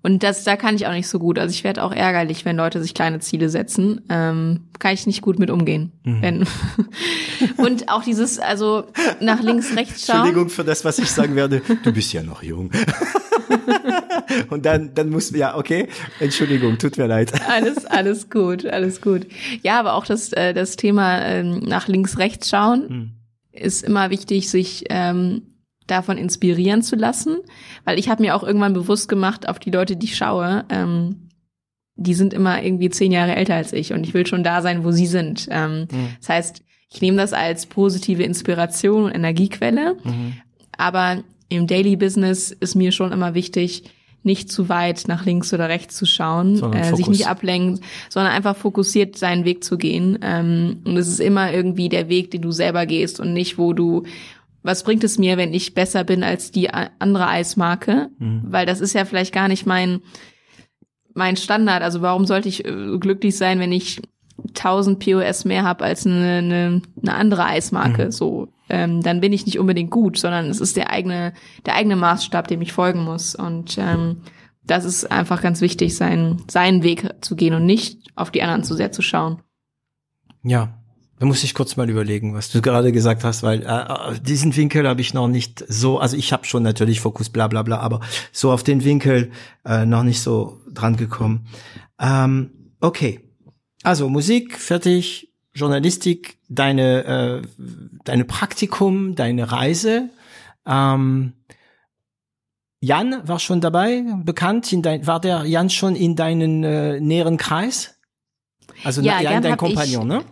und 0.09 0.23
das, 0.23 0.43
da 0.43 0.57
kann 0.57 0.75
ich 0.75 0.87
auch 0.87 0.93
nicht 0.93 1.07
so 1.07 1.19
gut. 1.19 1.39
Also 1.39 1.53
ich 1.53 1.65
werde 1.65 1.83
auch 1.83 1.93
ärgerlich, 1.93 2.47
wenn 2.47 2.57
Leute 2.57 2.81
sich 2.81 2.95
kleine 2.95 3.21
Ziele 3.21 3.51
setzen. 3.51 4.01
Ähm, 4.09 4.61
kann 4.79 4.95
ich 4.95 5.07
nicht 5.07 5.21
gut 5.21 5.39
mit 5.39 5.51
umgehen. 5.51 5.93
Mhm. 6.03 6.23
Wenn 6.23 6.47
und 7.59 7.91
auch 7.91 8.03
dieses, 8.03 8.39
also 8.39 8.85
nach 9.21 9.43
links, 9.43 9.77
rechts 9.77 10.07
schauen. 10.07 10.21
Entschuldigung 10.21 10.49
für 10.49 10.65
das, 10.65 10.83
was 10.87 10.99
ich 10.99 11.11
sagen 11.11 11.37
werde. 11.37 11.61
Du 11.83 11.93
bist 11.93 12.11
ja 12.15 12.23
noch 12.23 12.43
jung. 12.43 12.71
und 14.49 14.65
dann, 14.65 14.95
dann 14.95 15.11
muss, 15.11 15.31
ja, 15.33 15.55
okay. 15.59 15.89
Entschuldigung, 16.21 16.79
tut 16.79 16.97
mir 16.97 17.07
leid. 17.07 17.31
Alles, 17.47 17.85
alles 17.85 18.31
gut, 18.31 18.65
alles 18.65 19.03
gut. 19.03 19.27
Ja, 19.63 19.79
aber 19.79 19.93
auch 19.93 20.07
das, 20.07 20.33
äh, 20.33 20.55
das 20.55 20.77
Thema 20.77 21.21
ähm, 21.21 21.59
nach 21.59 21.87
links, 21.87 22.17
rechts 22.17 22.49
schauen 22.49 22.87
mhm. 22.89 23.11
ist 23.53 23.85
immer 23.85 24.09
wichtig, 24.09 24.49
sich 24.49 24.85
ähm, 24.89 25.43
davon 25.91 26.19
inspirieren 26.19 26.83
zu 26.83 26.97
lassen, 26.97 27.39
weil 27.85 27.99
ich 27.99 28.09
habe 28.09 28.23
mir 28.23 28.35
auch 28.35 28.43
irgendwann 28.43 28.75
bewusst 28.75 29.09
gemacht, 29.09 29.49
auf 29.49 29.59
die 29.59 29.71
Leute, 29.71 29.97
die 29.97 30.07
ich 30.07 30.17
schaue, 30.17 30.65
ähm, 30.69 31.29
die 31.97 32.15
sind 32.15 32.33
immer 32.33 32.63
irgendwie 32.63 32.91
zehn 32.91 33.11
Jahre 33.11 33.35
älter 33.35 33.57
als 33.57 33.73
ich 33.73 33.93
und 33.93 34.05
ich 34.05 34.15
will 34.15 34.27
schon 34.27 34.45
da 34.45 34.63
sein, 34.63 34.85
wo 34.85 34.93
sie 34.93 35.07
sind. 35.07 35.49
Ähm, 35.51 35.89
mhm. 35.91 36.09
Das 36.21 36.29
heißt, 36.29 36.63
ich 36.91 37.01
nehme 37.03 37.17
das 37.17 37.33
als 37.33 37.67
positive 37.67 38.23
Inspiration 38.23 39.05
und 39.05 39.15
Energiequelle, 39.15 39.97
mhm. 40.05 40.35
aber 40.77 41.23
im 41.49 41.67
Daily 41.67 41.97
Business 41.97 42.51
ist 42.51 42.75
mir 42.75 42.93
schon 42.93 43.13
immer 43.13 43.35
wichtig, 43.35 43.85
nicht 44.23 44.51
zu 44.51 44.69
weit 44.69 45.05
nach 45.07 45.25
links 45.25 45.55
oder 45.55 45.69
rechts 45.69 45.97
zu 45.97 46.05
schauen, 46.05 46.63
äh, 46.73 46.95
sich 46.95 47.09
nicht 47.09 47.29
ablenken, 47.29 47.81
sondern 48.09 48.33
einfach 48.33 48.57
fokussiert 48.57 49.17
seinen 49.17 49.45
Weg 49.45 49.65
zu 49.65 49.79
gehen. 49.79 50.19
Ähm, 50.23 50.81
und 50.85 50.97
es 50.97 51.09
ist 51.09 51.21
immer 51.21 51.53
irgendwie 51.53 51.89
der 51.89 52.09
Weg, 52.09 52.31
den 52.31 52.43
du 52.43 52.51
selber 52.51 52.85
gehst 52.85 53.21
und 53.21 53.33
nicht, 53.33 53.59
wo 53.59 53.73
du 53.73 54.03
was 54.69 54.85
bringt 54.85 55.03
es 55.03 55.17
mir, 55.17 55.39
wenn 55.39 55.55
ich 55.55 55.73
besser 55.73 56.05
bin 56.05 56.23
als 56.23 56.51
die 56.51 56.69
andere 56.71 57.27
Eismarke? 57.27 58.11
Mhm. 58.19 58.43
Weil 58.45 58.67
das 58.67 58.81
ist 58.81 58.93
ja 58.93 59.07
vielleicht 59.07 59.33
gar 59.33 59.49
nicht 59.49 59.65
mein, 59.65 60.03
mein 61.15 61.39
Standard. 61.39 61.83
Also 61.83 62.03
warum 62.03 62.27
sollte 62.27 62.51
ich 62.51 62.67
äh, 62.67 62.99
glücklich 62.99 63.35
sein, 63.37 63.61
wenn 63.61 63.73
ich 63.73 64.03
1000 64.49 64.99
POS 64.99 65.47
mehr 65.47 65.65
habe 65.65 65.85
als 65.85 66.07
eine, 66.07 66.37
eine, 66.37 66.83
eine 67.01 67.15
andere 67.15 67.47
Eismarke? 67.47 68.07
Mhm. 68.07 68.13
So, 68.13 68.49
ähm, 68.69 69.03
dann 69.03 69.23
bin 69.23 69.33
ich 69.33 69.47
nicht 69.47 69.59
unbedingt 69.59 69.91
gut, 69.91 70.19
sondern 70.19 70.51
es 70.51 70.61
ist 70.61 70.77
der 70.77 70.91
eigene, 70.91 71.33
der 71.65 71.75
eigene 71.75 71.97
Maßstab, 71.97 72.47
dem 72.47 72.61
ich 72.61 72.75
folgen 72.75 73.03
muss. 73.05 73.35
Und 73.35 73.79
ähm, 73.79 74.19
das 74.65 74.85
ist 74.85 75.11
einfach 75.11 75.41
ganz 75.41 75.63
wichtig, 75.63 75.97
seinen, 75.97 76.45
seinen 76.47 76.83
Weg 76.83 77.09
zu 77.23 77.37
gehen 77.37 77.55
und 77.55 77.65
nicht 77.65 78.03
auf 78.17 78.31
die 78.31 78.43
anderen 78.43 78.65
zu 78.65 78.75
sehr 78.75 78.93
zu 78.93 79.01
schauen. 79.01 79.41
Ja, 80.43 80.75
da 81.19 81.27
muss 81.27 81.43
ich 81.43 81.55
kurz 81.55 81.77
mal 81.77 81.89
überlegen, 81.91 82.35
was 82.35 82.51
du 82.51 82.63
gerade 82.63 82.93
gesagt 82.93 83.25
hast, 83.25 83.43
weil 83.43 83.63
äh, 83.63 83.67
äh 83.67 84.21
diesen 84.21 84.55
Winkel 84.57 84.87
habe 84.87 85.01
ich 85.01 85.15
noch 85.15 85.29
nicht 85.29 85.65
so, 85.69 85.99
also 85.99 86.17
ich 86.17 86.33
habe 86.33 86.45
schon 86.45 86.63
natürlich 86.63 87.01
Fokus, 87.01 87.29
bla 87.29 87.49
bla 87.49 87.63
bla, 87.63 87.79
aber 87.79 88.01
so 88.33 88.53
auf 88.53 88.63
den 88.63 88.85
Winkel 88.85 89.31
äh, 89.65 89.85
noch 89.85 90.03
nicht 90.03 90.21
so 90.21 90.61
dran 90.73 90.97
gekommen. 90.97 91.47
Ähm, 92.01 92.51
okay, 92.81 93.21
also 93.83 94.09
Musik, 94.09 94.59
fertig, 94.59 95.33
Journalistik, 95.55 96.39
deine, 96.49 97.05
äh, 97.05 97.43
deine 98.05 98.25
Praktikum, 98.25 99.15
deine 99.15 99.51
Reise. 99.51 100.11
Ähm, 100.67 101.33
Jan 102.81 103.27
war 103.27 103.41
schon 103.41 103.61
dabei, 103.61 104.05
bekannt. 104.23 104.73
In 104.73 104.83
dein, 104.83 105.07
war 105.07 105.21
der 105.21 105.45
Jan 105.45 105.69
schon 105.69 105.97
in 105.97 106.15
deinen 106.15 106.63
äh, 106.63 107.01
näheren 107.01 107.37
Kreis? 107.37 107.99
Also 108.85 109.01
ja, 109.01 109.21
Jan, 109.21 109.43
dein 109.43 109.57
Kompagnon, 109.57 110.07
ne? 110.07 110.25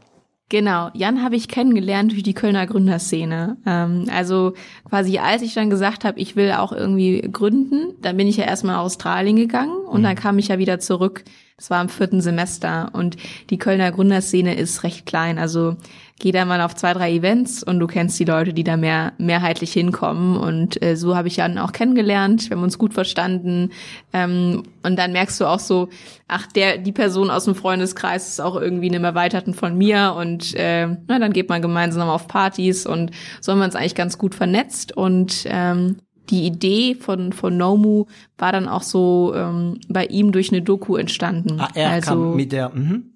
Genau, 0.49 0.91
Jan 0.95 1.25
habe 1.25 1.35
ich 1.35 1.49
kennengelernt 1.49 2.13
durch 2.13 2.23
die 2.23 2.35
Kölner 2.35 2.67
Gründerszene. 2.67 3.57
Ähm, 3.67 4.05
also 4.13 4.55
quasi 4.89 5.19
als 5.19 5.43
ich 5.43 5.55
dann 5.55 5.71
gesagt 5.71 6.05
habe, 6.05 6.21
ich 6.21 6.37
will 6.37 6.53
auch 6.53 6.71
irgendwie 6.73 7.21
gründen, 7.33 7.95
dann 8.01 8.17
bin 8.17 8.29
ich 8.29 8.37
ja 8.37 8.45
erstmal 8.45 8.77
nach 8.77 8.83
Australien 8.83 9.37
gegangen 9.37 9.77
und 9.77 10.01
mhm. 10.01 10.05
dann 10.05 10.15
kam 10.15 10.39
ich 10.39 10.49
ja 10.49 10.59
wieder 10.59 10.79
zurück 10.79 11.25
das 11.57 11.71
war 11.71 11.81
im 11.81 11.89
vierten 11.89 12.21
Semester 12.21 12.91
und 12.93 13.17
die 13.49 13.59
Kölner 13.59 13.91
Gründerszene 13.91 14.55
ist 14.55 14.83
recht 14.83 15.07
klein. 15.07 15.39
Also 15.39 15.77
geh 16.19 16.31
da 16.31 16.45
mal 16.45 16.61
auf 16.61 16.75
zwei, 16.75 16.93
drei 16.93 17.13
Events 17.13 17.63
und 17.63 17.81
du 17.81 17.87
kennst 17.87 18.21
die 18.21 18.27
Leute, 18.27 18.53
die 18.53 18.63
da 18.63 18.77
mehr 18.77 19.15
mehrheitlich 19.17 19.73
hinkommen. 19.73 20.37
Und 20.37 20.83
äh, 20.83 20.97
so 20.97 21.17
habe 21.17 21.29
ich 21.29 21.37
Jan 21.37 21.57
auch 21.57 21.73
kennengelernt. 21.73 22.51
Wir 22.51 22.59
haben 22.59 22.63
uns 22.63 22.77
gut 22.77 22.93
verstanden. 22.93 23.71
Ähm, 24.13 24.65
und 24.83 24.99
dann 24.99 25.13
merkst 25.13 25.41
du 25.41 25.47
auch 25.47 25.59
so, 25.59 25.89
ach, 26.29 26.47
der, 26.47 26.77
die 26.77 26.93
Person 26.93 27.31
aus 27.31 27.45
dem 27.45 27.55
Freundeskreis 27.55 28.29
ist 28.29 28.41
auch 28.41 28.57
irgendwie 28.57 28.91
einem 28.91 29.05
Erweiterten 29.05 29.55
von 29.55 29.79
mir. 29.79 30.15
Und 30.19 30.55
äh, 30.57 30.89
na, 31.09 31.19
dann 31.19 31.33
geht 31.33 31.49
man 31.49 31.63
gemeinsam 31.63 32.11
auf 32.11 32.29
Partys 32.29 32.85
und 32.85 33.13
so 33.41 33.53
haben 33.53 33.61
wir 33.61 33.65
uns 33.65 33.77
eigentlich 33.77 33.95
ganz 33.95 34.19
gut 34.19 34.35
vernetzt. 34.35 34.95
Und 34.95 35.47
ähm, 35.47 35.97
die 36.31 36.47
Idee 36.47 36.95
von, 36.95 37.33
von 37.33 37.57
Nomu 37.57 38.07
war 38.39 38.53
dann 38.53 38.69
auch 38.69 38.83
so 38.83 39.33
ähm, 39.35 39.81
bei 39.89 40.07
ihm 40.07 40.33
durch 40.33 40.51
eine 40.51 40.63
Doku 40.63 40.97
entstanden. 40.97 41.61
Ah, 41.61 41.69
er 41.75 41.91
also, 41.91 42.11
kam 42.11 42.37
mit 42.37 42.53
der, 42.53 42.71
mhm. 42.71 43.13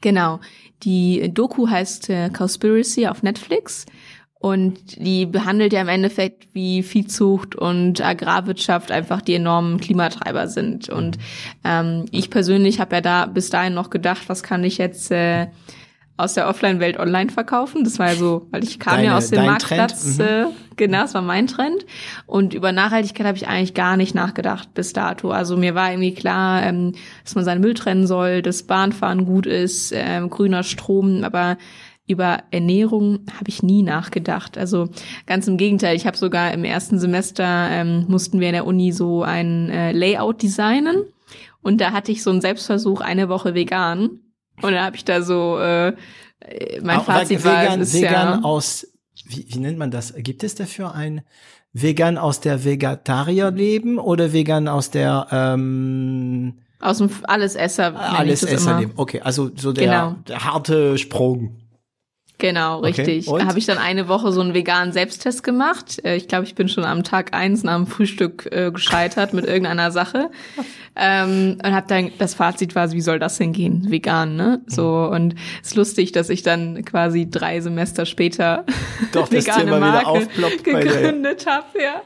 Genau. 0.00 0.40
Die 0.82 1.32
Doku 1.32 1.68
heißt 1.68 2.10
äh, 2.10 2.30
Conspiracy 2.30 3.06
auf 3.06 3.22
Netflix 3.22 3.86
und 4.38 4.96
die 4.96 5.26
behandelt 5.26 5.72
ja 5.72 5.80
im 5.80 5.88
Endeffekt, 5.88 6.54
wie 6.54 6.82
Viehzucht 6.82 7.56
und 7.56 8.00
Agrarwirtschaft 8.00 8.92
einfach 8.92 9.22
die 9.22 9.34
enormen 9.34 9.80
Klimatreiber 9.80 10.46
sind. 10.46 10.88
Und 10.90 11.18
ähm, 11.64 12.04
ich 12.10 12.30
persönlich 12.30 12.78
habe 12.78 12.96
ja 12.96 13.00
da 13.00 13.26
bis 13.26 13.48
dahin 13.50 13.74
noch 13.74 13.88
gedacht, 13.90 14.28
was 14.28 14.42
kann 14.42 14.62
ich 14.62 14.78
jetzt 14.78 15.10
äh, 15.10 15.48
aus 16.16 16.34
der 16.34 16.48
Offline-Welt 16.48 16.98
online 16.98 17.30
verkaufen. 17.30 17.84
Das 17.84 17.98
war 17.98 18.08
ja 18.08 18.14
so, 18.14 18.46
weil 18.50 18.64
ich 18.64 18.78
kam 18.78 18.96
Deine, 18.96 19.06
ja 19.06 19.16
aus 19.16 19.30
dem 19.30 19.44
Marktplatz, 19.44 20.18
mhm. 20.18 20.24
äh, 20.24 20.44
genau, 20.76 21.02
das 21.02 21.14
war 21.14 21.22
mein 21.22 21.46
Trend. 21.46 21.84
Und 22.26 22.54
über 22.54 22.72
Nachhaltigkeit 22.72 23.26
habe 23.26 23.36
ich 23.36 23.48
eigentlich 23.48 23.74
gar 23.74 23.96
nicht 23.96 24.14
nachgedacht 24.14 24.72
bis 24.74 24.92
dato. 24.92 25.30
Also 25.30 25.56
mir 25.56 25.74
war 25.74 25.90
irgendwie 25.90 26.14
klar, 26.14 26.62
ähm, 26.62 26.92
dass 27.24 27.34
man 27.34 27.44
seinen 27.44 27.60
Müll 27.60 27.74
trennen 27.74 28.06
soll, 28.06 28.42
dass 28.42 28.62
Bahnfahren 28.62 29.26
gut 29.26 29.46
ist, 29.46 29.92
ähm, 29.94 30.30
grüner 30.30 30.62
Strom, 30.62 31.22
aber 31.22 31.58
über 32.08 32.44
Ernährung 32.52 33.26
habe 33.36 33.48
ich 33.48 33.62
nie 33.62 33.82
nachgedacht. 33.82 34.56
Also 34.56 34.88
ganz 35.26 35.48
im 35.48 35.56
Gegenteil, 35.56 35.96
ich 35.96 36.06
habe 36.06 36.16
sogar 36.16 36.52
im 36.52 36.64
ersten 36.64 36.98
Semester 36.98 37.68
ähm, 37.70 38.06
mussten 38.08 38.40
wir 38.40 38.48
in 38.48 38.54
der 38.54 38.66
Uni 38.66 38.92
so 38.92 39.22
ein 39.22 39.70
äh, 39.70 39.92
Layout 39.92 40.42
designen 40.42 41.02
und 41.62 41.80
da 41.80 41.92
hatte 41.92 42.12
ich 42.12 42.22
so 42.22 42.30
einen 42.30 42.40
Selbstversuch 42.40 43.00
eine 43.00 43.28
Woche 43.28 43.54
vegan 43.54 44.20
Und 44.62 44.72
dann 44.72 44.84
habe 44.84 44.96
ich 44.96 45.04
da 45.04 45.22
so, 45.22 45.58
äh, 45.58 45.94
mein 46.82 47.00
Fazit 47.00 47.44
vegan, 47.44 47.54
war, 47.54 47.78
es 47.80 47.94
ist 47.94 48.00
vegan 48.00 48.40
ja, 48.40 48.40
aus, 48.42 48.86
wie, 49.24 49.46
wie 49.48 49.58
nennt 49.58 49.78
man 49.78 49.90
das? 49.90 50.14
Gibt 50.16 50.44
es 50.44 50.54
dafür 50.54 50.94
ein 50.94 51.22
vegan 51.72 52.16
aus 52.18 52.40
der 52.40 52.64
Vegetarierleben 52.64 53.98
oder 53.98 54.32
vegan 54.32 54.68
aus 54.68 54.90
der 54.90 55.26
ähm, 55.30 56.58
aus 56.80 56.98
dem 56.98 57.10
Allesesser. 57.24 57.94
alles 57.98 58.40
das 58.40 58.50
immer. 58.50 58.58
Esserleben? 58.58 58.92
Okay, 58.96 59.20
also 59.20 59.50
so 59.56 59.72
der, 59.72 59.84
Genau. 59.84 60.16
der 60.28 60.44
harte 60.44 60.98
Sprung. 60.98 61.56
Genau, 62.38 62.78
Okay, 62.78 62.86
richtig. 62.88 63.28
und? 63.28 63.46
Habe 63.46 63.58
ich 63.58 63.64
dann 63.64 63.78
eine 63.78 64.08
Woche 64.08 64.30
so 64.30 64.42
einen 64.42 64.52
veganen 64.52 64.92
Selbsttest 64.92 65.42
gemacht. 65.42 66.04
Äh, 66.04 66.16
Ich 66.16 66.28
glaube, 66.28 66.44
ich 66.44 66.54
bin 66.54 66.68
schon 66.68 66.84
am 66.84 67.02
Tag 67.02 67.34
eins 67.34 67.62
nach 67.62 67.76
dem 67.76 67.86
Frühstück 67.86 68.48
äh, 68.52 68.70
gescheitert 68.70 69.32
mit 69.32 69.46
irgendeiner 69.46 69.90
Sache. 69.90 70.30
Ähm, 70.94 71.58
und 71.62 71.74
habe 71.74 71.86
dann, 71.88 72.10
das 72.18 72.34
Fazit 72.34 72.74
war, 72.74 72.88
so, 72.88 72.94
wie 72.94 73.00
soll 73.00 73.18
das 73.18 73.36
denn 73.38 73.52
gehen? 73.52 73.90
Vegan, 73.90 74.36
ne? 74.36 74.60
So, 74.66 75.10
und 75.12 75.34
es 75.62 75.68
ist 75.68 75.76
lustig, 75.76 76.12
dass 76.12 76.30
ich 76.30 76.42
dann 76.42 76.84
quasi 76.84 77.28
drei 77.30 77.60
Semester 77.60 78.06
später 78.06 78.64
Doch, 79.12 79.30
vegane 79.30 79.78
Marke 79.78 80.26
gegründet 80.62 81.46
habe, 81.46 81.66
ja. 81.82 82.02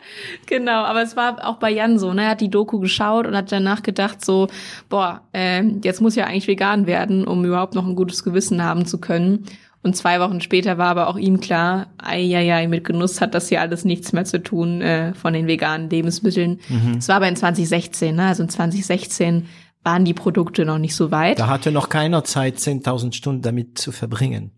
Genau, 0.47 0.83
aber 0.85 1.03
es 1.03 1.17
war 1.17 1.47
auch 1.47 1.57
bei 1.57 1.71
Jan 1.71 1.99
so, 1.99 2.13
ne? 2.15 2.23
Er 2.25 2.31
hat 2.31 2.41
die 2.41 2.51
Doku 2.51 2.79
geschaut 2.81 3.27
und 3.27 3.37
hat 3.37 3.51
danach 3.53 3.83
gedacht 3.83 4.25
so, 4.25 4.49
boah, 4.89 5.23
ähm, 5.33 5.81
jetzt 5.85 6.01
muss 6.01 6.15
ja 6.17 6.25
eigentlich 6.27 6.49
vegan 6.49 6.87
werden, 6.87 7.27
um 7.27 7.45
überhaupt 7.45 7.75
noch 7.75 7.87
ein 7.87 7.97
gutes 7.97 8.25
Gewissen 8.25 8.63
haben 8.63 8.87
zu 8.87 8.99
können. 8.99 9.45
Und 9.83 9.97
zwei 9.97 10.21
Wochen 10.21 10.43
später 10.43 10.77
war 10.77 10.89
aber 10.89 11.09
auch 11.09 11.17
ihm 11.17 11.41
klar, 11.41 11.87
ja, 12.15 12.67
mit 12.69 12.85
Genuss 12.85 13.21
hat 13.21 13.35
das 13.35 13.49
hier 13.49 13.63
alles 13.63 13.85
nichts 13.85 14.13
mehr 14.13 14.27
zu 14.27 14.43
tun 14.43 14.83
äh, 14.83 15.15
von 15.15 15.33
den 15.33 15.47
veganen 15.47 15.89
Lebensmitteln. 15.89 16.61
Mhm. 16.69 16.97
Es 16.99 17.09
war 17.09 17.17
aber 17.17 17.29
in 17.29 17.37
2016, 17.37 18.15
ne? 18.15 18.27
Also 18.27 18.43
in 18.43 18.51
2016 18.51 19.47
waren 19.83 20.05
die 20.05 20.13
Produkte 20.13 20.67
noch 20.67 20.79
nicht 20.79 20.95
so 20.95 21.11
weit. 21.11 21.39
Da 21.39 21.49
hatte 21.49 21.73
noch 21.73 21.89
keiner 21.89 22.25
Zeit, 22.25 22.59
10.000 22.59 23.15
Stunden 23.15 23.41
damit 23.41 23.79
zu 23.79 23.93
verbringen. 23.93 24.53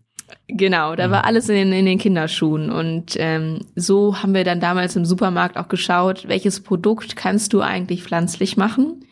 Genau, 0.47 0.95
da 0.95 1.09
war 1.09 1.25
alles 1.25 1.47
in 1.47 1.55
den, 1.55 1.73
in 1.73 1.85
den 1.85 1.99
Kinderschuhen. 1.99 2.69
Und 2.69 3.15
ähm, 3.17 3.61
so 3.75 4.21
haben 4.21 4.33
wir 4.33 4.43
dann 4.43 4.59
damals 4.59 4.95
im 4.95 5.05
Supermarkt 5.05 5.57
auch 5.57 5.69
geschaut, 5.69 6.27
welches 6.27 6.61
Produkt 6.61 7.15
kannst 7.15 7.53
du 7.53 7.61
eigentlich 7.61 8.03
pflanzlich 8.03 8.57
machen, 8.57 9.05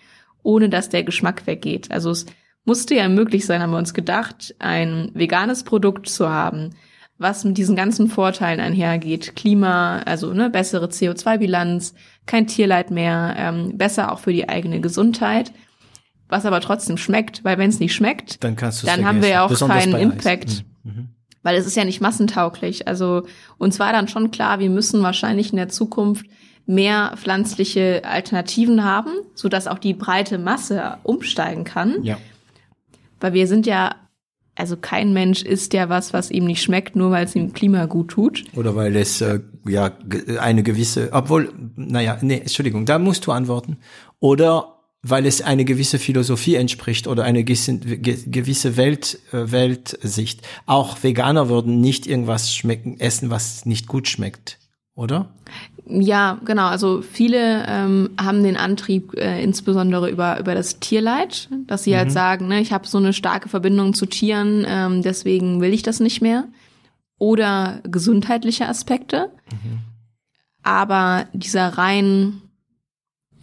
ohne 0.44 0.68
dass 0.68 0.90
der 0.90 1.04
Geschmack 1.04 1.48
weggeht. 1.48 1.90
Also 1.92 2.10
es 2.10 2.26
musste 2.66 2.96
ja 2.96 3.10
möglich 3.10 3.46
sein, 3.46 3.62
haben 3.62 3.72
wir 3.72 3.78
uns 3.78 3.94
gedacht, 3.94 4.56
ein 4.60 5.12
veganes 5.14 5.64
Produkt 5.64 6.08
zu 6.08 6.30
haben, 6.30 6.72
was 7.18 7.44
mit 7.44 7.58
diesen 7.58 7.76
ganzen 7.76 8.08
Vorteilen 8.08 8.60
einhergeht. 8.60 9.36
Klima, 9.36 10.00
also 10.00 10.34
ne, 10.34 10.50
bessere 10.50 10.88
CO2-Bilanz, 10.88 11.94
kein 12.26 12.48
Tierleid 12.48 12.92
mehr, 12.92 13.36
ähm, 13.38 13.78
besser 13.78 14.12
auch 14.12 14.20
für 14.20 14.34
die 14.34 14.50
eigene 14.50 14.82
Gesundheit, 14.82 15.52
was 16.30 16.46
aber 16.46 16.62
trotzdem 16.62 16.98
schmeckt, 16.98 17.44
weil 17.44 17.58
wenn 17.58 17.70
es 17.70 17.80
nicht 17.80 17.94
schmeckt, 17.94 18.44
Dann 18.44 18.56
kannst 18.56 18.88
dann 18.88 19.06
haben 19.06 19.22
wir 19.22 19.30
ja 19.30 19.46
auch 19.46 19.50
Besonders 19.50 19.84
keinen. 19.84 19.96
Impact. 19.96 20.64
Mhm. 20.84 21.10
Weil 21.44 21.56
es 21.56 21.66
ist 21.66 21.76
ja 21.76 21.84
nicht 21.84 22.02
massentauglich. 22.02 22.88
Also 22.88 23.24
uns 23.58 23.80
war 23.80 23.92
dann 23.92 24.08
schon 24.08 24.30
klar, 24.30 24.60
wir 24.60 24.70
müssen 24.70 25.02
wahrscheinlich 25.02 25.50
in 25.52 25.58
der 25.58 25.70
Zukunft 25.70 26.28
mehr 26.68 27.14
pflanzliche 27.18 28.04
Alternativen 28.06 28.84
haben, 28.84 29.10
sodass 29.34 29.68
auch 29.68 29.80
die 29.80 29.94
breite 29.94 30.38
Masse 30.38 30.98
umsteigen 31.04 31.64
kann. 31.64 32.04
Ja. 32.04 32.18
Weil 33.22 33.34
wir 33.34 33.48
sind 33.48 33.66
ja, 33.66 33.96
also 34.56 34.76
kein 34.76 35.14
Mensch 35.14 35.44
isst 35.44 35.74
ja 35.74 35.88
was, 35.88 36.12
was 36.12 36.30
ihm 36.30 36.46
nicht 36.46 36.62
schmeckt, 36.62 36.96
nur 36.96 37.12
weil 37.12 37.26
es 37.26 37.36
ihm 37.36 37.54
Klima 37.54 37.86
gut 37.86 38.10
tut. 38.10 38.44
Oder 38.56 38.76
weil 38.76 38.96
es 38.98 39.22
äh, 39.22 39.40
ja 39.66 39.92
eine 40.40 40.64
gewisse, 40.64 41.10
obwohl, 41.14 41.54
naja, 41.78 42.18
nee, 42.22 42.40
Entschuldigung, 42.40 42.86
da 42.86 43.00
musst 43.00 43.26
du 43.28 43.32
antworten. 43.32 43.78
Oder 44.20 44.80
weil 45.04 45.26
es 45.26 45.42
eine 45.42 45.66
gewisse 45.66 45.98
Philosophie 45.98 46.56
entspricht 46.56 47.08
oder 47.08 47.24
eine 47.24 47.44
gewisse, 47.44 47.80
ge- 47.80 48.20
gewisse 48.28 48.78
Welt, 48.78 49.18
äh, 49.32 49.52
Weltsicht. 49.52 50.42
Auch 50.68 51.02
Veganer 51.02 51.50
würden 51.50 51.82
nicht 51.82 52.06
irgendwas 52.06 52.54
schmecken, 52.54 53.00
essen, 53.00 53.32
was 53.32 53.66
nicht 53.66 53.88
gut 53.88 54.08
schmeckt, 54.08 54.60
oder? 54.94 55.34
Ja, 55.94 56.40
genau. 56.46 56.68
Also 56.68 57.02
viele 57.02 57.66
ähm, 57.68 58.12
haben 58.20 58.44
den 58.44 58.56
Antrieb 58.56 59.14
äh, 59.18 59.44
insbesondere 59.44 60.10
über 60.10 60.40
über 60.40 60.56
das 60.56 60.80
Tierleid, 60.80 61.50
dass 61.68 61.84
sie 61.84 61.98
halt 61.98 62.12
sagen, 62.12 62.48
ne, 62.48 62.62
ich 62.62 62.72
habe 62.72 62.88
so 62.88 62.98
eine 62.98 63.14
starke 63.14 63.50
Verbindung 63.50 63.94
zu 63.94 64.06
Tieren, 64.06 64.66
ähm, 64.68 65.02
deswegen 65.02 65.60
will 65.60 65.74
ich 65.74 65.84
das 65.84 66.00
nicht 66.00 66.22
mehr. 66.22 66.46
Oder 67.18 67.82
gesundheitliche 67.84 68.68
Aspekte. 68.68 69.30
Aber 70.64 71.26
dieser 71.34 71.78
rein 71.78 72.42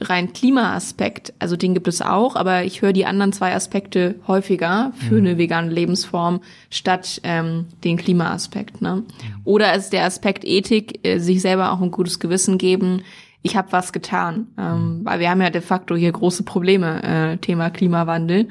rein 0.00 0.32
Klimaaspekt, 0.32 1.32
also 1.38 1.56
den 1.56 1.74
gibt 1.74 1.88
es 1.88 2.02
auch, 2.02 2.36
aber 2.36 2.64
ich 2.64 2.82
höre 2.82 2.92
die 2.92 3.06
anderen 3.06 3.32
zwei 3.32 3.54
Aspekte 3.54 4.16
häufiger 4.26 4.92
für 5.08 5.16
eine 5.16 5.38
vegane 5.38 5.70
Lebensform 5.70 6.40
statt 6.70 7.20
ähm, 7.24 7.66
den 7.84 7.96
Klimaaspekt. 7.96 8.80
Ne? 8.80 9.02
Oder 9.44 9.74
ist 9.74 9.92
der 9.92 10.04
Aspekt 10.04 10.44
Ethik, 10.44 11.06
äh, 11.06 11.18
sich 11.18 11.42
selber 11.42 11.72
auch 11.72 11.80
ein 11.80 11.90
gutes 11.90 12.20
Gewissen 12.20 12.58
geben. 12.58 13.02
Ich 13.42 13.56
habe 13.56 13.70
was 13.70 13.92
getan, 13.92 14.48
ähm, 14.58 15.00
weil 15.04 15.20
wir 15.20 15.30
haben 15.30 15.40
ja 15.40 15.50
de 15.50 15.60
facto 15.60 15.94
hier 15.94 16.10
große 16.10 16.42
Probleme. 16.42 17.02
Äh, 17.02 17.36
Thema 17.38 17.70
Klimawandel 17.70 18.48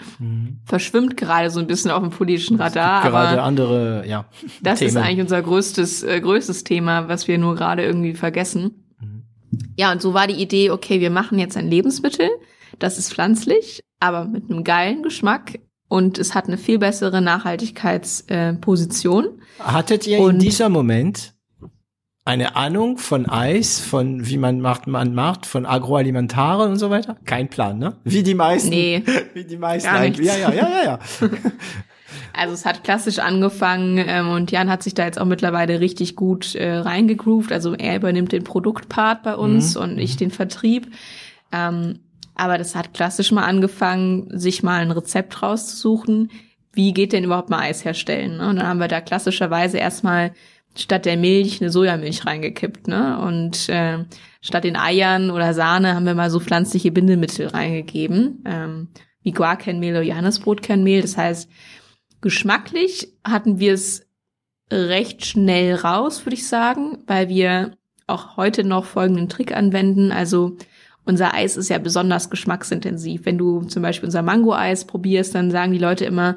verschwimmt 0.66 1.18
gerade 1.18 1.50
so 1.50 1.60
ein 1.60 1.68
bisschen 1.68 1.92
auf 1.92 2.02
dem 2.02 2.10
politischen 2.10 2.56
Radar, 2.56 3.04
Gerade 3.04 3.18
aber 3.18 3.44
andere, 3.44 4.06
ja. 4.08 4.26
das 4.62 4.82
ist 4.82 4.94
Themen. 4.94 5.06
eigentlich 5.06 5.22
unser 5.22 5.42
größtes, 5.42 6.04
äh, 6.04 6.22
größtes 6.22 6.64
Thema, 6.64 7.10
was 7.10 7.28
wir 7.28 7.38
nur 7.38 7.56
gerade 7.56 7.84
irgendwie 7.84 8.14
vergessen. 8.14 8.87
Ja, 9.78 9.92
und 9.92 10.02
so 10.02 10.14
war 10.14 10.28
die 10.28 10.42
Idee, 10.42 10.70
okay, 10.72 11.00
wir 11.02 11.10
machen 11.12 11.38
jetzt 11.40 11.58
ein 11.58 11.68
Lebensmittel, 11.70 12.30
das 12.80 12.98
ist 12.98 13.14
pflanzlich, 13.14 13.82
aber 14.00 14.26
mit 14.26 14.50
einem 14.50 14.64
geilen 14.64 15.04
Geschmack 15.04 15.60
und 15.88 16.18
es 16.18 16.34
hat 16.36 16.48
eine 16.48 16.58
viel 16.58 16.80
bessere 16.80 17.22
Nachhaltigkeitsposition. 17.22 19.26
Äh. 19.60 19.64
Hattet 19.64 20.08
ihr 20.08 20.18
in 20.18 20.24
Und- 20.24 20.40
dieser 20.40 20.70
Moment 20.70 21.34
eine 22.26 22.56
Ahnung 22.58 22.98
von 22.98 23.26
Eis, 23.30 23.80
von 23.80 24.28
wie 24.28 24.38
man 24.38 24.60
macht, 24.60 24.86
man 24.88 25.16
macht, 25.16 25.46
von 25.46 25.66
Agroalimentare 25.66 26.68
und 26.68 26.76
so 26.76 26.90
weiter? 26.90 27.16
Kein 27.24 27.48
Plan, 27.48 27.80
ne? 27.80 27.96
Wie 28.04 28.22
die 28.22 28.34
meisten. 28.36 28.68
Nee, 28.70 29.02
Wie 29.34 29.46
die 29.46 29.56
meisten 29.58 29.90
Gar 29.90 30.00
eigentlich. 30.00 30.28
Ja, 30.28 30.36
ja, 30.36 30.52
ja, 30.54 30.68
ja, 30.70 30.84
ja. 30.84 31.00
also 32.34 32.54
es 32.54 32.66
hat 32.66 32.84
klassisch 32.84 33.20
angefangen 33.20 34.04
ähm, 34.06 34.30
und 34.30 34.52
Jan 34.52 34.70
hat 34.70 34.84
sich 34.84 34.94
da 34.94 35.06
jetzt 35.06 35.20
auch 35.20 35.26
mittlerweile 35.26 35.80
richtig 35.80 36.16
gut 36.16 36.56
äh, 36.56 36.78
reingegroovt. 36.78 37.52
Also 37.52 37.74
er 37.74 37.96
übernimmt 37.98 38.32
den 38.32 38.44
Produktpart 38.44 39.24
bei 39.24 39.36
uns 39.36 39.76
Mhm, 39.76 39.82
und 39.82 39.98
ich 39.98 40.18
den 40.18 40.32
Vertrieb. 40.32 40.88
Ähm, 41.52 42.00
aber 42.36 42.58
das 42.58 42.76
hat 42.76 42.94
klassisch 42.94 43.32
mal 43.32 43.46
angefangen, 43.46 44.28
sich 44.38 44.62
mal 44.64 44.82
ein 44.82 44.92
Rezept 44.92 45.42
rauszusuchen. 45.42 46.30
Wie 46.72 46.94
geht 46.94 47.12
denn 47.12 47.24
überhaupt 47.24 47.50
mal 47.50 47.62
Eis 47.62 47.84
herstellen? 47.84 48.38
Ne? 48.38 48.50
Und 48.50 48.58
dann 48.58 48.68
haben 48.68 48.80
wir 48.80 48.88
da 48.88 49.02
klassischerweise 49.02 49.80
erstmal 49.80 50.34
statt 50.76 51.06
der 51.06 51.18
Milch 51.18 51.60
eine 51.60 51.72
Sojamilch 51.72 52.26
reingekippt. 52.28 52.88
Ne? 52.88 53.20
Und 53.20 53.68
äh, 53.70 54.06
statt 54.42 54.64
den 54.64 54.76
Eiern 54.76 55.32
oder 55.32 55.56
Sahne 55.56 55.96
haben 55.96 56.06
wir 56.06 56.14
mal 56.14 56.30
so 56.30 56.40
pflanzliche 56.40 56.92
Bindemittel 56.92 57.48
reingegeben, 57.48 58.44
ähm, 58.46 58.90
wie 59.24 59.32
Guarkernmehl 59.32 59.94
oder 59.94 60.04
Johannesbrotkernmehl. 60.04 61.02
Das 61.02 61.18
heißt, 61.18 61.50
geschmacklich 62.22 63.14
hatten 63.24 63.60
wir 63.60 63.74
es 63.74 64.06
recht 64.72 65.26
schnell 65.26 65.76
raus, 65.76 66.26
würde 66.26 66.36
ich 66.36 66.48
sagen, 66.48 67.00
weil 67.08 67.30
wir 67.30 67.78
auch 68.06 68.38
heute 68.38 68.64
noch 68.64 68.86
folgenden 68.86 69.30
Trick 69.30 69.56
anwenden. 69.56 70.12
Also 70.12 70.58
unser 71.06 71.34
Eis 71.34 71.56
ist 71.58 71.70
ja 71.70 71.78
besonders 71.78 72.30
geschmacksintensiv. 72.30 73.26
Wenn 73.26 73.38
du 73.38 73.62
zum 73.64 73.82
Beispiel 73.82 74.08
unser 74.08 74.22
Mango-Eis 74.22 74.86
probierst, 74.86 75.36
dann 75.36 75.52
sagen 75.52 75.72
die 75.72 75.78
Leute 75.78 76.06
immer, 76.06 76.36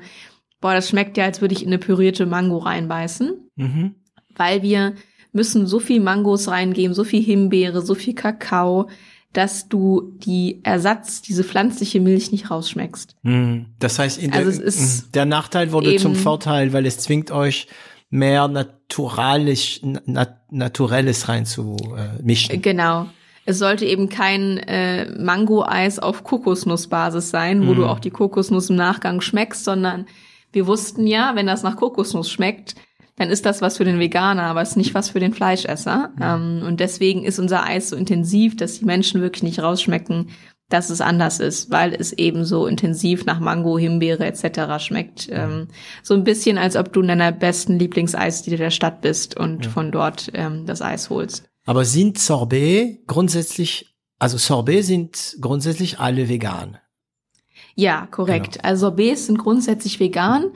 boah, 0.60 0.74
das 0.74 0.88
schmeckt 0.88 1.16
ja, 1.16 1.24
als 1.24 1.40
würde 1.40 1.54
ich 1.54 1.62
in 1.62 1.68
eine 1.68 1.78
pürierte 1.78 2.26
Mango 2.26 2.58
reinbeißen 2.58 3.50
Mhm. 3.56 3.94
weil 4.36 4.62
wir 4.62 4.94
müssen 5.32 5.66
so 5.66 5.80
viel 5.80 6.00
Mangos 6.00 6.48
reingeben, 6.48 6.94
so 6.94 7.04
viel 7.04 7.22
Himbeere, 7.22 7.82
so 7.82 7.94
viel 7.94 8.14
Kakao, 8.14 8.88
dass 9.32 9.68
du 9.68 10.12
die 10.18 10.60
Ersatz, 10.64 11.22
diese 11.22 11.44
pflanzliche 11.44 12.00
Milch 12.00 12.32
nicht 12.32 12.50
rausschmeckst. 12.50 13.14
Mhm. 13.22 13.66
Das 13.78 13.98
heißt, 13.98 14.18
in 14.18 14.30
der, 14.32 14.40
Also 14.40 14.60
ist 14.60 15.06
Mhm. 15.08 15.12
der 15.12 15.24
Nachteil 15.26 15.72
wurde 15.72 15.96
zum 15.96 16.14
Vorteil, 16.16 16.72
weil 16.72 16.84
es 16.86 16.98
zwingt 16.98 17.30
euch 17.30 17.68
mehr 18.10 18.48
naturalisch, 18.48 19.80
na, 20.06 20.26
naturelles 20.50 21.28
reinzumischen. 21.28 22.60
Genau. 22.62 23.06
Es 23.46 23.58
sollte 23.58 23.86
eben 23.86 24.08
kein 24.08 24.58
äh, 24.58 25.06
Mango-Eis 25.18 25.98
auf 25.98 26.24
Kokosnussbasis 26.24 27.30
sein, 27.30 27.66
wo 27.66 27.72
Mhm. 27.72 27.76
du 27.76 27.86
auch 27.86 27.98
die 28.00 28.10
Kokosnuss 28.10 28.70
im 28.70 28.76
Nachgang 28.76 29.20
schmeckst, 29.20 29.64
sondern 29.64 30.06
wir 30.52 30.66
wussten 30.66 31.06
ja, 31.06 31.32
wenn 31.36 31.46
das 31.46 31.62
nach 31.62 31.76
Kokosnuss 31.76 32.30
schmeckt, 32.30 32.74
dann 33.20 33.28
ist 33.28 33.44
das 33.44 33.60
was 33.60 33.76
für 33.76 33.84
den 33.84 33.98
Veganer, 33.98 34.44
aber 34.44 34.62
es 34.62 34.70
ist 34.70 34.76
nicht 34.76 34.94
was 34.94 35.10
für 35.10 35.20
den 35.20 35.34
Fleischesser. 35.34 36.10
Ähm, 36.22 36.62
und 36.66 36.80
deswegen 36.80 37.22
ist 37.22 37.38
unser 37.38 37.64
Eis 37.66 37.90
so 37.90 37.96
intensiv, 37.96 38.56
dass 38.56 38.78
die 38.78 38.86
Menschen 38.86 39.20
wirklich 39.20 39.42
nicht 39.42 39.62
rausschmecken, 39.62 40.30
dass 40.70 40.88
es 40.88 41.02
anders 41.02 41.38
ist, 41.38 41.70
weil 41.70 41.92
es 41.92 42.14
eben 42.14 42.46
so 42.46 42.66
intensiv 42.66 43.26
nach 43.26 43.38
Mango, 43.38 43.76
Himbeere 43.76 44.24
etc. 44.24 44.82
schmeckt. 44.82 45.28
Ähm, 45.30 45.68
so 46.02 46.14
ein 46.14 46.24
bisschen, 46.24 46.56
als 46.56 46.76
ob 46.76 46.94
du 46.94 47.02
in 47.02 47.08
deiner 47.08 47.30
besten 47.30 47.78
Lieblingseisdiele 47.78 48.56
der 48.56 48.70
Stadt 48.70 49.02
bist 49.02 49.36
und 49.36 49.66
von 49.66 49.92
dort 49.92 50.30
ähm, 50.32 50.64
das 50.64 50.80
Eis 50.80 51.10
holst. 51.10 51.44
Aber 51.66 51.84
sind 51.84 52.18
Sorbet 52.18 53.06
grundsätzlich, 53.06 53.94
also 54.18 54.38
Sorbet 54.38 54.82
sind 54.86 55.36
grundsätzlich 55.42 56.00
alle 56.00 56.30
vegan? 56.30 56.78
Ja, 57.74 58.08
korrekt. 58.10 58.54
Genau. 58.54 58.64
Also 58.64 58.86
Sorbets 58.86 59.26
sind 59.26 59.38
grundsätzlich 59.38 60.00
vegan 60.00 60.52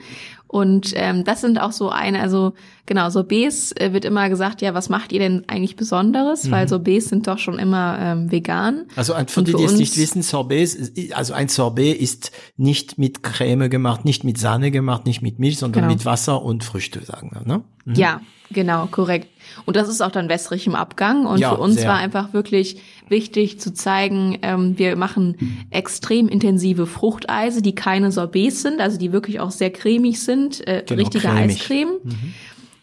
und 0.55 0.93
ähm, 0.95 1.25
das 1.25 1.41
sind 1.41 1.59
auch 1.59 1.73
so 1.73 1.89
eine, 1.89 2.21
also 2.21 2.53
genau, 2.85 3.09
Sorbets 3.09 3.73
äh, 3.73 3.91
wird 3.91 4.05
immer 4.05 4.29
gesagt, 4.29 4.61
ja, 4.61 4.73
was 4.73 4.87
macht 4.87 5.11
ihr 5.11 5.19
denn 5.19 5.43
eigentlich 5.47 5.75
Besonderes? 5.75 6.45
Mhm. 6.45 6.51
Weil 6.51 6.69
Sorbets 6.69 7.09
sind 7.09 7.27
doch 7.27 7.39
schon 7.39 7.59
immer 7.59 7.97
ähm, 7.99 8.31
vegan. 8.31 8.85
Also 8.95 9.15
für 9.27 9.43
die, 9.43 9.53
die 9.53 9.65
es 9.65 9.75
nicht 9.75 9.97
wissen, 9.97 10.21
Sorbets, 10.21 10.93
also 11.11 11.33
ein 11.33 11.49
Sorbet 11.49 11.99
ist 11.99 12.31
nicht 12.55 12.97
mit 12.97 13.21
Creme 13.21 13.69
gemacht, 13.69 14.05
nicht 14.05 14.23
mit 14.23 14.37
Sahne 14.37 14.71
gemacht, 14.71 15.05
nicht 15.05 15.21
mit 15.21 15.39
Milch, 15.39 15.57
sondern 15.57 15.83
genau. 15.83 15.93
mit 15.93 16.05
Wasser 16.05 16.41
und 16.41 16.63
Früchte, 16.63 17.03
sagen 17.03 17.31
wir, 17.33 17.45
ne? 17.45 17.65
Mhm. 17.83 17.95
Ja, 17.95 18.21
genau, 18.51 18.87
korrekt. 18.87 19.27
Und 19.65 19.75
das 19.75 19.89
ist 19.89 20.01
auch 20.01 20.11
dann 20.11 20.29
wässrig 20.29 20.67
im 20.67 20.75
Abgang. 20.75 21.25
Und 21.25 21.39
ja, 21.39 21.53
für 21.53 21.61
uns 21.61 21.75
sehr. 21.75 21.87
war 21.87 21.97
einfach 21.97 22.33
wirklich 22.33 22.81
wichtig 23.07 23.59
zu 23.59 23.73
zeigen, 23.73 24.39
ähm, 24.41 24.77
wir 24.77 24.95
machen 24.95 25.67
extrem 25.69 26.27
intensive 26.27 26.87
Fruchteise, 26.87 27.61
die 27.61 27.75
keine 27.75 28.11
Sorbets 28.11 28.61
sind, 28.61 28.81
also 28.81 28.97
die 28.97 29.11
wirklich 29.11 29.39
auch 29.39 29.51
sehr 29.51 29.71
cremig 29.71 30.21
sind, 30.21 30.67
äh, 30.67 30.83
genau, 30.85 30.99
richtige 30.99 31.27
cremig. 31.27 31.55
Eiscreme. 31.57 31.89
Mhm. 32.03 32.33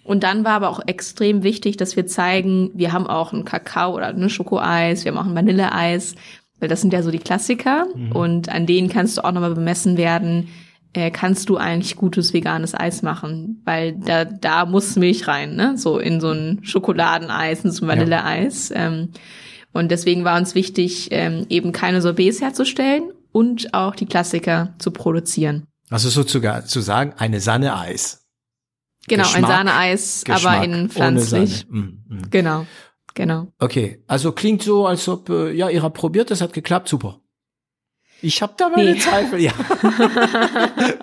Und 0.05 0.25
dann 0.25 0.45
war 0.45 0.53
aber 0.53 0.69
auch 0.69 0.81
extrem 0.87 1.43
wichtig, 1.43 1.77
dass 1.77 1.97
wir 1.97 2.07
zeigen, 2.07 2.71
wir 2.75 2.93
haben 2.93 3.07
auch 3.07 3.33
ein 3.33 3.45
Kakao 3.45 3.95
oder 3.95 4.09
ein 4.09 4.31
Schokoeis, 4.31 5.05
wir 5.05 5.13
haben 5.13 5.19
auch 5.19 5.27
ein 5.27 5.35
Vanilleeis, 5.35 6.17
weil 6.59 6.69
das 6.69 6.81
sind 6.81 6.93
ja 6.93 7.03
so 7.03 7.11
die 7.11 7.19
Klassiker. 7.19 7.87
Mhm. 7.95 8.13
Und 8.13 8.49
an 8.49 8.67
denen 8.67 8.89
kannst 8.89 9.17
du 9.17 9.25
auch 9.25 9.33
nochmal 9.33 9.55
bemessen 9.55 9.97
werden, 9.97 10.49
äh, 10.95 11.11
kannst 11.11 11.49
du 11.49 11.57
eigentlich 11.57 11.97
gutes 11.97 12.33
veganes 12.33 12.75
Eis 12.75 13.03
machen, 13.03 13.63
weil 13.65 13.93
da 13.93 14.25
da 14.25 14.67
muss 14.67 14.97
Milch 14.97 15.27
rein, 15.27 15.57
ne? 15.57 15.77
So 15.79 15.99
in 15.99 16.21
so 16.21 16.31
ein 16.31 16.61
Schokoladeneis, 16.63 17.65
in 17.65 17.71
so 17.71 17.85
ein 17.85 17.89
Vanilleeis. 17.89 18.69
Ja. 18.69 18.87
Ähm, 18.87 19.11
und 19.73 19.91
deswegen 19.91 20.25
war 20.25 20.39
uns 20.39 20.55
wichtig, 20.55 21.09
ähm, 21.11 21.47
eben 21.49 21.73
keine 21.73 22.03
Sorbets 22.03 22.41
herzustellen 22.41 23.05
und 23.33 23.73
auch 23.73 23.95
die 23.95 24.07
Klassiker 24.07 24.75
zu 24.79 24.91
produzieren. 24.91 25.67
Also 25.89 26.11
sozusagen 26.11 26.67
zu 26.67 26.81
sagen, 26.81 27.15
eine 27.17 27.41
Sahne-Eis. 27.41 28.27
Genau, 29.09 29.25
Geschmack, 29.25 29.43
ein 29.43 29.67
Sahneeis, 29.67 30.25
aber 30.29 30.63
in 30.63 30.89
pflanzlich. 30.89 31.67
Mm, 31.69 31.79
mm. 31.79 32.31
Genau, 32.31 32.67
genau. 33.15 33.49
Okay, 33.59 34.03
also 34.07 34.33
klingt 34.33 34.63
so, 34.63 34.87
als 34.87 35.09
ob 35.09 35.29
äh, 35.29 35.53
ja, 35.53 35.69
ihr 35.69 35.83
habt 35.83 35.97
probiert, 35.97 36.31
das 36.31 36.41
hat 36.41 36.53
geklappt, 36.53 36.89
super. 36.89 37.21
Ich 38.23 38.41
habe 38.41 38.55
da 38.57 38.69
meine 38.69 38.93
nee. 38.93 38.99
Zweifel, 38.99 39.41
ja. 39.41 39.53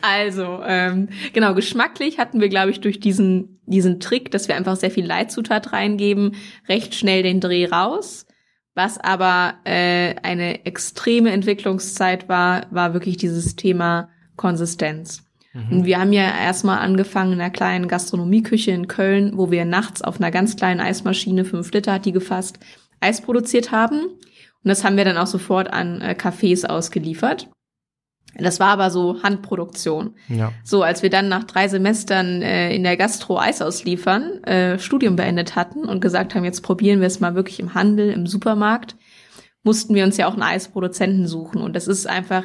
also, 0.00 0.60
ähm, 0.64 1.08
genau, 1.32 1.54
geschmacklich 1.54 2.18
hatten 2.18 2.40
wir, 2.40 2.48
glaube 2.48 2.70
ich, 2.70 2.80
durch 2.80 3.00
diesen, 3.00 3.60
diesen 3.66 3.98
Trick, 3.98 4.30
dass 4.30 4.46
wir 4.46 4.54
einfach 4.54 4.76
sehr 4.76 4.92
viel 4.92 5.04
Leitzutat 5.04 5.72
reingeben, 5.72 6.36
recht 6.68 6.94
schnell 6.94 7.24
den 7.24 7.40
Dreh 7.40 7.66
raus. 7.66 8.26
Was 8.74 8.98
aber 8.98 9.54
äh, 9.64 10.14
eine 10.22 10.64
extreme 10.64 11.32
Entwicklungszeit 11.32 12.28
war, 12.28 12.66
war 12.70 12.94
wirklich 12.94 13.16
dieses 13.16 13.56
Thema 13.56 14.08
Konsistenz. 14.36 15.24
Mhm. 15.52 15.78
Und 15.78 15.84
wir 15.84 15.98
haben 15.98 16.12
ja 16.12 16.22
erstmal 16.22 16.78
angefangen 16.78 17.32
in 17.32 17.40
einer 17.40 17.50
kleinen 17.50 17.88
Gastronomieküche 17.88 18.70
in 18.70 18.86
Köln, 18.86 19.32
wo 19.34 19.50
wir 19.50 19.64
nachts 19.64 20.02
auf 20.02 20.20
einer 20.20 20.30
ganz 20.30 20.56
kleinen 20.56 20.80
Eismaschine, 20.80 21.44
fünf 21.44 21.72
Liter 21.72 21.94
hat 21.94 22.04
die 22.04 22.12
gefasst, 22.12 22.60
Eis 23.00 23.20
produziert 23.20 23.72
haben. 23.72 24.06
Und 24.62 24.68
das 24.68 24.84
haben 24.84 24.96
wir 24.96 25.04
dann 25.04 25.16
auch 25.16 25.26
sofort 25.26 25.72
an 25.72 26.00
äh, 26.00 26.14
Cafés 26.18 26.66
ausgeliefert. 26.66 27.48
Das 28.38 28.60
war 28.60 28.68
aber 28.68 28.90
so 28.90 29.22
Handproduktion. 29.22 30.14
Ja. 30.28 30.52
So, 30.62 30.82
als 30.82 31.02
wir 31.02 31.10
dann 31.10 31.28
nach 31.28 31.44
drei 31.44 31.68
Semestern 31.68 32.42
äh, 32.42 32.74
in 32.74 32.84
der 32.84 32.96
Gastro 32.96 33.38
Eis 33.38 33.60
ausliefern, 33.60 34.44
äh, 34.44 34.78
Studium 34.78 35.16
beendet 35.16 35.56
hatten 35.56 35.84
und 35.84 36.00
gesagt 36.00 36.34
haben, 36.34 36.44
jetzt 36.44 36.62
probieren 36.62 37.00
wir 37.00 37.06
es 37.06 37.20
mal 37.20 37.34
wirklich 37.34 37.58
im 37.58 37.74
Handel, 37.74 38.10
im 38.10 38.26
Supermarkt, 38.26 38.96
mussten 39.62 39.94
wir 39.94 40.04
uns 40.04 40.16
ja 40.16 40.28
auch 40.28 40.34
einen 40.34 40.42
Eisproduzenten 40.42 41.26
suchen. 41.26 41.60
Und 41.60 41.74
das 41.74 41.88
ist 41.88 42.06
einfach, 42.06 42.44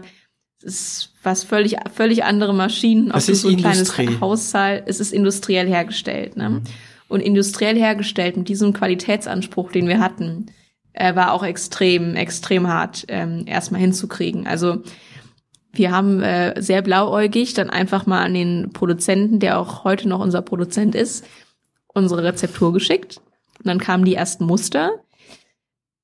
es 0.64 0.74
ist 0.74 1.14
was 1.22 1.44
völlig, 1.44 1.78
völlig 1.94 2.24
andere 2.24 2.54
Maschinen. 2.54 3.10
Das 3.10 3.30
ist 3.30 3.42
so 3.42 3.50
ein 3.50 3.58
Industrie. 3.58 4.06
kleines 4.06 4.22
Haushalt. 4.22 4.84
Es 4.88 5.00
ist 5.00 5.14
industriell 5.14 5.68
hergestellt. 5.68 6.36
Ne? 6.36 6.50
Mhm. 6.50 6.62
Und 7.08 7.20
industriell 7.22 7.78
hergestellt 7.78 8.36
mit 8.36 8.50
diesem 8.50 8.74
Qualitätsanspruch, 8.74 9.72
den 9.72 9.88
wir 9.88 10.00
hatten, 10.00 10.48
äh, 10.96 11.16
war 11.16 11.34
auch 11.34 11.44
extrem, 11.44 12.16
extrem 12.16 12.68
hart 12.68 13.06
ähm, 13.10 13.44
erstmal 13.46 13.82
hinzukriegen. 13.82 14.48
Also 14.48 14.82
wir 15.72 15.92
haben 15.92 16.22
äh, 16.22 16.60
sehr 16.62 16.82
blauäugig 16.82 17.54
dann 17.54 17.70
einfach 17.70 18.06
mal 18.06 18.24
an 18.24 18.34
den 18.34 18.72
Produzenten, 18.72 19.40
der 19.40 19.60
auch 19.60 19.84
heute 19.84 20.08
noch 20.08 20.20
unser 20.20 20.42
Produzent 20.42 20.96
ist, 20.96 21.26
unsere 21.88 22.24
Rezeptur 22.24 22.74
geschickt. 22.74 23.18
Und 23.60 23.68
dann 23.68 23.80
kamen 23.80 24.06
die 24.06 24.16
ersten 24.16 24.46
Muster. 24.46 24.92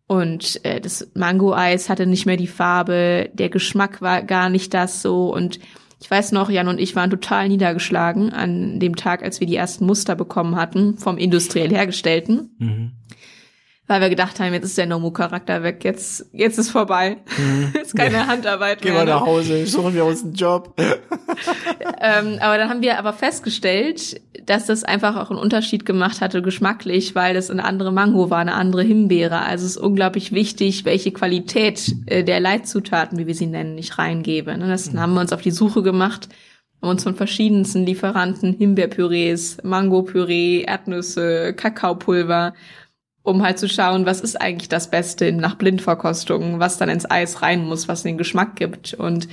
Und 0.07 0.63
äh, 0.65 0.81
das 0.81 1.09
Mango-Eis 1.13 1.87
hatte 1.87 2.05
nicht 2.05 2.25
mehr 2.25 2.37
die 2.37 2.47
Farbe, 2.47 3.29
der 3.33 3.49
Geschmack 3.49 4.01
war 4.01 4.23
gar 4.23 4.49
nicht 4.49 4.73
das 4.73 5.01
so. 5.01 5.33
Und 5.33 5.59
ich 6.01 6.11
weiß 6.11 6.33
noch, 6.33 6.49
Jan 6.49 6.67
und 6.67 6.81
ich 6.81 6.95
waren 6.97 7.09
total 7.09 7.47
niedergeschlagen 7.47 8.33
an 8.33 8.79
dem 8.81 8.97
Tag, 8.97 9.23
als 9.23 9.39
wir 9.39 9.47
die 9.47 9.55
ersten 9.55 9.85
Muster 9.85 10.15
bekommen 10.15 10.57
hatten 10.57 10.97
vom 10.97 11.17
industriell 11.17 11.69
hergestellten. 11.69 12.55
Mhm 12.57 12.91
weil 13.91 13.99
wir 13.99 14.09
gedacht 14.09 14.39
haben, 14.39 14.53
jetzt 14.53 14.63
ist 14.63 14.77
der 14.77 14.85
Nomu-Charakter 14.85 15.63
weg, 15.63 15.83
jetzt, 15.83 16.25
jetzt 16.31 16.57
ist 16.57 16.69
vorbei. 16.69 17.17
Mhm. 17.37 17.73
ist 17.81 17.93
keine 17.93 18.15
ja. 18.15 18.27
Handarbeit 18.27 18.81
mehr. 18.81 18.93
Gehen 18.93 19.01
wir 19.01 19.13
nach 19.13 19.25
Hause, 19.25 19.67
suchen 19.67 19.93
wir 19.93 20.05
uns 20.05 20.23
einen 20.23 20.33
Job. 20.33 20.73
ähm, 22.01 22.37
aber 22.39 22.57
dann 22.57 22.69
haben 22.69 22.81
wir 22.81 22.97
aber 22.97 23.11
festgestellt, 23.11 24.21
dass 24.45 24.65
das 24.65 24.85
einfach 24.85 25.17
auch 25.17 25.29
einen 25.29 25.39
Unterschied 25.39 25.85
gemacht 25.85 26.21
hatte, 26.21 26.41
geschmacklich, 26.41 27.15
weil 27.15 27.33
das 27.33 27.51
eine 27.51 27.65
andere 27.65 27.91
Mango 27.91 28.29
war, 28.29 28.39
eine 28.39 28.53
andere 28.53 28.83
Himbeere. 28.83 29.41
Also 29.41 29.65
es 29.65 29.71
ist 29.71 29.77
unglaublich 29.77 30.31
wichtig, 30.31 30.85
welche 30.85 31.11
Qualität 31.11 31.93
äh, 32.05 32.23
der 32.23 32.39
Leitzutaten, 32.39 33.17
wie 33.17 33.27
wir 33.27 33.35
sie 33.35 33.47
nennen, 33.47 33.77
ich 33.77 33.97
reingebe. 33.97 34.57
Ne? 34.57 34.69
Das 34.69 34.93
mhm. 34.93 35.01
haben 35.01 35.13
wir 35.15 35.19
uns 35.19 35.33
auf 35.33 35.41
die 35.41 35.51
Suche 35.51 35.83
gemacht 35.83 36.29
haben 36.81 36.89
uns 36.89 37.03
von 37.03 37.15
verschiedensten 37.15 37.85
Lieferanten 37.85 38.53
Himbeerpürees, 38.53 39.57
Mangopüree, 39.63 40.63
Erdnüsse, 40.63 41.53
Kakaopulver 41.53 42.53
um 43.23 43.43
halt 43.43 43.59
zu 43.59 43.69
schauen, 43.69 44.05
was 44.05 44.21
ist 44.21 44.39
eigentlich 44.39 44.69
das 44.69 44.89
Beste 44.89 45.31
nach 45.31 45.55
Blindverkostung, 45.55 46.59
was 46.59 46.77
dann 46.77 46.89
ins 46.89 47.09
Eis 47.09 47.41
rein 47.41 47.65
muss, 47.65 47.87
was 47.87 48.03
den 48.03 48.17
Geschmack 48.17 48.55
gibt 48.55 48.93
und 48.93 49.27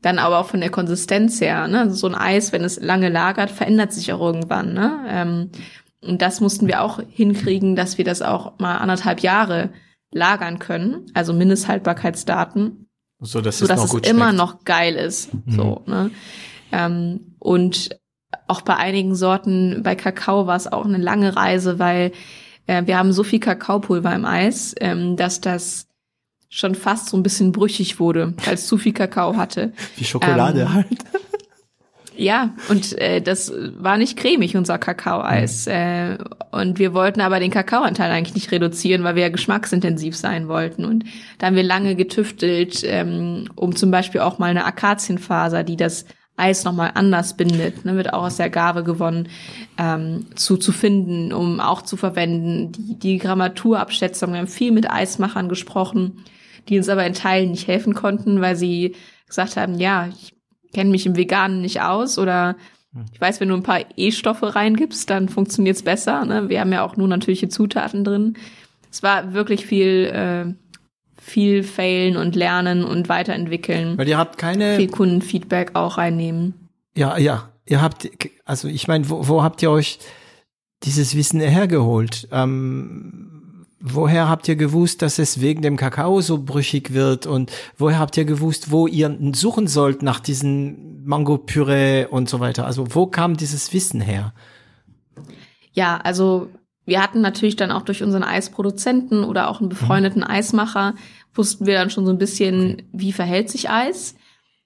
dann 0.00 0.18
aber 0.18 0.38
auch 0.38 0.46
von 0.46 0.60
der 0.60 0.70
Konsistenz 0.70 1.40
her. 1.40 1.68
Ne? 1.68 1.90
So 1.90 2.08
ein 2.08 2.14
Eis, 2.14 2.52
wenn 2.52 2.64
es 2.64 2.80
lange 2.80 3.08
lagert, 3.08 3.50
verändert 3.50 3.92
sich 3.92 4.12
auch 4.12 4.20
irgendwann. 4.20 4.74
Ne? 4.74 4.98
Ähm, 5.08 5.50
und 6.00 6.22
das 6.22 6.40
mussten 6.40 6.66
wir 6.66 6.82
auch 6.82 7.00
hinkriegen, 7.08 7.76
dass 7.76 7.98
wir 7.98 8.04
das 8.04 8.22
auch 8.22 8.58
mal 8.58 8.78
anderthalb 8.78 9.20
Jahre 9.20 9.70
lagern 10.12 10.58
können, 10.58 11.06
also 11.14 11.32
Mindesthaltbarkeitsdaten, 11.32 12.88
so 13.20 13.40
dass, 13.40 13.58
so, 13.58 13.66
dass 13.66 13.84
es, 13.84 13.94
es 13.94 14.10
immer 14.10 14.32
noch 14.32 14.64
geil 14.64 14.96
ist. 14.96 15.32
Mhm. 15.32 15.52
So, 15.52 15.82
ne? 15.86 16.10
Ähm, 16.72 17.36
und 17.38 17.96
auch 18.48 18.62
bei 18.62 18.76
einigen 18.76 19.14
Sorten, 19.14 19.82
bei 19.82 19.94
Kakao 19.94 20.46
war 20.46 20.56
es 20.56 20.70
auch 20.70 20.84
eine 20.84 20.98
lange 20.98 21.36
Reise, 21.36 21.78
weil 21.78 22.12
äh, 22.66 22.82
wir 22.86 22.98
haben 22.98 23.12
so 23.12 23.24
viel 23.24 23.40
Kakaopulver 23.40 24.14
im 24.14 24.24
Eis, 24.24 24.74
ähm, 24.80 25.16
dass 25.16 25.40
das 25.40 25.86
schon 26.48 26.74
fast 26.74 27.08
so 27.08 27.16
ein 27.16 27.22
bisschen 27.22 27.52
brüchig 27.52 27.98
wurde, 27.98 28.34
weil 28.44 28.54
es 28.54 28.66
zu 28.66 28.76
viel 28.76 28.92
Kakao 28.92 29.36
hatte. 29.36 29.72
Wie 29.96 30.04
Schokolade 30.04 30.60
ähm, 30.62 30.74
halt. 30.74 30.88
Ja, 32.14 32.54
und 32.68 32.98
äh, 32.98 33.22
das 33.22 33.52
war 33.78 33.96
nicht 33.96 34.18
cremig, 34.18 34.54
unser 34.56 34.78
Kakaoeis. 34.78 35.66
Mhm. 35.66 35.72
Äh, 35.72 36.18
und 36.50 36.78
wir 36.78 36.92
wollten 36.92 37.20
aber 37.20 37.40
den 37.40 37.50
Kakaoanteil 37.50 38.10
eigentlich 38.10 38.34
nicht 38.34 38.52
reduzieren, 38.52 39.02
weil 39.02 39.14
wir 39.14 39.22
ja 39.22 39.28
geschmacksintensiv 39.30 40.14
sein 40.14 40.46
wollten. 40.46 40.84
Und 40.84 41.04
da 41.38 41.46
haben 41.46 41.56
wir 41.56 41.62
lange 41.62 41.96
getüftelt, 41.96 42.82
ähm, 42.84 43.48
um 43.56 43.74
zum 43.74 43.90
Beispiel 43.90 44.20
auch 44.20 44.38
mal 44.38 44.50
eine 44.50 44.66
Akazienfaser, 44.66 45.64
die 45.64 45.76
das 45.76 46.04
Eis 46.42 46.64
nochmal 46.64 46.90
anders 46.94 47.36
bindet, 47.36 47.84
ne, 47.84 47.94
wird 47.94 48.12
auch 48.12 48.24
aus 48.24 48.36
der 48.36 48.46
Agave 48.46 48.82
gewonnen, 48.82 49.28
ähm, 49.78 50.26
zu, 50.34 50.56
zu 50.56 50.72
finden, 50.72 51.32
um 51.32 51.60
auch 51.60 51.82
zu 51.82 51.96
verwenden. 51.96 52.72
Die, 52.72 52.98
die 52.98 53.18
Grammaturabschätzung, 53.18 54.32
wir 54.32 54.40
haben 54.40 54.48
viel 54.48 54.72
mit 54.72 54.90
Eismachern 54.90 55.48
gesprochen, 55.48 56.24
die 56.68 56.78
uns 56.78 56.88
aber 56.88 57.06
in 57.06 57.14
Teilen 57.14 57.52
nicht 57.52 57.68
helfen 57.68 57.94
konnten, 57.94 58.40
weil 58.40 58.56
sie 58.56 58.96
gesagt 59.28 59.56
haben, 59.56 59.78
ja, 59.78 60.08
ich 60.08 60.34
kenne 60.74 60.90
mich 60.90 61.06
im 61.06 61.16
Veganen 61.16 61.60
nicht 61.60 61.80
aus 61.80 62.18
oder 62.18 62.56
ich 63.12 63.20
weiß, 63.20 63.40
wenn 63.40 63.48
du 63.48 63.54
ein 63.54 63.62
paar 63.62 63.80
E-Stoffe 63.96 64.54
reingibst, 64.54 65.08
dann 65.08 65.28
funktioniert's 65.28 65.82
besser. 65.82 66.24
Ne? 66.24 66.48
Wir 66.48 66.60
haben 66.60 66.72
ja 66.72 66.84
auch 66.84 66.96
nur 66.96 67.08
natürliche 67.08 67.48
Zutaten 67.48 68.04
drin. 68.04 68.34
Es 68.90 69.02
war 69.02 69.32
wirklich 69.32 69.64
viel 69.64 70.10
äh, 70.12 70.52
viel 71.22 71.62
failen 71.62 72.16
und 72.16 72.34
lernen 72.34 72.84
und 72.84 73.08
weiterentwickeln. 73.08 73.96
Weil 73.96 74.08
ihr 74.08 74.18
habt 74.18 74.38
keine 74.38 74.76
viel 74.76 74.88
Kundenfeedback 74.88 75.70
auch 75.74 75.96
reinnehmen. 75.96 76.68
Ja, 76.96 77.16
ja. 77.16 77.48
Ihr 77.64 77.80
habt, 77.80 78.10
also 78.44 78.66
ich 78.66 78.88
meine, 78.88 79.08
wo, 79.08 79.28
wo 79.28 79.42
habt 79.42 79.62
ihr 79.62 79.70
euch 79.70 80.00
dieses 80.82 81.14
Wissen 81.14 81.40
hergeholt? 81.40 82.28
Ähm, 82.32 83.66
woher 83.80 84.28
habt 84.28 84.48
ihr 84.48 84.56
gewusst, 84.56 85.00
dass 85.00 85.20
es 85.20 85.40
wegen 85.40 85.62
dem 85.62 85.76
Kakao 85.76 86.20
so 86.20 86.38
brüchig 86.38 86.92
wird? 86.92 87.26
Und 87.26 87.52
woher 87.78 88.00
habt 88.00 88.16
ihr 88.16 88.24
gewusst, 88.24 88.72
wo 88.72 88.88
ihr 88.88 89.16
suchen 89.32 89.68
sollt 89.68 90.02
nach 90.02 90.18
diesen 90.18 91.04
Mango-Püree 91.04 92.06
und 92.06 92.28
so 92.28 92.40
weiter? 92.40 92.66
Also 92.66 92.96
wo 92.96 93.06
kam 93.06 93.36
dieses 93.36 93.72
Wissen 93.72 94.00
her? 94.00 94.34
Ja, 95.72 95.98
also 95.98 96.48
wir 96.84 97.02
hatten 97.02 97.20
natürlich 97.20 97.56
dann 97.56 97.70
auch 97.70 97.82
durch 97.82 98.02
unseren 98.02 98.24
Eisproduzenten 98.24 99.24
oder 99.24 99.48
auch 99.48 99.60
einen 99.60 99.68
befreundeten 99.68 100.22
mhm. 100.22 100.30
Eismacher, 100.30 100.94
wussten 101.34 101.66
wir 101.66 101.74
dann 101.74 101.90
schon 101.90 102.04
so 102.04 102.12
ein 102.12 102.18
bisschen, 102.18 102.82
wie 102.92 103.12
verhält 103.12 103.50
sich 103.50 103.70
Eis. 103.70 104.16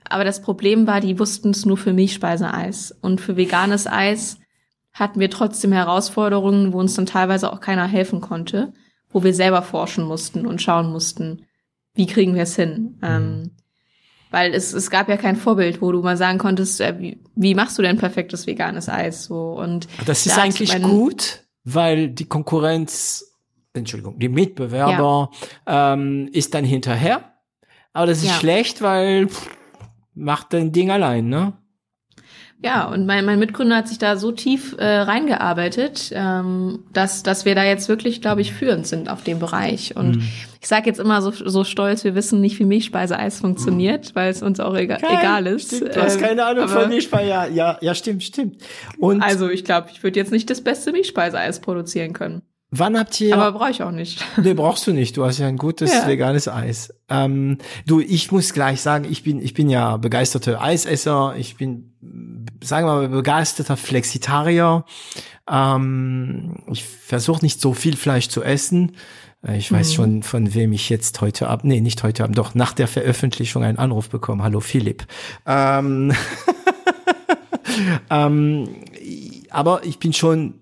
Aber 0.09 0.25
das 0.25 0.41
Problem 0.41 0.87
war, 0.87 1.01
die 1.01 1.19
wussten 1.19 1.51
es 1.51 1.67
nur 1.67 1.77
für 1.77 1.93
Milchspeiseeis. 1.93 2.95
Und 3.01 3.21
für 3.21 3.37
veganes 3.37 3.87
Eis 3.87 4.39
hatten 4.93 5.21
wir 5.21 5.31
trotzdem 5.31 5.73
Herausforderungen, 5.73 6.73
wo 6.73 6.79
uns 6.79 6.95
dann 6.95 7.07
teilweise 7.07 7.53
auch 7.53 7.61
keiner 7.61 7.87
helfen 7.87 8.21
konnte, 8.21 8.73
wo 9.11 9.23
wir 9.23 9.35
selber 9.35 9.63
forschen 9.63 10.05
mussten 10.05 10.47
und 10.47 10.63
schauen 10.63 10.91
mussten, 10.91 11.45
wie 11.95 12.07
kriegen 12.07 12.35
wir 12.35 12.45
es 12.45 12.57
hin. 12.57 12.99
Mhm. 13.01 13.03
Ähm, 13.03 13.51
weil 14.31 14.55
es, 14.55 14.73
es 14.73 14.91
gab 14.91 15.09
ja 15.09 15.17
kein 15.17 15.37
Vorbild, 15.37 15.81
wo 15.81 15.93
du 15.93 16.03
mal 16.03 16.17
sagen 16.17 16.39
konntest, 16.39 16.81
äh, 16.81 16.99
wie, 16.99 17.21
wie 17.35 17.55
machst 17.55 17.79
du 17.79 17.83
denn 17.83 17.99
perfektes 17.99 18.47
veganes 18.47 18.89
Eis? 18.89 19.25
So 19.25 19.53
und 19.53 19.87
das 20.05 20.27
ist 20.27 20.37
da 20.37 20.43
eigentlich 20.43 20.83
gut, 20.83 21.46
weil 21.67 22.09
die 22.09 22.27
Konkurrenz, 22.27 23.35
Entschuldigung, 23.75 24.19
die 24.19 24.29
Mitbewerber 24.29 25.31
ja. 25.67 25.93
ähm, 25.93 26.31
ist 26.33 26.55
dann 26.55 26.65
hinterher. 26.65 27.35
Aber 27.93 28.07
das 28.07 28.19
ist 28.19 28.29
ja. 28.29 28.35
schlecht, 28.35 28.81
weil 28.83 29.29
pff, 29.29 29.51
macht 30.15 30.53
dein 30.53 30.73
Ding 30.73 30.91
allein, 30.91 31.29
ne? 31.29 31.55
Ja, 32.63 32.87
und 32.87 33.05
mein, 33.05 33.27
mein 33.27 33.39
Mitgründer 33.39 33.77
hat 33.77 33.89
sich 33.89 33.99
da 33.99 34.17
so 34.17 34.33
tief 34.33 34.75
äh, 34.79 34.85
reingearbeitet, 34.85 36.11
ähm, 36.15 36.85
dass, 36.93 37.23
dass 37.23 37.45
wir 37.45 37.55
da 37.55 37.65
jetzt 37.65 37.89
wirklich, 37.89 38.23
glaube 38.23 38.41
ich, 38.41 38.53
führend 38.55 38.87
sind 38.87 39.11
auf 39.11 39.23
dem 39.23 39.39
Bereich. 39.39 39.95
Und 39.95 40.17
mm. 40.17 40.23
ich 40.61 40.67
sage 40.67 40.87
jetzt 40.87 40.99
immer 40.99 41.21
so, 41.21 41.31
so 41.33 41.65
stolz, 41.65 42.03
wir 42.03 42.15
wissen 42.15 42.41
nicht, 42.41 42.59
wie 42.59 42.65
Milchspeiseeis 42.65 43.41
funktioniert, 43.41 44.07
mm. 44.07 44.17
weil 44.17 44.31
es 44.31 44.43
uns 44.43 44.59
auch 44.59 44.75
egal, 44.75 45.01
Kein, 45.01 45.19
egal 45.19 45.47
ist. 45.49 45.77
Stimmt, 45.77 45.97
du 45.97 46.03
hast 46.03 46.19
keine 46.19 46.47
Ahnung 46.47 46.65
ähm, 46.65 46.71
von 46.71 46.89
Milchspeise. 46.89 47.29
Ja, 47.29 47.47
ja, 47.47 47.79
ja, 47.83 47.95
stimmt, 47.95 48.23
stimmt. 48.23 48.57
Und 48.99 49.23
also 49.23 49.51
ich 49.51 49.65
glaube, 49.65 49.89
ich 49.93 50.03
würde 50.03 50.19
jetzt 50.19 50.33
nicht 50.33 50.49
das 50.49 50.63
beste 50.63 50.93
Milchspeiseeis 50.93 51.61
produzieren 51.61 52.15
können. 52.15 52.41
Wann 52.71 52.99
habt 52.99 53.21
ihr? 53.21 53.37
Aber 53.37 53.59
brauche 53.59 53.71
ich 53.71 53.83
auch 53.83 53.93
nicht. 53.93 54.25
Nee, 54.43 54.55
brauchst 54.55 54.87
du 54.87 54.93
nicht. 54.93 55.17
Du 55.17 55.25
hast 55.25 55.39
ja 55.39 55.47
ein 55.47 55.57
gutes 55.57 55.93
ja. 55.93 56.07
veganes 56.07 56.49
Eis. 56.49 56.93
Ähm, 57.09 57.59
du, 57.87 58.01
ich 58.01 58.33
muss 58.33 58.53
gleich 58.53 58.81
sagen, 58.81 59.07
ich 59.09 59.23
bin, 59.23 59.41
ich 59.41 59.55
bin 59.55 59.69
ja 59.69 59.97
begeisterter 59.97 60.61
Eisesser. 60.61 61.35
Ich 61.37 61.57
bin, 61.57 61.95
sagen 62.63 62.87
wir 62.87 62.95
mal, 62.95 63.09
begeisterter 63.09 63.77
Flexitarier. 63.77 64.85
Ähm, 65.49 66.57
ich 66.71 66.85
versuche 66.85 67.45
nicht 67.45 67.61
so 67.61 67.73
viel 67.73 67.97
Fleisch 67.97 68.29
zu 68.29 68.43
essen. 68.43 68.97
Äh, 69.47 69.59
ich 69.59 69.71
weiß 69.71 69.91
mhm. 69.91 69.95
schon, 69.95 70.23
von 70.25 70.55
wem 70.55 70.73
ich 70.73 70.89
jetzt 70.89 71.21
heute 71.21 71.49
ab, 71.49 71.63
nee, 71.63 71.81
nicht 71.81 72.03
heute 72.03 72.25
ab, 72.25 72.31
doch 72.35 72.55
nach 72.55 72.73
der 72.73 72.89
Veröffentlichung 72.89 73.63
einen 73.63 73.79
Anruf 73.79 74.09
bekommen. 74.09 74.43
Hallo 74.43 74.59
Philipp. 74.61 75.07
Ähm, 75.47 76.13
ähm, 78.11 78.69
aber 79.51 79.85
ich 79.85 79.99
bin 80.01 80.13
schon, 80.13 80.55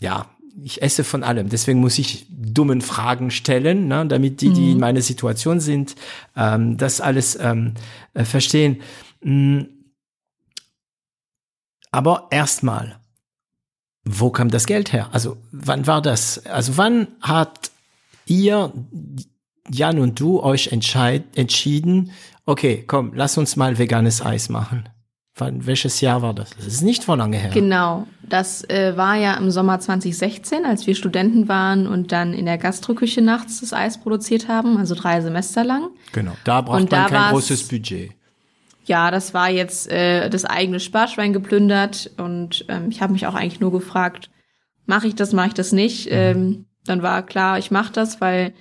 ja, 0.00 0.26
ich 0.62 0.82
esse 0.82 1.04
von 1.04 1.22
allem. 1.22 1.48
Deswegen 1.48 1.80
muss 1.80 1.98
ich 1.98 2.26
dummen 2.30 2.80
Fragen 2.80 3.30
stellen, 3.30 3.88
ne, 3.88 4.06
damit 4.06 4.40
die, 4.40 4.52
die 4.52 4.70
in 4.70 4.74
mhm. 4.74 4.80
meiner 4.80 5.02
Situation 5.02 5.60
sind, 5.60 5.96
ähm, 6.36 6.76
das 6.76 7.00
alles 7.00 7.38
ähm, 7.40 7.74
äh, 8.14 8.24
verstehen. 8.24 8.80
Mhm. 9.22 9.68
Aber 11.90 12.28
erstmal, 12.30 12.98
wo 14.04 14.30
kam 14.30 14.50
das 14.50 14.66
Geld 14.66 14.92
her? 14.92 15.08
Also 15.12 15.36
wann 15.52 15.86
war 15.86 16.02
das? 16.02 16.44
Also 16.46 16.76
wann 16.76 17.08
hat 17.20 17.70
ihr, 18.26 18.72
Jan 19.70 19.98
und 19.98 20.20
du, 20.20 20.42
euch 20.42 20.68
entscheid, 20.68 21.24
entschieden, 21.36 22.12
okay, 22.44 22.84
komm, 22.86 23.12
lass 23.14 23.36
uns 23.36 23.56
mal 23.56 23.78
veganes 23.78 24.22
Eis 24.22 24.48
machen? 24.48 24.88
Wann, 25.38 25.66
welches 25.66 26.00
Jahr 26.00 26.22
war 26.22 26.32
das? 26.32 26.50
Das 26.56 26.66
ist 26.66 26.80
nicht 26.80 27.04
vor 27.04 27.18
lange 27.18 27.36
her. 27.36 27.50
Genau, 27.50 28.06
das 28.22 28.64
äh, 28.70 28.96
war 28.96 29.16
ja 29.16 29.34
im 29.34 29.50
Sommer 29.50 29.78
2016, 29.78 30.64
als 30.64 30.86
wir 30.86 30.94
Studenten 30.94 31.46
waren 31.46 31.86
und 31.86 32.10
dann 32.10 32.32
in 32.32 32.46
der 32.46 32.56
Gastroküche 32.56 33.20
nachts 33.20 33.60
das 33.60 33.74
Eis 33.74 34.00
produziert 34.00 34.48
haben, 34.48 34.78
also 34.78 34.94
drei 34.94 35.20
Semester 35.20 35.62
lang. 35.62 35.90
Genau, 36.12 36.32
da 36.44 36.62
braucht 36.62 36.80
und 36.80 36.90
man 36.90 37.02
da 37.02 37.08
kein 37.08 37.32
großes 37.32 37.68
Budget. 37.68 38.12
Ja, 38.86 39.10
das 39.10 39.34
war 39.34 39.50
jetzt 39.50 39.90
äh, 39.90 40.30
das 40.30 40.46
eigene 40.46 40.80
Sparschwein 40.80 41.34
geplündert 41.34 42.10
und 42.16 42.64
ähm, 42.68 42.88
ich 42.88 43.02
habe 43.02 43.12
mich 43.12 43.26
auch 43.26 43.34
eigentlich 43.34 43.60
nur 43.60 43.72
gefragt, 43.72 44.30
mache 44.86 45.08
ich 45.08 45.16
das, 45.16 45.34
mache 45.34 45.48
ich 45.48 45.54
das 45.54 45.72
nicht? 45.72 46.06
Mhm. 46.06 46.12
Ähm, 46.12 46.66
dann 46.86 47.02
war 47.02 47.22
klar, 47.22 47.58
ich 47.58 47.70
mache 47.70 47.92
das, 47.92 48.22
weil 48.22 48.54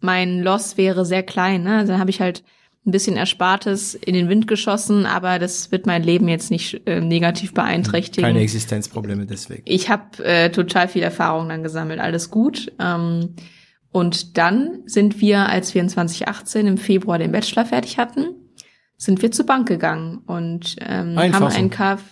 mein 0.00 0.42
Loss 0.42 0.78
wäre 0.78 1.04
sehr 1.04 1.24
klein. 1.24 1.64
Ne? 1.64 1.76
Also 1.78 1.92
dann 1.92 2.00
habe 2.00 2.10
ich 2.10 2.20
halt 2.20 2.42
ein 2.86 2.92
bisschen 2.92 3.16
Erspartes 3.16 3.94
in 3.94 4.14
den 4.14 4.28
Wind 4.28 4.46
geschossen, 4.46 5.06
aber 5.06 5.38
das 5.38 5.72
wird 5.72 5.86
mein 5.86 6.04
Leben 6.04 6.28
jetzt 6.28 6.50
nicht 6.50 6.86
äh, 6.86 7.00
negativ 7.00 7.52
beeinträchtigen. 7.52 8.24
Keine 8.24 8.40
Existenzprobleme 8.40 9.26
deswegen. 9.26 9.62
Ich 9.64 9.90
habe 9.90 10.24
äh, 10.24 10.50
total 10.50 10.86
viel 10.86 11.02
Erfahrung 11.02 11.48
dann 11.48 11.64
gesammelt, 11.64 11.98
alles 11.98 12.30
gut. 12.30 12.72
Ähm, 12.78 13.34
und 13.90 14.38
dann 14.38 14.82
sind 14.86 15.20
wir, 15.20 15.48
als 15.48 15.74
wir 15.74 15.82
in 15.82 15.88
2018 15.88 16.66
im 16.66 16.78
Februar 16.78 17.18
den 17.18 17.32
Bachelor 17.32 17.64
fertig 17.64 17.98
hatten, 17.98 18.26
sind 18.96 19.20
wir 19.20 19.32
zur 19.32 19.46
Bank 19.46 19.66
gegangen 19.66 20.18
und 20.26 20.76
ähm, 20.80 21.18
haben 21.18 21.44
einen 21.44 21.70
KF, 21.70 22.02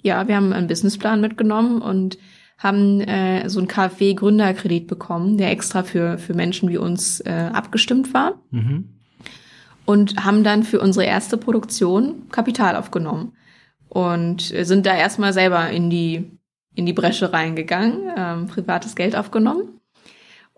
ja, 0.00 0.26
wir 0.28 0.36
haben 0.36 0.52
einen 0.52 0.66
Businessplan 0.66 1.20
mitgenommen 1.20 1.82
und 1.82 2.16
haben 2.58 3.00
äh, 3.00 3.48
so 3.48 3.58
einen 3.58 3.68
KfW-Gründerkredit 3.68 4.86
bekommen, 4.86 5.36
der 5.36 5.50
extra 5.50 5.82
für, 5.82 6.16
für 6.16 6.34
Menschen 6.34 6.68
wie 6.68 6.78
uns 6.78 7.20
äh, 7.20 7.50
abgestimmt 7.52 8.14
war. 8.14 8.40
Mhm 8.50 8.91
und 9.84 10.24
haben 10.24 10.44
dann 10.44 10.62
für 10.62 10.80
unsere 10.80 11.06
erste 11.06 11.36
Produktion 11.36 12.28
Kapital 12.30 12.76
aufgenommen 12.76 13.32
und 13.88 14.42
sind 14.42 14.86
da 14.86 14.96
erstmal 14.96 15.32
selber 15.32 15.68
in 15.70 15.90
die 15.90 16.38
in 16.74 16.86
die 16.86 16.94
Bresche 16.94 17.32
reingegangen, 17.32 18.10
ähm, 18.16 18.46
privates 18.46 18.96
Geld 18.96 19.14
aufgenommen 19.14 19.80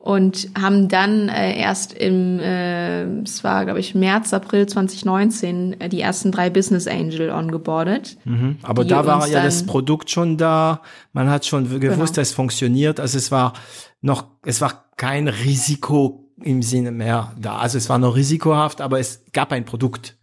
und 0.05 0.51
haben 0.61 0.89
dann 0.89 1.31
äh, 1.31 1.59
erst 1.59 1.95
im, 1.95 2.39
äh, 2.39 3.05
es 3.22 3.43
war 3.43 3.64
glaube 3.64 3.81
ich 3.81 3.95
März, 3.95 4.35
April 4.35 4.66
2019 4.66 5.81
äh, 5.81 5.89
die 5.89 6.03
ersten 6.03 6.31
drei 6.31 6.51
Business 6.51 6.87
Angel 6.87 7.31
ongeboardet. 7.31 8.18
Mhm. 8.27 8.59
Aber 8.62 8.85
da 8.85 9.07
war 9.07 9.27
ja 9.27 9.43
das 9.43 9.64
Produkt 9.64 10.11
schon 10.11 10.37
da, 10.37 10.83
man 11.14 11.31
hat 11.31 11.47
schon 11.47 11.64
gewusst, 11.64 11.81
genau. 11.81 12.05
dass 12.05 12.18
es 12.18 12.33
funktioniert. 12.33 13.01
Also 13.01 13.16
es 13.16 13.33
war 13.33 13.55
noch, 14.03 14.27
es 14.45 14.61
war 14.61 14.85
kein 14.99 15.27
Risiko 15.27 16.24
im 16.45 16.62
Sinne 16.62 16.92
mehr 16.92 17.32
da. 17.40 17.57
Also 17.57 17.78
es 17.78 17.88
war 17.88 17.99
noch 17.99 18.16
risikohaft, 18.16 18.80
aber 18.80 19.01
es 19.01 19.24
gab 19.32 19.53
ein 19.53 19.64
Produkt. 19.64 20.16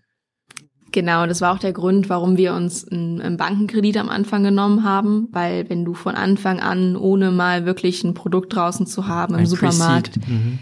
Genau, 0.92 1.26
das 1.26 1.42
war 1.42 1.54
auch 1.54 1.60
der 1.60 1.72
Grund, 1.72 2.10
warum 2.10 2.38
wir 2.38 2.54
uns 2.54 2.88
einen 2.88 3.38
Bankenkredit 3.38 3.98
am 3.98 4.10
Anfang 4.10 4.44
genommen 4.44 4.84
haben, 4.84 5.30
weil 5.32 5.70
wenn 5.70 5.86
du 5.86 5.94
von 5.94 6.16
Anfang 6.16 6.60
an, 6.60 6.98
ohne 6.98 7.32
mal 7.32 7.66
wirklich 7.66 8.04
ein 8.04 8.14
Produkt 8.14 8.54
draußen 8.54 8.86
zu 8.86 9.08
haben 9.08 9.34
im 9.34 9.42
ein 9.42 9.46
Supermarkt, 9.46 10.18
mhm. 10.28 10.60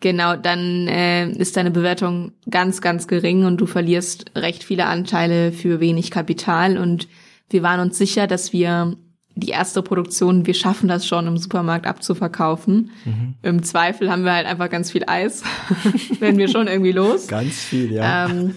genau, 0.00 0.34
dann 0.36 0.88
äh, 0.88 1.28
ist 1.28 1.58
deine 1.58 1.70
Bewertung 1.70 2.32
ganz, 2.48 2.80
ganz 2.80 3.06
gering 3.06 3.44
und 3.44 3.58
du 3.58 3.66
verlierst 3.66 4.32
recht 4.34 4.64
viele 4.64 4.86
Anteile 4.86 5.52
für 5.52 5.78
wenig 5.78 6.10
Kapital. 6.10 6.78
Und 6.78 7.06
wir 7.50 7.62
waren 7.62 7.80
uns 7.80 7.98
sicher, 7.98 8.26
dass 8.26 8.54
wir 8.54 8.96
die 9.36 9.50
erste 9.50 9.82
Produktion, 9.82 10.46
wir 10.46 10.54
schaffen 10.54 10.88
das 10.88 11.06
schon 11.06 11.26
im 11.26 11.36
Supermarkt 11.36 11.86
abzuverkaufen. 11.86 12.90
Mhm. 13.04 13.34
Im 13.42 13.62
Zweifel 13.62 14.10
haben 14.10 14.24
wir 14.24 14.32
halt 14.32 14.46
einfach 14.46 14.70
ganz 14.70 14.90
viel 14.90 15.04
Eis, 15.06 15.42
werden 16.20 16.38
wir 16.38 16.48
schon 16.48 16.66
irgendwie 16.66 16.92
los. 16.92 17.28
Ganz 17.28 17.54
viel, 17.54 17.92
ja. 17.92 18.28
Ähm, 18.28 18.54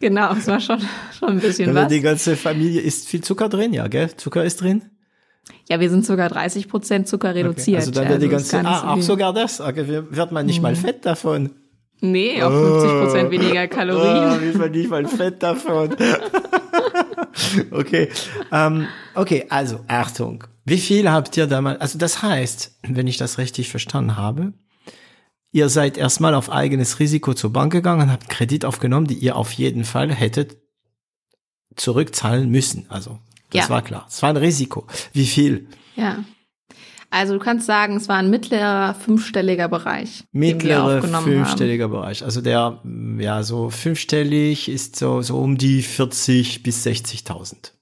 genau, 0.00 0.32
es 0.32 0.46
war 0.46 0.58
schon, 0.60 0.80
schon 1.18 1.28
ein 1.28 1.40
bisschen 1.40 1.74
was. 1.74 1.88
Die 1.88 2.00
ganze 2.00 2.36
Familie 2.36 2.80
isst 2.80 3.08
viel 3.08 3.20
Zucker 3.20 3.50
drin, 3.50 3.74
ja, 3.74 3.86
gell? 3.88 4.16
Zucker 4.16 4.42
ist 4.42 4.62
drin? 4.62 4.82
Ja, 5.68 5.80
wir 5.80 5.90
sind 5.90 6.06
sogar 6.06 6.30
30 6.30 6.66
Prozent 6.66 7.08
Zucker 7.08 7.34
reduziert. 7.34 7.82
Okay. 7.82 7.88
Also 7.88 7.90
dann 7.90 8.08
wird 8.08 8.22
die 8.22 8.34
also 8.34 8.56
ganze, 8.56 8.68
ah, 8.68 8.94
auch 8.94 9.02
sogar 9.02 9.34
das, 9.34 9.60
okay, 9.60 9.86
wird 9.86 10.32
man 10.32 10.46
nicht 10.46 10.58
mhm. 10.58 10.62
mal 10.62 10.76
fett 10.76 11.04
davon. 11.04 11.50
Nee, 12.00 12.42
auf 12.42 12.52
50 12.52 12.90
Prozent 12.90 13.28
oh. 13.28 13.30
weniger 13.32 13.68
Kalorien. 13.68 14.38
Oh, 14.38 14.40
wird 14.40 14.56
man 14.56 14.70
nicht 14.70 14.90
mal 14.90 15.06
fett 15.06 15.42
davon. 15.42 15.94
okay. 17.70 18.08
Ähm, 18.50 18.86
okay, 19.14 19.46
also 19.48 19.80
Achtung. 19.88 20.44
Wie 20.64 20.78
viel 20.78 21.10
habt 21.10 21.36
ihr 21.36 21.46
damals, 21.46 21.80
also 21.80 21.98
das 21.98 22.22
heißt, 22.22 22.78
wenn 22.82 23.06
ich 23.06 23.16
das 23.16 23.38
richtig 23.38 23.68
verstanden 23.68 24.16
habe, 24.16 24.52
ihr 25.50 25.68
seid 25.68 25.96
erstmal 25.96 26.34
auf 26.34 26.50
eigenes 26.50 27.00
Risiko 27.00 27.34
zur 27.34 27.52
Bank 27.52 27.72
gegangen, 27.72 28.12
habt 28.12 28.28
Kredit 28.28 28.64
aufgenommen, 28.64 29.06
die 29.06 29.18
ihr 29.18 29.36
auf 29.36 29.52
jeden 29.52 29.84
Fall 29.84 30.12
hättet 30.12 30.56
zurückzahlen 31.76 32.50
müssen. 32.50 32.86
Also, 32.88 33.18
das 33.50 33.64
ja. 33.64 33.70
war 33.70 33.82
klar. 33.82 34.06
Es 34.08 34.22
war 34.22 34.30
ein 34.30 34.36
Risiko. 34.36 34.86
Wie 35.12 35.26
viel? 35.26 35.68
Ja. 35.96 36.24
Also 37.12 37.34
du 37.34 37.40
kannst 37.40 37.66
sagen, 37.66 37.96
es 37.96 38.08
war 38.08 38.16
ein 38.16 38.30
mittlerer 38.30 38.94
fünfstelliger 38.94 39.68
Bereich. 39.68 40.24
Mittlerer 40.32 41.02
fünfstelliger 41.02 41.84
haben. 41.84 41.92
Bereich. 41.92 42.24
Also 42.24 42.40
der, 42.40 42.80
ja, 43.18 43.42
so 43.42 43.68
fünfstellig 43.68 44.70
ist 44.70 44.96
so, 44.96 45.20
so 45.20 45.38
um 45.38 45.58
die 45.58 45.82
40 45.82 46.62
bis 46.62 46.86
60.000. 46.86 47.72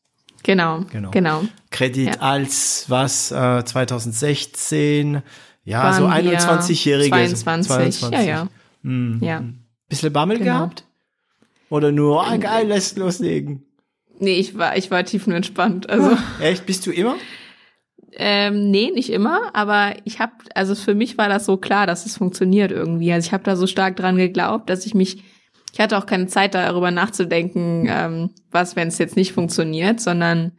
Genau, 0.43 0.85
genau, 0.91 1.13
genau. 1.13 1.45
Kredit 1.71 2.17
ja. 2.17 2.21
als 2.21 2.87
was, 2.89 3.31
äh, 3.31 3.65
2016, 3.65 5.23
ja, 5.63 5.83
Waren 5.85 5.95
so 5.95 6.09
21-Jährige. 6.09 7.11
22, 7.11 7.69
22, 7.69 8.11
ja, 8.11 8.21
ja. 8.23 8.49
Hm. 8.83 9.21
ja. 9.23 9.45
Bisschen 9.89 10.13
Bammel 10.13 10.39
genau. 10.39 10.55
gehabt? 10.55 10.85
Oder 11.69 11.93
nur, 11.93 12.27
ah, 12.27 12.37
geil, 12.37 12.67
lässt 12.67 12.99
loslegen? 12.99 13.63
Nee, 14.19 14.35
ich 14.35 14.59
war, 14.59 14.77
ich 14.77 14.91
war 14.91 15.05
tiefenentspannt, 15.05 15.89
also. 15.89 16.17
Echt? 16.41 16.67
Bist 16.67 16.85
du 16.85 16.91
immer? 16.91 17.15
Ähm, 18.17 18.71
nee, 18.71 18.91
nicht 18.93 19.11
immer, 19.11 19.55
aber 19.55 19.95
ich 20.05 20.19
habe, 20.19 20.33
also 20.55 20.75
für 20.75 20.95
mich 20.95 21.17
war 21.19 21.29
das 21.29 21.47
so 21.47 21.57
klar, 21.57 21.87
dass 21.87 22.07
es 22.07 22.17
funktioniert 22.17 22.73
irgendwie. 22.73 23.13
Also 23.13 23.27
ich 23.27 23.33
habe 23.33 23.45
da 23.45 23.57
so 23.57 23.67
stark 23.67 23.97
dran 23.97 24.17
geglaubt, 24.17 24.69
dass 24.69 24.87
ich 24.87 24.95
mich, 24.95 25.23
ich 25.73 25.81
hatte 25.81 25.97
auch 25.97 26.07
keine 26.07 26.27
Zeit 26.27 26.55
darüber 26.55 26.91
nachzudenken, 26.91 27.87
ähm, 27.89 28.31
was, 28.51 28.75
wenn 28.75 28.89
es 28.89 28.99
jetzt 28.99 29.17
nicht 29.17 29.33
funktioniert, 29.33 30.01
sondern 30.01 30.53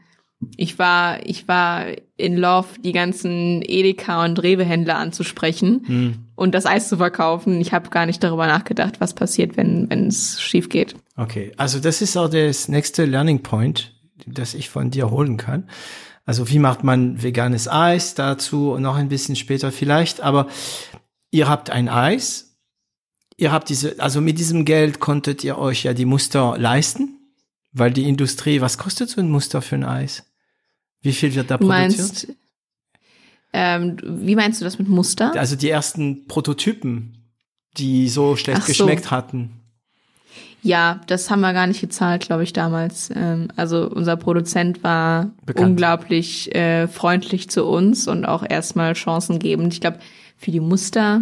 ich 0.58 0.80
war, 0.80 1.26
ich 1.26 1.47
war 1.47 1.86
in 2.18 2.36
Love, 2.38 2.68
die 2.84 2.93
ganzen 2.93 3.62
Edeka 3.64 4.24
und 4.26 4.41
Rewe-Händler 4.41 4.97
anzusprechen 4.97 5.84
Hm. 5.86 6.14
und 6.36 6.56
das 6.56 6.66
Eis 6.66 6.89
zu 6.89 6.97
verkaufen. 6.97 7.62
Ich 7.62 7.74
habe 7.74 7.89
gar 7.89 8.06
nicht 8.06 8.24
darüber 8.24 8.47
nachgedacht, 8.47 8.99
was 8.99 9.14
passiert, 9.14 9.58
wenn 9.58 9.89
wenn 9.89 10.08
es 10.08 10.41
schief 10.41 10.70
geht. 10.70 10.95
Okay, 11.16 11.52
also 11.58 11.80
das 11.80 12.02
ist 12.02 12.18
auch 12.18 12.30
das 12.30 12.70
nächste 12.70 13.06
Learning 13.06 13.43
Point, 13.43 13.93
das 14.26 14.54
ich 14.56 14.70
von 14.70 14.89
dir 14.89 15.12
holen 15.12 15.38
kann. 15.38 15.70
Also 16.32 16.48
wie 16.48 16.60
macht 16.60 16.86
man 16.86 17.22
veganes 17.22 17.68
Eis 17.68 18.16
dazu 18.16 18.78
noch 18.80 18.96
ein 18.96 19.10
bisschen 19.10 19.36
später 19.36 19.70
vielleicht, 19.70 20.22
aber 20.22 20.48
ihr 21.30 21.50
habt 21.50 21.70
ein 21.70 21.90
Eis, 21.90 22.56
ihr 23.36 23.52
habt 23.52 23.68
diese, 23.68 24.00
also 24.00 24.22
mit 24.22 24.40
diesem 24.40 24.64
Geld 24.64 25.02
konntet 25.02 25.44
ihr 25.44 25.58
euch 25.58 25.84
ja 25.84 25.94
die 25.94 26.06
Muster 26.06 26.58
leisten, 26.58 27.20
weil 27.74 27.92
die 27.92 28.08
Industrie, 28.08 28.62
was 28.62 28.78
kostet 28.78 29.10
so 29.10 29.20
ein 29.20 29.30
Muster 29.30 29.62
für 29.62 29.76
ein 29.76 29.84
Eis? 29.84 30.24
Wie 31.02 31.12
viel 31.12 31.36
wird 31.36 31.52
da 31.52 31.58
Du 31.58 31.68
produziert? 31.68 32.00
meinst, 32.00 32.28
ähm, 33.52 33.98
wie 34.02 34.36
meinst 34.38 34.62
du 34.62 34.64
das 34.64 34.80
mit 34.80 34.88
Muster? 34.88 35.36
Also 35.36 35.58
die 35.58 35.70
ersten 35.70 36.28
Prototypen, 36.28 37.26
die 37.76 38.08
so 38.08 38.38
schlecht 38.38 38.62
so. 38.62 38.68
geschmeckt 38.68 39.12
hatten. 39.12 39.61
Ja, 40.64 41.01
das 41.07 41.30
haben 41.30 41.41
wir 41.41 41.53
gar 41.53 41.66
nicht 41.68 41.82
gezahlt, 41.82 42.24
glaube 42.24 42.43
ich, 42.43 42.53
damals. 42.53 43.09
Ähm, 43.16 43.47
also 43.55 43.89
unser 43.89 44.16
Produzent 44.16 44.84
war 44.84 45.32
Bekannt. 45.45 45.70
unglaublich 45.70 46.53
äh, 46.53 46.88
freundlich 46.88 47.49
zu 47.49 47.66
uns 47.66 48.07
und 48.07 48.26
auch 48.26 48.43
erstmal 48.47 48.95
chancengebend. 48.95 49.74
Ich 49.74 49.82
glaube, 49.82 49.99
für 50.38 50.51
die 50.51 50.59
Muster, 50.59 51.22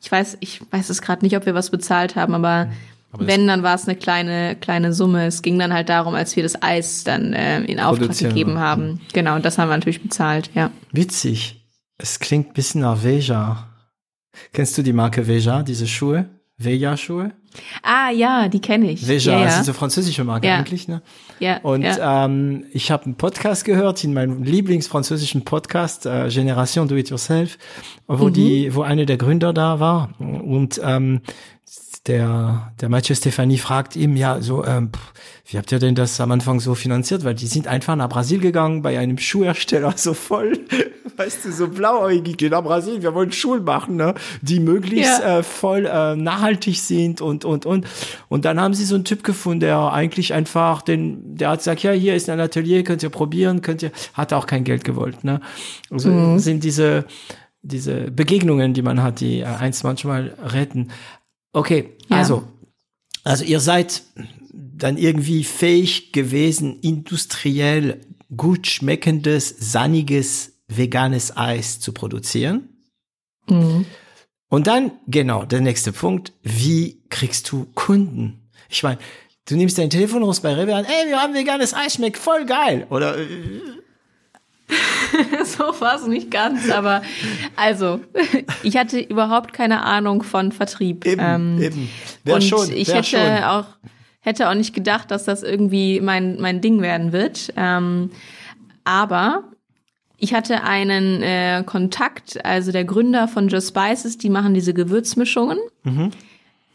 ich 0.00 0.10
weiß, 0.12 0.38
ich 0.40 0.60
weiß 0.70 0.90
es 0.90 1.02
gerade 1.02 1.24
nicht, 1.24 1.36
ob 1.36 1.46
wir 1.46 1.54
was 1.54 1.70
bezahlt 1.70 2.16
haben, 2.16 2.34
aber, 2.34 2.66
Mhm. 2.66 2.72
Aber 3.12 3.26
wenn, 3.28 3.46
dann 3.46 3.62
war 3.62 3.74
es 3.76 3.86
eine 3.88 3.96
kleine, 3.96 4.56
kleine 4.56 4.92
Summe. 4.92 5.26
Es 5.26 5.40
ging 5.40 5.58
dann 5.58 5.72
halt 5.72 5.88
darum, 5.88 6.14
als 6.14 6.36
wir 6.36 6.42
das 6.42 6.60
Eis 6.60 7.04
dann 7.04 7.32
äh, 7.32 7.60
in 7.62 7.80
Auftrag 7.80 8.18
gegeben 8.18 8.58
haben. 8.58 9.00
Genau, 9.12 9.36
und 9.36 9.44
das 9.44 9.58
haben 9.58 9.68
wir 9.68 9.76
natürlich 9.76 10.02
bezahlt, 10.02 10.50
ja. 10.54 10.70
Witzig. 10.92 11.64
Es 11.98 12.18
klingt 12.18 12.48
ein 12.48 12.52
bisschen 12.52 12.82
nach 12.82 13.02
Veja. 13.04 13.68
Kennst 14.52 14.76
du 14.76 14.82
die 14.82 14.92
Marke 14.92 15.26
Veja, 15.26 15.62
diese 15.62 15.86
Schuhe? 15.86 16.28
Veja-Schuhe? 16.58 17.32
Ah, 17.82 18.10
ja, 18.10 18.48
die 18.48 18.60
kenne 18.60 18.90
ich. 18.90 19.06
Veja, 19.06 19.32
ja, 19.38 19.44
das 19.44 19.54
ja. 19.54 19.60
ist 19.60 19.68
eine 19.68 19.74
französische 19.74 20.24
Marke 20.24 20.46
Ja. 20.46 20.56
eigentlich, 20.56 20.88
ne? 20.88 21.02
ja, 21.38 21.58
Und 21.58 21.86
ähm, 22.00 22.64
ich 22.72 22.90
habe 22.90 23.04
einen 23.04 23.14
Podcast 23.16 23.64
gehört, 23.64 24.02
in 24.04 24.14
meinem 24.14 24.42
Lieblingsfranzösischen 24.42 25.44
Podcast, 25.44 26.06
äh, 26.06 26.28
Generation 26.28 26.88
Do 26.88 26.96
It 26.96 27.10
Yourself, 27.10 27.58
Mhm. 28.08 28.20
wo 28.20 28.28
die, 28.30 28.74
wo 28.74 28.82
einer 28.82 29.04
der 29.06 29.16
Gründer 29.18 29.52
da 29.52 29.80
war 29.80 30.10
und 30.18 30.80
ähm, 30.82 31.20
der 32.06 32.72
der 32.80 32.88
Mathieu 32.88 33.14
Stefani 33.14 33.58
fragt 33.58 33.96
ihm 33.96 34.16
ja 34.16 34.40
so, 34.40 34.64
ähm, 34.64 34.90
wie 35.48 35.58
habt 35.58 35.70
ihr 35.72 35.78
denn 35.78 35.94
das 35.94 36.20
am 36.20 36.30
Anfang 36.32 36.60
so 36.60 36.74
finanziert? 36.74 37.24
Weil 37.24 37.34
die 37.34 37.46
sind 37.46 37.66
einfach 37.66 37.96
nach 37.96 38.08
Brasil 38.08 38.38
gegangen 38.40 38.82
bei 38.82 38.98
einem 38.98 39.18
Schuhhersteller, 39.18 39.94
so 39.96 40.14
voll, 40.14 40.58
weißt 41.16 41.44
du, 41.44 41.52
so 41.52 41.68
blauäugig 41.68 42.36
gehen 42.36 42.50
nach 42.50 42.62
Brasil, 42.62 43.02
wir 43.02 43.14
wollen 43.14 43.32
Schuhe 43.32 43.60
machen, 43.60 43.96
ne? 43.96 44.14
die 44.42 44.60
möglichst 44.60 45.20
Ja. 45.20 45.38
äh, 45.38 45.42
voll 45.42 45.86
äh, 45.86 46.16
nachhaltig 46.16 46.76
sind 46.80 47.20
und 47.20 47.44
und 47.44 47.64
und 47.66 47.86
und 48.28 48.44
dann 48.44 48.60
haben 48.60 48.74
sie 48.74 48.84
so 48.84 48.94
einen 48.94 49.04
Typ 49.04 49.22
gefunden, 49.24 49.60
der 49.60 49.92
eigentlich 49.92 50.34
einfach 50.34 50.82
den, 50.82 51.36
der 51.36 51.50
hat 51.50 51.58
gesagt, 51.60 51.82
ja 51.82 51.92
hier 51.92 52.14
ist 52.14 52.28
ein 52.28 52.40
Atelier, 52.40 52.84
könnt 52.84 53.02
ihr 53.02 53.10
probieren, 53.10 53.62
könnt 53.62 53.82
ihr, 53.82 53.92
hat 54.14 54.32
auch 54.32 54.46
kein 54.46 54.64
Geld 54.64 54.84
gewollt, 54.84 55.24
ne? 55.24 55.40
Also 55.90 56.38
sind 56.38 56.64
diese 56.64 57.04
diese 57.62 58.12
Begegnungen, 58.12 58.74
die 58.74 58.82
man 58.82 59.02
hat, 59.02 59.18
die 59.20 59.40
äh, 59.40 59.44
eins 59.44 59.82
manchmal 59.82 60.34
retten. 60.40 60.88
Okay, 61.56 61.96
Ja. 62.08 62.18
also 62.18 62.44
also 63.24 63.44
ihr 63.44 63.60
seid 63.60 64.02
dann 64.54 64.96
irgendwie 64.98 65.42
fähig 65.42 66.12
gewesen, 66.12 66.78
industriell 66.80 68.02
gut 68.36 68.66
schmeckendes, 68.66 69.54
sanniges, 69.58 70.52
veganes 70.68 71.36
Eis 71.36 71.80
zu 71.80 71.92
produzieren. 71.92 72.68
Mhm. 73.48 73.86
Und 74.48 74.66
dann, 74.68 74.92
genau, 75.08 75.44
der 75.44 75.60
nächste 75.60 75.92
Punkt, 75.92 76.32
wie 76.42 77.02
kriegst 77.08 77.50
du 77.50 77.66
Kunden? 77.74 78.48
Ich 78.68 78.82
meine, 78.82 78.98
du 79.48 79.56
nimmst 79.56 79.78
dein 79.78 79.90
Telefon 79.90 80.22
raus 80.22 80.40
bei 80.40 80.54
Rewe 80.54 80.74
an, 80.74 80.84
ey, 80.84 81.08
wir 81.08 81.20
haben 81.20 81.34
veganes 81.34 81.74
Eis, 81.74 81.94
schmeckt 81.94 82.18
voll 82.18 82.44
geil. 82.46 82.86
Oder 82.90 83.18
äh, 83.18 83.26
so 85.44 85.64
war 85.80 85.96
es 85.96 86.06
nicht 86.06 86.30
ganz, 86.30 86.70
aber 86.70 87.02
also, 87.54 88.00
ich 88.62 88.76
hatte 88.76 88.98
überhaupt 88.98 89.52
keine 89.52 89.82
Ahnung 89.82 90.22
von 90.22 90.52
Vertrieb. 90.52 91.06
eben, 91.06 91.20
Ähm, 91.24 91.62
eben. 91.62 91.90
Wer 92.24 92.36
und 92.36 92.44
schon, 92.44 92.72
ich 92.72 92.92
hätte 92.92 93.04
schon. 93.04 93.44
auch 93.44 93.66
hätte 94.20 94.50
auch 94.50 94.54
nicht 94.54 94.74
gedacht, 94.74 95.12
dass 95.12 95.24
das 95.24 95.44
irgendwie 95.44 96.00
mein 96.00 96.40
mein 96.40 96.60
Ding 96.60 96.82
werden 96.82 97.12
wird. 97.12 97.52
Ähm, 97.56 98.10
aber 98.84 99.44
ich 100.18 100.34
hatte 100.34 100.62
einen 100.64 101.22
äh, 101.22 101.62
Kontakt, 101.64 102.44
also 102.44 102.72
der 102.72 102.84
Gründer 102.84 103.28
von 103.28 103.48
Just 103.48 103.68
Spices, 103.68 104.18
die 104.18 104.30
machen 104.30 104.54
diese 104.54 104.74
Gewürzmischungen. 104.74 105.58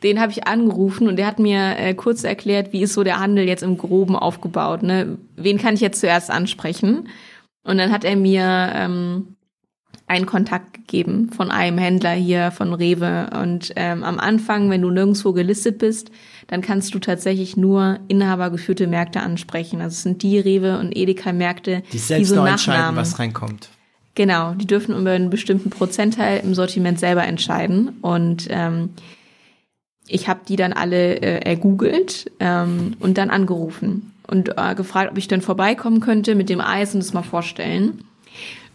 Den 0.04 0.20
habe 0.20 0.32
ich 0.32 0.48
angerufen 0.48 1.08
und 1.08 1.18
der 1.18 1.28
hat 1.28 1.39
mir 1.39 1.78
äh, 1.78 1.94
kurz 1.94 2.24
erklärt, 2.24 2.74
wie 2.74 2.82
ist 2.82 2.94
so 2.94 3.04
der 3.04 3.20
Handel 3.20 3.48
jetzt 3.48 3.64
im 3.64 3.78
Groben 3.78 4.16
aufgebaut. 4.16 4.84
Ne? 4.84 5.18
Wen 5.36 5.58
kann 5.58 5.76
ich 5.76 5.82
jetzt 5.82 6.00
zuerst 6.00 6.32
ansprechen? 6.32 7.08
Und 7.64 7.78
dann 7.78 7.91
hat 7.91 8.03
er 8.03 8.16
mir 8.16 8.72
ähm, 8.74 9.36
einen 10.12 10.26
Kontakt 10.26 10.74
gegeben 10.74 11.30
von 11.32 11.51
einem 11.51 11.78
Händler 11.78 12.12
hier 12.12 12.51
von 12.51 12.74
Rewe. 12.74 13.30
Und 13.41 13.72
ähm, 13.78 14.03
am 14.03 14.20
Anfang, 14.20 14.70
wenn 14.70 14.82
du 14.82 14.89
nirgendwo 14.89 15.32
gelistet 15.32 15.78
bist, 15.78 16.12
dann 16.47 16.62
kannst 16.62 16.93
du 16.93 16.99
tatsächlich 16.99 17.55
nur 17.55 17.99
inhabergeführte 18.09 18.88
Märkte 18.88 19.22
ansprechen. 19.22 19.80
Also 19.80 19.93
es 19.93 20.03
sind 20.03 20.22
die 20.22 20.38
Rewe 20.38 20.80
und 20.80 20.95
Edeka-Märkte, 20.95 21.84
die 21.93 21.97
selbst 21.97 22.30
so 22.30 22.36
noch 22.36 22.47
entscheiden, 22.47 22.97
was 22.97 23.20
reinkommt. 23.20 23.70
Genau, 24.16 24.53
die 24.53 24.68
dürfen 24.68 24.97
über 24.97 25.12
einen 25.12 25.30
bestimmten 25.30 25.70
Prozentteil 25.70 26.41
im 26.43 26.53
Sortiment 26.53 26.99
selber 26.99 27.24
entscheiden. 27.24 27.99
Und 28.01 28.47
ähm, 28.49 28.89
ich 30.07 30.28
habe 30.28 30.41
die 30.45 30.57
dann 30.57 30.74
alle 30.74 31.22
äh, 31.22 31.39
ergoogelt 31.49 32.30
ähm, 32.41 32.97
und 32.99 33.18
dann 33.18 33.30
angerufen 33.30 34.11
und 34.32 34.58
äh, 34.58 34.76
gefragt, 34.76 35.12
ob 35.12 35.18
ich 35.18 35.28
dann 35.28 35.42
vorbeikommen 35.42 36.00
könnte 36.00 36.36
mit 36.36 36.50
dem 36.50 36.62
Eis 36.62 36.96
und 36.96 37.02
es 37.02 37.14
mal 37.14 37.22
vorstellen. 37.22 38.04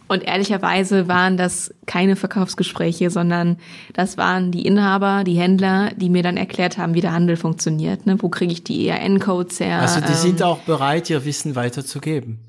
Und 0.07 0.23
ehrlicherweise 0.23 1.07
waren 1.09 1.35
das 1.35 1.73
keine 1.85 2.15
Verkaufsgespräche, 2.15 3.09
sondern 3.09 3.57
das 3.93 4.17
waren 4.17 4.51
die 4.51 4.65
Inhaber, 4.65 5.23
die 5.25 5.33
Händler, 5.37 5.91
die 5.95 6.09
mir 6.09 6.23
dann 6.23 6.37
erklärt 6.37 6.77
haben, 6.77 6.93
wie 6.93 7.01
der 7.01 7.11
Handel 7.11 7.35
funktioniert. 7.35 8.05
Ne? 8.05 8.21
Wo 8.21 8.29
kriege 8.29 8.53
ich 8.53 8.63
die 8.63 8.87
ERN-Codes 8.87 9.59
her? 9.59 9.81
Also 9.81 9.99
die 9.99 10.07
ähm, 10.07 10.13
sind 10.13 10.43
auch 10.43 10.59
bereit, 10.59 11.09
ihr 11.09 11.25
Wissen 11.25 11.55
weiterzugeben. 11.55 12.39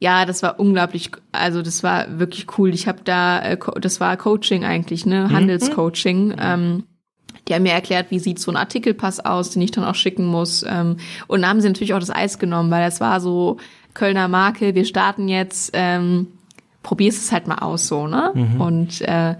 ja, 0.00 0.26
das 0.26 0.42
war 0.42 0.58
unglaublich, 0.58 1.12
also 1.30 1.62
das 1.62 1.84
war 1.84 2.18
wirklich 2.18 2.58
cool. 2.58 2.74
Ich 2.74 2.88
habe 2.88 3.02
da, 3.04 3.42
äh, 3.42 3.58
das 3.80 4.00
war 4.00 4.16
Coaching 4.16 4.64
eigentlich, 4.64 5.06
ne, 5.06 5.30
Handelscoaching. 5.30 6.34
Ähm, 6.40 6.84
die 7.48 7.54
haben 7.54 7.62
mir 7.62 7.72
erklärt, 7.72 8.10
wie 8.10 8.18
sieht 8.18 8.38
so 8.38 8.50
ein 8.52 8.56
Artikelpass 8.56 9.20
aus, 9.20 9.50
den 9.50 9.62
ich 9.62 9.70
dann 9.70 9.84
auch 9.84 9.94
schicken 9.94 10.26
muss. 10.26 10.64
Ähm, 10.68 10.98
und 11.26 11.42
dann 11.42 11.50
haben 11.50 11.60
sie 11.60 11.68
natürlich 11.68 11.94
auch 11.94 12.00
das 12.00 12.10
Eis 12.10 12.38
genommen, 12.38 12.70
weil 12.70 12.84
das 12.84 13.00
war 13.00 13.20
so 13.20 13.56
Kölner 13.94 14.28
Marke. 14.28 14.74
Wir 14.74 14.84
starten 14.84 15.28
jetzt, 15.28 15.70
ähm, 15.72 16.28
probierst 16.82 17.22
es 17.22 17.32
halt 17.32 17.46
mal 17.46 17.58
aus 17.58 17.86
so, 17.86 18.06
ne? 18.06 18.32
Und 18.58 19.00
äh, 19.02 19.36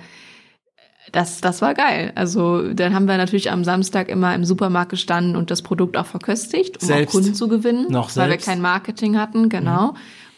das, 1.13 1.41
das 1.41 1.63
war 1.63 1.75
geil. 1.75 2.13
Also 2.15 2.73
dann 2.73 2.95
haben 2.95 3.07
wir 3.07 3.17
natürlich 3.17 3.51
am 3.51 3.65
Samstag 3.65 4.09
immer 4.09 4.35
im 4.35 4.45
Supermarkt 4.45 4.91
gestanden 4.91 5.37
und 5.37 5.51
das 5.51 5.63
Produkt 5.63 5.97
auch 5.97 6.07
verköstigt, 6.07 6.83
um 6.83 6.87
Selbst? 6.87 7.09
auch 7.09 7.13
Kunden 7.21 7.35
zu 7.35 7.49
gewinnen, 7.49 7.87
Noch 7.91 8.15
weil 8.17 8.31
wir 8.31 8.37
kein 8.37 8.61
Marketing 8.61 9.19
hatten, 9.19 9.49
genau. 9.49 9.95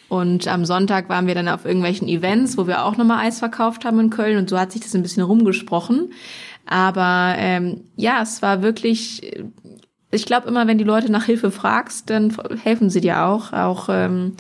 Und 0.09 0.49
am 0.49 0.65
Sonntag 0.65 1.09
waren 1.09 1.29
wir 1.29 1.37
dann 1.37 1.49
auf 1.49 1.65
irgendwelchen 1.65 2.09
Events, 2.09 2.59
wo 2.59 2.67
wir 2.67 2.85
auch 2.85 2.97
nochmal 2.97 3.27
Eis 3.27 3.39
verkauft 3.39 3.85
haben 3.85 4.01
in 4.01 4.11
Köln 4.11 4.39
und 4.39 4.51
so 4.51 4.59
hat 4.59 4.73
sich 4.73 4.83
das 4.83 4.95
ein 4.95 5.03
bisschen 5.03 5.23
rumgesprochen. 5.23 6.13
Aber 6.67 7.35
ähm, 7.37 7.85
ja, 7.97 8.23
es 8.23 8.43
war 8.43 8.63
wirklich, 8.63 9.43
ich 10.11 10.27
glaube 10.27 10.49
immer, 10.49 10.67
wenn 10.67 10.79
die 10.79 10.85
Leute 10.85 11.11
nach 11.11 11.25
Hilfe 11.25 11.51
fragst, 11.51 12.11
dann 12.11 12.37
helfen 12.63 12.91
sie 12.91 13.01
dir 13.01 13.25
auch. 13.25 13.53
Auch 13.53 13.89
ähm, 13.89 14.37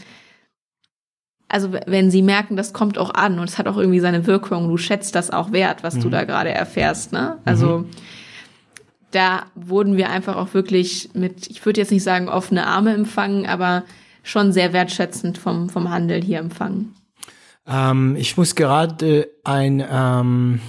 also 1.48 1.72
wenn 1.86 2.10
sie 2.10 2.22
merken, 2.22 2.56
das 2.56 2.72
kommt 2.72 2.96
auch 2.96 3.12
an 3.12 3.40
und 3.40 3.48
es 3.48 3.58
hat 3.58 3.66
auch 3.66 3.76
irgendwie 3.76 3.98
seine 3.98 4.26
Wirkung, 4.26 4.68
du 4.68 4.76
schätzt 4.76 5.16
das 5.16 5.30
auch 5.30 5.50
wert, 5.50 5.82
was 5.82 5.98
du 5.98 6.08
da 6.08 6.24
gerade 6.24 6.50
erfährst, 6.50 7.12
ne? 7.12 7.38
Also 7.44 7.86
da 9.10 9.46
wurden 9.56 9.96
wir 9.96 10.10
einfach 10.10 10.36
auch 10.36 10.54
wirklich 10.54 11.10
mit, 11.14 11.48
ich 11.48 11.66
würde 11.66 11.80
jetzt 11.80 11.90
nicht 11.90 12.04
sagen 12.04 12.28
offene 12.28 12.66
Arme 12.66 12.94
empfangen, 12.94 13.46
aber 13.46 13.82
schon 14.22 14.52
sehr 14.52 14.72
wertschätzend 14.72 15.38
vom, 15.38 15.68
vom 15.68 15.90
Handel 15.90 16.22
hier 16.22 16.38
empfangen. 16.38 16.94
Ähm, 17.66 18.14
ich 18.16 18.36
muss 18.36 18.54
gerade 18.54 19.28
ein 19.42 19.84
ähm, 19.90 20.60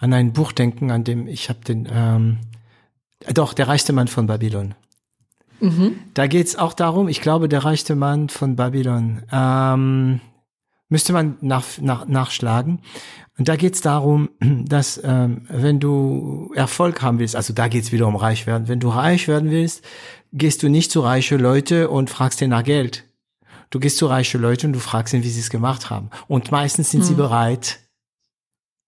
an 0.00 0.12
ein 0.12 0.32
Buch 0.32 0.52
denken, 0.52 0.90
an 0.90 1.04
dem 1.04 1.26
ich 1.26 1.48
habe 1.48 1.60
den 1.60 1.88
ähm, 1.92 2.38
doch 3.32 3.52
der 3.52 3.68
reichste 3.68 3.92
Mann 3.92 4.08
von 4.08 4.26
Babylon. 4.26 4.74
Da 6.14 6.26
geht's 6.26 6.56
auch 6.56 6.72
darum. 6.72 7.08
Ich 7.08 7.20
glaube, 7.20 7.48
der 7.48 7.64
reichste 7.64 7.94
Mann 7.94 8.30
von 8.30 8.56
Babylon. 8.56 9.22
Ähm, 9.30 10.20
Müsste 10.92 11.12
man 11.12 11.36
nach, 11.40 11.64
nach, 11.80 12.08
nachschlagen. 12.08 12.80
Und 13.38 13.48
da 13.48 13.54
geht's 13.54 13.80
darum, 13.80 14.28
dass 14.40 15.00
ähm, 15.02 15.46
wenn 15.48 15.78
du 15.78 16.52
Erfolg 16.54 17.00
haben 17.00 17.20
willst, 17.20 17.36
also 17.36 17.54
da 17.54 17.68
geht's 17.68 17.92
wieder 17.92 18.08
um 18.08 18.16
reich 18.16 18.46
werden. 18.46 18.66
Wenn 18.66 18.80
du 18.80 18.88
reich 18.88 19.28
werden 19.28 19.50
willst, 19.50 19.84
gehst 20.32 20.62
du 20.62 20.68
nicht 20.68 20.90
zu 20.90 21.00
reiche 21.00 21.36
Leute 21.36 21.88
und 21.90 22.10
fragst 22.10 22.40
denen 22.40 22.50
nach 22.50 22.64
Geld. 22.64 23.04
Du 23.70 23.78
gehst 23.78 23.98
zu 23.98 24.06
reiche 24.06 24.36
Leute 24.36 24.66
und 24.66 24.72
du 24.72 24.80
fragst 24.80 25.14
ihn, 25.14 25.22
wie 25.22 25.30
sie 25.30 25.40
es 25.40 25.48
gemacht 25.48 25.90
haben. 25.90 26.10
Und 26.26 26.50
meistens 26.50 26.90
sind 26.90 27.02
hm. 27.02 27.06
sie 27.06 27.14
bereit, 27.14 27.78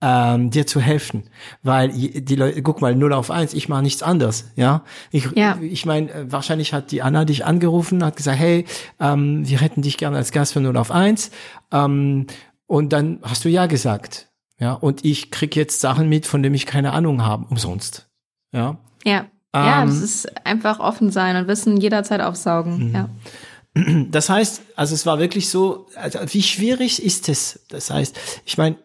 ähm, 0.03 0.51
dir 0.51 0.67
zu 0.67 0.81
helfen. 0.81 1.23
Weil 1.63 1.91
die 1.91 2.35
Leute, 2.35 2.61
guck 2.63 2.81
mal, 2.81 2.95
0 2.95 3.13
auf 3.13 3.31
1, 3.31 3.55
ich 3.55 3.69
mache 3.69 3.83
nichts 3.83 4.03
anderes, 4.03 4.51
ja. 4.57 4.83
Ich, 5.13 5.31
ja. 5.37 5.57
ich 5.63 5.87
meine, 5.87 6.11
äh, 6.13 6.33
wahrscheinlich 6.33 6.75
hat 6.75 6.91
die 6.91 7.03
Anna 7.03 7.25
dich 7.25 7.47
angerufen, 7.47 8.05
hat 8.05 8.17
gesagt, 8.17 8.39
hey, 8.39 8.67
ähm, 9.01 9.49
wir 9.49 9.61
hätten 9.61 9.83
dich 9.83 9.97
gerne 9.97 10.17
als 10.17 10.33
Gast 10.33 10.53
für 10.55 10.61
0 10.61 10.77
auf 10.77 10.91
1. 10.91 11.31
Ähm, 11.71 12.27
und 12.67 12.93
dann 12.93 13.21
hast 13.23 13.45
du 13.45 13.49
ja 13.49 13.67
gesagt. 13.67 14.29
Ja, 14.59 14.73
und 14.75 15.05
ich 15.05 15.31
krieg 15.31 15.57
jetzt 15.57 15.81
Sachen 15.81 16.09
mit, 16.09 16.27
von 16.27 16.43
denen 16.43 16.55
ich 16.55 16.67
keine 16.67 16.93
Ahnung 16.93 17.23
habe, 17.25 17.47
umsonst. 17.49 18.09
Ja. 18.53 18.79
Ja. 19.05 19.27
ja, 19.55 19.85
das 19.85 19.97
ähm, 19.97 20.05
ist 20.05 20.47
einfach 20.47 20.81
offen 20.81 21.11
sein 21.11 21.37
und 21.37 21.49
Wissen 21.49 21.77
jederzeit 21.77 22.21
aufsaugen. 22.21 22.89
Mhm. 22.89 22.95
Ja. 22.95 23.09
Das 24.11 24.29
heißt, 24.29 24.63
also 24.77 24.95
es 24.95 25.07
war 25.07 25.19
wirklich 25.19 25.49
so, 25.49 25.87
also 25.95 26.19
wie 26.27 26.43
schwierig 26.43 27.03
ist 27.03 27.31
es? 27.31 27.65
Das 27.71 27.91
heißt, 27.91 28.19
ich 28.45 28.59
meine, 28.59 28.77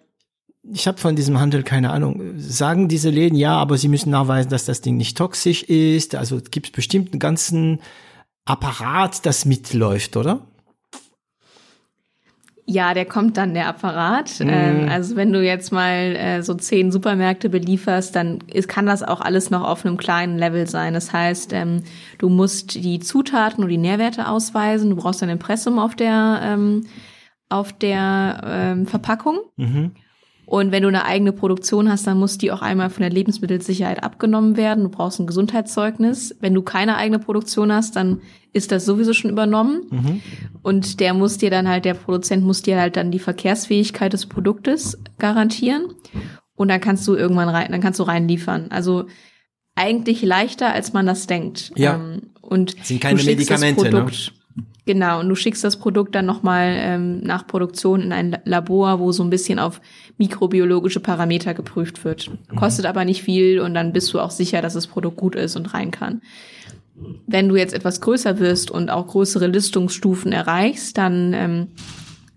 ich 0.74 0.88
habe 0.88 0.98
von 0.98 1.16
diesem 1.16 1.40
Handel 1.40 1.64
keine 1.64 1.92
Ahnung. 1.92 2.22
Sagen 2.38 2.88
diese 2.88 3.10
Läden 3.10 3.38
ja, 3.38 3.56
aber 3.56 3.78
sie 3.78 3.88
müssen 3.88 4.10
nachweisen, 4.10 4.50
dass 4.50 4.66
das 4.66 4.82
Ding 4.82 4.98
nicht 4.98 5.18
toxisch 5.18 5.64
ist. 5.64 6.16
Also 6.16 6.40
gibt 6.52 6.68
es 6.68 6.72
bestimmt 6.72 7.14
einen 7.14 7.20
ganzen 7.20 7.80
Apparat, 8.46 9.26
das 9.26 9.46
mitläuft, 9.46 10.18
oder? 10.18 10.42
Ja, 12.70 12.94
der 12.94 13.06
kommt 13.06 13.38
dann, 13.38 13.54
der 13.54 13.68
Apparat. 13.68 14.42
Mhm. 14.42 14.50
Ähm, 14.50 14.90
also 14.90 15.16
wenn 15.16 15.32
du 15.32 15.42
jetzt 15.42 15.72
mal 15.72 16.16
äh, 16.18 16.44
so 16.44 16.54
zehn 16.54 16.92
Supermärkte 16.92 17.50
belieferst, 17.50 18.14
dann 18.14 18.40
ist, 18.52 18.68
kann 18.68 18.86
das 18.86 19.04
auch 19.04 19.22
alles 19.22 19.50
noch 19.50 19.64
auf 19.64 19.86
einem 19.86 19.96
kleinen 19.96 20.38
Level 20.38 20.68
sein. 20.68 20.94
Das 20.94 21.14
heißt, 21.14 21.54
ähm, 21.54 21.84
du 22.18 22.28
musst 22.28 22.76
die 22.76 23.00
Zutaten 23.00 23.64
und 23.64 23.70
die 23.70 23.78
Nährwerte 23.78 24.28
ausweisen. 24.28 24.90
Du 24.90 24.98
brauchst 24.98 25.24
ein 25.24 25.30
Impressum 25.30 25.80
auf 25.80 25.96
der, 25.96 26.42
ähm, 26.44 26.88
auf 27.48 27.72
der 27.72 28.42
ähm, 28.44 28.86
Verpackung. 28.86 29.40
Mhm. 29.56 29.94
Und 30.48 30.72
wenn 30.72 30.84
du 30.84 30.88
eine 30.88 31.04
eigene 31.04 31.34
Produktion 31.34 31.92
hast, 31.92 32.08
dann 32.08 32.18
muss 32.18 32.38
die 32.38 32.54
auch 32.54 32.62
einmal 32.62 32.90
von 32.90 33.02
der 33.02 33.10
Lebensmittelsicherheit 33.10 34.02
abgenommen 34.02 34.56
werden. 34.56 34.86
Du 34.86 34.90
brauchst 34.90 35.20
ein 35.20 35.28
Gesundheitszeugnis. 35.28 36.38
Wenn 36.40 36.54
du 36.54 36.62
keine 36.62 36.96
eigene 36.96 37.20
Produktion 37.20 37.70
hast, 37.70 37.98
dann 37.98 38.22
ist 38.54 38.72
das 38.72 38.86
sowieso 38.86 39.12
schon 39.12 39.30
übernommen. 39.30 39.82
Mhm. 39.90 40.22
Und 40.62 41.02
der 41.02 41.14
muss 41.14 41.38
dir 41.38 41.50
dann 41.50 41.68
halt, 41.68 41.84
der 41.84 41.96
Produzent 41.96 42.46
muss 42.46 42.62
dir 42.62 42.80
halt 42.80 42.96
dann 42.96 43.12
die 43.12 43.20
Verkehrsfähigkeit 43.20 44.14
des 44.14 44.26
Produktes 44.26 44.98
garantieren. 45.20 45.94
Und 46.56 46.70
dann 46.70 46.80
kannst 46.80 47.06
du 47.10 47.16
irgendwann 47.16 47.50
rein, 47.50 47.70
dann 47.70 47.82
kannst 47.82 48.00
du 48.00 48.04
reinliefern. 48.04 48.68
Also 48.70 49.08
eigentlich 49.76 50.22
leichter, 50.22 50.72
als 50.72 50.94
man 50.94 51.06
das 51.06 51.28
denkt. 51.28 51.74
Ja. 51.76 51.96
Ähm, 51.96 52.22
und 52.40 52.78
sind 52.86 53.02
keine 53.02 53.22
Medikamente, 53.22 53.92
ne? 53.92 54.06
Genau, 54.88 55.20
und 55.20 55.28
du 55.28 55.36
schickst 55.36 55.66
das 55.66 55.76
Produkt 55.76 56.16
dann 56.16 56.26
nochmal 56.26 56.74
ähm, 56.78 57.20
nach 57.20 57.46
Produktion 57.46 58.02
in 58.02 58.14
ein 58.14 58.38
Labor, 58.46 59.00
wo 59.00 59.12
so 59.12 59.22
ein 59.22 59.30
bisschen 59.30 59.60
auf 59.60 59.82
mikrobiologische 60.18 61.02
Parameter 61.02 61.54
geprüft 61.54 62.06
wird. 62.06 62.30
Mhm. 62.30 62.56
Kostet 62.56 62.86
aber 62.86 63.04
nicht 63.04 63.22
viel 63.22 63.60
und 63.60 63.74
dann 63.74 63.92
bist 63.92 64.14
du 64.14 64.22
auch 64.22 64.32
sicher, 64.32 64.62
dass 64.62 64.76
das 64.76 64.88
Produkt 64.88 65.18
gut 65.18 65.36
ist 65.36 65.58
und 65.58 65.74
rein 65.74 65.92
kann. 65.92 66.22
Wenn 67.28 67.50
du 67.50 67.58
jetzt 67.58 67.74
etwas 67.74 68.00
größer 68.00 68.40
wirst 68.40 68.72
und 68.72 68.90
auch 68.90 69.08
größere 69.08 69.48
Listungsstufen 69.48 70.32
erreichst, 70.32 70.98
dann 70.98 71.34
ähm, 71.34 71.68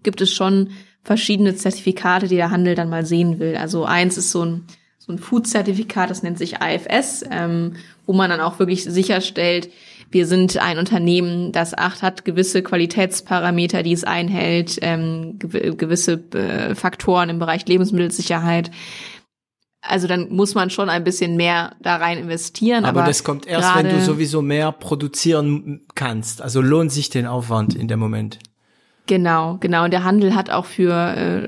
gibt 0.03 0.21
es 0.21 0.35
schon 0.35 0.71
verschiedene 1.05 1.55
Zertifikate, 1.55 2.27
die 2.27 2.35
der 2.35 2.51
Handel 2.51 2.75
dann 2.75 2.91
mal 2.91 3.07
sehen 3.07 3.39
will. 3.39 3.57
Also 3.57 3.85
eins 3.85 4.19
ist 4.19 4.33
so 4.33 4.45
ein, 4.45 4.65
so 4.99 5.13
ein 5.13 5.19
Food-Zertifikat, 5.19 6.11
das 6.11 6.25
nennt 6.25 6.37
sich 6.37 6.61
AFS, 6.61 7.25
ähm, 7.31 7.75
wo 8.07 8.13
man 8.13 8.29
dann 8.29 8.41
auch 8.41 8.59
wirklich 8.59 8.83
sicherstellt, 8.83 9.71
wir 10.11 10.27
sind 10.27 10.59
ein 10.59 10.79
Unternehmen, 10.79 11.53
das 11.53 11.77
acht 11.77 12.03
hat 12.03 12.25
gewisse 12.25 12.63
Qualitätsparameter, 12.63 13.83
die 13.83 13.93
es 13.93 14.05
einhält, 14.05 14.79
ähm, 14.83 15.39
gewisse 15.39 16.15
äh, 16.35 16.75
Faktoren 16.75 17.29
im 17.31 17.39
Bereich 17.39 17.67
Lebensmittelsicherheit. 17.67 18.71
Also 19.83 20.09
dann 20.09 20.29
muss 20.31 20.55
man 20.55 20.69
schon 20.69 20.91
ein 20.91 21.05
bisschen 21.05 21.37
mehr 21.37 21.75
da 21.81 21.97
rein 21.97 22.19
investieren. 22.19 22.85
Aber, 22.85 23.01
aber 23.01 23.09
das 23.09 23.25
kommt 23.25 23.47
erst, 23.47 23.75
wenn 23.77 23.89
du 23.89 24.01
sowieso 24.01 24.43
mehr 24.43 24.73
produzieren 24.73 25.87
kannst. 25.95 26.43
Also 26.43 26.61
lohnt 26.61 26.93
sich 26.93 27.09
den 27.09 27.27
Aufwand 27.27 27.75
in 27.75 27.89
dem 27.89 27.99
Moment. 27.99 28.39
Genau, 29.11 29.57
genau. 29.59 29.87
Und 29.87 29.91
der 29.91 30.05
Handel 30.05 30.37
hat 30.37 30.51
auch 30.51 30.67
für 30.67 30.93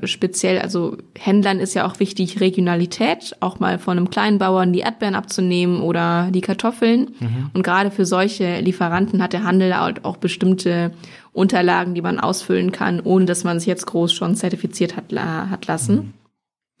äh, 0.01 0.05
speziell, 0.05 0.59
also 0.59 0.97
Händlern 1.17 1.61
ist 1.61 1.75
ja 1.75 1.87
auch 1.87 2.01
wichtig, 2.01 2.41
Regionalität, 2.41 3.37
auch 3.39 3.61
mal 3.61 3.79
von 3.79 3.97
einem 3.97 4.09
kleinen 4.09 4.37
Bauern 4.37 4.73
die 4.73 4.81
Erdbeeren 4.81 5.15
abzunehmen 5.15 5.79
oder 5.79 6.27
die 6.31 6.41
Kartoffeln. 6.41 7.15
Mhm. 7.21 7.51
Und 7.53 7.63
gerade 7.63 7.89
für 7.89 8.05
solche 8.05 8.59
Lieferanten 8.59 9.23
hat 9.23 9.31
der 9.31 9.45
Handel 9.45 9.71
auch 9.71 10.17
bestimmte 10.17 10.91
Unterlagen, 11.31 11.95
die 11.95 12.01
man 12.01 12.19
ausfüllen 12.19 12.73
kann, 12.73 12.99
ohne 12.99 13.23
dass 13.23 13.45
man 13.45 13.61
sich 13.61 13.67
jetzt 13.67 13.85
groß 13.85 14.11
schon 14.11 14.35
zertifiziert 14.35 14.97
hat, 14.97 15.13
hat 15.13 15.65
lassen. 15.65 15.95
Mhm. 15.95 16.13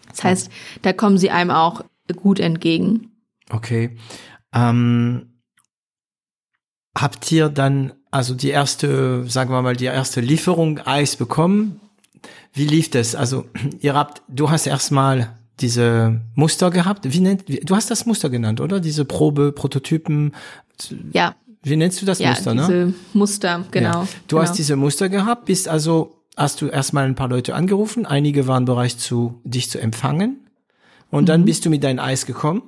Das 0.09 0.25
heißt, 0.25 0.51
da 0.81 0.91
kommen 0.91 1.17
sie 1.17 1.31
einem 1.31 1.51
auch 1.51 1.85
gut 2.17 2.41
entgegen. 2.41 3.11
Okay. 3.49 3.95
Ähm, 4.53 5.39
habt 6.93 7.31
ihr 7.31 7.47
dann 7.47 7.93
also 8.13 8.35
die 8.35 8.49
erste, 8.49 9.25
sagen 9.27 9.51
wir 9.51 9.61
mal, 9.61 9.75
die 9.75 9.85
erste 9.85 10.21
Lieferung 10.21 10.79
Eis 10.79 11.15
bekommen. 11.15 11.79
Wie 12.53 12.65
lief 12.65 12.91
das? 12.91 13.15
Also 13.15 13.45
ihr 13.81 13.95
habt, 13.95 14.21
du 14.27 14.51
hast 14.51 14.67
erstmal 14.67 15.31
diese 15.59 16.21
Muster 16.35 16.69
gehabt. 16.69 17.11
Wie 17.11 17.19
nennt, 17.19 17.45
du 17.47 17.75
hast 17.75 17.89
das 17.89 18.05
Muster 18.05 18.29
genannt, 18.29 18.61
oder? 18.61 18.79
Diese 18.79 19.03
Probe, 19.03 19.51
Prototypen. 19.51 20.33
Ja. 21.11 21.35
Wie 21.63 21.75
nennst 21.75 22.01
du 22.01 22.05
das 22.05 22.19
ja, 22.19 22.29
Muster, 22.29 22.53
diese 22.53 22.71
ne? 22.71 22.93
Muster, 23.13 23.65
genau. 23.71 24.01
Ja. 24.01 24.07
Du 24.27 24.35
genau. 24.35 24.41
hast 24.47 24.57
diese 24.57 24.75
Muster 24.75 25.09
gehabt, 25.09 25.45
bist 25.45 25.67
also, 25.67 26.17
hast 26.35 26.61
du 26.61 26.67
erstmal 26.67 27.05
ein 27.05 27.15
paar 27.15 27.29
Leute 27.29 27.55
angerufen, 27.55 28.05
einige 28.05 28.47
waren 28.47 28.65
bereit 28.65 28.91
zu, 28.91 29.39
dich 29.43 29.69
zu 29.69 29.79
empfangen. 29.79 30.47
Und 31.09 31.23
mhm. 31.23 31.27
dann 31.27 31.45
bist 31.45 31.65
du 31.65 31.69
mit 31.69 31.83
deinem 31.83 31.99
Eis 31.99 32.25
gekommen 32.25 32.63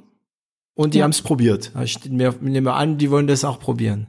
und 0.75 0.93
die 0.93 0.99
ja. 0.99 1.03
haben 1.03 1.11
es 1.11 1.21
probiert. 1.21 1.71
Ich 1.83 2.05
nehme 2.05 2.73
an, 2.73 2.97
die 2.97 3.11
wollen 3.11 3.27
das 3.27 3.43
auch 3.43 3.59
probieren. 3.59 4.07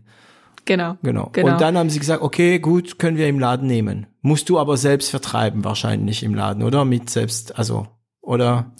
Genau. 0.67 0.97
Genau. 1.03 1.31
genau. 1.33 1.53
Und 1.53 1.61
dann 1.61 1.79
haben 1.79 1.91
sie 1.91 1.99
gesagt, 1.99 2.23
okay, 2.23 2.59
gut, 2.59 2.99
können 2.99 3.17
wir 3.17 3.29
im 3.29 3.39
Laden 3.39 3.67
nehmen. 3.67 4.07
Musst 4.21 4.49
du 4.49 4.59
aber 4.59 4.77
selbst 4.77 5.11
vertreiben, 5.11 5.65
wahrscheinlich 5.65 6.23
im 6.23 6.35
Laden, 6.35 6.63
oder? 6.63 6.85
Mit 6.85 7.09
selbst, 7.09 7.59
also, 7.59 7.87
oder? 8.21 8.73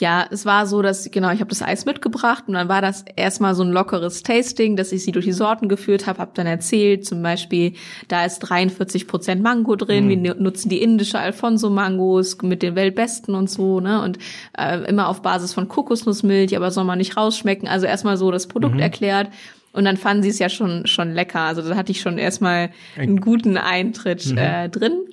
Ja, 0.00 0.26
es 0.30 0.46
war 0.46 0.66
so, 0.66 0.80
dass, 0.80 1.10
genau, 1.10 1.32
ich 1.32 1.40
habe 1.40 1.48
das 1.48 1.60
Eis 1.60 1.84
mitgebracht 1.84 2.44
und 2.46 2.54
dann 2.54 2.68
war 2.68 2.80
das 2.80 3.04
erstmal 3.16 3.56
so 3.56 3.64
ein 3.64 3.72
lockeres 3.72 4.22
Tasting, 4.22 4.76
dass 4.76 4.92
ich 4.92 5.02
sie 5.02 5.10
durch 5.10 5.24
die 5.24 5.32
Sorten 5.32 5.68
geführt 5.68 6.06
habe, 6.06 6.20
habe 6.20 6.30
dann 6.34 6.46
erzählt, 6.46 7.04
zum 7.04 7.20
Beispiel, 7.20 7.72
da 8.06 8.24
ist 8.24 8.38
43 8.38 9.08
Prozent 9.08 9.42
Mango 9.42 9.74
drin, 9.74 10.06
mm. 10.06 10.22
wir 10.22 10.34
nutzen 10.36 10.68
die 10.68 10.82
indische 10.82 11.18
Alfonso-Mangos 11.18 12.40
mit 12.42 12.62
den 12.62 12.76
Weltbesten 12.76 13.34
und 13.34 13.50
so, 13.50 13.80
ne, 13.80 14.00
und 14.00 14.18
äh, 14.56 14.78
immer 14.84 15.08
auf 15.08 15.22
Basis 15.22 15.52
von 15.52 15.66
Kokosnussmilch, 15.66 16.56
aber 16.56 16.70
soll 16.70 16.84
man 16.84 16.98
nicht 16.98 17.16
rausschmecken, 17.16 17.66
also 17.66 17.86
erstmal 17.86 18.16
so 18.16 18.30
das 18.30 18.46
Produkt 18.46 18.74
mhm. 18.74 18.80
erklärt 18.80 19.30
und 19.78 19.84
dann 19.84 19.96
fanden 19.96 20.24
sie 20.24 20.30
es 20.30 20.40
ja 20.40 20.48
schon, 20.48 20.88
schon 20.88 21.14
lecker. 21.14 21.38
Also 21.38 21.62
da 21.62 21.76
hatte 21.76 21.92
ich 21.92 22.00
schon 22.00 22.18
erstmal 22.18 22.70
einen 22.96 23.20
guten 23.20 23.56
Eintritt 23.56 24.26
mhm. 24.26 24.36
äh, 24.36 24.68
drin. 24.68 25.04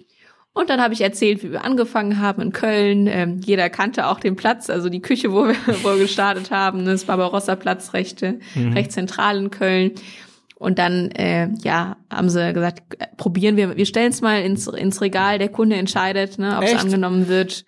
Und 0.53 0.71
dann 0.71 0.81
habe 0.81 0.95
ich 0.95 1.01
erzählt, 1.01 1.43
wie 1.43 1.51
wir 1.51 1.63
angefangen 1.63 2.19
haben 2.19 2.41
in 2.41 2.51
Köln. 2.51 3.05
Ähm, 3.05 3.39
jeder 3.45 3.69
kannte 3.69 4.07
auch 4.07 4.19
den 4.19 4.35
Platz, 4.35 4.71
also 4.71 4.89
die 4.89 5.03
Küche, 5.03 5.31
wo 5.31 5.45
wir, 5.45 5.55
wo 5.83 5.89
wir 5.89 5.99
gestartet 5.99 6.49
haben. 6.49 6.83
Das 6.83 7.05
Barbarossa-Platz 7.05 7.93
recht, 7.93 8.23
mhm. 8.23 8.73
recht 8.73 8.91
zentral 8.91 9.37
in 9.37 9.51
Köln. 9.51 9.91
Und 10.55 10.79
dann, 10.79 11.11
äh, 11.11 11.49
ja, 11.63 11.97
haben 12.11 12.29
sie 12.29 12.51
gesagt, 12.51 12.81
probieren 13.17 13.57
wir, 13.57 13.77
wir 13.77 13.85
stellen 13.85 14.13
es 14.13 14.21
mal 14.21 14.41
ins, 14.41 14.65
ins 14.65 14.99
Regal, 14.99 15.37
der 15.37 15.49
Kunde 15.49 15.75
entscheidet, 15.75 16.39
ne, 16.39 16.57
ob 16.57 16.63
es 16.63 16.73
angenommen 16.73 17.27
wird 17.27 17.65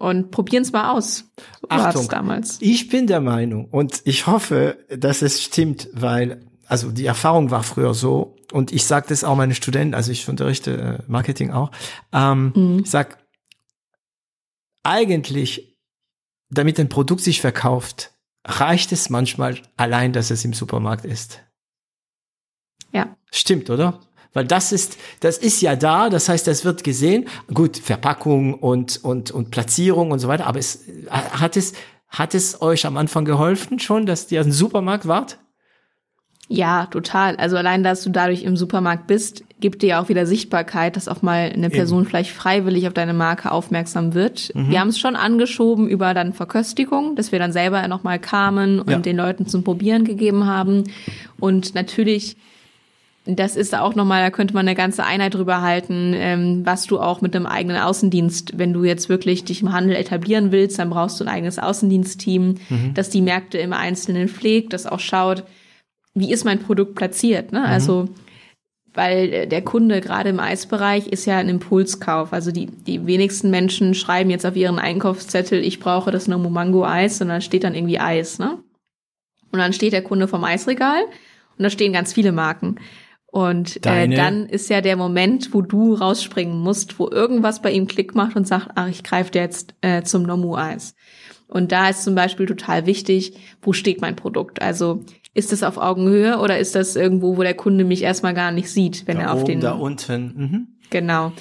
und 0.00 0.30
probieren 0.30 0.62
es 0.62 0.72
mal 0.72 0.90
aus. 0.90 1.24
So 1.60 1.68
Achtung, 1.68 2.08
damals. 2.08 2.56
Ich 2.60 2.88
bin 2.88 3.06
der 3.06 3.20
Meinung 3.20 3.66
und 3.66 4.00
ich 4.04 4.26
hoffe, 4.26 4.78
dass 4.88 5.20
es 5.20 5.42
stimmt, 5.42 5.88
weil 5.92 6.40
also 6.66 6.90
die 6.90 7.04
Erfahrung 7.04 7.50
war 7.50 7.62
früher 7.62 7.92
so 7.92 8.36
und 8.50 8.72
ich 8.72 8.84
sage 8.84 9.06
das 9.10 9.24
auch 9.24 9.36
meinen 9.36 9.54
Studenten, 9.54 9.94
also 9.94 10.10
ich 10.10 10.26
unterrichte 10.28 11.00
äh, 11.00 11.02
Marketing 11.06 11.50
auch, 11.50 11.70
ähm, 12.12 12.52
mhm. 12.56 12.78
ich 12.82 12.90
sag 12.90 13.18
eigentlich, 14.82 15.76
damit 16.48 16.80
ein 16.80 16.88
Produkt 16.88 17.20
sich 17.20 17.42
verkauft, 17.42 18.14
reicht 18.44 18.92
es 18.92 19.10
manchmal 19.10 19.58
allein, 19.76 20.14
dass 20.14 20.30
es 20.30 20.44
im 20.46 20.54
Supermarkt 20.54 21.04
ist. 21.04 21.40
Ja. 22.92 23.14
Stimmt, 23.30 23.68
oder? 23.68 24.00
Weil 24.32 24.44
das 24.44 24.72
ist, 24.72 24.96
das 25.20 25.38
ist 25.38 25.60
ja 25.60 25.74
da, 25.76 26.08
das 26.08 26.28
heißt, 26.28 26.46
das 26.46 26.64
wird 26.64 26.84
gesehen. 26.84 27.26
Gut, 27.52 27.76
Verpackung 27.76 28.54
und, 28.54 29.02
und, 29.02 29.30
und 29.30 29.50
Platzierung 29.50 30.12
und 30.12 30.20
so 30.20 30.28
weiter, 30.28 30.46
aber 30.46 30.58
es, 30.58 30.84
hat 31.10 31.56
es, 31.56 31.72
hat 32.08 32.34
es 32.34 32.62
euch 32.62 32.86
am 32.86 32.96
Anfang 32.96 33.24
geholfen 33.24 33.78
schon, 33.78 34.06
dass 34.06 34.30
ihr 34.30 34.40
ein 34.40 34.52
Supermarkt 34.52 35.08
wart? 35.08 35.38
Ja, 36.52 36.86
total. 36.86 37.36
Also 37.36 37.56
allein, 37.56 37.84
dass 37.84 38.02
du 38.02 38.10
dadurch 38.10 38.42
im 38.42 38.56
Supermarkt 38.56 39.06
bist, 39.06 39.44
gibt 39.60 39.82
dir 39.82 39.90
ja 39.90 40.02
auch 40.02 40.08
wieder 40.08 40.26
Sichtbarkeit, 40.26 40.96
dass 40.96 41.06
auch 41.06 41.22
mal 41.22 41.48
eine 41.54 41.70
Person 41.70 42.00
Eben. 42.00 42.08
vielleicht 42.08 42.32
freiwillig 42.32 42.88
auf 42.88 42.92
deine 42.92 43.14
Marke 43.14 43.52
aufmerksam 43.52 44.14
wird. 44.14 44.52
Mhm. 44.56 44.68
Wir 44.68 44.80
haben 44.80 44.88
es 44.88 44.98
schon 44.98 45.14
angeschoben 45.14 45.88
über 45.88 46.12
dann 46.12 46.32
Verköstigung, 46.32 47.14
dass 47.14 47.30
wir 47.30 47.38
dann 47.38 47.52
selber 47.52 47.86
nochmal 47.86 48.18
kamen 48.18 48.80
und 48.80 48.90
ja. 48.90 48.98
den 48.98 49.16
Leuten 49.16 49.46
zum 49.46 49.62
Probieren 49.62 50.04
gegeben 50.04 50.46
haben. 50.46 50.90
Und 51.38 51.76
natürlich 51.76 52.36
das 53.26 53.54
ist 53.54 53.74
auch 53.74 53.94
nochmal, 53.94 54.22
da 54.22 54.30
könnte 54.30 54.54
man 54.54 54.66
eine 54.66 54.74
ganze 54.74 55.04
Einheit 55.04 55.34
drüber 55.34 55.60
halten, 55.60 56.12
ähm, 56.14 56.64
was 56.64 56.86
du 56.86 56.98
auch 56.98 57.20
mit 57.20 57.36
einem 57.36 57.46
eigenen 57.46 57.76
Außendienst, 57.76 58.58
wenn 58.58 58.72
du 58.72 58.84
jetzt 58.84 59.08
wirklich 59.08 59.44
dich 59.44 59.62
im 59.62 59.72
Handel 59.72 59.94
etablieren 59.94 60.52
willst, 60.52 60.78
dann 60.78 60.90
brauchst 60.90 61.20
du 61.20 61.24
ein 61.24 61.28
eigenes 61.28 61.58
Außendienstteam, 61.58 62.56
mhm. 62.68 62.94
das 62.94 63.10
die 63.10 63.20
Märkte 63.20 63.58
im 63.58 63.72
Einzelnen 63.72 64.28
pflegt, 64.28 64.72
das 64.72 64.86
auch 64.86 65.00
schaut, 65.00 65.44
wie 66.14 66.32
ist 66.32 66.44
mein 66.44 66.60
Produkt 66.60 66.94
platziert. 66.94 67.52
Ne? 67.52 67.60
Mhm. 67.60 67.66
Also 67.66 68.08
weil 68.92 69.46
der 69.46 69.62
Kunde 69.62 70.00
gerade 70.00 70.30
im 70.30 70.40
Eisbereich 70.40 71.06
ist 71.06 71.24
ja 71.24 71.38
ein 71.38 71.48
Impulskauf. 71.48 72.32
Also 72.32 72.50
die, 72.50 72.66
die 72.66 73.06
wenigsten 73.06 73.50
Menschen 73.50 73.94
schreiben 73.94 74.30
jetzt 74.30 74.44
auf 74.44 74.56
ihren 74.56 74.78
Einkaufszettel, 74.78 75.62
ich 75.64 75.78
brauche 75.78 76.10
das 76.10 76.26
Nomo 76.26 76.50
Mango 76.50 76.84
Eis, 76.84 77.18
sondern 77.18 77.40
steht 77.40 77.62
dann 77.64 77.74
irgendwie 77.74 78.00
Eis. 78.00 78.38
Ne? 78.38 78.58
Und 79.52 79.58
dann 79.58 79.72
steht 79.72 79.92
der 79.92 80.02
Kunde 80.02 80.26
vom 80.26 80.42
Eisregal 80.42 81.02
und 81.56 81.62
da 81.62 81.70
stehen 81.70 81.92
ganz 81.92 82.12
viele 82.12 82.32
Marken. 82.32 82.76
Und 83.30 83.86
äh, 83.86 84.08
dann 84.08 84.46
ist 84.46 84.68
ja 84.70 84.80
der 84.80 84.96
Moment, 84.96 85.54
wo 85.54 85.62
du 85.62 85.94
rausspringen 85.94 86.58
musst, 86.58 86.98
wo 86.98 87.08
irgendwas 87.08 87.62
bei 87.62 87.70
ihm 87.70 87.86
Klick 87.86 88.14
macht 88.14 88.34
und 88.34 88.46
sagt, 88.46 88.70
ach, 88.74 88.88
ich 88.88 89.04
greife 89.04 89.30
jetzt 89.34 89.74
äh, 89.82 90.02
zum 90.02 90.24
Nomu-Eis. 90.24 90.96
Und 91.46 91.70
da 91.70 91.88
ist 91.88 92.02
zum 92.02 92.14
Beispiel 92.14 92.46
total 92.46 92.86
wichtig, 92.86 93.34
wo 93.62 93.72
steht 93.72 94.00
mein 94.00 94.16
Produkt? 94.16 94.60
Also 94.60 95.04
ist 95.32 95.52
das 95.52 95.62
auf 95.62 95.78
Augenhöhe 95.78 96.38
oder 96.38 96.58
ist 96.58 96.74
das 96.74 96.96
irgendwo, 96.96 97.36
wo 97.36 97.42
der 97.42 97.54
Kunde 97.54 97.84
mich 97.84 98.02
erstmal 98.02 98.34
gar 98.34 98.50
nicht 98.50 98.68
sieht, 98.68 99.06
wenn 99.06 99.18
da 99.18 99.24
er 99.24 99.32
auf 99.32 99.42
oben, 99.42 99.46
den 99.46 99.60
da 99.60 99.72
unten. 99.72 100.32
Mhm. 100.36 100.68
Genau. 100.90 101.32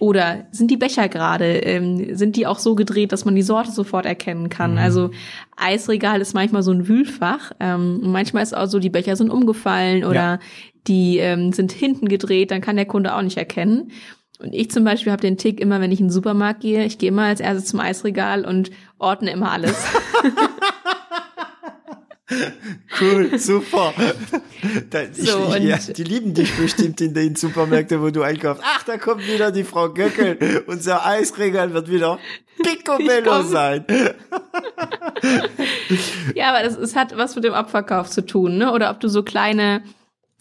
Oder 0.00 0.46
sind 0.50 0.70
die 0.72 0.76
Becher 0.76 1.08
gerade, 1.08 1.58
ähm, 1.58 2.16
sind 2.16 2.34
die 2.34 2.48
auch 2.48 2.58
so 2.58 2.74
gedreht, 2.74 3.12
dass 3.12 3.24
man 3.24 3.36
die 3.36 3.42
Sorte 3.42 3.70
sofort 3.70 4.04
erkennen 4.04 4.48
kann? 4.48 4.72
Mhm. 4.72 4.78
Also 4.78 5.10
Eisregal 5.56 6.20
ist 6.20 6.34
manchmal 6.34 6.64
so 6.64 6.72
ein 6.72 6.88
Wühlfach. 6.88 7.52
Ähm, 7.60 8.00
manchmal 8.02 8.42
ist 8.42 8.56
auch 8.56 8.66
so, 8.66 8.80
die 8.80 8.90
Becher 8.90 9.14
sind 9.14 9.30
umgefallen 9.30 10.04
oder 10.04 10.14
ja 10.14 10.38
die 10.86 11.18
ähm, 11.18 11.52
sind 11.52 11.72
hinten 11.72 12.08
gedreht, 12.08 12.50
dann 12.50 12.60
kann 12.60 12.76
der 12.76 12.86
Kunde 12.86 13.14
auch 13.14 13.22
nicht 13.22 13.36
erkennen. 13.36 13.92
Und 14.38 14.54
ich 14.54 14.70
zum 14.70 14.84
Beispiel 14.84 15.12
habe 15.12 15.22
den 15.22 15.38
Tick 15.38 15.60
immer, 15.60 15.80
wenn 15.80 15.92
ich 15.92 16.00
in 16.00 16.06
den 16.06 16.12
Supermarkt 16.12 16.60
gehe, 16.60 16.84
ich 16.84 16.98
gehe 16.98 17.08
immer 17.08 17.24
als 17.24 17.40
erstes 17.40 17.66
zum 17.66 17.80
Eisregal 17.80 18.44
und 18.44 18.70
ordne 18.98 19.30
immer 19.30 19.50
alles. 19.50 19.82
cool, 23.00 23.38
super. 23.38 23.94
Ich, 25.16 25.30
so, 25.30 25.54
ja, 25.54 25.76
die 25.76 26.02
lieben 26.02 26.34
dich 26.34 26.52
bestimmt 26.56 27.00
in 27.00 27.14
den 27.14 27.36
Supermärkten, 27.36 28.00
wo 28.00 28.10
du 28.10 28.22
einkaufst. 28.22 28.62
Ach, 28.66 28.82
da 28.82 28.96
kommt 28.96 29.24
wieder 29.28 29.52
die 29.52 29.62
Frau 29.62 29.92
Göckel. 29.92 30.64
Unser 30.66 31.06
Eisregal 31.06 31.72
wird 31.72 31.88
wieder 31.88 32.18
picobello 32.62 33.42
sein. 33.42 33.84
ja, 36.34 36.48
aber 36.48 36.64
das, 36.64 36.76
es 36.76 36.96
hat 36.96 37.16
was 37.16 37.36
mit 37.36 37.44
dem 37.44 37.52
Abverkauf 37.52 38.10
zu 38.10 38.26
tun, 38.26 38.58
ne? 38.58 38.72
Oder 38.72 38.90
ob 38.90 38.98
du 38.98 39.08
so 39.08 39.22
kleine 39.22 39.82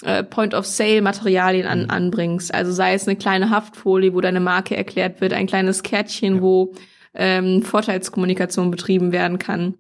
äh, 0.04 0.24
Point-of-Sale-Materialien 0.24 1.68
an, 1.68 1.84
mhm. 1.84 1.90
anbringst. 1.90 2.54
Also 2.54 2.72
sei 2.72 2.94
es 2.94 3.08
eine 3.08 3.18
kleine 3.18 3.50
Haftfolie, 3.50 4.14
wo 4.14 4.22
deine 4.22 4.40
Marke 4.40 4.76
erklärt 4.76 5.22
wird, 5.22 5.34
ein 5.34 5.48
kleines 5.48 5.84
Kärtchen, 5.84 6.36
ja. 6.36 6.42
wo 6.42 6.74
ähm, 7.14 7.62
Vorteilskommunikation 7.62 8.72
betrieben 8.72 9.12
werden 9.12 9.40
kann. 9.40 9.76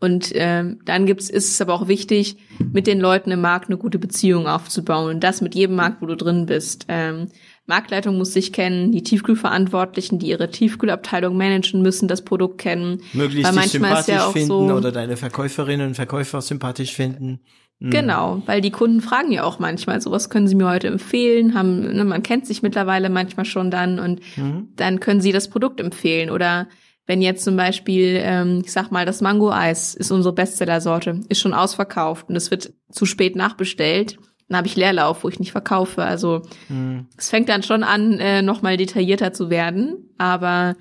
Und 0.00 0.32
ähm, 0.34 0.80
dann 0.84 1.06
gibt's, 1.06 1.30
ist 1.30 1.48
es 1.50 1.60
aber 1.60 1.74
auch 1.74 1.86
wichtig, 1.86 2.36
mit 2.72 2.88
den 2.88 2.98
Leuten 2.98 3.30
im 3.30 3.40
Markt 3.40 3.68
eine 3.68 3.78
gute 3.78 4.00
Beziehung 4.00 4.48
aufzubauen. 4.48 5.14
Und 5.14 5.20
das 5.22 5.40
mit 5.42 5.54
jedem 5.54 5.76
Markt, 5.76 6.02
wo 6.02 6.06
du 6.06 6.16
drin 6.16 6.46
bist. 6.46 6.86
Ähm, 6.88 7.28
Marktleitung 7.66 8.18
muss 8.18 8.32
sich 8.32 8.52
kennen, 8.52 8.90
die 8.90 9.04
Tiefkühlverantwortlichen, 9.04 10.18
die 10.18 10.26
ihre 10.26 10.50
Tiefkühlabteilung 10.50 11.36
managen, 11.36 11.82
müssen 11.82 12.08
das 12.08 12.24
Produkt 12.24 12.58
kennen. 12.58 13.00
Möglichst 13.12 13.54
dich 13.54 13.70
sympathisch 13.70 14.14
ja 14.14 14.30
finden 14.30 14.48
so, 14.48 14.58
oder 14.58 14.90
deine 14.90 15.16
Verkäuferinnen 15.16 15.86
und 15.88 15.94
Verkäufer 15.94 16.40
sympathisch 16.40 16.94
finden. 16.94 17.40
Mhm. 17.82 17.90
Genau, 17.90 18.42
weil 18.46 18.60
die 18.60 18.70
Kunden 18.70 19.00
fragen 19.00 19.32
ja 19.32 19.42
auch 19.42 19.58
manchmal, 19.58 20.00
so 20.00 20.12
was 20.12 20.30
können 20.30 20.46
Sie 20.46 20.54
mir 20.54 20.68
heute 20.68 20.86
empfehlen? 20.86 21.54
Haben, 21.54 21.80
ne, 21.80 22.04
man 22.04 22.22
kennt 22.22 22.46
sich 22.46 22.62
mittlerweile 22.62 23.10
manchmal 23.10 23.44
schon 23.44 23.72
dann 23.72 23.98
und 23.98 24.20
mhm. 24.36 24.68
dann 24.76 25.00
können 25.00 25.20
Sie 25.20 25.32
das 25.32 25.48
Produkt 25.48 25.80
empfehlen. 25.80 26.30
Oder 26.30 26.68
wenn 27.06 27.20
jetzt 27.20 27.42
zum 27.42 27.56
Beispiel, 27.56 28.20
ähm, 28.22 28.62
ich 28.64 28.70
sag 28.70 28.92
mal, 28.92 29.04
das 29.04 29.20
Mango-Eis 29.20 29.96
ist 29.96 30.12
unsere 30.12 30.32
Bestseller-Sorte, 30.32 31.22
ist 31.28 31.40
schon 31.40 31.54
ausverkauft 31.54 32.28
und 32.28 32.36
es 32.36 32.52
wird 32.52 32.72
zu 32.88 33.04
spät 33.04 33.34
nachbestellt, 33.34 34.16
dann 34.48 34.58
habe 34.58 34.68
ich 34.68 34.76
Leerlauf, 34.76 35.24
wo 35.24 35.28
ich 35.28 35.40
nicht 35.40 35.50
verkaufe. 35.50 36.04
Also 36.04 36.42
mhm. 36.68 37.08
es 37.16 37.30
fängt 37.30 37.48
dann 37.48 37.64
schon 37.64 37.82
an, 37.82 38.20
äh, 38.20 38.42
nochmal 38.42 38.76
detaillierter 38.76 39.32
zu 39.32 39.50
werden. 39.50 40.08
Aber 40.18 40.76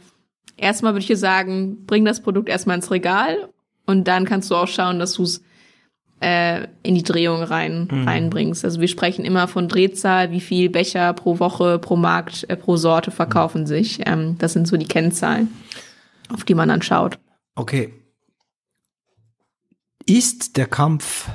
erstmal 0.56 0.94
würde 0.94 1.12
ich 1.12 1.20
sagen, 1.20 1.84
bring 1.88 2.06
das 2.06 2.22
Produkt 2.22 2.48
erstmal 2.48 2.76
ins 2.76 2.92
Regal 2.92 3.50
und 3.88 4.08
dann 4.08 4.26
kannst 4.26 4.52
du 4.52 4.56
auch 4.56 4.68
schauen, 4.68 5.00
dass 5.00 5.14
du 5.14 5.24
es 5.24 5.42
äh, 6.22 6.68
in 6.84 6.96
die 6.96 7.04
Drehung 7.04 7.44
rein, 7.44 7.88
mhm. 7.92 8.08
reinbringst. 8.08 8.64
Also 8.64 8.80
wir 8.80 8.88
sprechen 8.88 9.26
immer 9.26 9.48
von 9.48 9.68
Drehzahl, 9.68 10.32
wie 10.32 10.40
viel 10.40 10.70
Becher 10.70 11.14
pro 11.14 11.40
Woche, 11.40 11.80
pro 11.80 11.96
Markt, 11.96 12.46
äh, 12.50 12.56
pro 12.56 12.78
Sorte 12.78 13.12
verkaufen 13.12 13.66
sich. 13.66 14.02
Ähm, 14.06 14.38
das 14.38 14.54
sind 14.54 14.68
so 14.68 14.78
die 14.78 14.88
Kennzahlen, 14.88 15.50
auf 16.30 16.44
die 16.44 16.56
man 16.56 16.70
dann 16.70 16.82
schaut. 16.82 17.20
Okay. 17.56 17.94
Ist 20.06 20.58
der 20.58 20.68
Kampf 20.68 21.30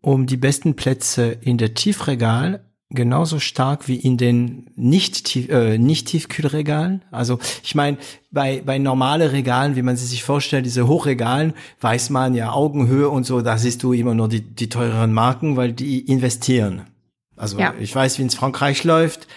um 0.00 0.26
die 0.26 0.36
besten 0.36 0.76
Plätze 0.76 1.36
in 1.40 1.58
der 1.58 1.74
Tiefregal 1.74 2.67
genauso 2.90 3.38
stark 3.38 3.86
wie 3.86 3.96
in 3.96 4.16
den 4.16 4.70
nicht 4.74 5.24
tief, 5.24 5.48
äh, 5.50 5.78
nicht 5.78 6.08
Tiefkühlregalen. 6.08 7.04
Also 7.10 7.38
ich 7.62 7.74
meine, 7.74 7.98
bei 8.30 8.62
bei 8.64 8.78
normale 8.78 9.32
Regalen, 9.32 9.76
wie 9.76 9.82
man 9.82 9.96
sie 9.96 10.06
sich 10.06 10.22
vorstellt, 10.22 10.64
diese 10.64 10.86
Hochregalen, 10.86 11.52
weiß 11.80 12.10
man 12.10 12.34
ja 12.34 12.52
Augenhöhe 12.52 13.08
und 13.08 13.24
so, 13.24 13.42
da 13.42 13.58
siehst 13.58 13.82
du 13.82 13.92
immer 13.92 14.14
nur 14.14 14.28
die 14.28 14.40
die 14.40 14.68
teureren 14.68 15.12
Marken, 15.12 15.56
weil 15.56 15.72
die 15.72 16.00
investieren. 16.00 16.82
Also 17.36 17.58
ja. 17.58 17.74
ich 17.78 17.94
weiß, 17.94 18.18
wie 18.18 18.24
es 18.24 18.34
Frankreich 18.34 18.84
läuft. 18.84 19.28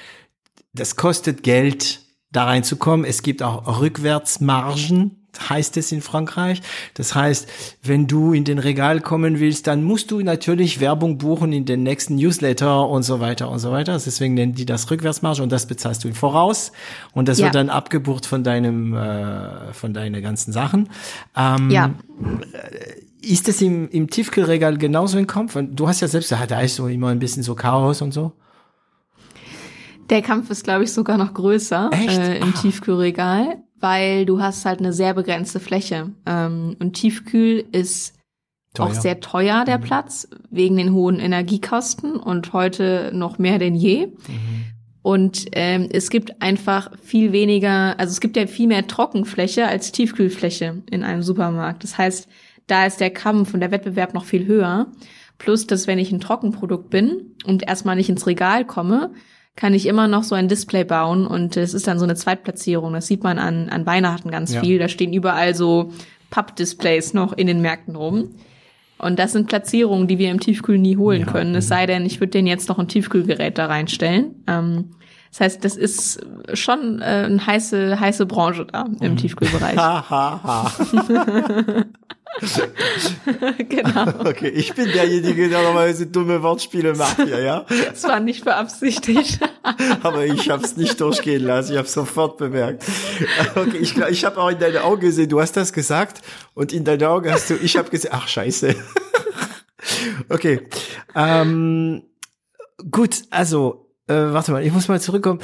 Das 0.74 0.96
kostet 0.96 1.44
Geld, 1.44 2.02
da 2.32 2.46
reinzukommen. 2.46 3.06
Es 3.06 3.22
gibt 3.24 3.44
auch 3.44 3.82
Rückwärtsmargen 3.82 5.21
heißt 5.50 5.78
es 5.78 5.92
in 5.92 6.02
Frankreich. 6.02 6.62
Das 6.94 7.16
heißt, 7.16 7.48
wenn 7.84 8.08
du 8.08 8.34
in 8.34 8.44
den 8.44 8.60
Regal 8.60 9.02
kommen 9.02 9.40
willst, 9.40 9.68
dann 9.68 9.84
musst 9.84 10.12
du 10.12 10.22
natürlich 10.22 10.80
Werbung 10.80 11.18
buchen 11.18 11.54
in 11.54 11.66
den 11.66 11.84
nächsten 11.84 12.16
Newsletter 12.16 12.88
und 12.88 13.04
so 13.04 13.20
weiter 13.20 13.50
und 13.50 13.60
so 13.60 13.72
weiter. 13.72 13.94
Deswegen 13.94 14.34
nennen 14.34 14.54
die 14.54 14.66
das 14.66 14.90
Rückwärtsmarge 14.92 15.42
und 15.42 15.52
das 15.52 15.66
bezahlst 15.66 16.04
du 16.04 16.08
im 16.08 16.16
Voraus 16.16 16.72
und 17.14 17.28
das 17.28 17.40
ja. 17.40 17.46
wird 17.46 17.56
dann 17.56 17.70
abgebucht 17.70 18.26
von 18.26 18.44
deinem 18.44 18.94
äh, 18.94 19.74
von 19.74 19.94
deinen 19.94 20.22
ganzen 20.22 20.52
Sachen. 20.52 20.90
Ähm, 21.36 21.70
ja. 21.70 21.94
Ist 23.22 23.48
es 23.48 23.62
im, 23.62 23.88
im 23.90 24.10
Tiefkühlregal 24.10 24.78
genauso 24.78 25.18
im 25.18 25.28
Kampf? 25.28 25.58
Du 25.60 25.88
hast 25.88 26.02
ja 26.02 26.08
selbst, 26.08 26.32
da 26.32 26.62
ist 26.62 26.76
so 26.76 26.88
immer 26.88 27.10
ein 27.10 27.20
bisschen 27.20 27.44
so 27.44 27.54
Chaos 27.56 28.02
und 28.02 28.14
so. 28.14 28.34
Der 30.10 30.22
Kampf 30.22 30.50
ist, 30.50 30.64
glaube 30.64 30.84
ich, 30.84 30.92
sogar 30.92 31.18
noch 31.18 31.34
größer 31.34 31.90
äh, 31.94 32.40
im 32.40 32.50
ah. 32.50 32.62
Tiefkühlregal 32.62 33.64
weil 33.82 34.26
du 34.26 34.42
hast 34.42 34.66
halt 34.66 34.80
eine 34.80 34.94
sehr 34.94 35.14
begrenzte 35.14 35.60
Fläche. 35.60 36.12
Ähm, 36.26 36.76
und 36.80 36.94
Tiefkühl 36.94 37.66
ist 37.72 38.16
teuer. 38.74 38.88
auch 38.88 38.94
sehr 38.94 39.20
teuer, 39.20 39.66
der 39.66 39.80
mhm. 39.80 39.84
Platz, 39.84 40.30
wegen 40.50 40.78
den 40.78 40.94
hohen 40.94 41.20
Energiekosten 41.20 42.16
und 42.16 42.54
heute 42.54 43.12
noch 43.14 43.40
mehr 43.40 43.60
denn 43.60 43.76
je. 43.76 44.08
Mhm. 44.08 44.66
Und 45.04 45.48
ähm, 45.54 45.90
es 45.92 46.12
gibt 46.12 46.42
einfach 46.42 46.92
viel 47.02 47.32
weniger, 47.32 48.00
also 48.00 48.12
es 48.12 48.22
gibt 48.22 48.38
ja 48.38 48.46
viel 48.46 48.68
mehr 48.68 48.88
Trockenfläche 48.88 49.68
als 49.68 49.92
Tiefkühlfläche 49.92 50.84
in 50.92 51.04
einem 51.04 51.24
Supermarkt. 51.24 51.84
Das 51.84 51.98
heißt, 51.98 52.28
da 52.68 52.86
ist 52.86 53.00
der 53.00 53.10
Kampf 53.10 53.54
und 53.54 53.62
der 53.62 53.72
Wettbewerb 53.72 54.14
noch 54.14 54.26
viel 54.26 54.46
höher. 54.46 54.88
Plus, 55.40 55.66
dass 55.66 55.88
wenn 55.88 55.98
ich 55.98 56.12
ein 56.12 56.20
Trockenprodukt 56.20 56.92
bin 56.92 57.36
und 57.46 57.68
erstmal 57.68 57.96
nicht 57.96 58.10
ins 58.10 58.28
Regal 58.28 58.64
komme, 58.64 59.12
kann 59.56 59.74
ich 59.74 59.86
immer 59.86 60.08
noch 60.08 60.24
so 60.24 60.36
ein 60.36 60.48
Display 60.48 60.84
bauen 60.84 61.28
und 61.28 61.58
es 61.58 61.74
ist 61.74 61.88
dann 61.88 62.00
so 62.00 62.06
eine 62.06 62.16
Zweitplatzierung. 62.16 62.94
Das 62.94 63.08
sieht 63.08 63.24
man 63.24 63.38
an, 63.38 63.70
an 63.70 63.86
Weihnachten 63.86 64.32
ganz 64.32 64.54
ja. 64.54 64.62
viel. 64.62 64.80
Da 64.80 64.88
stehen 64.88 65.14
überall 65.14 65.56
so 65.56 65.92
Pappdisplays 66.30 67.14
noch 67.14 67.34
in 67.34 67.48
den 67.48 67.62
Märkten 67.62 67.96
rum. 67.96 68.36
Und 68.98 69.20
das 69.20 69.34
sind 69.34 69.48
Platzierungen, 69.48 70.08
die 70.08 70.20
wir 70.20 70.30
im 70.30 70.40
Tiefkühl 70.40 70.78
nie 70.78 70.96
holen 70.96 71.22
ja. 71.22 71.28
können. 71.28 71.56
Es 71.56 71.66
mhm. 71.66 71.70
sei 71.70 71.86
denn, 71.86 72.06
ich 72.06 72.20
würde 72.20 72.32
den 72.32 72.48
jetzt 72.48 72.70
noch 72.70 72.80
ein 72.80 72.88
Tiefkühlgerät 72.88 73.58
da 73.58 73.66
reinstellen. 73.66 74.44
Ähm, 74.48 74.92
das 75.32 75.42
heißt, 75.42 75.66
das 75.66 75.76
ist 75.76 76.26
schon 76.54 77.02
äh, 77.02 77.06
eine 77.26 77.46
heiße, 77.46 78.00
heiße 78.00 78.26
Branche 78.26 78.66
da 78.66 78.86
im 79.00 79.14
mhm. 79.14 79.18
Tiefkühlbereich. 79.18 79.78
Ha, 79.78 80.10
ha, 80.10 80.44
ha. 80.44 81.86
genau. 83.70 84.08
Okay, 84.32 84.50
ich 84.50 84.74
bin 84.74 84.86
derjenige, 84.86 85.50
der 85.50 85.62
normalerweise 85.64 86.08
dumme 86.08 86.42
Wortspiele 86.42 86.96
macht 86.96 87.18
hier, 87.18 87.42
ja? 87.42 87.66
Das 87.90 88.04
war 88.04 88.20
nicht 88.20 88.44
beabsichtigt. 88.46 89.40
Aber 90.04 90.26
ich 90.26 90.50
habe 90.50 90.64
es 90.64 90.78
nicht 90.78 91.00
durchgehen 91.00 91.44
lassen, 91.44 91.74
ich 91.74 91.78
habe 91.78 91.88
sofort 91.88 92.38
bemerkt. 92.38 92.84
Okay, 93.56 93.78
ich, 93.78 93.98
ich 93.98 94.26
habe 94.26 94.42
auch 94.42 94.50
in 94.50 94.60
deine 94.60 94.84
Augen 94.84 95.02
gesehen, 95.02 95.30
du 95.30 95.42
hast 95.42 95.58
das 95.58 95.74
gesagt 95.74 96.22
und 96.54 96.74
in 96.74 96.84
deine 96.84 97.10
Augen 97.10 97.32
hast 97.32 97.50
du, 97.50 97.56
ich 97.56 97.78
habe 97.78 97.90
gesehen, 97.90 98.12
ach 98.14 98.28
scheiße. 98.28 98.76
Okay. 100.30 100.68
Ähm, 101.16 102.04
gut, 102.90 103.24
also, 103.30 103.92
äh, 104.08 104.14
warte 104.14 104.52
mal, 104.52 104.66
ich 104.66 104.72
muss 104.72 104.88
mal 104.88 105.02
zurückkommen. 105.02 105.40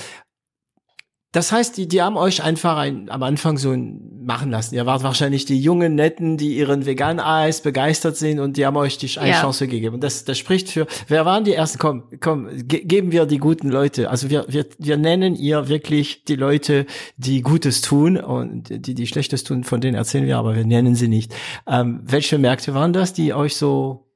Das 1.33 1.51
heißt, 1.51 1.75
die, 1.77 1.87
die 1.89 2.01
haben 2.01 2.15
euch 2.15 2.41
einfach 2.41 2.77
ein, 2.77 3.09
am 3.09 3.21
Anfang 3.21 3.57
so 3.57 3.71
ein, 3.71 4.23
machen 4.23 4.49
lassen. 4.49 4.75
Ihr 4.75 4.85
wart 4.85 5.03
wahrscheinlich 5.03 5.45
die 5.45 5.59
jungen 5.59 5.95
Netten, 5.95 6.37
die 6.37 6.57
ihren 6.57 6.85
veganen 6.85 7.19
Eis 7.19 7.61
begeistert 7.61 8.15
sind 8.17 8.39
und 8.39 8.57
die 8.57 8.65
haben 8.65 8.77
euch 8.77 8.97
die 8.97 9.17
eine 9.19 9.31
Ja. 9.31 9.41
Chance 9.41 9.67
gegeben. 9.67 9.95
Und 9.95 10.03
das, 10.03 10.25
das 10.25 10.37
spricht 10.37 10.69
für, 10.69 10.87
wer 11.07 11.25
waren 11.25 11.43
die 11.43 11.53
ersten? 11.53 11.79
Komm, 11.79 12.03
komm, 12.21 12.47
ge 12.67 12.83
geben 12.83 13.11
wir 13.11 13.25
die 13.25 13.39
guten 13.39 13.69
Leute. 13.69 14.09
Also 14.09 14.29
wir, 14.29 14.45
wir, 14.47 14.65
wir 14.79 14.97
nennen 14.97 15.35
ihr 15.35 15.67
wirklich 15.67 16.23
die 16.25 16.35
Leute, 16.35 16.85
die 17.17 17.41
Gutes 17.41 17.81
tun 17.81 18.17
und 18.17 18.69
die, 18.69 18.93
die 18.93 19.07
Schlechtes 19.07 19.43
tun, 19.43 19.63
von 19.63 19.81
denen 19.81 19.95
erzählen 19.95 20.25
wir, 20.25 20.37
aber 20.37 20.55
wir 20.55 20.65
nennen 20.65 20.95
sie 20.95 21.07
nicht. 21.09 21.33
Ähm, 21.67 22.01
welche 22.03 22.37
Märkte 22.37 22.73
waren 22.73 22.93
das, 22.93 23.13
die 23.13 23.33
euch 23.33 23.55
so, 23.55 24.07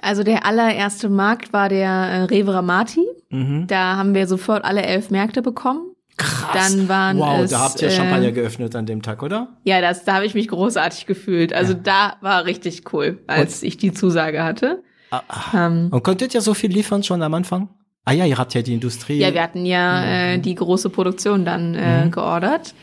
Also 0.00 0.22
der 0.24 0.44
allererste 0.44 1.08
Markt 1.08 1.52
war 1.52 1.68
der 1.68 1.88
äh, 1.90 2.22
Rewe 2.24 2.54
Ramati. 2.54 3.06
Mhm. 3.34 3.66
Da 3.66 3.96
haben 3.96 4.14
wir 4.14 4.26
sofort 4.26 4.64
alle 4.64 4.82
elf 4.82 5.10
Märkte 5.10 5.42
bekommen. 5.42 5.82
krass. 6.16 6.52
Dann 6.72 6.88
waren 6.88 7.18
wow, 7.18 7.40
es, 7.42 7.50
da 7.50 7.60
habt 7.60 7.82
ihr 7.82 7.88
äh, 7.88 7.90
Champagner 7.90 8.30
geöffnet 8.32 8.74
an 8.76 8.86
dem 8.86 9.02
Tag, 9.02 9.22
oder? 9.22 9.48
Ja, 9.64 9.80
das, 9.80 10.04
da 10.04 10.14
habe 10.14 10.26
ich 10.26 10.34
mich 10.34 10.48
großartig 10.48 11.06
gefühlt. 11.06 11.52
Also 11.52 11.74
da 11.74 12.16
war 12.20 12.44
richtig 12.44 12.92
cool, 12.92 13.18
als 13.26 13.62
ich 13.62 13.76
die 13.76 13.92
Zusage 13.92 14.44
hatte. 14.44 14.82
Ah, 15.10 15.22
ah. 15.28 15.66
Ähm, 15.66 15.88
Und 15.90 16.02
konntet 16.04 16.34
ihr 16.34 16.40
so 16.40 16.54
viel 16.54 16.70
liefern 16.72 17.02
schon 17.02 17.22
am 17.22 17.34
Anfang? 17.34 17.68
Ah 18.04 18.12
ja, 18.12 18.26
ihr 18.26 18.36
habt 18.38 18.52
ja 18.54 18.62
die 18.62 18.74
Industrie. 18.74 19.18
ja, 19.18 19.32
wir 19.32 19.42
hatten 19.42 19.64
ja 19.64 20.04
äh, 20.34 20.38
die 20.38 20.54
große 20.54 20.90
Produktion 20.90 21.44
dann 21.44 21.74
äh, 21.74 22.04
Mhm. 22.04 22.10
geordert. 22.10 22.74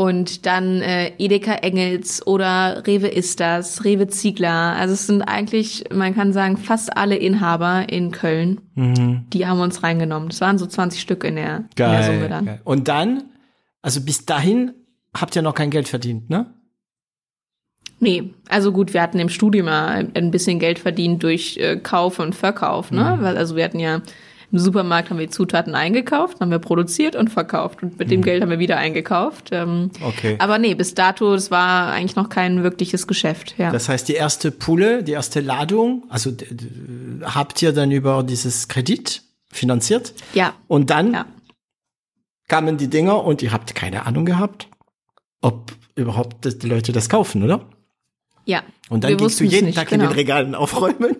Und 0.00 0.46
dann 0.46 0.80
äh, 0.80 1.12
Edeka 1.18 1.56
Engels 1.56 2.26
oder 2.26 2.86
Rewe 2.86 3.08
Istas, 3.08 3.84
Rewe 3.84 4.08
Ziegler. 4.08 4.74
Also 4.74 4.94
es 4.94 5.06
sind 5.06 5.20
eigentlich, 5.20 5.84
man 5.92 6.14
kann 6.14 6.32
sagen, 6.32 6.56
fast 6.56 6.96
alle 6.96 7.16
Inhaber 7.16 7.84
in 7.90 8.10
Köln, 8.10 8.62
mhm. 8.76 9.26
die 9.30 9.46
haben 9.46 9.60
uns 9.60 9.82
reingenommen. 9.82 10.30
Das 10.30 10.40
waren 10.40 10.56
so 10.56 10.64
20 10.64 11.02
Stück 11.02 11.22
in 11.22 11.36
der, 11.36 11.56
in 11.56 11.68
Geil, 11.76 11.90
der 11.90 12.02
Summe 12.04 12.28
dann. 12.30 12.46
geil. 12.46 12.60
Und 12.64 12.88
dann, 12.88 13.24
also 13.82 14.00
bis 14.00 14.24
dahin 14.24 14.72
habt 15.14 15.36
ihr 15.36 15.42
noch 15.42 15.54
kein 15.54 15.68
Geld 15.68 15.86
verdient, 15.86 16.30
ne? 16.30 16.46
Nee, 17.98 18.32
also 18.48 18.72
gut, 18.72 18.94
wir 18.94 19.02
hatten 19.02 19.18
im 19.18 19.28
Studium 19.28 19.66
mal 19.66 20.08
ein 20.14 20.30
bisschen 20.30 20.60
Geld 20.60 20.78
verdient 20.78 21.22
durch 21.22 21.58
äh, 21.58 21.76
Kauf 21.76 22.20
und 22.20 22.34
Verkauf, 22.34 22.90
ne? 22.90 23.18
Mhm. 23.18 23.22
Weil, 23.22 23.36
also 23.36 23.54
wir 23.54 23.64
hatten 23.64 23.80
ja 23.80 24.00
im 24.52 24.58
Supermarkt 24.58 25.10
haben 25.10 25.18
wir 25.18 25.30
Zutaten 25.30 25.74
eingekauft, 25.74 26.40
haben 26.40 26.50
wir 26.50 26.58
produziert 26.58 27.14
und 27.16 27.28
verkauft 27.30 27.82
und 27.82 27.98
mit 27.98 28.08
Mhm. 28.08 28.10
dem 28.10 28.22
Geld 28.22 28.42
haben 28.42 28.50
wir 28.50 28.58
wieder 28.58 28.76
eingekauft. 28.78 29.50
Ähm, 29.52 29.90
Okay. 30.02 30.36
aber 30.38 30.58
nee, 30.58 30.74
bis 30.74 30.94
dato, 30.94 31.32
das 31.32 31.50
war 31.50 31.92
eigentlich 31.92 32.16
noch 32.16 32.28
kein 32.28 32.62
wirkliches 32.62 33.06
Geschäft, 33.06 33.54
ja. 33.58 33.70
Das 33.70 33.88
heißt, 33.88 34.08
die 34.08 34.14
erste 34.14 34.50
Pulle, 34.50 35.02
die 35.04 35.12
erste 35.12 35.40
Ladung, 35.40 36.04
also 36.08 36.32
habt 37.22 37.62
ihr 37.62 37.72
dann 37.72 37.90
über 37.92 38.22
dieses 38.22 38.68
Kredit 38.68 39.22
finanziert? 39.52 40.14
ja, 40.34 40.54
Und 40.68 40.90
dann 40.90 41.12
ja. 41.14 41.26
kamen 42.48 42.76
die 42.76 42.88
Dinger 42.88 43.24
und 43.24 43.42
ihr 43.42 43.52
habt 43.52 43.74
keine 43.74 44.06
Ahnung 44.06 44.24
gehabt, 44.24 44.68
ob 45.40 45.72
überhaupt 45.94 46.62
die 46.62 46.66
Leute 46.68 46.92
das 46.92 47.08
kaufen, 47.08 47.42
oder? 47.42 47.66
Ja. 48.46 48.62
Und 48.88 49.04
dann 49.04 49.16
gingst 49.16 49.38
du 49.40 49.44
es 49.44 49.52
jeden 49.52 49.66
nicht, 49.66 49.76
Tag 49.78 49.92
in 49.92 49.98
genau. 50.00 50.10
den 50.10 50.16
Regalen 50.16 50.54
aufräumen. 50.54 51.16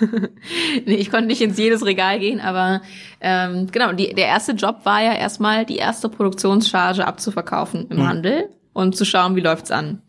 Nee, 0.86 0.94
ich 0.94 1.10
konnte 1.10 1.26
nicht 1.26 1.40
ins 1.40 1.58
jedes 1.58 1.84
Regal 1.84 2.18
gehen, 2.18 2.40
aber 2.40 2.82
ähm, 3.20 3.68
genau, 3.70 3.92
die, 3.92 4.14
der 4.14 4.26
erste 4.26 4.52
Job 4.52 4.80
war 4.84 5.02
ja 5.02 5.14
erstmal 5.14 5.66
die 5.66 5.76
erste 5.76 6.08
Produktionscharge 6.08 7.06
abzuverkaufen 7.06 7.86
im 7.90 8.06
Handel 8.06 8.48
und 8.72 8.96
zu 8.96 9.04
schauen, 9.04 9.36
wie 9.36 9.40
läuft's 9.40 9.70
an. 9.70 10.02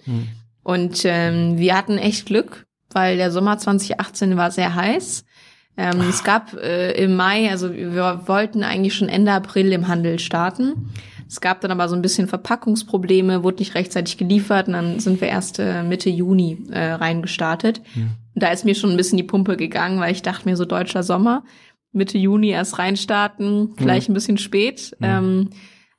Und 0.63 1.01
ähm, 1.05 1.57
wir 1.57 1.75
hatten 1.75 1.97
echt 1.97 2.27
Glück, 2.27 2.65
weil 2.91 3.17
der 3.17 3.31
Sommer 3.31 3.57
2018 3.57 4.37
war 4.37 4.51
sehr 4.51 4.75
heiß. 4.75 5.25
Ähm, 5.77 6.01
es 6.09 6.23
gab 6.23 6.53
äh, 6.53 6.91
im 7.03 7.15
Mai, 7.15 7.49
also 7.49 7.73
wir 7.73 8.23
wollten 8.25 8.63
eigentlich 8.63 8.93
schon 8.95 9.09
Ende 9.09 9.31
April 9.31 9.71
im 9.71 9.87
Handel 9.87 10.19
starten. 10.19 10.91
Es 11.27 11.41
gab 11.41 11.61
dann 11.61 11.71
aber 11.71 11.87
so 11.87 11.95
ein 11.95 12.01
bisschen 12.01 12.27
Verpackungsprobleme, 12.27 13.43
wurde 13.43 13.59
nicht 13.59 13.75
rechtzeitig 13.75 14.17
geliefert 14.17 14.67
und 14.67 14.73
dann 14.73 14.99
sind 14.99 15.21
wir 15.21 15.27
erst 15.27 15.59
äh, 15.59 15.83
Mitte 15.83 16.09
Juni 16.09 16.57
äh, 16.71 16.91
reingestartet. 16.91 17.81
Und 17.95 18.18
da 18.35 18.51
ist 18.51 18.65
mir 18.65 18.75
schon 18.75 18.91
ein 18.91 18.97
bisschen 18.97 19.17
die 19.17 19.23
Pumpe 19.23 19.57
gegangen, 19.57 19.99
weil 19.99 20.11
ich 20.11 20.21
dachte 20.21 20.47
mir 20.47 20.55
so 20.55 20.65
deutscher 20.65 21.03
Sommer, 21.03 21.43
Mitte 21.91 22.17
Juni 22.17 22.49
erst 22.49 22.77
reinstarten, 22.77 23.73
vielleicht 23.77 24.09
ein 24.09 24.13
bisschen 24.13 24.37
spät. 24.37 24.95
Ähm, 25.01 25.49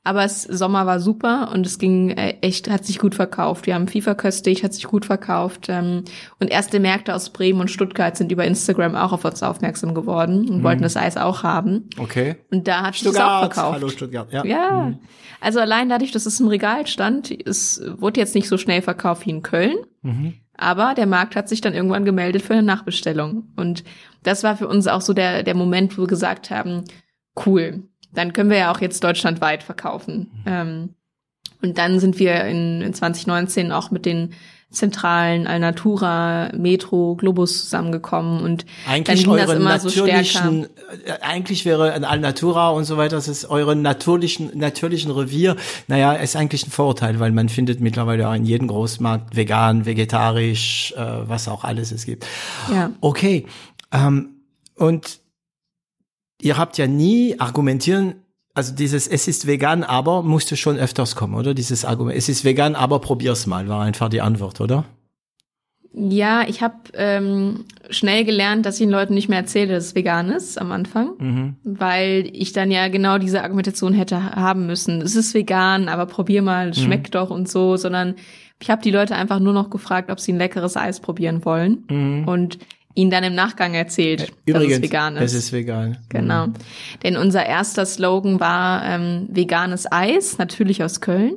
aber 0.03 0.23
es, 0.23 0.43
Sommer 0.43 0.87
war 0.87 0.99
super 0.99 1.51
und 1.53 1.65
es 1.65 1.77
ging 1.77 2.09
äh, 2.09 2.37
echt, 2.41 2.69
hat 2.69 2.85
sich 2.85 2.97
gut 2.97 3.13
verkauft. 3.13 3.67
Wir 3.67 3.75
haben 3.75 3.87
FIFA 3.87 4.15
köstlich, 4.15 4.63
hat 4.63 4.73
sich 4.73 4.85
gut 4.85 5.05
verkauft. 5.05 5.67
Ähm, 5.69 6.05
und 6.39 6.47
erste 6.47 6.79
Märkte 6.79 7.13
aus 7.13 7.29
Bremen 7.29 7.61
und 7.61 7.69
Stuttgart 7.69 8.17
sind 8.17 8.31
über 8.31 8.43
Instagram 8.43 8.95
auch 8.95 9.13
auf 9.13 9.25
uns 9.25 9.43
aufmerksam 9.43 9.93
geworden 9.93 10.49
und 10.49 10.63
wollten 10.63 10.81
das 10.81 10.97
Eis 10.97 11.17
auch 11.17 11.43
haben. 11.43 11.87
Okay. 11.99 12.37
Und 12.49 12.67
da 12.67 12.81
hat 12.81 12.95
sich 12.95 13.03
das 13.03 13.15
auch 13.15 13.19
Stuttgart. 13.19 13.53
verkauft. 13.53 13.75
Hallo 13.75 13.89
Stuttgart. 13.89 14.33
Ja. 14.33 14.43
Ja. 14.43 14.93
Also 15.39 15.59
allein 15.59 15.89
dadurch, 15.89 16.11
dass 16.11 16.25
es 16.25 16.39
im 16.39 16.47
Regal 16.47 16.87
stand, 16.87 17.29
es 17.29 17.83
wurde 17.97 18.19
jetzt 18.19 18.33
nicht 18.33 18.47
so 18.47 18.57
schnell 18.57 18.81
verkauft 18.81 19.27
wie 19.27 19.31
in 19.31 19.43
Köln. 19.43 19.75
Mhm. 20.01 20.33
Aber 20.57 20.95
der 20.95 21.07
Markt 21.07 21.35
hat 21.35 21.47
sich 21.47 21.61
dann 21.61 21.73
irgendwann 21.73 22.05
gemeldet 22.05 22.41
für 22.41 22.53
eine 22.53 22.63
Nachbestellung. 22.63 23.49
Und 23.55 23.83
das 24.23 24.43
war 24.43 24.57
für 24.57 24.67
uns 24.67 24.87
auch 24.87 25.01
so 25.01 25.13
der, 25.13 25.43
der 25.43 25.55
Moment, 25.55 25.97
wo 25.97 26.03
wir 26.03 26.07
gesagt 26.07 26.49
haben, 26.49 26.85
cool, 27.45 27.83
dann 28.13 28.33
können 28.33 28.49
wir 28.49 28.57
ja 28.57 28.71
auch 28.71 28.81
jetzt 28.81 29.03
deutschlandweit 29.03 29.63
verkaufen. 29.63 30.43
Ähm, 30.45 30.95
und 31.61 31.77
dann 31.77 31.99
sind 31.99 32.19
wir 32.19 32.43
in, 32.45 32.81
in 32.81 32.93
2019 32.93 33.71
auch 33.71 33.91
mit 33.91 34.05
den 34.05 34.33
zentralen 34.71 35.47
Alnatura, 35.47 36.49
Metro, 36.55 37.15
Globus 37.15 37.63
zusammengekommen 37.63 38.41
und 38.41 38.65
Eigentlich 38.87 39.25
dann 39.25 39.35
ging 39.35 39.45
das 39.45 39.55
immer 39.55 39.79
so 39.79 40.05
natürlichen, 40.05 40.63
äh, 41.05 41.11
eigentlich 41.21 41.65
wäre 41.65 42.07
Alnatura 42.07 42.69
und 42.69 42.85
so 42.85 42.95
weiter, 42.95 43.17
das 43.17 43.27
ist 43.27 43.45
euren 43.45 43.81
natürlichen, 43.81 44.57
natürlichen 44.57 45.11
Revier. 45.11 45.57
Naja, 45.87 46.13
ist 46.13 46.37
eigentlich 46.37 46.65
ein 46.65 46.71
Vorurteil, 46.71 47.19
weil 47.19 47.33
man 47.33 47.49
findet 47.49 47.81
mittlerweile 47.81 48.29
auch 48.29 48.33
in 48.33 48.45
jedem 48.45 48.69
Großmarkt 48.69 49.35
vegan, 49.35 49.85
vegetarisch, 49.85 50.93
äh, 50.95 50.99
was 51.27 51.49
auch 51.49 51.65
alles 51.65 51.91
es 51.91 52.05
gibt. 52.05 52.25
Ja. 52.73 52.91
Okay. 53.01 53.45
Ähm, 53.91 54.37
und 54.75 55.19
ihr 56.41 56.57
habt 56.57 56.77
ja 56.77 56.87
nie 56.87 57.39
argumentieren, 57.39 58.15
also 58.53 58.73
dieses 58.75 59.07
es 59.07 59.27
ist 59.27 59.47
vegan, 59.47 59.83
aber 59.83 60.23
musste 60.23 60.57
schon 60.57 60.77
öfters 60.77 61.15
kommen, 61.15 61.35
oder? 61.35 61.53
Dieses 61.53 61.85
Argument, 61.85 62.17
es 62.17 62.27
ist 62.29 62.43
vegan, 62.43 62.75
aber 62.75 62.99
probier's 62.99 63.47
mal, 63.47 63.67
war 63.69 63.81
einfach 63.83 64.09
die 64.09 64.21
Antwort, 64.21 64.59
oder? 64.61 64.85
Ja, 65.93 66.47
ich 66.47 66.61
habe 66.63 66.75
ähm, 66.93 67.65
schnell 67.89 68.23
gelernt, 68.23 68.65
dass 68.65 68.75
ich 68.75 68.85
den 68.85 68.91
Leuten 68.91 69.13
nicht 69.13 69.27
mehr 69.27 69.39
erzähle, 69.39 69.73
dass 69.73 69.87
es 69.87 69.95
vegan 69.95 70.29
ist 70.29 70.57
am 70.57 70.71
Anfang, 70.71 71.09
Mhm. 71.19 71.55
weil 71.65 72.29
ich 72.31 72.53
dann 72.53 72.71
ja 72.71 72.87
genau 72.87 73.17
diese 73.17 73.43
Argumentation 73.43 73.93
hätte 73.93 74.23
ha- 74.23 74.35
haben 74.37 74.67
müssen. 74.67 75.01
Es 75.01 75.17
ist 75.17 75.33
vegan, 75.33 75.89
aber 75.89 76.05
probier 76.05 76.41
mal, 76.43 76.67
Mhm. 76.67 76.71
es 76.71 76.79
schmeckt 76.81 77.13
doch 77.15 77.29
und 77.29 77.49
so, 77.49 77.75
sondern 77.75 78.15
ich 78.61 78.69
habe 78.69 78.81
die 78.81 78.91
Leute 78.91 79.15
einfach 79.17 79.39
nur 79.41 79.51
noch 79.53 79.69
gefragt, 79.69 80.09
ob 80.11 80.21
sie 80.21 80.31
ein 80.31 80.37
leckeres 80.37 80.77
Eis 80.77 81.01
probieren 81.01 81.43
wollen 81.43 81.83
Mhm. 81.89 82.27
und 82.27 82.59
ihnen 82.93 83.11
dann 83.11 83.23
im 83.23 83.35
Nachgang 83.35 83.73
erzählt, 83.73 84.31
dass 84.45 84.63
es 84.63 84.81
vegan 84.81 85.15
ist. 85.17 85.23
Es 85.23 85.33
ist 85.33 85.53
vegan. 85.53 85.97
Genau. 86.09 86.47
Denn 87.03 87.17
unser 87.17 87.45
erster 87.45 87.85
Slogan 87.85 88.39
war 88.39 88.83
ähm, 88.85 89.27
veganes 89.29 89.91
Eis, 89.91 90.37
natürlich 90.37 90.83
aus 90.83 91.01
Köln. 91.01 91.35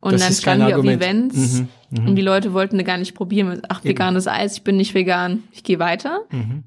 Und 0.00 0.12
Das 0.12 0.22
dann 0.22 0.32
standen 0.32 0.66
wir 0.68 0.78
auf. 0.78 0.84
Events 0.84 1.60
Mhm, 1.60 1.68
mhm. 1.90 2.08
und 2.08 2.16
die 2.16 2.22
Leute 2.22 2.52
wollten 2.52 2.82
gar 2.84 2.98
nicht 2.98 3.14
probieren. 3.14 3.62
Ach, 3.68 3.82
veganes 3.82 4.28
Eis, 4.28 4.56
ich 4.58 4.62
bin 4.62 4.76
nicht 4.76 4.94
vegan, 4.94 5.44
ich 5.52 5.64
gehe 5.64 5.78
weiter. 5.78 6.20
Mhm. 6.30 6.64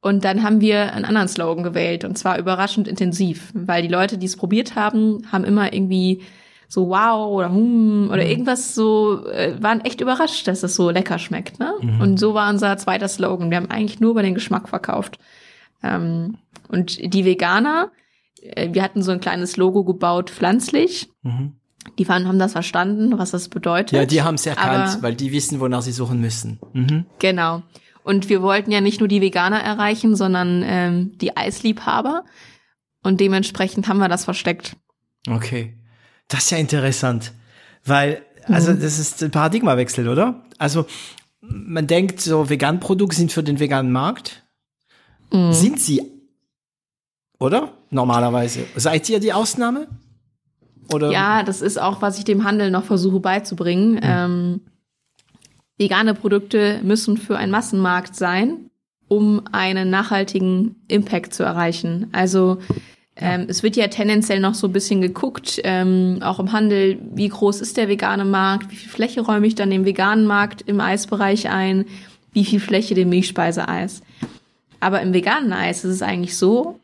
Und 0.00 0.24
dann 0.24 0.42
haben 0.42 0.60
wir 0.60 0.92
einen 0.92 1.04
anderen 1.04 1.28
Slogan 1.28 1.64
gewählt 1.64 2.04
und 2.04 2.18
zwar 2.18 2.38
überraschend 2.38 2.88
intensiv, 2.88 3.52
weil 3.54 3.82
die 3.82 3.88
Leute, 3.88 4.18
die 4.18 4.26
es 4.26 4.36
probiert 4.36 4.74
haben, 4.76 5.26
haben 5.32 5.44
immer 5.44 5.72
irgendwie 5.72 6.22
so 6.68 6.88
wow 6.88 7.30
oder 7.32 7.50
hm 7.50 8.08
oder 8.10 8.26
irgendwas 8.26 8.74
so, 8.74 9.26
äh, 9.26 9.56
waren 9.62 9.80
echt 9.84 10.00
überrascht, 10.00 10.46
dass 10.48 10.62
es 10.62 10.74
so 10.74 10.90
lecker 10.90 11.18
schmeckt. 11.18 11.58
Ne? 11.58 11.72
Und 12.00 12.18
so 12.18 12.34
war 12.34 12.50
unser 12.50 12.76
zweiter 12.76 13.08
Slogan. 13.08 13.50
Wir 13.50 13.56
haben 13.58 13.70
eigentlich 13.70 14.00
nur 14.00 14.10
über 14.12 14.22
den 14.22 14.34
Geschmack 14.34 14.68
verkauft. 14.68 15.18
Ähm, 15.82 16.36
und 16.68 16.98
die 17.14 17.24
Veganer, 17.24 17.90
äh, 18.40 18.68
wir 18.72 18.82
hatten 18.82 19.02
so 19.02 19.12
ein 19.12 19.20
kleines 19.20 19.56
Logo 19.56 19.84
gebaut, 19.84 20.30
pflanzlich. 20.30 21.10
Mhm. 21.22 21.52
Die 21.98 22.08
waren, 22.08 22.26
haben 22.26 22.38
das 22.38 22.52
verstanden, 22.52 23.18
was 23.18 23.32
das 23.32 23.48
bedeutet. 23.50 23.92
Ja, 23.92 24.06
die 24.06 24.22
haben 24.22 24.36
es 24.36 24.46
erkannt, 24.46 24.94
Aber- 24.94 25.02
weil 25.02 25.14
die 25.14 25.32
wissen, 25.32 25.60
wonach 25.60 25.82
sie 25.82 25.92
suchen 25.92 26.20
müssen. 26.20 26.58
Mhm. 26.72 27.04
Genau. 27.18 27.62
Und 28.02 28.28
wir 28.28 28.42
wollten 28.42 28.70
ja 28.70 28.80
nicht 28.80 29.00
nur 29.00 29.08
die 29.08 29.20
Veganer 29.20 29.60
erreichen, 29.60 30.16
sondern 30.16 30.62
ähm, 30.66 31.12
die 31.18 31.36
Eisliebhaber. 31.36 32.24
Und 33.02 33.20
dementsprechend 33.20 33.86
haben 33.88 33.98
wir 33.98 34.08
das 34.08 34.24
versteckt. 34.24 34.76
Okay. 35.28 35.76
Das 36.28 36.44
ist 36.44 36.50
ja 36.50 36.58
interessant. 36.58 37.32
Weil, 37.84 38.22
also 38.46 38.72
Mhm. 38.72 38.80
das 38.80 38.98
ist 38.98 39.22
ein 39.22 39.30
Paradigmawechsel, 39.30 40.08
oder? 40.08 40.42
Also 40.58 40.86
man 41.40 41.86
denkt, 41.86 42.20
so 42.20 42.48
Veganprodukte 42.48 43.16
sind 43.16 43.32
für 43.32 43.42
den 43.42 43.60
veganen 43.60 43.92
Markt. 43.92 44.42
Mhm. 45.32 45.52
Sind 45.52 45.80
sie, 45.80 46.02
oder? 47.38 47.72
Normalerweise. 47.90 48.64
Seid 48.76 49.08
ihr 49.08 49.20
die 49.20 49.32
Ausnahme? 49.32 49.88
Oder? 50.92 51.10
Ja, 51.10 51.42
das 51.42 51.60
ist 51.62 51.78
auch, 51.80 52.02
was 52.02 52.18
ich 52.18 52.24
dem 52.24 52.44
Handel 52.44 52.70
noch 52.70 52.84
versuche 52.84 53.20
beizubringen. 53.20 53.98
Ähm, 54.02 54.60
vegane 55.78 56.14
Produkte 56.14 56.80
müssen 56.82 57.16
für 57.16 57.36
einen 57.36 57.50
Massenmarkt 57.52 58.16
sein, 58.16 58.70
um 59.08 59.42
einen 59.52 59.90
nachhaltigen 59.90 60.76
Impact 60.88 61.34
zu 61.34 61.42
erreichen. 61.42 62.08
Also 62.12 62.58
ähm, 63.16 63.46
es 63.48 63.62
wird 63.62 63.76
ja 63.76 63.86
tendenziell 63.88 64.40
noch 64.40 64.54
so 64.54 64.66
ein 64.66 64.72
bisschen 64.72 65.00
geguckt, 65.00 65.60
ähm, 65.62 66.18
auch 66.22 66.40
im 66.40 66.52
Handel, 66.52 66.98
wie 67.14 67.28
groß 67.28 67.60
ist 67.60 67.76
der 67.76 67.88
vegane 67.88 68.24
Markt, 68.24 68.70
wie 68.70 68.76
viel 68.76 68.90
Fläche 68.90 69.20
räume 69.20 69.46
ich 69.46 69.54
dann 69.54 69.70
dem 69.70 69.84
veganen 69.84 70.26
Markt 70.26 70.62
im 70.62 70.80
Eisbereich 70.80 71.48
ein, 71.48 71.84
wie 72.32 72.44
viel 72.44 72.58
Fläche 72.58 72.94
dem 72.94 73.10
Milchspeiseeis. 73.10 74.02
Aber 74.80 75.00
im 75.00 75.14
veganen 75.14 75.52
Eis 75.52 75.84
ist 75.84 75.92
es 75.92 76.02
eigentlich 76.02 76.36
so, 76.36 76.80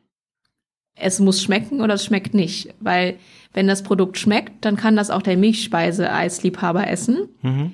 es 0.94 1.19
muss 1.19 1.43
schmecken 1.43 1.81
oder 1.81 1.94
es 1.94 2.05
schmeckt 2.05 2.35
nicht. 2.35 2.74
Weil 2.78 3.19
wenn 3.52 3.66
das 3.66 3.82
Produkt 3.82 4.16
schmeckt, 4.19 4.65
dann 4.65 4.77
kann 4.77 4.97
das 4.97 5.11
auch 5.11 5.23
der 5.23 5.36
Milchspeiseeisliebhaber 5.36 6.89
essen. 6.89 7.28
Mhm. 7.43 7.73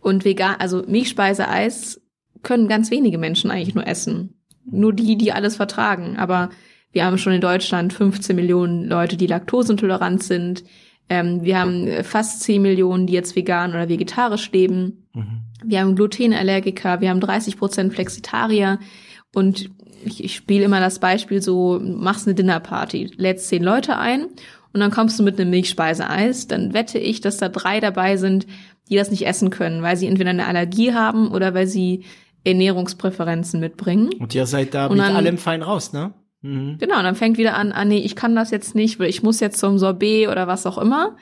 Und 0.00 0.24
vegan, 0.24 0.56
also 0.58 0.84
Milchspeiseeis 0.86 2.00
können 2.42 2.68
ganz 2.68 2.90
wenige 2.90 3.18
Menschen 3.18 3.50
eigentlich 3.50 3.74
nur 3.74 3.86
essen. 3.86 4.34
Nur 4.64 4.92
die, 4.92 5.16
die 5.16 5.32
alles 5.32 5.56
vertragen. 5.56 6.18
Aber 6.18 6.50
wir 6.92 7.04
haben 7.04 7.18
schon 7.18 7.32
in 7.32 7.40
Deutschland 7.40 7.92
15 7.92 8.36
Millionen 8.36 8.84
Leute, 8.84 9.16
die 9.16 9.26
laktoseintolerant 9.26 10.22
sind. 10.22 10.64
Ähm, 11.08 11.42
wir 11.42 11.58
haben 11.58 11.88
fast 12.04 12.42
10 12.42 12.62
Millionen, 12.62 13.06
die 13.06 13.14
jetzt 13.14 13.34
vegan 13.34 13.70
oder 13.70 13.88
vegetarisch 13.88 14.52
leben. 14.52 15.06
Mhm. 15.14 15.42
Wir 15.64 15.80
haben 15.80 15.96
Glutenallergiker, 15.96 17.00
wir 17.00 17.10
haben 17.10 17.20
30 17.20 17.56
Prozent 17.56 17.92
Flexitarier. 17.94 18.78
Und 19.34 19.70
ich, 20.04 20.22
ich 20.22 20.36
spiele 20.36 20.64
immer 20.64 20.80
das 20.80 20.98
Beispiel 20.98 21.40
so, 21.40 21.80
machst 21.82 22.26
eine 22.26 22.34
Dinnerparty, 22.34 23.12
lädst 23.16 23.48
zehn 23.48 23.62
Leute 23.62 23.96
ein 23.96 24.26
und 24.72 24.80
dann 24.80 24.90
kommst 24.90 25.18
du 25.18 25.22
mit 25.22 25.40
einem 25.40 25.50
Milchspeiseeis, 25.50 26.48
dann 26.48 26.74
wette 26.74 26.98
ich, 26.98 27.20
dass 27.20 27.36
da 27.36 27.48
drei 27.48 27.80
dabei 27.80 28.16
sind, 28.16 28.46
die 28.88 28.96
das 28.96 29.10
nicht 29.10 29.26
essen 29.26 29.50
können, 29.50 29.82
weil 29.82 29.96
sie 29.96 30.06
entweder 30.06 30.30
eine 30.30 30.46
Allergie 30.46 30.92
haben 30.92 31.30
oder 31.30 31.54
weil 31.54 31.66
sie 31.66 32.04
Ernährungspräferenzen 32.44 33.60
mitbringen. 33.60 34.10
Und 34.18 34.34
ihr 34.34 34.46
seid 34.46 34.74
da 34.74 34.86
und 34.86 34.96
mit 34.96 35.06
dann, 35.06 35.16
allem 35.16 35.38
fein 35.38 35.62
raus, 35.62 35.92
ne? 35.92 36.12
Mhm. 36.42 36.76
Genau, 36.78 36.98
und 36.98 37.04
dann 37.04 37.14
fängt 37.14 37.38
wieder 37.38 37.56
an, 37.56 37.72
ah 37.72 37.84
nee, 37.84 37.98
ich 37.98 38.16
kann 38.16 38.34
das 38.34 38.50
jetzt 38.50 38.74
nicht, 38.74 38.98
weil 38.98 39.08
ich 39.08 39.22
muss 39.22 39.40
jetzt 39.40 39.58
zum 39.58 39.78
Sorbet 39.78 40.28
oder 40.28 40.46
was 40.46 40.66
auch 40.66 40.78
immer. 40.78 41.16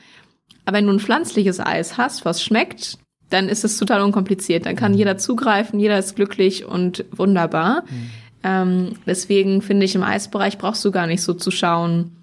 Aber 0.65 0.77
wenn 0.79 0.87
du 0.87 0.93
ein 0.93 1.01
pflanzliches 1.01 1.61
Eis 1.61 1.97
hast, 1.97 2.25
was 2.25 2.43
schmeckt, 2.43 2.99
dann 3.29 3.49
ist 3.49 3.65
es 3.65 3.79
total 3.79 4.03
unkompliziert. 4.03 4.67
Dann 4.67 4.77
kann 4.77 4.93
mhm. 4.93 4.99
jeder 4.99 5.19
zugreifen, 5.19 5.79
jeder 5.79 5.99
ist 5.99 6.17
glücklich 6.17 6.65
und 6.65 7.05
wunderbar. 7.13 7.85
Mhm. 7.89 8.11
Ähm, 8.43 8.93
deswegen 9.07 9.63
finde 9.63 9.85
ich, 9.85 9.95
im 9.95 10.03
Eisbereich 10.03 10.59
brauchst 10.59 10.85
du 10.85 10.91
gar 10.91 11.07
nicht 11.07 11.23
so 11.23 11.35
zu 11.35 11.51
schauen, 11.51 12.17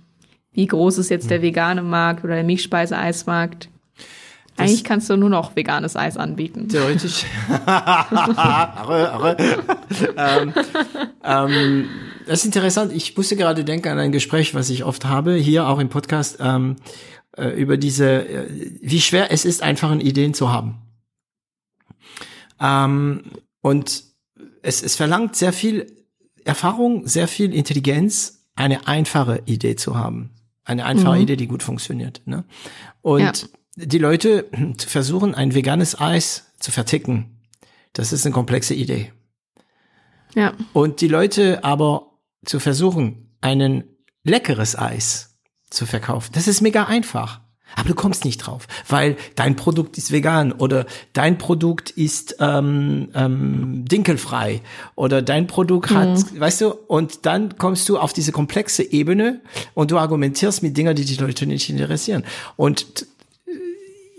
wie 0.51 0.65
groß 0.65 0.97
ist 0.97 1.09
jetzt 1.09 1.29
der 1.29 1.39
mhm. 1.39 1.43
vegane 1.43 1.83
Markt 1.83 2.23
oder 2.23 2.35
der 2.35 2.43
Milchspeiseeismarkt. 2.43 3.69
Eigentlich 4.57 4.83
kannst 4.83 5.09
du 5.09 5.17
nur 5.17 5.29
noch 5.29 5.55
veganes 5.55 5.95
Eis 5.95 6.17
anbieten. 6.17 6.67
Theoretisch. 6.67 7.25
arre, 7.65 9.11
arre. 9.11 9.37
ähm, 10.17 10.53
ähm, 11.23 11.89
das 12.25 12.39
ist 12.39 12.45
interessant. 12.45 12.91
Ich 12.91 13.15
musste 13.15 13.35
gerade 13.35 13.63
denken 13.63 13.89
an 13.89 13.99
ein 13.99 14.11
Gespräch, 14.11 14.55
was 14.55 14.69
ich 14.69 14.83
oft 14.83 15.05
habe, 15.05 15.35
hier 15.35 15.67
auch 15.67 15.79
im 15.79 15.89
Podcast, 15.89 16.37
ähm, 16.39 16.77
äh, 17.37 17.49
über 17.49 17.77
diese, 17.77 18.27
äh, 18.27 18.79
wie 18.81 18.99
schwer 18.99 19.31
es 19.31 19.45
ist, 19.45 19.61
einfache 19.61 19.95
Ideen 19.95 20.33
zu 20.33 20.51
haben. 20.51 20.81
Ähm, 22.59 23.23
und 23.61 24.03
es, 24.63 24.81
es 24.81 24.95
verlangt 24.95 25.35
sehr 25.35 25.53
viel 25.53 25.85
Erfahrung, 26.43 27.07
sehr 27.07 27.27
viel 27.27 27.53
Intelligenz, 27.53 28.45
eine 28.55 28.87
einfache 28.87 29.43
Idee 29.45 29.75
zu 29.75 29.95
haben. 29.95 30.31
Eine 30.63 30.85
einfache 30.85 31.15
mhm. 31.15 31.21
Idee, 31.21 31.35
die 31.37 31.47
gut 31.47 31.63
funktioniert. 31.63 32.21
Ne? 32.25 32.43
Und 33.01 33.21
ja. 33.21 33.31
Die 33.77 33.99
Leute 33.99 34.45
versuchen, 34.77 35.35
ein 35.35 35.53
veganes 35.53 35.99
Eis 35.99 36.51
zu 36.59 36.71
verticken. 36.71 37.39
Das 37.93 38.11
ist 38.11 38.25
eine 38.25 38.33
komplexe 38.33 38.73
Idee. 38.73 39.13
Ja. 40.35 40.53
Und 40.73 41.01
die 41.01 41.07
Leute 41.07 41.63
aber 41.63 42.11
zu 42.45 42.59
versuchen, 42.59 43.31
einen 43.41 43.83
leckeres 44.23 44.77
Eis 44.77 45.37
zu 45.69 45.85
verkaufen, 45.85 46.31
das 46.33 46.47
ist 46.47 46.61
mega 46.61 46.83
einfach. 46.83 47.41
Aber 47.75 47.89
du 47.89 47.95
kommst 47.95 48.23
nicht 48.23 48.37
drauf, 48.37 48.65
weil 48.87 49.17
dein 49.35 49.57
Produkt 49.57 49.97
ist 49.97 50.11
vegan 50.11 50.53
oder 50.53 50.85
dein 51.11 51.37
Produkt 51.37 51.89
ist 51.89 52.37
ähm, 52.39 53.09
ähm, 53.13 53.83
dinkelfrei 53.85 54.61
oder 54.95 55.21
dein 55.21 55.47
Produkt 55.47 55.91
hat, 55.91 56.31
mhm. 56.31 56.39
weißt 56.39 56.61
du, 56.61 56.69
und 56.69 57.25
dann 57.25 57.57
kommst 57.57 57.89
du 57.89 57.97
auf 57.97 58.13
diese 58.13 58.31
komplexe 58.31 58.83
Ebene 58.83 59.41
und 59.73 59.91
du 59.91 59.97
argumentierst 59.97 60.63
mit 60.63 60.77
Dingen, 60.77 60.95
die 60.95 61.03
die 61.03 61.17
Leute 61.17 61.45
nicht 61.45 61.69
interessieren. 61.69 62.23
Und 62.55 63.05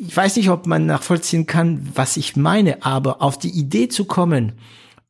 ich 0.00 0.16
weiß 0.16 0.36
nicht, 0.36 0.48
ob 0.50 0.66
man 0.66 0.86
nachvollziehen 0.86 1.46
kann, 1.46 1.86
was 1.94 2.16
ich 2.16 2.36
meine, 2.36 2.84
aber 2.84 3.20
auf 3.20 3.38
die 3.38 3.50
Idee 3.50 3.88
zu 3.88 4.04
kommen, 4.04 4.52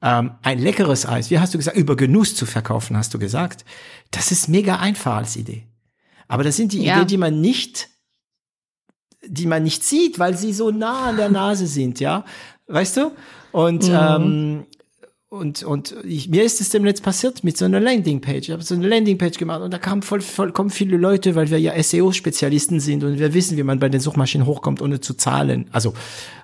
ähm, 0.01 0.33
ein 0.43 0.59
leckeres 0.59 1.07
Eis, 1.07 1.31
wie 1.31 1.39
hast 1.39 1.53
du 1.53 1.59
gesagt, 1.59 1.77
über 1.77 1.95
Genuss 1.95 2.35
zu 2.35 2.47
verkaufen, 2.47 2.97
hast 2.97 3.13
du 3.13 3.19
gesagt, 3.19 3.65
das 4.11 4.33
ist 4.33 4.49
mega 4.49 4.77
einfach 4.77 5.17
als 5.17 5.37
Idee. 5.37 5.67
Aber 6.27 6.43
das 6.43 6.57
sind 6.57 6.73
die 6.73 6.83
ja. 6.83 6.95
Ideen, 6.95 7.09
die 7.09 7.17
man 7.19 7.41
nicht 7.41 7.89
die 9.27 9.47
man 9.47 9.63
nicht 9.63 9.85
sieht, 9.85 10.19
weil 10.19 10.37
sie 10.37 10.53
so 10.53 10.71
nah 10.71 11.09
an 11.09 11.17
der 11.17 11.29
Nase 11.29 11.67
sind, 11.67 12.01
ja, 12.01 12.25
weißt 12.69 12.99
du? 12.99 13.13
Und 13.53 13.89
mhm. 13.89 13.97
ähm, 14.01 14.67
und 15.31 15.63
und 15.63 15.95
ich, 16.05 16.29
mir 16.29 16.43
ist 16.43 16.61
es 16.61 16.71
demnächst 16.71 17.03
passiert 17.03 17.45
mit 17.45 17.57
so 17.59 17.67
einer 17.67 17.81
Landingpage. 17.81 18.49
Ich 18.49 18.51
habe 18.51 18.63
so 18.63 18.75
eine 18.75 18.89
Landingpage 18.89 19.39
gemacht 19.39 19.61
und 19.61 19.73
da 19.73 19.79
kamen 19.79 20.03
voll, 20.03 20.23
vollkommen 20.23 20.71
viele 20.71 20.97
Leute, 20.97 21.35
weil 21.35 21.51
wir 21.51 21.61
ja 21.61 21.81
SEO-Spezialisten 21.81 22.81
sind 22.81 23.05
und 23.05 23.19
wir 23.19 23.35
wissen, 23.35 23.57
wie 23.59 23.63
man 23.63 23.79
bei 23.79 23.89
den 23.89 24.01
Suchmaschinen 24.01 24.47
hochkommt, 24.47 24.81
ohne 24.81 25.01
zu 25.01 25.15
zahlen, 25.15 25.69
also 25.71 25.93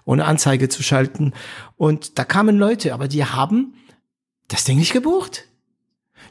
ohne 0.04 0.26
Anzeige 0.26 0.68
zu 0.68 0.82
schalten. 0.82 1.32
Und 1.76 2.18
da 2.18 2.24
kamen 2.24 2.58
Leute, 2.58 2.92
aber 2.92 3.08
die 3.08 3.24
haben 3.24 3.74
das 4.48 4.64
Ding 4.64 4.78
nicht 4.78 4.92
gebucht. 4.92 5.44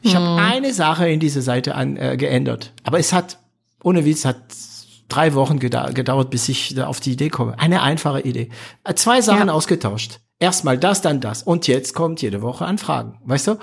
Ich 0.02 0.14
mhm. 0.14 0.18
habe 0.18 0.42
eine 0.42 0.72
Sache 0.72 1.08
in 1.08 1.18
diese 1.18 1.42
Seite 1.42 1.74
an, 1.74 1.96
äh, 1.96 2.16
geändert, 2.16 2.72
aber 2.84 3.00
es 3.00 3.12
hat 3.12 3.38
ohne 3.82 4.04
Witz 4.04 4.24
hat 4.24 4.36
drei 5.08 5.34
Wochen 5.34 5.58
gedauert, 5.58 6.30
bis 6.30 6.48
ich 6.48 6.74
da 6.74 6.86
auf 6.86 7.00
die 7.00 7.12
Idee 7.12 7.28
komme. 7.28 7.58
Eine 7.58 7.82
einfache 7.82 8.20
Idee. 8.20 8.48
Äh, 8.84 8.94
zwei 8.94 9.20
Sachen 9.20 9.48
ja. 9.48 9.54
ausgetauscht. 9.54 10.20
Erstmal 10.38 10.78
das, 10.78 11.00
dann 11.00 11.20
das. 11.20 11.42
Und 11.42 11.66
jetzt 11.66 11.94
kommt 11.94 12.20
jede 12.22 12.42
Woche 12.42 12.66
Anfragen, 12.66 13.18
weißt 13.24 13.48
du? 13.48 13.56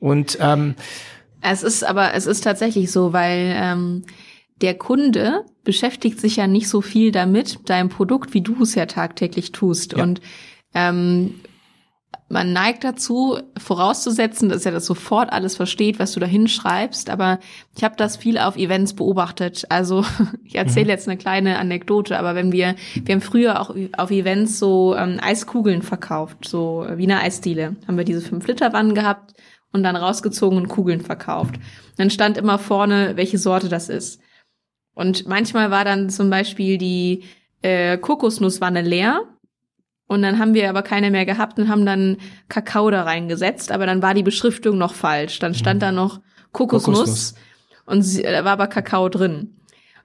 Und 0.00 0.38
ähm, 0.40 0.74
es 1.40 1.62
ist 1.62 1.84
aber, 1.84 2.14
es 2.14 2.26
ist 2.26 2.44
tatsächlich 2.44 2.90
so, 2.90 3.12
weil 3.12 3.54
ähm, 3.56 4.04
der 4.60 4.74
Kunde 4.74 5.44
beschäftigt 5.64 6.20
sich 6.20 6.36
ja 6.36 6.46
nicht 6.46 6.68
so 6.68 6.80
viel 6.80 7.12
damit, 7.12 7.58
deinem 7.68 7.88
Produkt, 7.88 8.34
wie 8.34 8.40
du 8.40 8.62
es 8.62 8.74
ja 8.74 8.86
tagtäglich 8.86 9.52
tust. 9.52 9.92
Ja. 9.92 10.02
Und 10.02 10.20
ähm, 10.74 11.34
man 12.30 12.52
neigt 12.52 12.84
dazu, 12.84 13.38
vorauszusetzen, 13.56 14.50
dass 14.50 14.66
er 14.66 14.72
das 14.72 14.84
sofort 14.84 15.32
alles 15.32 15.56
versteht, 15.56 15.98
was 15.98 16.12
du 16.12 16.20
da 16.20 16.26
hinschreibst. 16.26 17.08
Aber 17.08 17.38
ich 17.74 17.84
habe 17.84 17.96
das 17.96 18.18
viel 18.18 18.36
auf 18.38 18.56
Events 18.56 18.94
beobachtet. 18.94 19.64
Also 19.70 20.04
ich 20.44 20.56
erzähle 20.56 20.84
mhm. 20.84 20.90
jetzt 20.90 21.08
eine 21.08 21.16
kleine 21.16 21.58
Anekdote, 21.58 22.18
aber 22.18 22.34
wenn 22.34 22.52
wir, 22.52 22.74
wir 23.02 23.14
haben 23.14 23.22
früher 23.22 23.60
auch 23.60 23.74
auf 23.96 24.10
Events 24.10 24.58
so 24.58 24.94
ähm, 24.94 25.18
Eiskugeln 25.22 25.82
verkauft, 25.82 26.46
so 26.46 26.86
Wiener 26.96 27.22
Eisdiele. 27.22 27.76
Haben 27.86 27.96
wir 27.96 28.04
diese 28.04 28.26
5-Liter-Wannen 28.28 28.94
gehabt 28.94 29.32
und 29.72 29.82
dann 29.82 29.96
rausgezogen 29.96 30.58
und 30.58 30.68
Kugeln 30.68 31.00
verkauft. 31.00 31.54
Dann 31.96 32.10
stand 32.10 32.36
immer 32.36 32.58
vorne, 32.58 33.16
welche 33.16 33.38
Sorte 33.38 33.68
das 33.68 33.88
ist. 33.88 34.20
Und 34.94 35.26
manchmal 35.26 35.70
war 35.70 35.84
dann 35.84 36.10
zum 36.10 36.28
Beispiel 36.28 36.76
die 36.76 37.24
äh, 37.62 37.96
Kokosnusswanne 37.96 38.82
leer 38.82 39.22
und 40.08 40.22
dann 40.22 40.38
haben 40.38 40.54
wir 40.54 40.68
aber 40.70 40.82
keine 40.82 41.10
mehr 41.10 41.26
gehabt 41.26 41.58
und 41.58 41.68
haben 41.68 41.86
dann 41.86 42.16
Kakao 42.48 42.90
da 42.90 43.02
reingesetzt, 43.02 43.70
aber 43.70 43.86
dann 43.86 44.02
war 44.02 44.14
die 44.14 44.22
Beschriftung 44.22 44.78
noch 44.78 44.94
falsch. 44.94 45.38
Dann 45.38 45.54
stand 45.54 45.76
mhm. 45.76 45.80
da 45.80 45.92
noch 45.92 46.20
Kokosnuss, 46.52 46.98
Kokosnuss. 46.98 47.34
und 47.84 48.02
sie, 48.02 48.22
da 48.22 48.44
war 48.44 48.52
aber 48.52 48.66
Kakao 48.68 49.10
drin. 49.10 49.54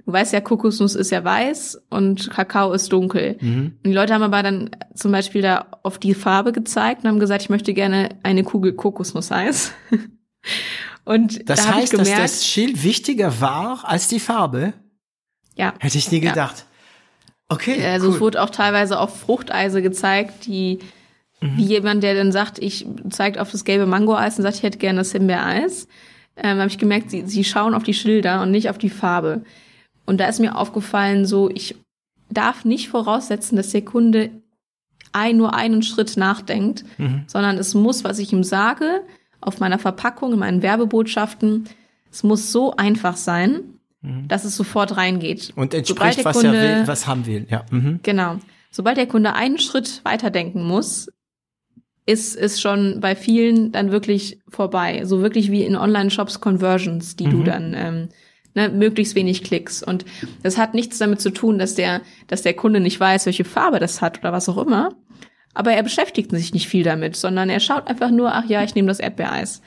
Du 0.06 0.12
weißt 0.12 0.34
ja, 0.34 0.42
Kokosnuss 0.42 0.96
ist 0.96 1.12
ja 1.12 1.24
weiß 1.24 1.82
und 1.90 2.30
Kakao 2.30 2.74
ist 2.74 2.92
dunkel. 2.92 3.38
Mhm. 3.40 3.78
Und 3.78 3.86
die 3.86 3.94
Leute 3.94 4.14
haben 4.14 4.24
aber 4.24 4.44
dann 4.44 4.72
zum 4.94 5.14
Beispiel 5.14 5.42
da 5.42 5.68
auf 5.84 5.98
die 5.98 6.14
Farbe 6.14 6.52
gezeigt 6.52 7.04
und 7.04 7.10
haben 7.10 7.20
gesagt, 7.20 7.42
ich 7.42 7.50
möchte 7.50 7.74
gerne 7.74 8.10
eine 8.24 8.44
Kugel 8.44 8.74
Kokosnusseis. 8.74 9.72
und 11.06 11.50
das 11.50 11.64
da 11.64 11.76
heißt, 11.76 11.92
gemerkt, 11.92 12.12
dass 12.12 12.40
das 12.40 12.46
Schild 12.46 12.84
wichtiger 12.84 13.40
war 13.40 13.88
als 13.88 14.10
die 14.10 14.20
Farbe? 14.20 14.74
Ja. 15.56 15.74
Hätte 15.80 15.98
ich 15.98 16.12
nie 16.12 16.20
gedacht. 16.20 16.58
Ja. 16.58 16.73
Okay. 17.54 17.86
Also 17.86 18.08
cool. 18.08 18.16
es 18.16 18.22
wurde 18.22 18.42
auch 18.42 18.50
teilweise 18.50 19.00
auf 19.00 19.20
Fruchteise 19.20 19.82
gezeigt, 19.82 20.46
die 20.46 20.80
mhm. 21.42 21.58
wie 21.58 21.66
jemand, 21.66 22.04
der 22.04 22.16
dann 22.16 22.32
sagt, 22.32 22.60
ich 22.60 22.86
zeigt 23.10 23.38
auf 23.38 23.52
das 23.52 23.64
gelbe 23.64 23.86
Mango-Eis 23.86 24.38
und 24.38 24.44
sagt, 24.44 24.58
ich 24.58 24.64
hätte 24.64 24.80
gerne 24.80 25.00
das 25.00 25.12
Himbeereis. 25.12 25.88
Ähm, 26.36 26.58
habe 26.58 26.70
ich 26.70 26.80
gemerkt, 26.80 27.12
sie, 27.12 27.28
sie 27.28 27.44
schauen 27.44 27.76
auf 27.76 27.84
die 27.84 27.94
Schilder 27.94 28.42
und 28.42 28.52
nicht 28.52 28.70
auf 28.70 28.78
die 28.78 28.90
Farbe. 28.90 29.44
Und 30.06 30.20
da 30.20 30.28
ist 30.28 30.40
mir 30.40 30.58
aufgefallen, 30.58 31.26
so 31.26 31.50
ich 31.50 31.76
darf 32.30 32.66
nicht 32.66 32.90
voraussetzen, 32.90 33.56
dass 33.56 33.70
der 33.70 33.86
Kunde 33.86 34.32
ein, 35.12 35.38
nur 35.38 35.54
einen 35.54 35.84
Schritt 35.84 36.18
nachdenkt, 36.18 36.84
mhm. 36.98 37.24
sondern 37.28 37.58
es 37.58 37.76
muss, 37.76 38.04
was 38.04 38.18
ich 38.18 38.34
ihm 38.34 38.44
sage, 38.44 39.02
auf 39.42 39.60
meiner 39.60 39.78
Verpackung, 39.78 40.34
in 40.34 40.40
meinen 40.40 40.62
Werbebotschaften, 40.64 41.70
es 42.12 42.24
muss 42.24 42.52
so 42.52 42.76
einfach 42.76 43.16
sein, 43.16 43.80
Mhm. 44.04 44.28
dass 44.28 44.44
es 44.44 44.56
sofort 44.56 44.98
reingeht. 44.98 45.54
Und 45.56 45.74
entspricht, 45.74 46.26
was 46.26 46.38
Kunde, 46.38 46.58
er 46.58 46.80
will, 46.80 46.88
was 46.88 47.08
haben 47.08 47.26
will, 47.26 47.48
ja. 47.50 47.66
Mhm. 47.72 48.02
Genau. 48.04 48.38
sobald 48.70 48.98
der 48.98 49.08
Kunde 49.08 49.34
einen 49.34 49.58
Schritt 49.58 50.02
weiterdenken 50.04 50.64
muss, 50.64 51.08
ist, 52.06 52.36
ist 52.36 52.62
schon 52.62 53.00
bei 53.00 53.16
vielen 53.16 53.72
dann 53.72 53.92
wirklich 53.92 54.42
vorbei. 54.50 55.06
So 55.06 55.22
wirklich 55.22 55.52
wie 55.52 55.64
in 55.64 55.78
Online-Shops 55.78 56.42
Conversions, 56.42 57.16
die 57.16 57.28
mhm. 57.28 57.32
du 57.32 57.44
dann 57.44 57.74
ähm, 57.76 58.10
ne, 58.56 58.68
möglichst 58.68 59.16
wenig 59.16 59.44
Klicks. 59.44 59.82
Und 59.82 60.04
das 60.42 60.58
hat 60.58 60.74
nichts 60.74 60.98
damit 60.98 61.22
zu 61.22 61.30
tun, 61.30 61.58
dass 61.58 61.76
der, 61.76 62.02
dass 62.28 62.42
der 62.42 62.56
Kunde 62.56 62.82
nicht 62.82 63.00
weiß, 63.00 63.26
welche 63.26 63.46
Farbe 63.46 63.80
das 63.80 64.02
hat 64.02 64.20
oder 64.20 64.34
was 64.34 64.50
auch 64.50 64.58
immer. 64.58 64.90
Aber 65.54 65.72
er 65.72 65.84
beschäftigt 65.84 66.32
sich 66.32 66.54
nicht 66.54 66.68
viel 66.68 66.84
damit, 66.84 67.16
sondern 67.16 67.50
er 67.50 67.62
schaut 67.62 67.88
einfach 67.88 68.12
nur, 68.12 68.34
ach 68.34 68.46
ja, 68.50 68.64
ich 68.64 68.76
nehme 68.76 68.90
das 68.90 69.00
Erdbeereis. 69.00 69.62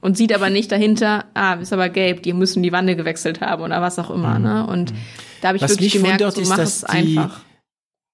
Und 0.00 0.16
sieht 0.16 0.32
aber 0.34 0.48
nicht 0.48 0.72
dahinter, 0.72 1.26
ah, 1.34 1.54
ist 1.54 1.72
aber 1.72 1.88
gelb, 1.90 2.22
die 2.22 2.32
müssen 2.32 2.62
die 2.62 2.72
Wanne 2.72 2.96
gewechselt 2.96 3.40
haben 3.40 3.62
oder 3.62 3.82
was 3.82 3.98
auch 3.98 4.10
immer. 4.10 4.38
Mhm. 4.38 4.44
Ne? 4.44 4.66
Und 4.66 4.94
da 5.42 5.48
habe 5.48 5.56
ich 5.56 5.62
was 5.62 5.72
wirklich 5.72 5.92
gemerkt, 5.92 6.20
wundert, 6.20 6.34
so 6.36 6.48
mach 6.48 6.58
es 6.58 6.84
einfach. 6.84 7.40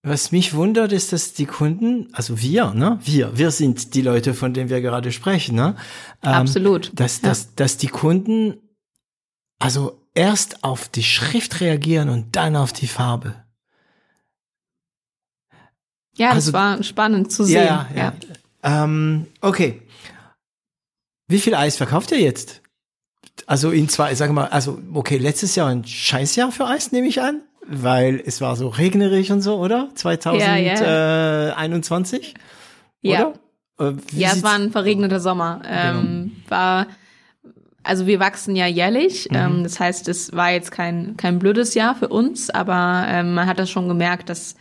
Was 0.02 0.30
mich 0.30 0.54
wundert, 0.54 0.92
ist, 0.92 1.12
dass 1.12 1.32
die 1.32 1.46
Kunden, 1.46 2.08
also 2.12 2.40
wir, 2.40 2.72
ne, 2.74 2.98
wir, 3.02 3.36
wir 3.38 3.50
sind 3.50 3.94
die 3.94 4.02
Leute, 4.02 4.34
von 4.34 4.54
denen 4.54 4.70
wir 4.70 4.80
gerade 4.80 5.10
sprechen, 5.10 5.56
ne? 5.56 5.74
Ähm, 6.22 6.32
Absolut. 6.32 6.92
Dass, 6.94 7.22
ja. 7.22 7.28
dass, 7.28 7.54
dass 7.56 7.76
die 7.76 7.88
Kunden 7.88 8.54
also 9.58 10.00
erst 10.14 10.64
auf 10.64 10.88
die 10.88 11.02
Schrift 11.02 11.60
reagieren 11.60 12.08
und 12.08 12.36
dann 12.36 12.56
auf 12.56 12.72
die 12.72 12.86
Farbe. 12.86 13.34
Ja, 16.16 16.30
also, 16.30 16.50
das 16.50 16.52
war 16.52 16.82
spannend 16.82 17.32
zu 17.32 17.44
sehen. 17.44 17.64
Ja, 17.64 17.88
ja. 17.94 18.12
ja. 18.64 18.84
Ähm, 18.84 19.26
okay. 19.40 19.82
Wie 21.28 21.38
viel 21.38 21.54
Eis 21.54 21.76
verkauft 21.76 22.10
ihr 22.12 22.20
jetzt? 22.20 22.62
Also 23.46 23.70
in 23.70 23.88
zwei, 23.88 24.14
sagen 24.14 24.34
wir 24.34 24.42
mal, 24.42 24.48
also 24.48 24.78
okay, 24.94 25.16
letztes 25.18 25.54
Jahr 25.56 25.68
ein 25.68 25.84
Scheißjahr 25.84 26.52
für 26.52 26.66
Eis, 26.66 26.92
nehme 26.92 27.06
ich 27.06 27.20
an, 27.20 27.42
weil 27.66 28.22
es 28.24 28.40
war 28.40 28.56
so 28.56 28.68
regnerisch 28.68 29.30
und 29.30 29.42
so, 29.42 29.58
oder? 29.58 29.90
2021? 29.94 32.32
Ja, 33.02 33.12
ja. 33.12 33.34
Äh, 33.78 33.92
ja 34.12 34.30
es 34.32 34.42
war 34.42 34.54
ein 34.54 34.72
verregneter 34.72 35.20
Sommer. 35.20 35.60
Ähm, 35.66 36.32
genau. 36.34 36.48
War 36.48 36.86
also 37.86 38.06
wir 38.06 38.20
wachsen 38.20 38.56
ja 38.56 38.66
jährlich. 38.66 39.28
Mhm. 39.30 39.36
Ähm, 39.36 39.62
das 39.62 39.80
heißt, 39.80 40.08
es 40.08 40.32
war 40.32 40.50
jetzt 40.50 40.70
kein, 40.70 41.16
kein 41.16 41.38
blödes 41.38 41.74
Jahr 41.74 41.94
für 41.94 42.08
uns, 42.08 42.50
aber 42.50 43.06
ähm, 43.08 43.34
man 43.34 43.46
hat 43.46 43.58
das 43.58 43.70
schon 43.70 43.88
gemerkt, 43.88 44.28
dass 44.28 44.56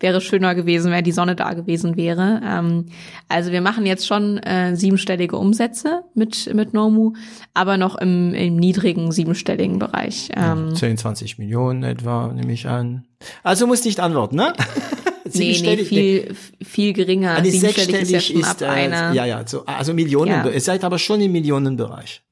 wäre 0.00 0.20
schöner 0.20 0.54
gewesen, 0.54 0.90
wäre 0.90 1.02
die 1.02 1.12
Sonne 1.12 1.36
da 1.36 1.54
gewesen 1.54 1.96
wäre. 1.96 2.40
Ähm, 2.44 2.86
also 3.28 3.52
wir 3.52 3.60
machen 3.60 3.86
jetzt 3.86 4.06
schon 4.06 4.38
äh, 4.38 4.76
siebenstellige 4.76 5.36
Umsätze 5.36 6.02
mit, 6.14 6.52
mit 6.54 6.74
Nomu, 6.74 7.12
aber 7.54 7.76
noch 7.76 7.96
im, 7.96 8.34
im 8.34 8.56
niedrigen 8.56 9.12
siebenstelligen 9.12 9.78
Bereich. 9.78 10.30
Ähm, 10.36 10.74
10, 10.74 10.98
20 10.98 11.38
Millionen 11.38 11.82
etwa, 11.82 12.32
nehme 12.32 12.52
ich 12.52 12.68
an. 12.68 13.06
Also 13.42 13.66
muss 13.66 13.84
nicht 13.84 14.00
antworten, 14.00 14.36
ne? 14.36 14.52
nee, 15.32 15.58
nee, 15.62 15.84
viel, 15.84 16.36
viel 16.62 16.92
geringer. 16.92 17.36
Ah, 17.38 17.44
siebenstellig 17.44 18.02
ist 18.02 18.10
ja 18.10 18.40
ist, 18.40 18.62
ab 18.62 18.76
äh, 18.76 19.14
Ja, 19.14 19.24
ja, 19.24 19.46
so, 19.46 19.64
also 19.64 19.94
Millionen. 19.94 20.30
Ja. 20.30 20.48
Ihr 20.48 20.60
seid 20.60 20.84
aber 20.84 20.98
schon 20.98 21.20
im 21.20 21.32
Millionenbereich. 21.32 22.22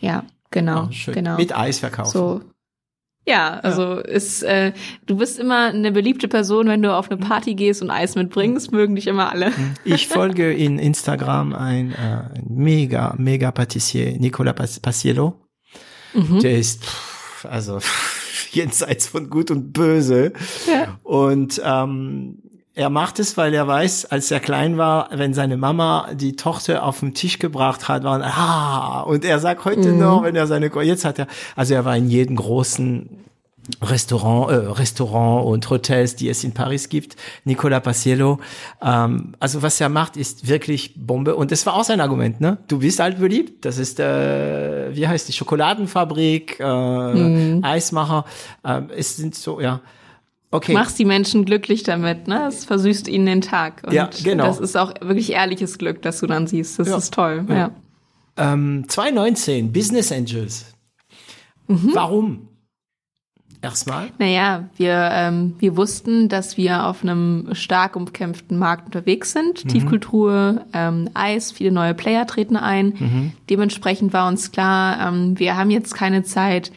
Ja, 0.00 0.24
genau, 0.50 0.88
oh, 0.90 1.12
genau. 1.12 1.36
Mit 1.36 1.54
Eis 1.56 1.80
verkaufen. 1.80 2.10
So. 2.10 2.40
Ja, 3.26 3.60
also 3.60 3.82
ja. 3.82 4.00
ist 4.00 4.42
äh, 4.42 4.72
du 5.06 5.16
bist 5.16 5.38
immer 5.38 5.66
eine 5.66 5.92
beliebte 5.92 6.26
Person, 6.26 6.68
wenn 6.68 6.82
du 6.82 6.94
auf 6.94 7.10
eine 7.10 7.20
Party 7.20 7.54
gehst 7.54 7.82
und 7.82 7.90
Eis 7.90 8.14
mitbringst, 8.14 8.72
mögen 8.72 8.94
dich 8.94 9.06
immer 9.06 9.30
alle. 9.30 9.50
Mhm. 9.50 9.74
Ich 9.84 10.08
folge 10.08 10.52
in 10.52 10.78
Instagram 10.78 11.54
ein 11.54 11.92
äh, 11.92 12.40
mega 12.48 13.14
mega 13.18 13.50
Patissier 13.50 14.18
Nicolas 14.18 14.80
Paciello. 14.80 15.46
Mhm. 16.14 16.40
Der 16.40 16.58
ist 16.58 16.84
pff, 16.84 17.44
also 17.44 17.78
jenseits 18.52 19.06
von 19.06 19.28
gut 19.28 19.50
und 19.50 19.72
böse. 19.72 20.32
Ja. 20.66 20.98
Und 21.02 21.60
ähm, 21.64 22.38
er 22.74 22.88
macht 22.88 23.18
es, 23.18 23.36
weil 23.36 23.52
er 23.52 23.66
weiß, 23.66 24.06
als 24.06 24.30
er 24.30 24.40
klein 24.40 24.78
war, 24.78 25.08
wenn 25.12 25.34
seine 25.34 25.56
Mama 25.56 26.08
die 26.14 26.36
Tochter 26.36 26.84
auf 26.84 27.00
den 27.00 27.14
Tisch 27.14 27.38
gebracht 27.38 27.88
hat, 27.88 28.04
waren 28.04 28.22
ah 28.22 29.02
und 29.02 29.24
er 29.24 29.38
sagt 29.38 29.64
heute 29.64 29.92
mhm. 29.92 29.98
noch, 29.98 30.22
wenn 30.22 30.36
er 30.36 30.46
seine 30.46 30.70
jetzt 30.82 31.04
hat 31.04 31.18
er 31.18 31.26
also 31.56 31.74
er 31.74 31.84
war 31.84 31.96
in 31.96 32.08
jedem 32.08 32.36
großen 32.36 33.20
Restaurant, 33.82 34.50
äh, 34.50 34.54
Restaurant 34.54 35.46
und 35.46 35.68
Hotels, 35.70 36.16
die 36.16 36.28
es 36.28 36.42
in 36.44 36.52
Paris 36.52 36.88
gibt. 36.88 37.16
Nicola 37.44 37.80
Paciello. 37.80 38.40
Ähm, 38.82 39.34
also 39.38 39.62
was 39.62 39.80
er 39.80 39.88
macht, 39.88 40.16
ist 40.16 40.48
wirklich 40.48 40.94
Bombe. 40.96 41.36
Und 41.36 41.52
das 41.52 41.66
war 41.66 41.74
auch 41.74 41.84
sein 41.84 42.00
Argument, 42.00 42.40
ne? 42.40 42.58
Du 42.68 42.80
bist 42.80 43.00
halt 43.00 43.20
beliebt. 43.20 43.64
Das 43.64 43.78
ist, 43.78 44.00
äh, 44.00 44.94
wie 44.94 45.06
heißt 45.06 45.28
die 45.28 45.32
Schokoladenfabrik, 45.32 46.58
äh, 46.58 47.12
mhm. 47.14 47.62
Eismacher. 47.62 48.24
Äh, 48.64 48.82
es 48.96 49.16
sind 49.16 49.34
so, 49.34 49.60
ja. 49.60 49.80
Okay. 50.52 50.72
Machst 50.72 50.98
die 50.98 51.04
Menschen 51.04 51.44
glücklich 51.44 51.84
damit, 51.84 52.26
ne? 52.26 52.46
Es 52.48 52.64
versüßt 52.64 53.06
ihnen 53.06 53.26
den 53.26 53.40
Tag. 53.40 53.82
Und 53.86 53.92
ja, 53.92 54.10
genau. 54.24 54.46
Das 54.46 54.58
ist 54.58 54.76
auch 54.76 54.92
wirklich 55.00 55.30
ehrliches 55.32 55.78
Glück, 55.78 56.02
dass 56.02 56.18
du 56.20 56.26
dann 56.26 56.48
siehst. 56.48 56.78
Das 56.78 56.88
ja. 56.88 56.96
ist 56.96 57.14
toll, 57.14 57.44
ja. 57.48 57.56
ja. 57.56 57.70
Ähm, 58.36 58.84
2019, 58.88 59.72
Business 59.72 60.10
Angels. 60.10 60.74
Mhm. 61.68 61.90
Warum? 61.94 62.48
Erstmal? 63.62 64.08
Naja, 64.18 64.70
wir, 64.76 65.10
ähm, 65.12 65.54
wir 65.58 65.76
wussten, 65.76 66.30
dass 66.30 66.56
wir 66.56 66.86
auf 66.86 67.02
einem 67.02 67.50
stark 67.52 67.94
umkämpften 67.94 68.58
Markt 68.58 68.86
unterwegs 68.86 69.32
sind. 69.32 69.64
Mhm. 69.64 69.68
Tiefkultur, 69.68 70.64
ähm, 70.72 71.10
Eis, 71.12 71.52
viele 71.52 71.70
neue 71.70 71.92
Player 71.92 72.26
treten 72.26 72.56
ein. 72.56 72.94
Mhm. 72.98 73.32
Dementsprechend 73.50 74.14
war 74.14 74.28
uns 74.28 74.50
klar, 74.50 75.08
ähm, 75.08 75.38
wir 75.38 75.56
haben 75.56 75.70
jetzt 75.70 75.94
keine 75.94 76.22
Zeit, 76.22 76.72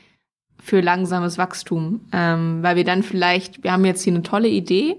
für 0.64 0.80
langsames 0.80 1.38
Wachstum, 1.38 2.00
ähm, 2.14 2.64
weil 2.64 2.78
wir 2.78 2.86
dann 2.86 3.04
vielleicht, 3.04 3.64
wir 3.64 3.74
haben 3.74 3.84
jetzt 3.84 4.02
hier 4.02 4.14
eine 4.14 4.24
tolle 4.24 4.48
Idee 4.48 4.96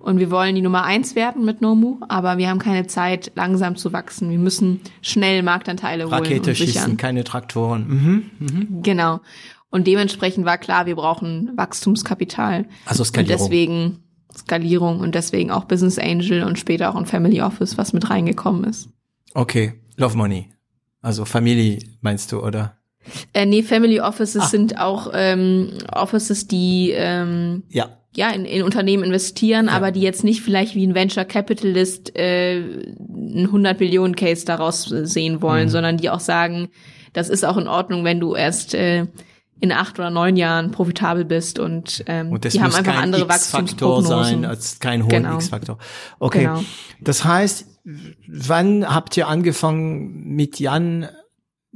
und 0.00 0.18
wir 0.18 0.32
wollen 0.32 0.56
die 0.56 0.60
Nummer 0.60 0.82
eins 0.82 1.14
werden 1.14 1.44
mit 1.44 1.60
Nomu, 1.60 1.98
aber 2.08 2.36
wir 2.36 2.48
haben 2.48 2.58
keine 2.58 2.88
Zeit, 2.88 3.30
langsam 3.36 3.76
zu 3.76 3.92
wachsen. 3.92 4.28
Wir 4.28 4.40
müssen 4.40 4.80
schnell 5.00 5.44
Marktanteile 5.44 6.04
holen 6.04 6.14
Rakete 6.14 6.52
schießen, 6.52 6.96
keine 6.96 7.22
Traktoren. 7.22 7.86
Mhm, 7.88 8.30
mhm. 8.40 8.82
Genau. 8.82 9.20
Und 9.70 9.86
dementsprechend 9.86 10.44
war 10.44 10.58
klar, 10.58 10.86
wir 10.86 10.96
brauchen 10.96 11.52
Wachstumskapital. 11.56 12.66
Also 12.84 13.04
Skalierung. 13.04 13.34
Und 13.34 13.40
deswegen 13.40 13.98
Skalierung 14.36 15.00
und 15.00 15.14
deswegen 15.14 15.52
auch 15.52 15.64
Business 15.64 15.98
Angel 15.98 16.42
und 16.42 16.58
später 16.58 16.90
auch 16.90 16.96
ein 16.96 17.06
Family 17.06 17.40
Office, 17.40 17.78
was 17.78 17.92
mit 17.92 18.10
reingekommen 18.10 18.64
ist. 18.64 18.88
Okay, 19.34 19.74
Love 19.96 20.16
Money. 20.16 20.50
Also 21.02 21.24
Familie 21.24 21.78
meinst 22.00 22.32
du, 22.32 22.40
oder? 22.40 22.77
Äh, 23.32 23.46
nee, 23.46 23.62
Family 23.62 24.00
Offices 24.00 24.42
ah. 24.42 24.46
sind 24.46 24.78
auch 24.78 25.10
ähm, 25.14 25.72
Offices, 25.92 26.46
die 26.46 26.92
ähm, 26.94 27.62
ja. 27.68 27.90
Ja, 28.16 28.30
in, 28.30 28.46
in 28.46 28.62
Unternehmen 28.62 29.04
investieren, 29.04 29.66
ja. 29.66 29.72
aber 29.72 29.92
die 29.92 30.00
jetzt 30.00 30.24
nicht 30.24 30.40
vielleicht 30.40 30.74
wie 30.74 30.84
ein 30.84 30.94
Venture 30.94 31.24
Capitalist 31.24 32.16
äh, 32.16 32.56
einen 32.56 33.46
100 33.46 33.78
Millionen 33.78 34.16
Case 34.16 34.44
daraus 34.44 34.84
sehen 34.84 35.40
wollen, 35.40 35.66
mhm. 35.66 35.70
sondern 35.70 35.96
die 35.98 36.10
auch 36.10 36.18
sagen, 36.18 36.68
das 37.12 37.28
ist 37.28 37.44
auch 37.44 37.56
in 37.58 37.68
Ordnung, 37.68 38.04
wenn 38.04 38.18
du 38.18 38.34
erst 38.34 38.74
äh, 38.74 39.06
in 39.60 39.72
acht 39.72 39.98
oder 39.98 40.10
neun 40.10 40.36
Jahren 40.36 40.70
profitabel 40.70 41.24
bist 41.24 41.58
und, 41.58 42.04
ähm, 42.06 42.32
und 42.32 42.44
die 42.44 42.60
haben 42.60 42.74
einfach 42.74 42.96
andere 42.96 43.28
Wachstumsprognosen. 43.28 44.24
sein 44.24 44.44
als 44.44 44.78
kein 44.78 45.02
hohen 45.02 45.08
genau. 45.08 45.34
X-Faktor. 45.34 45.78
Okay, 46.18 46.44
genau. 46.44 46.62
das 47.00 47.24
heißt, 47.24 47.66
wann 48.28 48.88
habt 48.88 49.16
ihr 49.16 49.26
angefangen 49.26 50.34
mit 50.34 50.60
Jan 50.60 51.08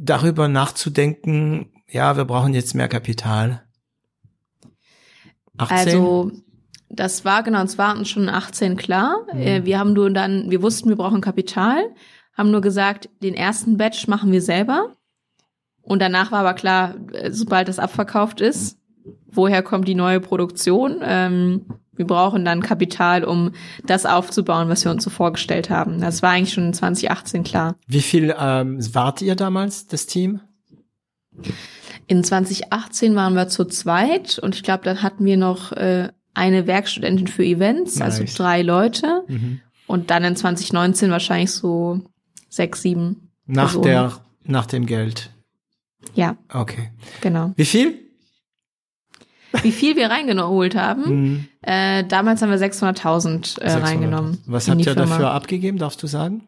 darüber 0.02 0.48
nachzudenken, 0.48 1.70
ja, 1.88 2.16
wir 2.16 2.24
brauchen 2.24 2.54
jetzt 2.54 2.74
mehr 2.74 2.88
Kapital? 2.88 3.62
18? 5.58 5.76
Also 5.76 6.32
das 6.88 7.24
war 7.24 7.42
genau, 7.42 7.62
es 7.62 7.78
war 7.78 7.96
uns 7.96 8.08
schon 8.10 8.28
18 8.28 8.76
klar. 8.76 9.26
Mhm. 9.32 9.64
Wir 9.64 9.78
haben 9.78 9.92
nur 9.92 10.10
dann, 10.10 10.50
wir 10.50 10.62
wussten, 10.62 10.88
wir 10.88 10.96
brauchen 10.96 11.20
Kapital, 11.20 11.82
haben 12.34 12.50
nur 12.50 12.60
gesagt, 12.60 13.08
den 13.22 13.34
ersten 13.34 13.76
Batch 13.76 14.08
machen 14.08 14.32
wir 14.32 14.42
selber. 14.42 14.96
Und 15.82 16.00
danach 16.00 16.32
war 16.32 16.40
aber 16.40 16.54
klar, 16.54 16.94
äh, 17.12 17.32
sobald 17.32 17.68
das 17.68 17.78
abverkauft 17.78 18.40
ist, 18.40 18.78
woher 19.26 19.62
kommt 19.62 19.88
die 19.88 19.94
neue 19.94 20.20
Produktion? 20.20 21.00
Ähm, 21.02 21.66
wir 21.94 22.06
brauchen 22.06 22.44
dann 22.44 22.62
Kapital, 22.62 23.24
um 23.24 23.52
das 23.85 24.06
aufzubauen, 24.06 24.69
was 24.69 24.85
wir 24.85 24.90
uns 24.90 25.05
so 25.05 25.10
vorgestellt 25.10 25.70
haben. 25.70 26.01
Das 26.01 26.23
war 26.23 26.31
eigentlich 26.31 26.55
schon 26.55 26.73
2018 26.73 27.44
klar. 27.44 27.77
Wie 27.86 28.01
viel 28.01 28.35
ähm, 28.39 28.78
wart 28.94 29.20
ihr 29.20 29.36
damals, 29.36 29.86
das 29.86 30.06
Team? 30.06 30.40
In 32.06 32.24
2018 32.24 33.14
waren 33.14 33.35
wir 33.35 33.48
zu 33.48 33.64
zweit 33.64 34.39
und 34.39 34.55
ich 34.55 34.62
glaube, 34.62 34.85
dann 34.85 35.02
hatten 35.02 35.24
wir 35.24 35.36
noch 35.36 35.73
äh, 35.73 36.09
eine 36.35 36.66
Werkstudentin 36.66 37.27
für 37.27 37.44
Events, 37.44 38.01
also 38.01 38.23
nice. 38.23 38.31
also 38.31 38.43
drei 38.43 38.62
Leute. 38.62 39.23
Mhm. 39.28 39.60
Und 39.86 40.10
dann 40.10 40.24
in 40.24 40.36
2019 40.36 41.10
wahrscheinlich 41.10 41.51
so 41.51 42.01
sechs, 42.48 42.82
sieben. 42.82 43.28
Nach 43.47 43.73
Personen. 43.73 43.85
der, 43.85 44.12
nach 44.44 44.66
dem 44.66 44.86
Geld. 44.86 45.31
Ja. 46.14 46.36
Okay. 46.52 46.90
Genau. 47.20 47.52
Wie 47.56 47.64
viel? 47.64 47.98
Wie 49.62 49.72
viel 49.72 49.96
wir 49.96 50.10
reingeholt 50.10 50.74
haben. 50.74 51.02
Mhm. 51.04 51.48
Äh, 51.62 52.04
damals 52.04 52.42
haben 52.42 52.50
wir 52.50 52.58
600.000 52.58 53.60
äh, 53.60 53.70
600. 53.70 53.82
reingenommen. 53.82 54.38
Was 54.46 54.68
habt 54.68 54.80
ihr 54.80 54.92
Firma. 54.92 55.06
dafür 55.06 55.30
abgegeben, 55.30 55.78
darfst 55.78 56.02
du 56.02 56.06
sagen? 56.06 56.46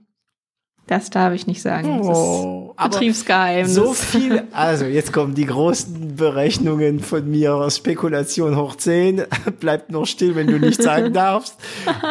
Das 0.86 1.08
darf 1.08 1.32
ich 1.32 1.46
nicht 1.46 1.62
sagen. 1.62 2.00
Oh. 2.02 2.74
Betriebsgeheimnis. 2.82 3.74
So 3.74 3.94
viel, 3.94 4.44
also 4.52 4.84
jetzt 4.84 5.14
kommen 5.14 5.34
die 5.34 5.46
großen 5.46 6.16
Berechnungen 6.16 7.00
von 7.00 7.30
mir, 7.30 7.70
Spekulation 7.70 8.56
hoch 8.56 8.76
10, 8.76 9.22
bleibt 9.60 9.90
noch 9.90 10.06
still, 10.06 10.34
wenn 10.34 10.46
du 10.46 10.58
nicht 10.58 10.82
sagen 10.82 11.12
darfst. 11.14 11.56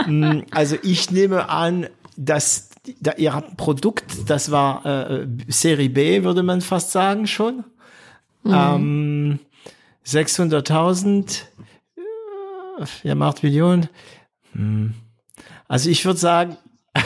Mm, 0.08 0.40
also 0.50 0.76
ich 0.82 1.12
nehme 1.12 1.50
an, 1.50 1.88
dass 2.18 2.70
da, 3.00 3.14
ihr 3.18 3.34
habt 3.34 3.52
ein 3.52 3.58
Produkt, 3.58 4.06
das 4.28 4.52
war 4.52 4.86
äh, 4.86 5.28
Serie 5.48 5.90
B, 5.90 6.24
würde 6.24 6.44
man 6.44 6.62
fast 6.62 6.92
sagen 6.92 7.28
schon. 7.28 7.64
Mhm. 8.44 8.54
Ähm, 8.54 9.40
600.000, 10.06 11.42
äh, 12.80 12.86
ihr 13.04 13.16
macht 13.16 13.44
Millionen. 13.44 13.90
Hm. 14.54 14.94
Also 15.68 15.90
ich 15.90 16.06
würde 16.06 16.20
sagen, 16.20 16.58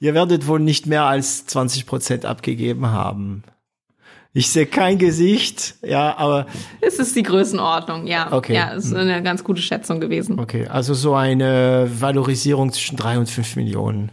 ihr 0.00 0.14
werdet 0.14 0.46
wohl 0.46 0.60
nicht 0.60 0.86
mehr 0.86 1.04
als 1.04 1.46
20 1.46 1.86
Prozent 1.86 2.24
abgegeben 2.24 2.86
haben. 2.86 3.42
Ich 4.32 4.50
sehe 4.50 4.66
kein 4.66 4.98
Gesicht, 4.98 5.74
ja, 5.82 6.16
aber. 6.16 6.46
Es 6.80 7.00
ist 7.00 7.16
die 7.16 7.24
Größenordnung, 7.24 8.06
ja. 8.06 8.32
Okay. 8.32 8.54
Ja, 8.54 8.74
es 8.74 8.86
ist 8.86 8.94
eine 8.94 9.24
ganz 9.24 9.42
gute 9.42 9.60
Schätzung 9.60 9.98
gewesen. 9.98 10.38
Okay, 10.38 10.68
also 10.68 10.94
so 10.94 11.14
eine 11.14 11.90
Valorisierung 11.98 12.72
zwischen 12.72 12.96
drei 12.96 13.18
und 13.18 13.28
fünf 13.28 13.56
Millionen. 13.56 14.12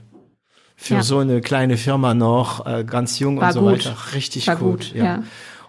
Für 0.76 0.96
ja. 0.96 1.04
so 1.04 1.20
eine 1.20 1.42
kleine 1.42 1.78
Firma 1.78 2.16
noch, 2.16 2.66
äh, 2.66 2.84
ganz 2.84 3.20
jung 3.20 3.40
War 3.40 3.48
und 3.48 3.54
so 3.54 3.60
gut. 3.62 3.72
weiter. 3.74 3.96
Richtig 4.16 4.48
War 4.48 4.56
gut. 4.56 4.92
gut, 4.92 4.96
ja. 4.96 5.24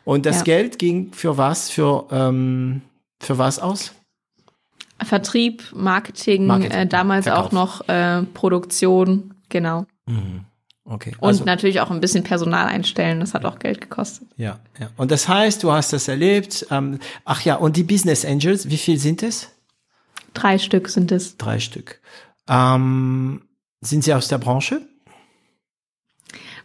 Und 0.08 0.24
das 0.24 0.38
Ja. 0.38 0.44
Geld 0.44 0.78
ging 0.78 1.12
für 1.12 1.36
was? 1.36 1.68
Für, 1.68 2.06
ähm, 2.10 2.80
für 3.20 3.36
was 3.36 3.58
aus? 3.58 3.92
Vertrieb, 5.04 5.64
Marketing, 5.74 6.46
Marketing, 6.46 6.78
äh, 6.78 6.86
damals 6.86 7.26
Verkauf. 7.26 7.48
auch 7.48 7.52
noch 7.52 7.88
äh, 7.90 8.22
Produktion, 8.32 9.34
genau. 9.50 9.84
Okay. 10.86 11.14
Und 11.20 11.28
also, 11.28 11.44
natürlich 11.44 11.80
auch 11.80 11.90
ein 11.90 12.00
bisschen 12.00 12.24
Personal 12.24 12.68
einstellen, 12.68 13.20
das 13.20 13.34
hat 13.34 13.44
auch 13.44 13.58
Geld 13.58 13.82
gekostet. 13.82 14.26
ja, 14.38 14.58
ja. 14.80 14.88
Und 14.96 15.10
das 15.10 15.28
heißt, 15.28 15.62
du 15.62 15.72
hast 15.72 15.92
das 15.92 16.08
erlebt. 16.08 16.66
Ähm, 16.70 17.00
ach 17.26 17.42
ja, 17.42 17.56
und 17.56 17.76
die 17.76 17.84
Business 17.84 18.24
Angels, 18.24 18.70
wie 18.70 18.78
viel 18.78 18.96
sind 18.98 19.22
es? 19.22 19.50
Drei 20.32 20.56
Stück 20.56 20.88
sind 20.88 21.12
es. 21.12 21.36
Drei 21.36 21.60
Stück. 21.60 22.00
Ähm, 22.48 23.42
sind 23.82 24.04
sie 24.04 24.14
aus 24.14 24.28
der 24.28 24.38
Branche? 24.38 24.80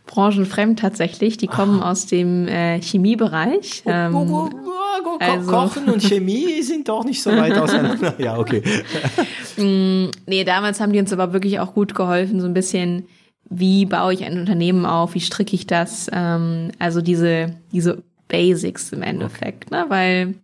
Branchenfremd 0.06 0.80
tatsächlich, 0.80 1.38
die 1.38 1.48
kommen 1.48 1.82
Ah. 1.82 1.92
aus 1.92 2.06
dem 2.08 2.48
äh, 2.48 2.82
Chemiebereich. 2.82 3.84
Ähm, 3.86 4.12
Ko- 4.14 4.26
ko- 4.26 4.50
ko- 4.50 5.18
also- 5.20 5.50
Kochen 5.52 5.86
und 5.90 6.02
Chemie 6.04 6.62
sind 6.62 6.90
doch 6.90 7.06
nicht 7.06 7.22
so 7.24 7.32
weit 7.32 7.58
auseinander. 7.58 8.14
ja, 8.20 8.38
okay. 8.38 8.62
Nee, 9.58 10.44
damals 10.46 10.80
haben 10.80 10.94
die 10.94 11.00
uns 11.00 11.14
aber 11.14 11.34
wirklich 11.34 11.60
auch 11.60 11.74
gut 11.74 11.96
geholfen, 11.96 12.40
so 12.42 12.48
ein 12.48 12.54
bisschen, 12.54 13.06
wie 13.50 13.86
baue 13.86 14.14
ich 14.14 14.24
ein 14.24 14.40
Unternehmen 14.40 14.86
auf, 14.86 15.14
wie 15.14 15.20
stricke 15.22 15.56
ich 15.56 15.68
das, 15.68 16.10
ähm, 16.12 16.72
also 16.80 17.02
diese, 17.02 17.56
diese 17.72 18.02
Basics 18.28 18.92
im 18.92 19.04
Endeffekt, 19.04 19.70
ne, 19.72 19.86
weil 19.90 20.36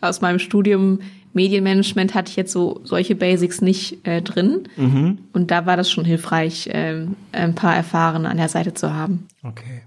aus 0.00 0.20
meinem 0.20 0.38
Studium 0.38 1.00
Medienmanagement 1.32 2.14
hatte 2.14 2.30
ich 2.30 2.36
jetzt 2.36 2.52
so 2.52 2.80
solche 2.84 3.14
Basics 3.14 3.60
nicht 3.60 4.06
äh, 4.06 4.22
drin 4.22 4.68
Mhm. 4.76 5.18
und 5.32 5.50
da 5.50 5.66
war 5.66 5.76
das 5.76 5.90
schon 5.90 6.04
hilfreich, 6.04 6.68
ähm, 6.72 7.16
ein 7.32 7.54
paar 7.54 7.74
Erfahrene 7.76 8.28
an 8.28 8.36
der 8.36 8.48
Seite 8.48 8.74
zu 8.74 8.92
haben. 8.94 9.28
Okay. 9.42 9.82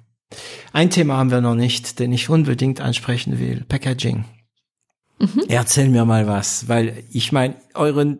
Ein 0.71 0.89
Thema 0.89 1.17
haben 1.17 1.31
wir 1.31 1.41
noch 1.41 1.55
nicht, 1.55 1.99
den 1.99 2.13
ich 2.13 2.29
unbedingt 2.29 2.79
ansprechen 2.79 3.39
will. 3.39 3.65
Packaging. 3.67 4.23
Mhm. 5.19 5.43
Erzähl 5.49 5.89
mir 5.89 6.05
mal 6.05 6.25
was, 6.27 6.67
weil 6.69 7.03
ich 7.11 7.31
meine, 7.31 7.55
euren 7.73 8.19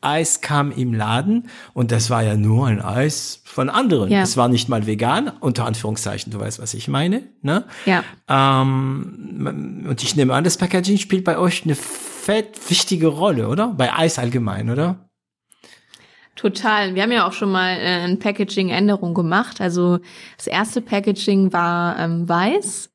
Eis 0.00 0.40
kam 0.40 0.72
im 0.72 0.92
Laden 0.92 1.48
und 1.72 1.92
das 1.92 2.10
war 2.10 2.22
ja 2.22 2.36
nur 2.36 2.66
ein 2.66 2.80
Eis 2.80 3.42
von 3.44 3.70
anderen. 3.70 4.10
Ja. 4.10 4.22
Es 4.22 4.36
war 4.36 4.48
nicht 4.48 4.68
mal 4.68 4.86
vegan, 4.86 5.30
unter 5.40 5.64
Anführungszeichen, 5.64 6.32
du 6.32 6.40
weißt, 6.40 6.60
was 6.60 6.74
ich 6.74 6.88
meine. 6.88 7.22
Ne? 7.42 7.64
Ja. 7.86 8.04
Ähm, 8.28 9.86
und 9.88 10.02
ich 10.02 10.16
nehme 10.16 10.34
an, 10.34 10.44
das 10.44 10.56
Packaging 10.56 10.98
spielt 10.98 11.24
bei 11.24 11.38
euch 11.38 11.64
eine 11.64 11.74
fett 11.74 12.58
wichtige 12.68 13.06
Rolle, 13.06 13.48
oder? 13.48 13.68
Bei 13.68 13.92
Eis 13.92 14.18
allgemein, 14.18 14.70
oder? 14.70 15.08
Total. 16.34 16.94
Wir 16.94 17.02
haben 17.02 17.12
ja 17.12 17.26
auch 17.26 17.32
schon 17.32 17.50
mal 17.50 17.76
äh, 17.76 18.02
eine 18.04 18.16
Packaging-Änderung 18.16 19.14
gemacht. 19.14 19.60
Also 19.60 20.00
das 20.36 20.46
erste 20.46 20.82
Packaging 20.82 21.52
war 21.52 21.98
ähm, 21.98 22.28
weiß 22.28 22.90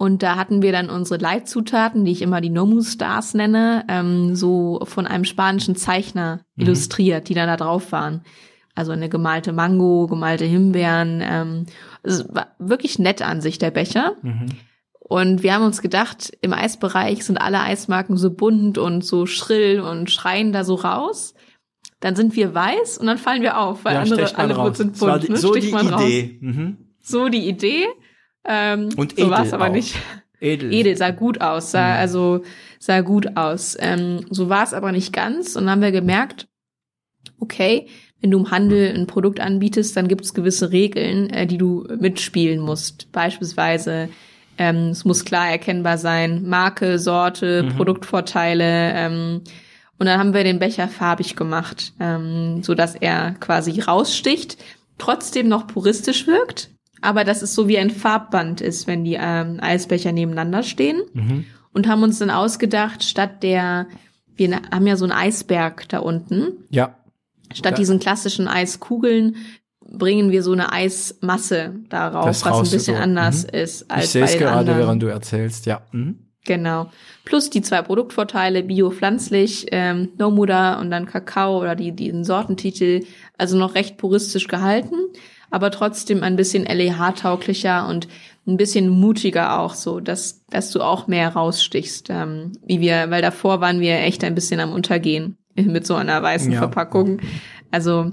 und 0.00 0.22
da 0.22 0.36
hatten 0.36 0.62
wir 0.62 0.72
dann 0.72 0.88
unsere 0.88 1.20
Leitzutaten, 1.20 2.06
die 2.06 2.12
ich 2.12 2.22
immer 2.22 2.40
die 2.40 2.48
Nomu 2.48 2.80
Stars 2.80 3.34
nenne, 3.34 3.84
ähm, 3.86 4.34
so 4.34 4.80
von 4.84 5.06
einem 5.06 5.26
spanischen 5.26 5.76
Zeichner 5.76 6.40
illustriert, 6.56 7.28
die 7.28 7.34
dann 7.34 7.48
da 7.48 7.58
drauf 7.58 7.92
waren. 7.92 8.22
Also 8.74 8.92
eine 8.92 9.10
gemalte 9.10 9.52
Mango, 9.52 10.06
gemalte 10.06 10.46
Himbeeren. 10.46 11.20
Ähm, 11.22 11.66
es 12.02 12.26
war 12.34 12.46
wirklich 12.58 12.98
nett 12.98 13.20
an 13.20 13.42
sich 13.42 13.58
der 13.58 13.72
Becher. 13.72 14.16
Und 15.00 15.42
wir 15.42 15.52
haben 15.52 15.66
uns 15.66 15.82
gedacht, 15.82 16.32
im 16.40 16.54
Eisbereich 16.54 17.22
sind 17.22 17.36
alle 17.36 17.60
Eismarken 17.60 18.16
so 18.16 18.30
bunt 18.30 18.78
und 18.78 19.04
so 19.04 19.26
schrill 19.26 19.80
und 19.80 20.10
schreien 20.10 20.54
da 20.54 20.64
so 20.64 20.76
raus. 20.76 21.34
Dann 22.00 22.16
sind 22.16 22.34
wir 22.36 22.54
weiß 22.54 22.96
und 22.96 23.06
dann 23.06 23.18
fallen 23.18 23.42
wir 23.42 23.58
auf, 23.58 23.84
weil 23.84 23.98
andere 23.98 24.20
stecht 24.20 24.38
man 24.38 24.46
alle 24.46 24.56
raus. 24.56 24.78
sind 24.78 24.98
bunt. 24.98 25.24
die, 25.24 25.32
ne? 25.32 25.36
so 25.36 25.52
Sticht 25.52 25.78
die. 25.78 25.86
Idee. 25.86 26.38
Mhm. 26.40 26.76
So 27.02 27.28
die 27.28 27.46
Idee. 27.46 27.84
Ähm, 28.44 28.88
Und 28.96 29.18
so 29.18 29.30
war 29.30 29.40
es 29.42 29.48
edel 29.48 29.54
aber 29.54 29.68
auch. 29.68 29.72
nicht. 29.72 29.96
Edel. 30.40 30.72
Edel 30.72 30.96
sah 30.96 31.10
gut 31.10 31.40
aus, 31.40 31.70
sah 31.70 31.94
also 31.94 32.42
sah 32.78 33.00
gut 33.00 33.36
aus. 33.36 33.76
Ähm, 33.78 34.24
so 34.30 34.48
war 34.48 34.64
es 34.64 34.74
aber 34.74 34.92
nicht 34.92 35.12
ganz. 35.12 35.56
Und 35.56 35.64
dann 35.64 35.72
haben 35.72 35.82
wir 35.82 35.92
gemerkt, 35.92 36.48
okay, 37.38 37.86
wenn 38.20 38.30
du 38.30 38.38
im 38.38 38.50
Handel 38.50 38.94
ein 38.94 39.06
Produkt 39.06 39.40
anbietest, 39.40 39.96
dann 39.96 40.08
gibt 40.08 40.24
es 40.24 40.34
gewisse 40.34 40.72
Regeln, 40.72 41.30
äh, 41.30 41.46
die 41.46 41.58
du 41.58 41.86
mitspielen 41.98 42.60
musst. 42.60 43.12
Beispielsweise 43.12 44.08
ähm, 44.60 44.88
es 44.90 45.06
muss 45.06 45.24
klar 45.24 45.48
erkennbar 45.48 45.96
sein, 45.96 46.46
Marke, 46.46 46.98
Sorte, 46.98 47.64
Produktvorteile. 47.76 48.92
Ähm, 48.94 49.40
und 49.98 50.06
dann 50.06 50.18
haben 50.18 50.34
wir 50.34 50.44
den 50.44 50.58
Becher 50.58 50.86
farbig 50.86 51.34
gemacht, 51.34 51.94
ähm, 51.98 52.62
so 52.62 52.74
dass 52.74 52.94
er 52.94 53.36
quasi 53.40 53.80
raussticht, 53.80 54.58
trotzdem 54.98 55.48
noch 55.48 55.66
puristisch 55.66 56.26
wirkt, 56.26 56.70
aber 57.02 57.24
dass 57.24 57.42
es 57.42 57.54
so 57.54 57.68
wie 57.68 57.78
ein 57.78 57.90
Farbband 57.90 58.60
ist, 58.60 58.86
wenn 58.86 59.04
die 59.04 59.18
ähm, 59.20 59.58
Eisbecher 59.60 60.12
nebeneinander 60.12 60.62
stehen. 60.62 61.02
Und 61.72 61.86
haben 61.86 62.02
uns 62.02 62.18
dann 62.18 62.30
ausgedacht, 62.30 63.04
statt 63.04 63.42
der, 63.42 63.86
wir 64.34 64.60
haben 64.72 64.86
ja 64.86 64.96
so 64.96 65.04
einen 65.04 65.12
Eisberg 65.12 65.88
da 65.88 66.00
unten, 66.00 66.64
Ja. 66.70 66.96
statt 67.52 67.72
Ja. 67.72 67.76
diesen 67.78 68.00
klassischen 68.00 68.48
Eiskugeln 68.48 69.36
bringen 69.92 70.30
wir 70.30 70.42
so 70.42 70.52
eine 70.52 70.72
Eismasse 70.72 71.74
darauf, 71.88 72.26
was 72.26 72.44
ein 72.44 72.60
bisschen 72.62 72.96
so, 72.96 73.00
anders 73.02 73.44
mhm. 73.44 73.58
ist 73.58 73.82
Ich 73.82 73.90
als 73.90 74.12
sehe 74.12 74.22
bei 74.22 74.26
es 74.26 74.32
den 74.32 74.40
gerade, 74.40 74.58
anderen. 74.58 74.78
während 74.78 75.02
du 75.02 75.06
erzählst, 75.06 75.66
ja. 75.66 75.82
Mhm. 75.92 76.26
Genau. 76.46 76.90
Plus 77.24 77.50
die 77.50 77.60
zwei 77.60 77.82
Produktvorteile, 77.82 78.62
bio, 78.62 78.90
pflanzlich, 78.90 79.66
ähm, 79.72 80.08
No 80.18 80.30
Muda 80.30 80.80
und 80.80 80.90
dann 80.90 81.06
Kakao 81.06 81.60
oder 81.60 81.76
die, 81.76 81.92
die 81.92 82.24
Sortentitel, 82.24 83.04
also 83.36 83.58
noch 83.58 83.74
recht 83.74 83.98
puristisch 83.98 84.48
gehalten, 84.48 84.94
aber 85.50 85.70
trotzdem 85.70 86.22
ein 86.22 86.36
bisschen 86.36 86.64
LEH-tauglicher 86.66 87.86
und 87.88 88.08
ein 88.46 88.56
bisschen 88.56 88.88
mutiger 88.88 89.58
auch 89.60 89.74
so, 89.74 90.00
dass, 90.00 90.44
dass 90.46 90.70
du 90.70 90.80
auch 90.80 91.06
mehr 91.06 91.28
rausstichst, 91.30 92.08
ähm, 92.10 92.52
wie 92.66 92.80
wir, 92.80 93.10
weil 93.10 93.22
davor 93.22 93.60
waren 93.60 93.80
wir 93.80 93.98
echt 94.00 94.24
ein 94.24 94.34
bisschen 94.34 94.60
am 94.60 94.72
Untergehen 94.72 95.36
mit 95.54 95.86
so 95.86 95.94
einer 95.94 96.22
weißen 96.22 96.52
Ja. 96.52 96.58
Verpackung. 96.58 97.18
Also 97.70 98.10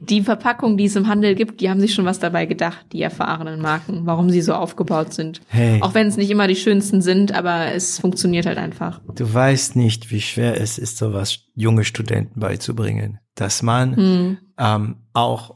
die 0.00 0.22
Verpackung, 0.22 0.76
die 0.76 0.84
es 0.84 0.94
im 0.96 1.08
Handel 1.08 1.34
gibt, 1.34 1.60
die 1.60 1.68
haben 1.68 1.80
sich 1.80 1.92
schon 1.92 2.04
was 2.04 2.20
dabei 2.20 2.46
gedacht, 2.46 2.86
die 2.92 3.02
erfahrenen 3.02 3.60
Marken, 3.60 4.02
warum 4.06 4.30
sie 4.30 4.40
so 4.40 4.54
aufgebaut 4.54 5.12
sind. 5.12 5.40
Hey. 5.48 5.82
Auch 5.82 5.92
wenn 5.94 6.06
es 6.06 6.16
nicht 6.16 6.30
immer 6.30 6.46
die 6.46 6.54
schönsten 6.56 7.02
sind, 7.02 7.34
aber 7.34 7.72
es 7.72 7.98
funktioniert 7.98 8.46
halt 8.46 8.58
einfach. 8.58 9.00
Du 9.14 9.34
weißt 9.34 9.74
nicht, 9.76 10.10
wie 10.12 10.20
schwer 10.20 10.60
es 10.60 10.78
ist, 10.78 10.98
sowas 10.98 11.40
junge 11.56 11.84
Studenten 11.84 12.38
beizubringen, 12.40 13.18
dass 13.34 13.62
man 13.62 13.96
Hm. 13.96 14.38
ähm, 14.58 14.96
auch 15.12 15.55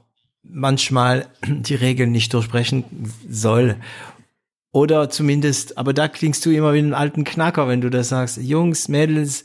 manchmal 0.53 1.27
die 1.47 1.75
Regeln 1.75 2.13
nicht 2.13 2.33
durchbrechen 2.35 2.85
soll. 3.29 3.77
Oder 4.73 5.11
zumindest, 5.11 5.79
aber 5.79 5.93
da 5.93 6.07
klingst 6.07 6.47
du 6.47 6.51
immer 6.51 6.73
wie 6.75 6.79
ein 6.79 6.95
alten 6.95 7.25
Knacker, 7.25 7.67
wenn 7.67 7.81
du 7.81 7.91
das 7.91 8.11
sagst. 8.11 8.37
Jungs, 8.39 8.87
Mädels, 8.89 9.43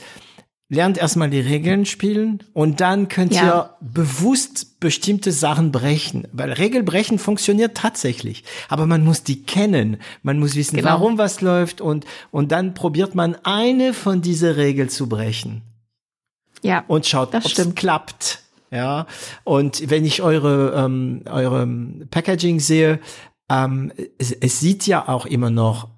lernt 0.69 0.97
erstmal 0.97 1.29
die 1.29 1.39
Regeln 1.39 1.85
spielen 1.85 2.43
und 2.53 2.79
dann 2.81 3.07
könnt 3.07 3.33
Ja. 3.33 3.43
ihr 3.43 3.69
bewusst 3.81 4.79
bestimmte 4.79 5.31
Sachen 5.31 5.71
brechen. 5.71 6.27
Weil 6.31 6.51
Regelbrechen 6.53 7.17
funktioniert 7.19 7.75
tatsächlich. 7.77 8.43
Aber 8.67 8.85
man 8.87 9.03
muss 9.03 9.23
die 9.23 9.43
kennen. 9.43 9.97
Man 10.23 10.39
muss 10.39 10.55
wissen, 10.55 10.75
Genau. 10.77 10.89
warum 10.89 11.17
was 11.17 11.41
läuft 11.41 11.81
und, 11.81 12.05
und 12.31 12.51
dann 12.51 12.73
probiert 12.75 13.15
man 13.15 13.35
eine 13.43 13.93
von 13.93 14.21
dieser 14.21 14.57
Regeln 14.57 14.89
zu 14.89 15.07
brechen 15.07 15.61
Ja. 16.61 16.83
und 16.87 17.05
schaut, 17.07 17.33
ob 17.35 17.45
es 17.45 17.51
stimmt. 17.51 17.75
klappt. 17.75 18.41
Ja, 18.71 19.05
und 19.43 19.89
wenn 19.89 20.05
ich 20.05 20.21
eure, 20.21 20.73
ähm, 20.75 21.21
eure 21.29 21.67
Packaging 22.11 22.59
sehe, 22.59 22.99
ähm, 23.49 23.91
es, 24.17 24.31
es 24.31 24.59
sieht 24.59 24.87
ja 24.87 25.07
auch 25.07 25.25
immer 25.25 25.49
noch, 25.51 25.89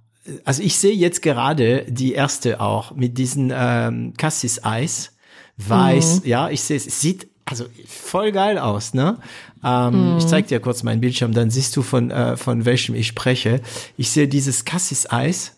also 0.43 0.61
ich 0.61 0.77
sehe 0.77 0.93
jetzt 0.93 1.21
gerade 1.21 1.85
die 1.87 2.13
erste 2.13 2.59
auch 2.59 2.91
mit 2.93 3.17
diesen 3.17 3.51
ähm, 3.55 4.13
Cassis 4.17 4.63
Eis, 4.63 5.15
weiß, 5.57 6.23
Mhm. 6.23 6.29
ja, 6.29 6.49
ich 6.49 6.61
sehe 6.61 6.77
es, 6.77 6.85
es 6.85 7.01
sieht 7.01 7.27
also 7.45 7.65
voll 7.87 8.33
geil 8.33 8.57
aus, 8.59 8.93
ne? 8.93 9.17
Ähm, 9.63 10.11
Mhm. 10.11 10.17
Ich 10.17 10.27
zeig 10.27 10.47
dir 10.47 10.59
kurz 10.59 10.83
meinen 10.83 10.99
Bildschirm, 10.99 11.33
dann 11.33 11.49
siehst 11.49 11.75
du 11.77 11.81
von 11.81 12.11
äh, 12.11 12.35
von 12.35 12.65
welchem 12.65 12.93
ich 12.93 13.07
spreche. 13.07 13.61
Ich 13.95 14.11
sehe 14.11 14.27
dieses 14.27 14.65
Cassis-Eis. 14.65 15.53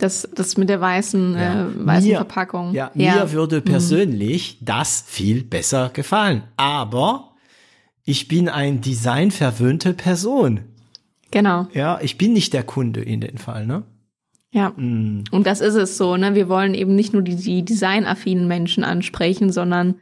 Das, 0.00 0.28
das 0.34 0.56
mit 0.56 0.68
der 0.68 0.80
weißen, 0.80 1.34
Ja. 1.34 1.62
äh, 1.68 1.86
weißen 1.86 2.08
Mir- 2.08 2.16
Verpackung. 2.16 2.72
Ja, 2.74 2.90
mir 2.94 3.32
würde 3.32 3.60
persönlich 3.60 4.58
das 4.62 5.04
viel 5.06 5.44
besser 5.44 5.90
gefallen. 5.92 6.42
Aber 6.56 7.32
ich 8.04 8.26
bin 8.26 8.48
ein 8.48 8.80
designverwöhnte 8.80 9.92
Person. 9.94 10.60
Genau. 11.30 11.68
Ja, 11.74 12.00
ich 12.02 12.18
bin 12.18 12.32
nicht 12.32 12.52
der 12.54 12.62
Kunde 12.64 13.02
in 13.02 13.20
dem 13.20 13.36
Fall, 13.36 13.66
ne? 13.66 13.84
Ja. 14.52 14.70
Mm. 14.70 15.22
Und 15.30 15.46
das 15.46 15.60
ist 15.60 15.74
es 15.74 15.96
so, 15.96 16.16
ne? 16.16 16.34
Wir 16.34 16.48
wollen 16.48 16.74
eben 16.74 16.96
nicht 16.96 17.12
nur 17.12 17.22
die, 17.22 17.36
die 17.36 17.64
designaffinen 17.64 18.48
Menschen 18.48 18.82
ansprechen, 18.82 19.52
sondern 19.52 19.96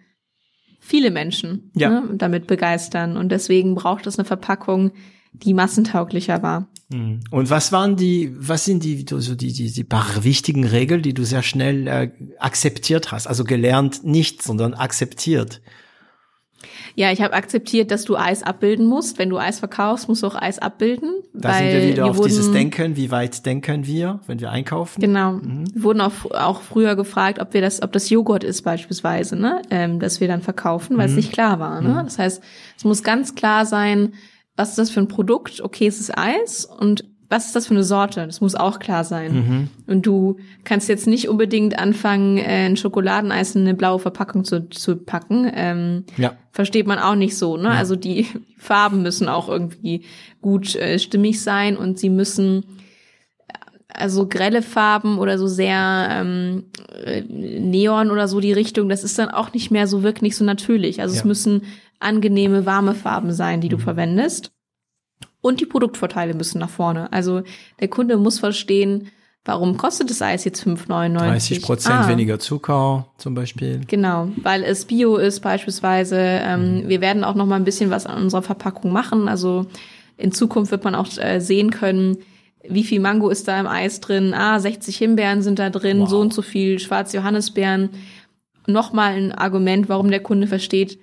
viele 0.81 1.11
Menschen 1.11 1.71
Ja. 1.75 1.91
ne? 1.91 2.05
damit 2.15 2.47
begeistern. 2.47 3.17
Und 3.19 3.31
deswegen 3.31 3.75
braucht 3.75 4.07
es 4.07 4.19
eine 4.19 4.25
Verpackung, 4.25 4.93
die 5.33 5.53
massentauglicher 5.53 6.43
war. 6.43 6.69
Und 6.91 7.51
was 7.51 7.71
waren 7.71 7.97
die, 7.97 8.35
was 8.39 8.65
sind 8.65 8.83
die, 8.83 9.05
so 9.07 9.35
die, 9.35 9.53
die, 9.53 9.71
die 9.71 9.85
paar 9.85 10.25
wichtigen 10.25 10.65
Regeln, 10.65 11.03
die 11.03 11.13
du 11.13 11.23
sehr 11.25 11.43
schnell 11.43 11.87
äh, 11.87 12.11
akzeptiert 12.39 13.13
hast? 13.13 13.27
Also 13.27 13.45
gelernt 13.45 14.05
nicht, 14.05 14.43
sondern 14.43 14.73
akzeptiert. 14.73 15.61
Ja, 16.95 17.13
ich 17.13 17.21
habe 17.21 17.35
akzeptiert, 17.35 17.91
dass 17.91 18.05
du 18.05 18.17
Eis 18.17 18.43
abbilden 18.43 18.87
musst. 18.87 19.19
Wenn 19.19 19.29
du 19.29 19.39
Eis 19.39 19.59
verkaufst, 19.61 20.09
musst 20.09 20.23
du 20.23 20.27
auch 20.27 20.35
Eis 20.35 20.59
abbilden. 20.59 21.23
Da 21.33 21.51
weil 21.51 21.71
sind 21.71 21.81
wir 21.83 21.89
wieder 21.89 22.07
auf 22.07 22.17
wurden, 22.17 22.29
dieses 22.29 22.51
Denken, 22.51 22.97
wie 22.97 23.11
weit 23.11 23.47
denken 23.47 23.87
wir, 23.87 24.21
wenn 24.27 24.41
wir 24.41 24.51
einkaufen? 24.51 25.01
Genau. 25.01 25.35
Mhm. 25.35 25.65
Wir 25.73 25.83
wurden 25.85 26.01
auch, 26.01 26.31
auch 26.33 26.63
früher 26.63 26.97
gefragt, 26.97 27.39
ob 27.39 27.55
wir 27.55 27.61
das, 27.61 27.83
ob 27.83 27.93
das 27.93 28.11
Joghurt 28.11 28.43
ist 28.43 28.63
beispielsweise, 28.63 29.37
ne, 29.37 29.63
ähm, 29.71 30.01
das 30.01 30.21
wir 30.21 30.27
dann 30.27 30.41
verkaufen, 30.41 30.97
weil 30.97 31.07
es 31.07 31.13
Mhm. 31.13 31.17
nicht 31.19 31.33
klar 31.33 31.61
war. 31.61 31.81
Ne? 31.81 32.01
Das 32.03 32.19
heißt, 32.19 32.43
es 32.77 32.85
muss 32.85 33.03
ganz 33.05 33.35
klar 33.35 33.65
sein, 33.65 34.15
was 34.59 34.71
ist 34.71 34.79
das 34.79 34.91
für 34.91 35.01
ein 35.01 35.09
Produkt? 35.09 35.61
Okay, 35.63 35.87
es 35.87 36.01
ist 36.01 36.17
Eis 36.19 36.65
und 36.67 37.05
was 37.31 37.47
ist 37.47 37.55
das 37.57 37.67
für 37.67 37.75
eine 37.75 37.85
Sorte? 37.85 38.25
Das 38.27 38.41
muss 38.41 38.55
auch 38.55 38.79
klar 38.79 39.05
sein. 39.05 39.35
Mhm. 39.35 39.69
Und 39.87 40.07
du 40.07 40.39
kannst 40.65 40.89
jetzt 40.89 41.07
nicht 41.07 41.29
unbedingt 41.29 41.79
anfangen, 41.79 42.39
äh, 42.39 42.67
ein 42.67 42.77
Schokoladeneis 42.79 43.55
in 43.55 43.63
eine 43.63 43.75
blaue 43.75 43.99
Verpackung 43.99 44.45
zu, 44.45 44.69
zu 44.71 44.97
packen. 44.97 45.51
Ähm, 45.55 46.05
Ja. 46.17 46.33
versteht 46.53 46.87
man 46.87 46.99
auch 46.99 47.17
nicht 47.17 47.37
so. 47.37 47.59
Ne? 47.59 47.69
Also 47.69 47.97
die 47.97 48.27
Farben 48.57 49.03
müssen 49.03 49.29
auch 49.29 49.51
irgendwie 49.51 50.05
gut 50.41 50.75
äh, 50.77 50.99
stimmig 50.99 51.43
sein 51.43 51.77
und 51.77 51.99
sie 51.99 52.09
müssen 52.11 52.65
also 53.93 54.27
grelle 54.29 54.63
Farben 54.63 55.19
oder 55.19 55.39
so 55.39 55.47
sehr 55.47 56.09
ähm, 56.11 56.65
äh, 57.05 57.23
Neon 57.23 58.11
oder 58.11 58.29
so 58.29 58.39
die 58.41 58.53
Richtung, 58.53 58.89
das 58.89 59.03
ist 59.03 59.19
dann 59.19 59.29
auch 59.29 59.53
nicht 59.53 59.71
mehr 59.71 59.87
so 59.87 60.03
wirklich 60.03 60.37
so 60.37 60.45
natürlich. 60.45 61.01
Also 61.01 61.15
es 61.15 61.21
Ja. 61.23 61.27
müssen 61.27 61.63
angenehme, 62.01 62.67
warme 62.67 62.95
Farben 62.95 63.33
sein, 63.33 63.61
die 63.61 63.69
du 63.69 63.79
verwendest. 63.79 64.53
Und 65.41 65.61
die 65.61 65.67
Produktvorteile 65.67 66.35
müssen 66.35 66.59
nach 66.59 66.71
vorne. 66.71 67.13
Also 67.13 67.43
der 67.81 67.89
Kunde 67.89 68.17
muss 68.17 68.39
verstehen, 68.41 69.09
warum 69.45 69.77
kostet 69.77 70.11
das 70.11 70.21
Eis 70.21 70.45
jetzt 70.45 70.63
5,99? 70.63 71.17
30 71.19 71.63
Prozent 71.63 71.95
Ah. 72.01 72.09
weniger 72.09 72.39
Zucker 72.39 73.07
zum 73.19 73.35
Beispiel. 73.35 73.81
Genau, 73.87 74.29
weil 74.43 74.63
es 74.65 74.85
Bio 74.85 75.17
ist 75.17 75.41
beispielsweise. 75.41 76.17
Ähm, 76.19 76.85
Wir 76.87 77.01
werden 77.01 77.25
auch 77.25 77.35
noch 77.35 77.47
mal 77.47 77.57
ein 77.57 77.65
bisschen 77.65 77.91
was 77.91 78.05
an 78.07 78.23
unserer 78.23 78.43
Verpackung 78.43 78.93
machen. 78.93 79.29
Also 79.29 79.67
in 80.17 80.33
Zukunft 80.33 80.71
wird 80.73 80.85
man 80.85 80.95
auch 80.97 81.07
äh, 81.19 81.41
sehen 81.41 81.71
können, 81.71 82.19
wie 82.69 82.83
viel 82.85 83.01
Mango 83.01 83.31
ist 83.31 83.47
da 83.49 83.59
im 83.61 83.69
Eis 83.69 84.01
drin. 84.01 84.35
Ah, 84.35 84.59
60 84.59 84.97
Himbeeren 84.99 85.43
sind 85.43 85.59
da 85.61 85.71
drin, 85.71 86.01
Wow. 86.01 86.09
so 86.11 86.21
und 86.21 86.35
so 86.35 86.43
viel 86.43 86.79
schwarze 86.81 87.17
Johannisbeeren. 87.17 87.91
Nochmal 88.67 89.15
ein 89.15 89.33
Argument, 89.33 89.89
warum 89.89 90.11
der 90.11 90.21
Kunde 90.21 90.47
versteht, 90.47 90.99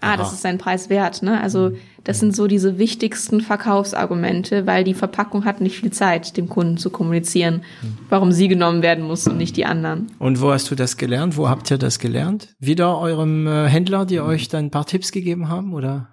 ah, 0.00 0.16
das 0.16 0.32
ist 0.32 0.42
sein 0.42 0.58
Preis 0.58 0.90
wert. 0.90 1.22
Ne? 1.22 1.40
Also 1.40 1.72
das 2.04 2.20
sind 2.20 2.34
so 2.34 2.46
diese 2.46 2.78
wichtigsten 2.78 3.40
Verkaufsargumente, 3.40 4.66
weil 4.66 4.84
die 4.84 4.94
Verpackung 4.94 5.44
hat 5.44 5.60
nicht 5.60 5.80
viel 5.80 5.92
Zeit, 5.92 6.36
dem 6.36 6.48
Kunden 6.48 6.78
zu 6.78 6.90
kommunizieren, 6.90 7.62
warum 8.08 8.32
sie 8.32 8.48
genommen 8.48 8.82
werden 8.82 9.04
muss 9.04 9.26
und 9.26 9.36
nicht 9.36 9.56
die 9.56 9.66
anderen. 9.66 10.06
Und 10.18 10.40
wo 10.40 10.50
hast 10.50 10.70
du 10.70 10.74
das 10.74 10.96
gelernt? 10.96 11.36
Wo 11.36 11.48
habt 11.48 11.70
ihr 11.70 11.78
das 11.78 11.98
gelernt? 11.98 12.54
Wieder 12.58 12.98
eurem 12.98 13.46
äh, 13.46 13.68
Händler, 13.68 14.06
die 14.06 14.20
euch 14.20 14.48
dann 14.48 14.66
ein 14.66 14.70
paar 14.70 14.86
Tipps 14.86 15.12
gegeben 15.12 15.48
haben, 15.48 15.74
oder? 15.74 16.08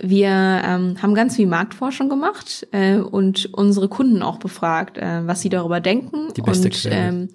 Wir 0.00 0.28
ähm, 0.28 0.96
haben 1.02 1.14
ganz 1.14 1.36
viel 1.36 1.48
Marktforschung 1.48 2.08
gemacht 2.08 2.66
äh, 2.70 2.96
und 2.96 3.52
unsere 3.52 3.88
Kunden 3.88 4.22
auch 4.22 4.38
befragt, 4.38 4.98
äh, 4.98 5.26
was 5.26 5.40
sie 5.40 5.48
darüber 5.48 5.80
denken. 5.80 6.32
Die 6.36 6.42
beste 6.42 6.68
und 6.68 6.74
Quelle. 6.74 6.94
ähm, 6.94 7.28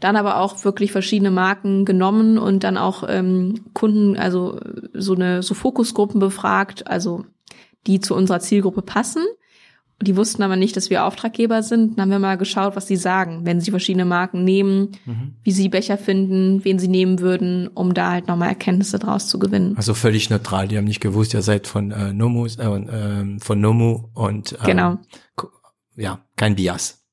dann 0.00 0.16
aber 0.16 0.38
auch 0.38 0.64
wirklich 0.64 0.92
verschiedene 0.92 1.30
Marken 1.30 1.84
genommen 1.84 2.38
und 2.38 2.64
dann 2.64 2.76
auch 2.76 3.04
ähm, 3.08 3.60
Kunden, 3.74 4.16
also 4.16 4.60
so 4.94 5.14
eine 5.14 5.42
so 5.42 5.54
Fokusgruppen 5.54 6.20
befragt, 6.20 6.86
also 6.86 7.24
die 7.86 8.00
zu 8.00 8.14
unserer 8.14 8.40
Zielgruppe 8.40 8.82
passen. 8.82 9.24
Die 10.02 10.16
wussten 10.16 10.42
aber 10.42 10.56
nicht, 10.56 10.78
dass 10.78 10.88
wir 10.88 11.04
Auftraggeber 11.04 11.62
sind. 11.62 11.98
Dann 11.98 12.04
haben 12.04 12.10
wir 12.10 12.18
mal 12.18 12.38
geschaut, 12.38 12.74
was 12.74 12.86
sie 12.86 12.96
sagen, 12.96 13.44
wenn 13.44 13.60
sie 13.60 13.70
verschiedene 13.70 14.06
Marken 14.06 14.44
nehmen, 14.44 14.92
Mhm. 15.04 15.34
wie 15.42 15.52
sie 15.52 15.68
Becher 15.68 15.98
finden, 15.98 16.64
wen 16.64 16.78
sie 16.78 16.88
nehmen 16.88 17.20
würden, 17.20 17.68
um 17.68 17.92
da 17.92 18.10
halt 18.12 18.26
nochmal 18.26 18.48
Erkenntnisse 18.48 18.98
draus 18.98 19.28
zu 19.28 19.38
gewinnen. 19.38 19.76
Also 19.76 19.92
völlig 19.92 20.30
neutral. 20.30 20.68
Die 20.68 20.78
haben 20.78 20.86
nicht 20.86 21.02
gewusst, 21.02 21.34
ihr 21.34 21.42
seid 21.42 21.66
von 21.66 21.90
äh, 21.90 22.14
Nomu, 22.14 22.46
äh, 22.46 22.52
ähm, 22.62 23.40
von 23.40 23.60
Nomu 23.60 24.08
und 24.14 24.52
ähm, 24.52 24.58
Genau. 24.64 24.98
ja, 25.96 26.20
kein 26.36 26.56
Bias. 26.56 27.04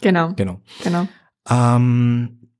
Genau, 0.00 0.32
Genau. 0.36 0.60
genau. 0.82 1.08
Ähm, 1.48 2.50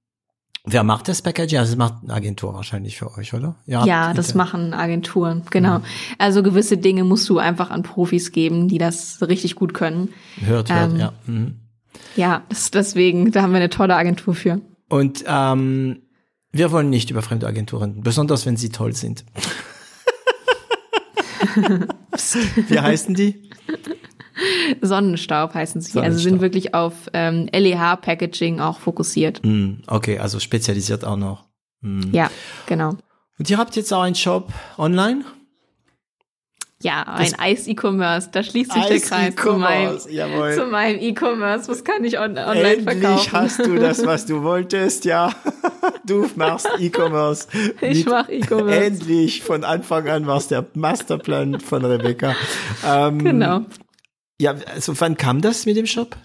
wer 0.65 0.85
macht 0.85 1.09
das 1.09 1.23
Packaging? 1.23 1.59
Also 1.59 1.73
das 1.73 1.79
macht 1.79 2.03
eine 2.03 2.13
Agentur 2.13 2.55
wahrscheinlich 2.55 2.97
für 2.97 3.17
euch, 3.17 3.35
oder? 3.35 3.57
Habt 3.71 3.87
Ja, 3.87 4.15
das 4.15 4.35
machen 4.35 4.75
Agenturen, 4.75 5.43
genau. 5.51 5.81
Also 6.19 6.43
gewisse 6.43 6.77
Dinge 6.77 7.05
musst 7.05 7.29
du 7.29 7.39
einfach 7.39 7.71
an 7.71 7.83
Profis 7.83 8.33
geben, 8.33 8.69
die 8.69 8.79
das 8.79 9.21
richtig 9.23 9.55
gut 9.55 9.75
können. 9.75 10.11
Hört, 10.41 10.73
hört, 10.73 10.93
ähm, 10.93 10.99
ja. 10.99 11.13
Mhm. 11.27 11.57
Ja, 12.15 12.43
das, 12.49 12.71
deswegen, 12.71 13.33
da 13.33 13.43
haben 13.43 13.53
wir 13.53 13.59
eine 13.59 13.71
tolle 13.71 13.97
Agentur 13.97 14.35
für. 14.35 14.61
Und 14.89 15.25
ähm, 15.27 16.03
wir 16.53 16.71
wollen 16.73 16.91
nicht 16.91 17.11
über 17.11 17.23
fremde 17.23 17.47
Agenturen, 17.47 18.03
besonders 18.03 18.47
wenn 18.47 18.57
sie 18.57 18.71
toll 18.71 18.95
sind. 18.95 19.25
Wie 22.69 22.79
heißen 22.79 23.15
die? 23.15 23.51
Sonnenstaub 24.81 25.55
heißen 25.55 25.81
sie. 25.81 25.99
Also 25.99 26.19
Sonnenstaub. 26.19 26.31
sind 26.31 26.41
wirklich 26.41 26.75
auf 26.75 26.93
ähm, 27.13 27.49
LEH-Packaging 27.53 28.61
auch 28.61 28.81
fokussiert. 28.81 29.43
Hm, 29.43 29.83
okay, 29.87 30.19
also 30.19 30.41
spezialisiert 30.41 31.05
auch 31.05 31.17
noch. 31.17 31.45
Hm. 31.83 32.11
Ja, 32.13 32.31
genau. 32.67 32.97
Und 33.39 33.51
ihr 33.51 33.59
habt 33.59 33.77
jetzt 33.77 33.93
auch 33.93 34.03
einen 34.03 34.15
Shop 34.15 34.53
online? 34.79 35.25
Ja, 36.83 37.05
ein 37.05 37.33
Eis-E-Commerce, 37.39 38.29
da 38.33 38.43
schließt 38.43 38.71
sich 38.71 38.85
der 38.85 39.01
Kreis 39.01 39.35
zu 39.35 39.55
meinem, 39.55 39.99
jawohl. 40.11 40.55
zu 40.55 40.67
meinem 40.67 41.01
E-Commerce. 41.01 41.69
Was 41.71 41.83
kann 41.85 42.05
ich 42.05 42.19
on 42.19 42.37
online 42.37 42.63
Endlich 42.77 43.01
verkaufen? 43.01 43.33
hast 43.33 43.59
du 43.67 43.75
das, 43.77 44.05
was 44.05 44.27
du 44.27 44.43
wolltest, 44.43 45.07
ja. 45.07 45.33
Du 46.05 46.29
machst 46.37 46.69
E-Commerce. 46.79 47.49
Ich 47.81 48.05
mach 48.05 48.29
E-Commerce. 48.29 48.85
Endlich, 48.85 49.43
von 49.43 49.65
Anfang 49.65 50.07
an 50.09 50.27
war 50.27 50.37
es 50.37 50.49
der 50.49 50.67
Masterplan 50.75 51.61
von 51.61 51.83
Rebecca. 51.83 52.37
Ähm, 52.87 53.19
Genau. 53.25 53.63
Ja, 54.41 54.55
also 54.73 54.99
wann 55.01 55.17
kam 55.17 55.41
das 55.41 55.67
mit 55.67 55.77
dem 55.77 55.87
Shop? 55.87 56.17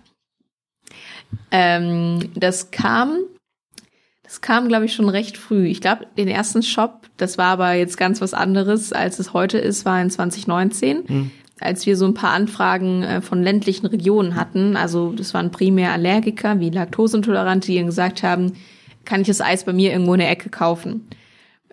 Ähm, 1.49 2.29
das 2.35 2.71
kam, 2.71 3.19
das 4.23 4.41
kam, 4.41 4.67
glaube 4.67 4.85
ich, 4.85 4.93
schon 4.93 5.07
recht 5.07 5.37
früh. 5.37 5.67
Ich 5.67 5.79
glaube, 5.81 6.07
den 6.17 6.27
ersten 6.27 6.61
Shop, 6.61 7.07
das 7.17 7.37
war 7.37 7.47
aber 7.47 7.73
jetzt 7.73 7.97
ganz 7.97 8.19
was 8.19 8.33
anderes, 8.33 8.91
als 8.91 9.19
es 9.19 9.33
heute 9.33 9.57
ist, 9.57 9.85
war 9.85 10.01
in 10.01 10.09
2019, 10.09 11.31
als 11.61 11.85
wir 11.85 11.95
so 11.95 12.05
ein 12.05 12.13
paar 12.13 12.31
Anfragen 12.31 13.03
äh, 13.03 13.21
von 13.21 13.41
ländlichen 13.43 13.85
Regionen 13.85 14.35
hatten. 14.35 14.75
Also 14.75 15.13
das 15.13 15.33
waren 15.33 15.51
primär 15.51 15.93
Allergiker 15.93 16.59
wie 16.59 16.69
Laktoseintolerante, 16.69 17.71
die 17.71 17.83
gesagt 17.83 18.23
haben, 18.23 18.53
kann 19.05 19.21
ich 19.21 19.27
das 19.27 19.41
Eis 19.41 19.63
bei 19.63 19.73
mir 19.73 19.91
irgendwo 19.91 20.13
in 20.13 20.19
der 20.19 20.29
Ecke 20.29 20.49
kaufen? 20.49 21.07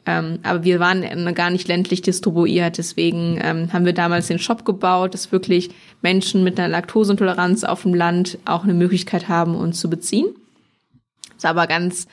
Ähm, 0.08 0.38
aber 0.42 0.64
wir 0.64 0.80
waren 0.80 1.34
gar 1.34 1.50
nicht 1.50 1.68
ländlich 1.68 2.00
distribuiert, 2.00 2.78
deswegen 2.78 3.38
ähm, 3.42 3.70
haben 3.74 3.84
wir 3.84 3.92
damals 3.92 4.28
den 4.28 4.38
Shop 4.38 4.64
gebaut, 4.64 5.12
dass 5.12 5.32
wirklich 5.32 5.68
Menschen 6.00 6.42
mit 6.42 6.58
einer 6.58 6.68
Laktoseintoleranz 6.68 7.62
auf 7.64 7.82
dem 7.82 7.92
Land 7.92 8.38
auch 8.46 8.64
eine 8.64 8.72
Möglichkeit 8.72 9.28
haben, 9.28 9.54
uns 9.54 9.78
zu 9.78 9.90
beziehen. 9.90 10.28
Ist 11.36 11.44
aber 11.44 11.66
ganz 11.66 12.08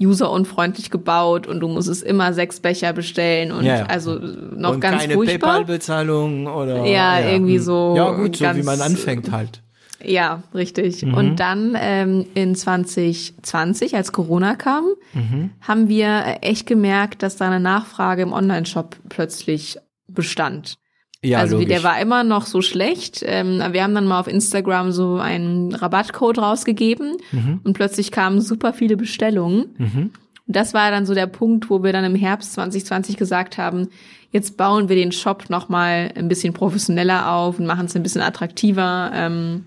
userunfreundlich 0.00 0.90
gebaut 0.90 1.46
und 1.46 1.60
du 1.60 1.68
musstest 1.68 2.02
immer 2.02 2.32
sechs 2.32 2.58
Becher 2.58 2.92
bestellen 2.92 3.52
und 3.52 3.64
Ja, 3.64 3.78
ja. 3.78 3.86
also 3.86 4.18
noch 4.18 4.74
Und 4.74 4.80
ganz 4.80 5.02
keine 5.02 5.14
furchtbar. 5.14 5.58
PayPal-Bezahlung 5.58 6.48
oder? 6.48 6.84
Ja, 6.84 7.20
irgendwie 7.20 7.58
hm. 7.58 7.62
so 7.62 7.94
Ja, 7.96 8.10
gut, 8.10 8.38
so 8.38 8.44
wie 8.56 8.64
man 8.64 8.80
anfängt 8.80 9.30
halt. 9.30 9.62
Ja, 10.04 10.42
richtig. 10.54 11.02
Mhm. 11.04 11.14
Und 11.14 11.36
dann 11.40 11.76
ähm, 11.80 12.26
in 12.34 12.54
2020, 12.54 13.96
als 13.96 14.12
Corona 14.12 14.54
kam, 14.56 14.84
Mhm. 15.14 15.50
haben 15.60 15.88
wir 15.88 16.38
echt 16.42 16.66
gemerkt, 16.66 17.22
dass 17.22 17.36
da 17.36 17.46
eine 17.46 17.60
Nachfrage 17.60 18.22
im 18.22 18.32
Online-Shop 18.32 18.96
plötzlich 19.08 19.78
bestand. 20.08 20.76
Ja, 21.22 21.38
also 21.38 21.56
logisch. 21.56 21.68
der 21.70 21.82
war 21.82 21.98
immer 22.00 22.22
noch 22.24 22.46
so 22.46 22.60
schlecht. 22.62 23.22
Ähm, 23.26 23.60
wir 23.72 23.82
haben 23.82 23.94
dann 23.94 24.06
mal 24.06 24.20
auf 24.20 24.28
Instagram 24.28 24.92
so 24.92 25.16
einen 25.16 25.74
Rabattcode 25.74 26.38
rausgegeben 26.38 27.16
Mhm. 27.32 27.60
und 27.64 27.72
plötzlich 27.72 28.12
kamen 28.12 28.40
super 28.40 28.72
viele 28.72 28.96
Bestellungen. 28.96 30.10
Und 30.46 30.54
das 30.54 30.74
war 30.74 30.90
dann 30.92 31.06
so 31.06 31.14
der 31.14 31.26
Punkt, 31.26 31.70
wo 31.70 31.82
wir 31.82 31.92
dann 31.92 32.04
im 32.04 32.14
Herbst 32.14 32.52
2020 32.52 33.16
gesagt 33.16 33.58
haben, 33.58 33.88
jetzt 34.30 34.56
bauen 34.56 34.88
wir 34.88 34.94
den 34.94 35.10
Shop 35.10 35.46
noch 35.48 35.68
mal 35.68 36.12
ein 36.14 36.28
bisschen 36.28 36.52
professioneller 36.52 37.32
auf 37.32 37.58
und 37.58 37.66
machen 37.66 37.86
es 37.86 37.96
ein 37.96 38.02
bisschen 38.04 38.20
attraktiver. 38.22 39.10
Ähm, 39.12 39.64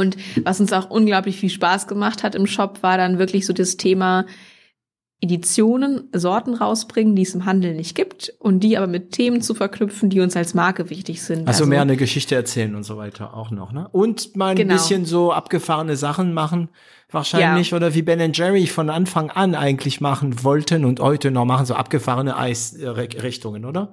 und 0.00 0.16
was 0.42 0.60
uns 0.60 0.72
auch 0.72 0.90
unglaublich 0.90 1.38
viel 1.38 1.50
Spaß 1.50 1.86
gemacht 1.86 2.22
hat 2.22 2.34
im 2.34 2.46
Shop, 2.46 2.82
war 2.82 2.96
dann 2.96 3.18
wirklich 3.18 3.46
so 3.46 3.52
das 3.52 3.76
Thema, 3.76 4.26
Editionen, 5.22 6.08
Sorten 6.14 6.54
rausbringen, 6.54 7.14
die 7.14 7.22
es 7.22 7.34
im 7.34 7.44
Handel 7.44 7.74
nicht 7.74 7.94
gibt 7.94 8.32
und 8.38 8.60
die 8.60 8.78
aber 8.78 8.86
mit 8.86 9.12
Themen 9.12 9.42
zu 9.42 9.54
verknüpfen, 9.54 10.08
die 10.08 10.20
uns 10.20 10.34
als 10.34 10.54
Marke 10.54 10.88
wichtig 10.88 11.22
sind. 11.22 11.40
Also, 11.40 11.64
also 11.64 11.66
mehr 11.66 11.82
eine 11.82 11.98
Geschichte 11.98 12.34
erzählen 12.34 12.74
und 12.74 12.84
so 12.84 12.96
weiter 12.96 13.34
auch 13.34 13.50
noch, 13.50 13.70
ne? 13.72 13.86
Und 13.92 14.34
mal 14.34 14.50
ein 14.50 14.56
genau. 14.56 14.74
bisschen 14.74 15.04
so 15.04 15.30
abgefahrene 15.30 15.96
Sachen 15.96 16.32
machen, 16.32 16.70
wahrscheinlich, 17.10 17.72
ja. 17.72 17.76
oder 17.76 17.94
wie 17.94 18.00
Ben 18.00 18.32
Jerry 18.32 18.66
von 18.66 18.88
Anfang 18.88 19.30
an 19.30 19.54
eigentlich 19.54 20.00
machen 20.00 20.42
wollten 20.42 20.86
und 20.86 21.00
heute 21.00 21.30
noch 21.30 21.44
machen, 21.44 21.66
so 21.66 21.74
abgefahrene 21.74 22.38
Eisrichtungen, 22.38 23.66
oder? 23.66 23.92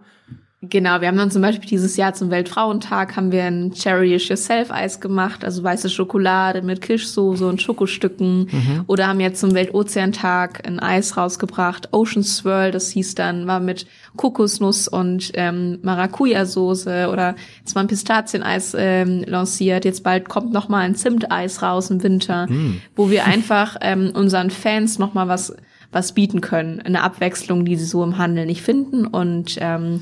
Genau, 0.70 1.02
wir 1.02 1.08
haben 1.08 1.18
dann 1.18 1.32
zum 1.32 1.42
Beispiel 1.42 1.70
dieses 1.70 1.98
Jahr 1.98 2.14
zum 2.14 2.32
Weltfrauentag 2.32 3.16
haben 3.16 3.32
wir 3.32 3.44
ein 3.44 3.72
Cherish 3.72 4.30
Yourself 4.30 4.72
Eis 4.72 5.00
gemacht, 5.00 5.46
also 5.46 5.64
weiße 5.64 5.90
Schokolade 5.90 6.62
mit 6.62 6.82
Kirschsoße 6.82 7.48
und 7.48 7.62
Schokostücken. 7.62 8.48
Mhm. 8.52 8.84
Oder 8.88 9.08
haben 9.08 9.20
jetzt 9.20 9.40
zum 9.40 9.54
Weltozeantag 9.54 10.68
ein 10.68 10.80
Eis 10.80 11.18
rausgebracht, 11.18 11.94
Ocean 11.94 12.24
Swirl, 12.24 12.72
das 12.72 12.90
hieß 12.92 13.16
dann, 13.16 13.48
war 13.48 13.60
mit 13.60 13.86
Kokosnuss 14.16 14.88
und 14.88 15.32
ähm, 15.36 15.80
Maracuja-Soße 15.84 17.10
oder 17.12 17.36
jetzt 17.60 17.76
mal 17.76 17.82
ein 17.82 17.88
Pistazieneis 17.88 18.76
ähm, 18.78 19.24
lanciert. 19.26 19.86
Jetzt 19.86 20.04
bald 20.04 20.28
kommt 20.30 20.52
noch 20.54 20.70
mal 20.70 20.80
ein 20.80 20.96
Zimteis 20.96 21.62
raus 21.62 21.90
im 21.90 22.04
Winter, 22.04 22.48
mhm. 22.50 22.82
wo 22.96 23.10
wir 23.10 23.26
einfach 23.26 23.78
ähm, 23.82 24.12
unseren 24.14 24.50
Fans 24.50 25.00
noch 25.00 25.14
mal 25.14 25.28
was 25.28 25.56
was 25.92 26.12
bieten 26.12 26.42
können, 26.42 26.82
eine 26.82 27.02
Abwechslung, 27.02 27.64
die 27.64 27.78
sie 27.78 27.86
so 27.86 28.04
im 28.04 28.18
Handel 28.18 28.46
nicht 28.46 28.62
finden 28.62 29.08
und 29.08 29.58
ähm, 29.62 30.02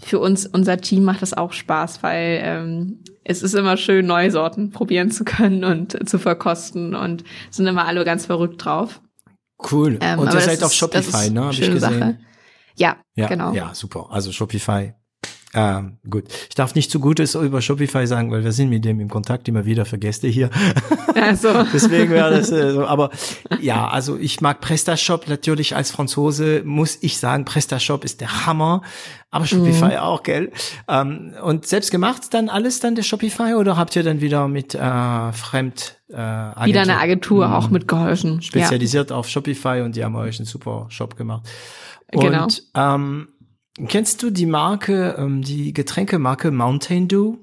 für 0.00 0.18
uns, 0.18 0.46
unser 0.46 0.78
Team 0.78 1.04
macht 1.04 1.22
das 1.22 1.34
auch 1.34 1.52
Spaß, 1.52 2.02
weil 2.02 2.40
ähm, 2.42 3.02
es 3.24 3.42
ist 3.42 3.54
immer 3.54 3.76
schön, 3.76 4.06
neue 4.06 4.30
Sorten 4.30 4.70
probieren 4.70 5.10
zu 5.10 5.24
können 5.24 5.64
und 5.64 6.08
zu 6.08 6.18
verkosten 6.18 6.94
und 6.94 7.24
sind 7.50 7.66
immer 7.66 7.86
alle 7.86 8.04
ganz 8.04 8.26
verrückt 8.26 8.64
drauf. 8.64 9.00
Cool. 9.70 9.98
Ähm, 10.00 10.18
und 10.18 10.32
ihr 10.32 10.40
seid 10.40 10.62
auf 10.62 10.72
Shopify, 10.72 11.30
ne? 11.30 11.44
Hab 11.44 11.52
ich 11.52 11.60
gesehen. 11.60 11.80
Sache. 11.80 12.18
Ja, 12.76 12.96
ja, 13.14 13.26
genau. 13.26 13.52
Ja, 13.52 13.74
super. 13.74 14.08
Also 14.10 14.32
Shopify 14.32 14.92
ähm, 15.58 15.96
gut, 16.08 16.24
ich 16.50 16.54
darf 16.54 16.74
nicht 16.74 16.90
zu 16.90 17.00
Gutes 17.00 17.34
über 17.34 17.62
Shopify 17.62 18.06
sagen, 18.06 18.30
weil 18.30 18.44
wir 18.44 18.52
sind 18.52 18.68
mit 18.68 18.84
dem 18.84 19.00
im 19.00 19.08
Kontakt 19.08 19.48
immer 19.48 19.64
wieder 19.64 19.86
für 19.86 19.98
Gäste 19.98 20.28
hier. 20.28 20.50
Also. 21.16 21.48
Deswegen 21.72 22.10
wäre 22.10 22.30
das 22.30 22.52
äh, 22.52 22.72
so. 22.72 22.86
Aber 22.86 23.08
ja, 23.58 23.88
also 23.88 24.18
ich 24.18 24.42
mag 24.42 24.60
PrestaShop 24.60 25.28
natürlich 25.28 25.74
als 25.74 25.90
Franzose, 25.90 26.60
muss 26.62 26.98
ich 27.00 27.16
sagen, 27.16 27.46
PrestaShop 27.46 28.04
ist 28.04 28.20
der 28.20 28.44
Hammer. 28.44 28.82
Aber 29.30 29.46
Shopify 29.46 29.92
mhm. 29.92 29.96
auch, 29.96 30.22
gell? 30.22 30.52
Ähm, 30.88 31.32
und 31.42 31.66
selbst 31.66 31.90
gemacht 31.90 32.34
dann 32.34 32.50
alles 32.50 32.80
dann 32.80 32.96
der 32.96 33.02
Shopify 33.02 33.54
oder 33.54 33.78
habt 33.78 33.96
ihr 33.96 34.02
dann 34.02 34.20
wieder 34.20 34.46
mit 34.46 34.74
äh, 34.74 35.32
Fremd 35.32 35.96
äh, 36.10 36.16
Agentur, 36.16 36.66
wieder 36.66 36.82
eine 36.82 36.98
Agentur 36.98 37.48
mhm. 37.48 37.54
auch 37.54 37.70
mitgeholfen? 37.70 38.42
Spezialisiert 38.42 39.08
ja. 39.08 39.16
auf 39.16 39.26
Shopify 39.26 39.80
und 39.82 39.96
die 39.96 40.04
haben 40.04 40.16
euch 40.16 40.38
einen 40.38 40.46
super 40.46 40.84
Shop 40.90 41.16
gemacht. 41.16 41.48
Genau. 42.12 42.44
Und 42.44 42.62
ähm, 42.74 43.28
Kennst 43.88 44.22
du 44.22 44.30
die 44.30 44.46
Marke, 44.46 45.16
ähm, 45.18 45.42
die 45.42 45.72
Getränkemarke 45.72 46.50
Mountain 46.50 47.08
Dew? 47.08 47.36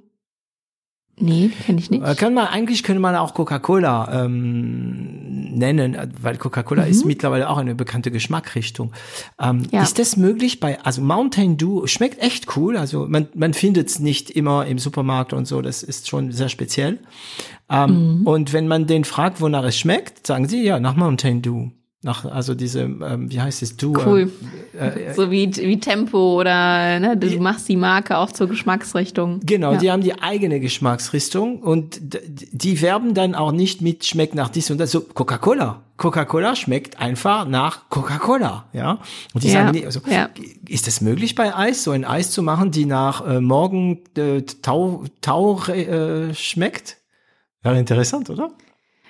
Nee, 1.20 1.52
kenne 1.66 1.80
ich 1.80 1.92
nicht. 1.92 2.04
Äh, 2.04 2.16
kann 2.16 2.34
man, 2.34 2.48
eigentlich 2.48 2.82
könnte 2.82 3.00
man 3.00 3.16
auch 3.16 3.36
Coca-Cola 3.36 4.26
ähm, 4.26 5.56
nennen, 5.56 5.96
weil 6.20 6.38
Coca-Cola 6.38 6.86
mhm. 6.86 6.90
ist 6.90 7.06
mittlerweile 7.06 7.50
auch 7.50 7.58
eine 7.58 7.76
bekannte 7.76 8.10
Geschmackrichtung. 8.10 8.94
Ähm, 9.40 9.68
ja. 9.72 9.84
Ist 9.84 10.00
das 10.00 10.18
möglich 10.18 10.60
bei, 10.60 10.80
also 10.82 11.02
Mountain 11.02 11.58
Dew 11.58 11.86
schmeckt 11.86 12.20
echt 12.20 12.58
cool, 12.58 12.78
also 12.78 13.06
man, 13.08 13.28
man 13.36 13.54
findet 13.54 13.90
es 13.90 14.00
nicht 14.00 14.32
immer 14.32 14.66
im 14.66 14.80
Supermarkt 14.80 15.34
und 15.34 15.46
so, 15.46 15.62
das 15.62 15.84
ist 15.84 16.10
schon 16.10 16.32
sehr 16.32 16.50
speziell. 16.50 16.98
Ähm, 17.70 18.22
mhm. 18.22 18.28
Und 18.28 18.52
wenn 18.52 18.68
man 18.68 18.88
den 18.88 19.04
fragt, 19.04 19.40
wonach 19.40 19.66
es 19.66 19.78
schmeckt, 19.78 20.26
sagen 20.26 20.48
sie 20.48 20.64
ja, 20.64 20.80
nach 20.80 20.96
Mountain 20.96 21.44
Dew. 21.44 21.70
Nach, 22.06 22.26
also 22.26 22.54
diese, 22.54 22.82
ähm, 22.82 23.32
wie 23.32 23.40
heißt 23.40 23.62
es, 23.62 23.78
du? 23.78 23.94
Cool. 23.94 24.30
Äh, 24.78 24.88
äh, 24.88 25.14
so 25.14 25.32
wie, 25.32 25.56
wie 25.56 25.80
Tempo 25.80 26.38
oder 26.38 27.00
ne, 27.00 27.16
du 27.16 27.40
machst 27.40 27.70
die 27.70 27.78
Marke 27.78 28.18
auch 28.18 28.30
zur 28.30 28.50
Geschmacksrichtung. 28.50 29.40
Genau, 29.46 29.72
ja. 29.72 29.78
die 29.78 29.90
haben 29.90 30.04
die 30.04 30.22
eigene 30.22 30.60
Geschmacksrichtung 30.60 31.60
und 31.60 32.02
die 32.02 32.82
werben 32.82 33.14
dann 33.14 33.36
auch 33.36 33.54
nicht 33.54 33.82
mit 33.82 34.06
schmeckt 34.06 34.36
nach 34.36 34.50
dies 34.50 34.70
und 34.70 34.80
das. 34.80 34.92
So 34.92 35.00
Coca-Cola. 35.00 35.82
Coca-Cola 35.96 36.58
schmeckt 36.58 37.00
einfach 37.00 37.48
nach 37.48 37.90
Coca-Cola, 37.90 38.66
ja. 38.74 39.00
Und 39.34 39.46
die 39.46 39.48
ja. 39.48 39.54
sagen, 39.54 39.72
nee, 39.72 39.86
also, 39.86 40.02
ja. 40.10 40.30
ist 40.68 40.90
es 40.90 41.00
möglich 41.00 41.36
bei 41.36 41.56
Eis, 41.56 41.86
so 41.86 41.92
ein 41.92 42.04
Eis 42.04 42.32
zu 42.32 42.44
machen, 42.44 42.72
die 42.72 42.86
nach 42.86 43.26
äh, 43.26 43.40
Morgen 43.40 44.02
äh, 44.18 44.42
Tau, 44.42 45.06
Tau 45.22 45.64
äh, 45.68 46.34
schmeckt? 46.34 46.98
Wäre 47.62 47.80
interessant, 47.80 48.30
oder? 48.30 48.52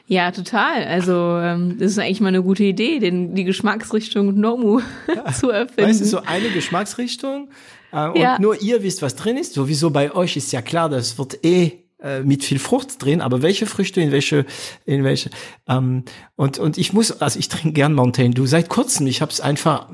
Ja, 0.07 0.31
total. 0.31 0.83
Also 0.83 1.37
ähm, 1.39 1.77
das 1.79 1.91
ist 1.91 1.99
eigentlich 1.99 2.21
mal 2.21 2.27
eine 2.27 2.43
gute 2.43 2.63
Idee, 2.63 2.99
den, 2.99 3.35
die 3.35 3.45
Geschmacksrichtung 3.45 4.39
Nomu 4.39 4.81
zu 5.33 5.49
erfinden. 5.49 5.89
Weißt 5.89 6.01
du, 6.01 6.05
so 6.05 6.21
eine 6.23 6.49
Geschmacksrichtung 6.49 7.49
äh, 7.91 8.07
und 8.09 8.17
ja. 8.17 8.37
nur 8.39 8.61
ihr 8.61 8.83
wisst, 8.83 9.01
was 9.01 9.15
drin 9.15 9.37
ist. 9.37 9.53
Sowieso 9.53 9.91
bei 9.91 10.13
euch 10.13 10.35
ist 10.35 10.51
ja 10.51 10.61
klar, 10.61 10.89
das 10.89 11.17
wird 11.17 11.45
eh 11.45 11.83
äh, 12.03 12.21
mit 12.21 12.43
viel 12.43 12.59
Frucht 12.59 13.01
drin, 13.01 13.21
aber 13.21 13.41
welche 13.41 13.65
Früchte 13.65 14.01
in 14.01 14.11
welche 14.11 14.45
in 14.85 15.05
welche 15.05 15.29
ähm, 15.69 16.03
und 16.35 16.59
und 16.59 16.77
ich 16.77 16.91
muss 16.91 17.21
also 17.21 17.39
ich 17.39 17.47
trinke 17.47 17.71
gern 17.71 17.93
Mountain 17.93 18.33
Dew 18.33 18.45
seit 18.45 18.67
kurzem 18.67 19.07
ich 19.07 19.21
habe 19.21 19.31
es 19.31 19.39
einfach 19.39 19.87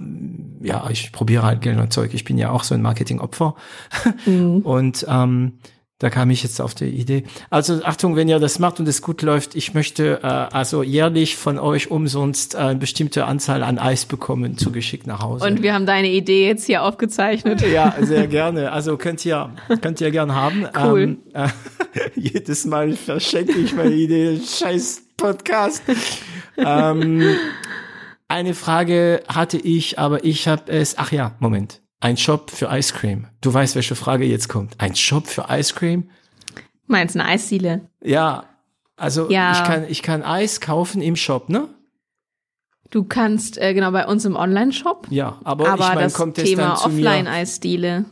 ja 0.64 0.90
ich 0.90 1.12
probiere 1.12 1.44
halt 1.44 1.62
gerne 1.62 1.88
Zeug 1.90 2.16
ich 2.16 2.24
bin 2.24 2.40
ja 2.40 2.50
auch 2.50 2.64
so 2.64 2.74
ein 2.74 2.82
Marketingopfer 2.82 3.54
mhm. 4.26 4.58
und 4.64 5.06
ähm, 5.08 5.60
da 6.00 6.10
kam 6.10 6.30
ich 6.30 6.44
jetzt 6.44 6.62
auf 6.62 6.74
die 6.74 6.86
Idee. 6.86 7.24
Also 7.50 7.84
Achtung, 7.84 8.16
wenn 8.16 8.30
ihr 8.30 8.40
das 8.40 8.58
macht 8.58 8.80
und 8.80 8.88
es 8.88 9.02
gut 9.02 9.22
läuft, 9.22 9.54
ich 9.56 9.74
möchte 9.74 10.22
äh, 10.24 10.26
also 10.26 10.82
jährlich 10.82 11.36
von 11.36 11.60
euch 11.60 11.92
umsonst 11.92 12.56
äh, 12.56 12.60
eine 12.60 12.80
bestimmte 12.80 13.26
Anzahl 13.26 13.64
an 13.64 13.78
Eis 13.78 14.06
bekommen, 14.06 14.58
zugeschickt 14.58 15.08
nach 15.08 15.22
Hause. 15.22 15.46
Und 15.46 15.62
wir 15.62 15.74
haben 15.74 15.86
deine 15.86 16.08
Idee 16.08 16.48
jetzt 16.48 16.66
hier 16.66 16.84
aufgezeichnet. 16.84 17.62
Ja, 17.62 17.94
sehr 18.02 18.28
gerne. 18.28 18.72
Also 18.72 18.96
könnt 18.96 19.26
ihr 19.26 19.52
könnt 19.82 20.00
ihr 20.00 20.12
gern 20.12 20.34
haben. 20.34 20.66
Cool. 20.74 21.02
Ähm, 21.02 21.18
äh, 21.34 21.50
jedes 22.16 22.66
Mal 22.66 22.94
verschenke 22.94 23.60
ich 23.60 23.76
meine 23.76 23.94
Idee. 23.94 24.40
Scheiß 24.40 25.04
Podcast. 25.18 25.84
ähm, 26.58 27.24
eine 28.30 28.54
Frage 28.54 29.22
hatte 29.28 29.58
ich, 29.58 30.00
aber 30.00 30.24
ich 30.24 30.48
habe 30.48 30.72
es. 30.72 30.98
Ach 30.98 31.12
ja, 31.12 31.36
Moment. 31.40 31.82
Ein 32.02 32.16
Shop 32.16 32.50
für 32.50 32.68
Ice 32.72 32.94
Cream. 32.94 33.28
Du 33.42 33.54
weißt, 33.54 33.76
welche 33.76 33.96
Frage 33.96 34.26
jetzt 34.26 34.48
kommt. 34.48 34.76
Ein 34.78 34.96
Shop 34.96 35.28
für 35.28 35.46
Ice 35.50 35.74
Cream? 35.74 36.10
Meinst 36.88 37.16
eine 37.16 37.26
Eisdiele? 37.26 37.82
Ja, 38.02 38.46
also 38.96 39.30
ja. 39.30 39.52
ich 39.52 39.64
kann 39.64 39.86
ich 39.88 40.02
kann 40.02 40.24
Eis 40.24 40.62
kaufen 40.62 41.02
im 41.02 41.16
Shop, 41.16 41.50
ne? 41.50 41.68
Du 42.90 43.04
kannst 43.04 43.60
äh, 43.60 43.74
genau 43.76 43.92
bei 43.92 44.08
uns 44.08 44.26
im 44.26 44.36
Online-Shop. 44.36 45.08
Ja, 45.12 45.40
aber, 45.44 45.70
aber 45.70 45.84
ich 45.84 45.90
mein, 45.90 46.00
das 46.00 46.14
kommt 46.14 46.36
Thema 46.36 46.84
Offline-Eisdiele. 46.84 48.06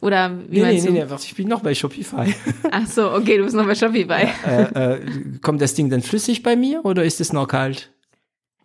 Oder 0.00 0.32
wie 0.48 0.56
nee, 0.56 0.62
meinst 0.62 0.84
nee, 0.84 0.90
du? 0.90 1.06
Nee, 1.06 1.06
nee, 1.08 1.16
ich 1.22 1.34
bin 1.36 1.48
noch 1.48 1.60
bei 1.60 1.74
Shopify. 1.74 2.34
Ach 2.72 2.86
so, 2.86 3.12
okay, 3.12 3.38
du 3.38 3.44
bist 3.44 3.54
noch 3.54 3.64
bei 3.64 3.74
Shopify. 3.74 4.26
äh, 4.46 4.94
äh, 4.94 5.00
kommt 5.40 5.62
das 5.62 5.74
Ding 5.74 5.88
dann 5.88 6.02
flüssig 6.02 6.42
bei 6.42 6.56
mir 6.56 6.84
oder 6.84 7.04
ist 7.04 7.20
es 7.20 7.32
noch 7.32 7.46
kalt? 7.46 7.93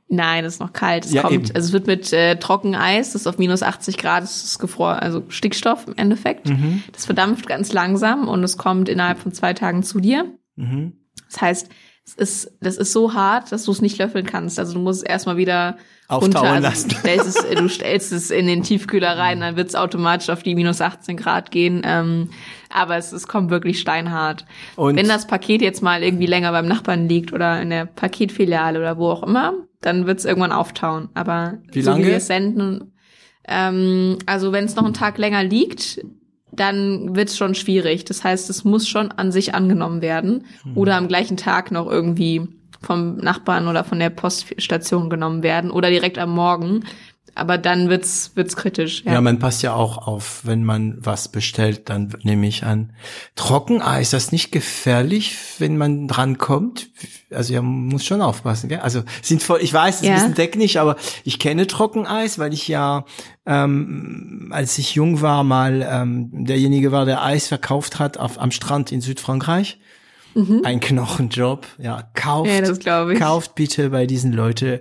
Nein, 0.10 0.44
es 0.44 0.56
ist 0.56 0.60
noch 0.60 0.74
kalt. 0.74 1.06
Es 1.06 1.14
ja, 1.14 1.22
kommt, 1.22 1.34
eben. 1.34 1.56
also 1.56 1.68
es 1.68 1.74
wird 1.74 1.86
mit 1.86 2.12
äh, 2.12 2.36
Trockeneis, 2.38 3.14
das 3.14 3.22
ist 3.22 3.28
auf 3.28 3.38
minus 3.38 3.62
80 3.62 3.98
Grad, 3.98 4.24
das 4.24 4.44
ist 4.44 4.60
gefroren, 4.60 4.98
also 4.98 5.24
Stickstoff 5.30 5.88
im 5.88 5.96
Endeffekt. 5.98 6.50
Mhm. 6.50 6.84
Das 6.92 7.06
verdampft 7.06 7.48
ganz 7.48 7.72
langsam 7.74 8.28
und 8.28 8.44
es 8.44 8.58
kommt 8.58 8.90
innerhalb 8.90 9.20
von 9.20 9.32
zwei 9.32 9.54
Tagen 9.54 9.84
zu 9.84 10.00
dir. 10.00 10.26
Mhm. 10.56 10.94
Das 11.28 11.42
heißt, 11.42 11.70
es 12.06 12.16
ist, 12.16 12.58
das 12.60 12.78
ist 12.78 12.92
so 12.92 13.14
hart, 13.14 13.52
dass 13.52 13.66
du 13.66 13.72
es 13.72 13.82
nicht 13.82 14.00
löffeln 14.00 14.26
kannst. 14.26 14.58
Also 14.58 14.74
du 14.74 14.80
musst 14.80 15.04
es 15.04 15.04
erstmal 15.04 15.38
wieder 15.38 15.78
runter. 16.12 16.42
Also 16.42 16.64
lassen. 16.64 16.90
Du 16.90 16.96
stellst, 16.96 17.28
es, 17.28 17.56
du 17.56 17.70
stellst 17.70 18.12
es 18.12 18.32
in 18.32 18.48
den 18.48 18.64
Tiefkühler 18.64 19.16
rein, 19.16 19.42
dann 19.42 19.58
wird 19.58 19.70
es 19.70 19.76
automatisch 19.76 20.30
auf 20.30 20.42
die 20.42 20.56
minus 20.56 20.82
18 20.82 21.18
Grad 21.18 21.52
gehen. 21.52 21.84
Ähm, 21.86 22.32
aber 22.74 22.98
es, 22.98 23.12
es 23.12 23.28
kommt 23.28 23.52
wirklich 23.52 23.80
steinhart. 23.80 24.46
Und 24.76 24.96
Wenn 24.96 25.08
das 25.08 25.28
Paket 25.28 25.62
jetzt 25.62 25.84
mal 25.84 26.02
irgendwie 26.02 26.26
länger 26.26 26.52
beim 26.52 26.68
Nachbarn 26.68 27.08
liegt 27.08 27.32
oder 27.32 27.62
in 27.62 27.70
der 27.70 27.86
Paketfiliale 27.86 28.80
oder 28.80 28.98
wo 28.98 29.10
auch 29.12 29.22
immer, 29.22 29.54
dann 29.82 30.08
wird 30.08 30.20
es 30.20 30.26
irgendwann 30.26 30.52
auftauen. 30.52 31.10
Aber 31.14 31.60
wie 31.72 31.82
lange? 31.82 31.98
so 31.98 32.04
wie 32.04 32.10
wir 32.10 32.18
es 32.18 32.28
senden, 32.28 32.94
ähm, 33.48 34.18
also 34.26 34.52
wenn 34.52 34.66
es 34.66 34.76
noch 34.76 34.86
einen 34.86 34.94
Tag 34.94 35.18
länger 35.18 35.44
liegt, 35.44 36.02
dann 36.52 37.16
wird 37.16 37.30
es 37.30 37.38
schon 37.38 37.56
schwierig. 37.56 38.06
Das 38.06 38.24
heißt, 38.24 38.50
es 38.50 38.64
muss 38.64 38.88
schon 38.88 39.12
an 39.12 39.32
sich 39.32 39.56
angenommen 39.56 40.02
werden 40.02 40.46
hm. 40.64 40.78
oder 40.78 40.96
am 40.96 41.08
gleichen 41.08 41.38
Tag 41.38 41.72
noch 41.72 41.90
irgendwie 41.90 42.48
vom 42.82 43.18
Nachbarn 43.18 43.68
oder 43.68 43.84
von 43.84 44.00
der 44.00 44.10
Poststation 44.10 45.10
genommen 45.10 45.44
werden 45.44 45.72
oder 45.72 45.90
direkt 45.90 46.18
am 46.18 46.32
Morgen. 46.32 46.86
Aber 47.40 47.58
dann 47.58 47.90
wird's 47.90 48.32
wird's 48.36 48.56
kritisch. 48.56 49.04
Ja. 49.06 49.14
ja, 49.14 49.22
man 49.22 49.40
passt 49.40 49.64
ja 49.64 49.74
auch 49.74 49.98
auf, 50.08 50.42
wenn 50.44 50.64
man 50.64 50.98
was 51.00 51.28
bestellt, 51.28 51.90
dann 51.90 52.14
nehme 52.24 52.48
ich 52.48 52.64
an. 52.64 52.94
Trockeneis, 53.36 54.12
das 54.12 54.26
ist 54.26 54.32
nicht 54.32 54.52
gefährlich, 54.52 55.36
wenn 55.58 55.78
man 55.78 56.08
dran 56.08 56.38
kommt? 56.38 56.90
Also 57.32 57.54
ja, 57.54 57.62
muss 57.62 58.06
schon 58.06 58.22
aufpassen, 58.22 58.70
gell? 58.70 58.80
Also 58.80 59.04
sind 59.22 59.42
voll, 59.42 59.60
ich 59.62 59.74
weiß, 59.74 59.96
es 59.96 60.02
ist 60.02 60.08
ja. 60.08 60.14
ein 60.14 60.20
bisschen 60.20 60.36
technisch, 60.36 60.78
aber 60.78 60.96
ich 61.24 61.40
kenne 61.40 61.68
Trockeneis, 61.68 62.40
weil 62.40 62.54
ich 62.54 62.68
ja, 62.68 63.06
ähm, 63.46 64.50
als 64.52 64.78
ich 64.78 64.96
jung 64.96 65.22
war, 65.22 65.44
mal 65.44 65.88
ähm, 65.90 66.30
derjenige 66.46 66.92
war, 66.92 67.06
der 67.06 67.24
Eis 67.24 67.48
verkauft 67.48 68.00
hat 68.00 68.18
auf, 68.18 68.40
am 68.40 68.52
Strand 68.52 68.92
in 68.92 69.02
Südfrankreich. 69.02 69.80
Mhm. 70.36 70.62
Ein 70.64 70.80
Knochenjob, 70.80 71.66
ja. 71.80 72.04
Kauft, 72.14 72.50
ja, 72.50 72.62
das 72.62 72.80
ich. 72.80 73.20
kauft 73.20 73.56
bitte 73.56 73.90
bei 73.90 74.06
diesen 74.06 74.32
Leuten 74.32 74.80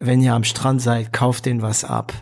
wenn 0.00 0.20
ihr 0.22 0.34
am 0.34 0.44
Strand 0.44 0.82
seid, 0.82 1.12
kauft 1.12 1.46
denen 1.46 1.62
was 1.62 1.84
ab. 1.84 2.12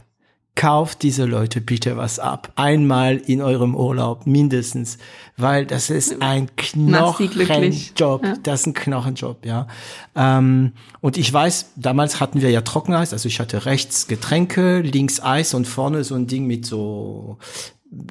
Kauft 0.55 1.03
diese 1.03 1.27
Leute 1.27 1.61
bitte 1.61 1.99
was 1.99 2.19
ab. 2.19 2.51
Einmal 2.57 3.19
in 3.19 3.43
eurem 3.43 3.75
Urlaub 3.75 4.27
mindestens, 4.27 4.97
weil 5.37 5.67
das 5.67 5.91
ist 5.91 6.23
ein 6.23 6.49
Knochenjob. 6.57 8.25
Ja. 8.25 8.35
Das 8.43 8.61
ist 8.61 8.67
ein 8.69 8.73
Knochenjob, 8.73 9.45
ja. 9.45 9.67
Ähm, 10.15 10.73
und 11.03 11.19
ich 11.19 11.31
weiß, 11.31 11.73
damals 11.77 12.21
hatten 12.21 12.41
wir 12.41 12.51
ja 12.51 12.63
Trockeneis, 12.63 13.13
also 13.13 13.29
ich 13.29 13.39
hatte 13.39 13.67
rechts 13.67 14.07
Getränke, 14.07 14.81
links 14.81 15.21
Eis 15.21 15.53
und 15.53 15.67
vorne 15.67 16.05
so 16.05 16.15
ein 16.15 16.27
Ding 16.27 16.47
mit 16.47 16.65
so 16.65 17.37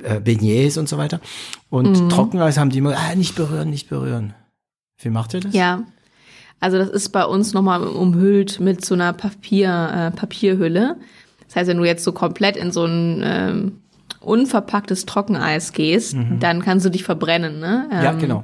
äh, 0.04 0.20
Beignets 0.20 0.78
und 0.78 0.88
so 0.88 1.00
weiter. 1.00 1.22
Und 1.72 2.00
mhm. 2.00 2.10
Trockeneis 2.10 2.60
haben 2.60 2.70
die 2.70 2.78
immer, 2.78 2.96
ah, 2.96 3.16
nicht 3.16 3.36
berühren, 3.36 3.72
nicht 3.72 3.90
berühren. 3.90 4.36
Wie 5.00 5.10
macht 5.10 5.34
ihr 5.34 5.40
das? 5.42 5.54
Ja, 5.54 5.84
also 6.60 6.78
das 6.78 6.90
ist 6.90 7.10
bei 7.10 7.26
uns 7.26 7.54
nochmal 7.54 7.84
umhüllt 7.84 8.60
mit 8.60 8.84
so 8.84 8.96
einer 8.96 9.14
Papier, 9.14 10.12
äh, 10.14 10.18
Papierhülle. 10.18 10.98
Das 11.48 11.56
heißt, 11.56 11.70
wenn 11.70 11.78
du 11.78 11.86
jetzt 11.86 12.04
so 12.04 12.12
komplett 12.12 12.58
in 12.58 12.72
so 12.72 12.86
ein 12.86 13.22
ähm, 13.24 13.72
unverpacktes 14.22 15.06
Trockeneis 15.06 15.74
gehst, 15.74 16.16
mhm. 16.16 16.40
dann 16.40 16.62
kannst 16.62 16.86
du 16.86 16.90
dich 16.90 17.04
verbrennen. 17.04 17.60
Ne? 17.60 17.88
Ähm, 17.92 18.04
ja, 18.04 18.12
genau. 18.14 18.44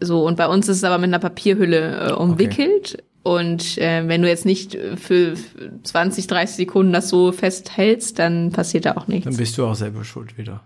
So, 0.00 0.26
und 0.26 0.36
bei 0.36 0.48
uns 0.48 0.68
ist 0.68 0.78
es 0.78 0.84
aber 0.84 0.98
mit 0.98 1.08
einer 1.08 1.18
Papierhülle 1.18 2.10
äh, 2.10 2.12
umwickelt. 2.12 2.94
Okay. 2.94 3.02
Und 3.22 3.78
äh, 3.78 4.06
wenn 4.06 4.22
du 4.22 4.28
jetzt 4.28 4.44
nicht 4.44 4.78
für 4.96 5.34
20, 5.82 6.28
30 6.28 6.56
Sekunden 6.56 6.92
das 6.92 7.08
so 7.08 7.32
festhältst, 7.32 8.20
dann 8.20 8.52
passiert 8.52 8.86
da 8.86 8.96
auch 8.96 9.08
nichts. 9.08 9.24
Dann 9.24 9.36
bist 9.36 9.58
du 9.58 9.66
auch 9.66 9.74
selber 9.74 10.04
schuld 10.04 10.38
wieder. 10.38 10.62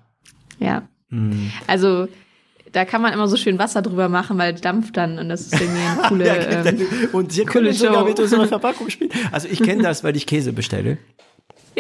Ja. 0.59 0.83
Mhm. 1.09 1.53
Also 1.67 2.09
da 2.73 2.85
kann 2.85 3.03
man 3.03 3.13
immer 3.13 3.29
so 3.29 3.37
schön 3.37 3.59
Wasser 3.59 3.83
drüber 3.83 4.09
machen, 4.09 4.39
weil 4.39 4.55
dampft 4.55 4.97
dann 4.97 5.19
und 5.19 5.29
das 5.29 5.43
ist 5.43 5.61
irgendwie 5.61 5.81
eine 5.81 6.03
coole. 6.09 6.27
ja, 6.27 6.65
ähm, 6.67 6.87
und 7.13 7.33
sie 7.33 7.45
können 7.45 7.73
sogar 7.73 8.05
mit 8.05 8.19
unserer 8.19 8.47
Verpackung 8.49 8.91
spielen. 8.91 9.11
Also 9.33 9.49
ich 9.51 9.63
kenne 9.63 9.83
das, 9.83 10.05
weil 10.05 10.17
ich 10.17 10.27
Käse 10.27 10.53
bestelle. 10.53 10.99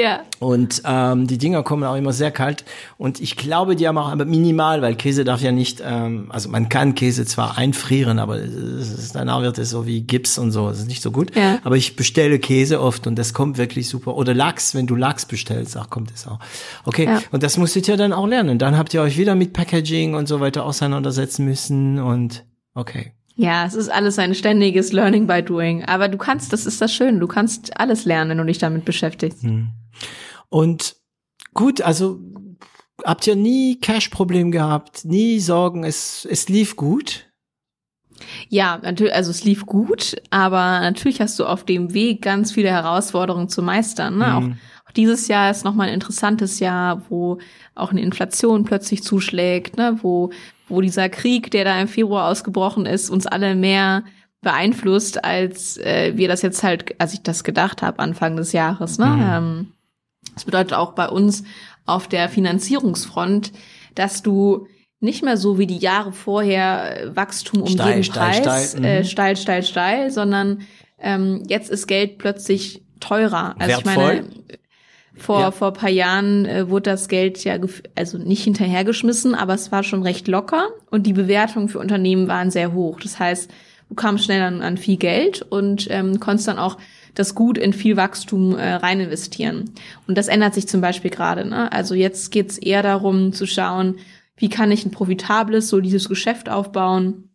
Ja. 0.00 0.22
Und 0.38 0.82
ähm, 0.86 1.26
die 1.26 1.36
Dinger 1.36 1.62
kommen 1.62 1.84
auch 1.84 1.96
immer 1.96 2.12
sehr 2.12 2.30
kalt. 2.30 2.64
Und 2.96 3.20
ich 3.20 3.36
glaube, 3.36 3.76
die 3.76 3.86
haben 3.86 3.98
auch 3.98 4.10
aber 4.10 4.24
minimal, 4.24 4.80
weil 4.80 4.94
Käse 4.94 5.24
darf 5.24 5.42
ja 5.42 5.52
nicht, 5.52 5.82
ähm, 5.84 6.26
also 6.30 6.48
man 6.48 6.68
kann 6.68 6.94
Käse 6.94 7.26
zwar 7.26 7.58
einfrieren, 7.58 8.18
aber 8.18 8.38
ist, 8.38 9.14
danach 9.14 9.42
wird 9.42 9.58
es 9.58 9.70
so 9.70 9.86
wie 9.86 10.00
Gips 10.00 10.38
und 10.38 10.52
so. 10.52 10.68
Das 10.68 10.78
ist 10.78 10.88
nicht 10.88 11.02
so 11.02 11.10
gut. 11.10 11.36
Ja. 11.36 11.58
Aber 11.64 11.76
ich 11.76 11.96
bestelle 11.96 12.38
Käse 12.38 12.80
oft 12.80 13.06
und 13.06 13.16
das 13.16 13.34
kommt 13.34 13.58
wirklich 13.58 13.88
super. 13.88 14.16
Oder 14.16 14.32
Lachs, 14.32 14.74
wenn 14.74 14.86
du 14.86 14.96
Lachs 14.96 15.26
bestellst, 15.26 15.76
ach, 15.76 15.90
kommt 15.90 16.10
es 16.14 16.26
auch. 16.26 16.38
Okay, 16.84 17.04
ja. 17.04 17.20
und 17.30 17.42
das 17.42 17.58
musstet 17.58 17.86
ihr 17.88 17.96
dann 17.96 18.12
auch 18.12 18.26
lernen. 18.26 18.58
Dann 18.58 18.78
habt 18.78 18.94
ihr 18.94 19.02
euch 19.02 19.18
wieder 19.18 19.34
mit 19.34 19.52
Packaging 19.52 20.14
und 20.14 20.28
so 20.28 20.40
weiter 20.40 20.64
auseinandersetzen 20.64 21.44
müssen 21.44 21.98
und 21.98 22.44
okay. 22.74 23.12
Ja, 23.40 23.64
es 23.64 23.74
ist 23.74 23.88
alles 23.88 24.18
ein 24.18 24.34
ständiges 24.34 24.92
Learning 24.92 25.26
by 25.26 25.42
Doing. 25.42 25.82
Aber 25.86 26.08
du 26.08 26.18
kannst, 26.18 26.52
das 26.52 26.66
ist 26.66 26.82
das 26.82 26.92
Schöne, 26.92 27.20
du 27.20 27.26
kannst 27.26 27.78
alles 27.80 28.04
lernen, 28.04 28.30
wenn 28.30 28.38
du 28.38 28.44
dich 28.44 28.58
damit 28.58 28.84
beschäftigst. 28.84 29.42
Hm. 29.42 29.68
Und 30.48 30.96
gut, 31.54 31.80
also 31.80 32.20
habt 33.04 33.26
ihr 33.26 33.36
nie 33.36 33.78
Cash-Problem 33.80 34.50
gehabt, 34.50 35.04
nie 35.04 35.40
Sorgen, 35.40 35.84
es, 35.84 36.26
es 36.30 36.48
lief 36.48 36.76
gut? 36.76 37.26
Ja, 38.48 38.78
natürlich, 38.82 39.14
also 39.14 39.30
es 39.30 39.44
lief 39.44 39.66
gut, 39.66 40.16
aber 40.30 40.80
natürlich 40.80 41.20
hast 41.20 41.38
du 41.38 41.46
auf 41.46 41.64
dem 41.64 41.94
Weg 41.94 42.22
ganz 42.22 42.52
viele 42.52 42.70
Herausforderungen 42.70 43.48
zu 43.48 43.62
meistern. 43.62 44.18
Ne? 44.18 44.26
Mhm. 44.26 44.32
Auch, 44.32 44.88
auch, 44.88 44.92
dieses 44.92 45.28
Jahr 45.28 45.50
ist 45.50 45.64
nochmal 45.64 45.88
ein 45.88 45.94
interessantes 45.94 46.60
Jahr, 46.60 47.02
wo 47.08 47.38
auch 47.74 47.90
eine 47.90 48.02
Inflation 48.02 48.64
plötzlich 48.64 49.02
zuschlägt, 49.02 49.76
ne? 49.76 49.98
wo, 50.02 50.30
wo 50.68 50.80
dieser 50.80 51.08
Krieg, 51.08 51.50
der 51.50 51.64
da 51.64 51.80
im 51.80 51.88
Februar 51.88 52.28
ausgebrochen 52.28 52.86
ist, 52.86 53.08
uns 53.08 53.26
alle 53.26 53.54
mehr 53.54 54.04
beeinflusst, 54.42 55.24
als 55.24 55.76
äh, 55.78 56.12
wir 56.16 56.28
das 56.28 56.42
jetzt 56.42 56.62
halt, 56.62 56.98
als 57.00 57.12
ich 57.12 57.22
das 57.22 57.44
gedacht 57.44 57.82
habe, 57.82 57.98
Anfang 57.98 58.36
des 58.36 58.52
Jahres. 58.52 58.98
Ne? 58.98 59.06
Mhm. 59.06 59.22
Ähm, 59.22 59.72
das 60.34 60.44
bedeutet 60.44 60.74
auch 60.74 60.92
bei 60.92 61.08
uns 61.08 61.44
auf 61.86 62.08
der 62.08 62.28
Finanzierungsfront, 62.28 63.52
dass 63.94 64.22
du 64.22 64.66
nicht 65.00 65.24
mehr 65.24 65.36
so 65.36 65.58
wie 65.58 65.66
die 65.66 65.78
Jahre 65.78 66.12
vorher 66.12 67.02
äh, 67.02 67.16
Wachstum 67.16 67.62
um 67.62 67.68
steil, 67.68 67.88
jeden 67.88 68.04
steil, 68.04 68.42
Preis, 68.42 68.70
steil, 68.72 68.84
äh, 68.84 68.98
mhm. 68.98 69.04
steil, 69.04 69.36
steil, 69.36 69.62
steil, 69.62 70.10
sondern 70.10 70.62
ähm, 70.98 71.42
jetzt 71.48 71.70
ist 71.70 71.86
Geld 71.86 72.18
plötzlich 72.18 72.82
teurer. 73.00 73.56
Also 73.58 73.84
Wertvoll. 73.84 73.92
ich 73.92 73.96
meine, 73.96 74.28
vor 75.16 75.40
ja. 75.40 75.50
vor 75.50 75.72
paar 75.72 75.90
Jahren 75.90 76.46
äh, 76.46 76.68
wurde 76.68 76.90
das 76.90 77.08
Geld 77.08 77.42
ja 77.44 77.56
also 77.94 78.18
nicht 78.18 78.44
hinterhergeschmissen, 78.44 79.34
aber 79.34 79.54
es 79.54 79.72
war 79.72 79.82
schon 79.82 80.02
recht 80.02 80.28
locker 80.28 80.68
und 80.90 81.06
die 81.06 81.12
Bewertungen 81.12 81.68
für 81.68 81.78
Unternehmen 81.78 82.28
waren 82.28 82.50
sehr 82.50 82.72
hoch. 82.72 83.00
Das 83.00 83.18
heißt, 83.18 83.50
du 83.88 83.94
kamst 83.94 84.24
schnell 84.24 84.42
an, 84.42 84.62
an 84.62 84.76
viel 84.76 84.96
Geld 84.96 85.42
und 85.42 85.88
ähm, 85.90 86.20
konntest 86.20 86.48
dann 86.48 86.58
auch 86.58 86.76
das 87.14 87.34
Gut 87.34 87.58
in 87.58 87.72
viel 87.72 87.96
Wachstum 87.96 88.56
äh, 88.56 88.74
rein 88.74 89.00
investieren. 89.00 89.70
Und 90.06 90.16
das 90.18 90.28
ändert 90.28 90.54
sich 90.54 90.68
zum 90.68 90.80
Beispiel 90.80 91.10
gerade. 91.10 91.44
Ne? 91.44 91.70
Also 91.72 91.94
jetzt 91.94 92.30
geht's 92.30 92.58
eher 92.58 92.82
darum 92.82 93.32
zu 93.32 93.46
schauen, 93.46 93.96
wie 94.36 94.48
kann 94.48 94.72
ich 94.72 94.84
ein 94.84 94.90
profitables, 94.90 95.68
solides 95.68 96.08
Geschäft 96.08 96.48
aufbauen? 96.48 97.30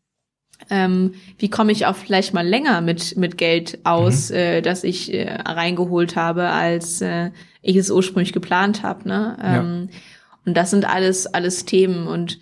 Ähm, 0.69 1.13
wie 1.37 1.49
komme 1.49 1.71
ich 1.71 1.85
auch 1.85 1.95
vielleicht 1.95 2.33
mal 2.33 2.47
länger 2.47 2.81
mit 2.81 3.17
mit 3.17 3.37
Geld 3.37 3.79
aus, 3.83 4.29
mhm. 4.29 4.35
äh, 4.35 4.61
das 4.61 4.83
ich 4.83 5.13
äh, 5.13 5.29
reingeholt 5.29 6.15
habe, 6.15 6.49
als 6.49 7.01
äh, 7.01 7.31
ich 7.61 7.75
es 7.75 7.91
ursprünglich 7.91 8.33
geplant 8.33 8.81
habe. 8.81 9.07
Ne? 9.07 9.37
Ähm, 9.43 9.89
ja. 9.91 9.99
Und 10.45 10.55
das 10.55 10.71
sind 10.71 10.85
alles 10.85 11.27
alles 11.27 11.65
Themen. 11.65 12.07
Und 12.07 12.39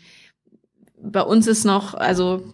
bei 1.01 1.21
uns 1.21 1.47
ist 1.47 1.65
noch, 1.65 1.95
also 1.95 2.53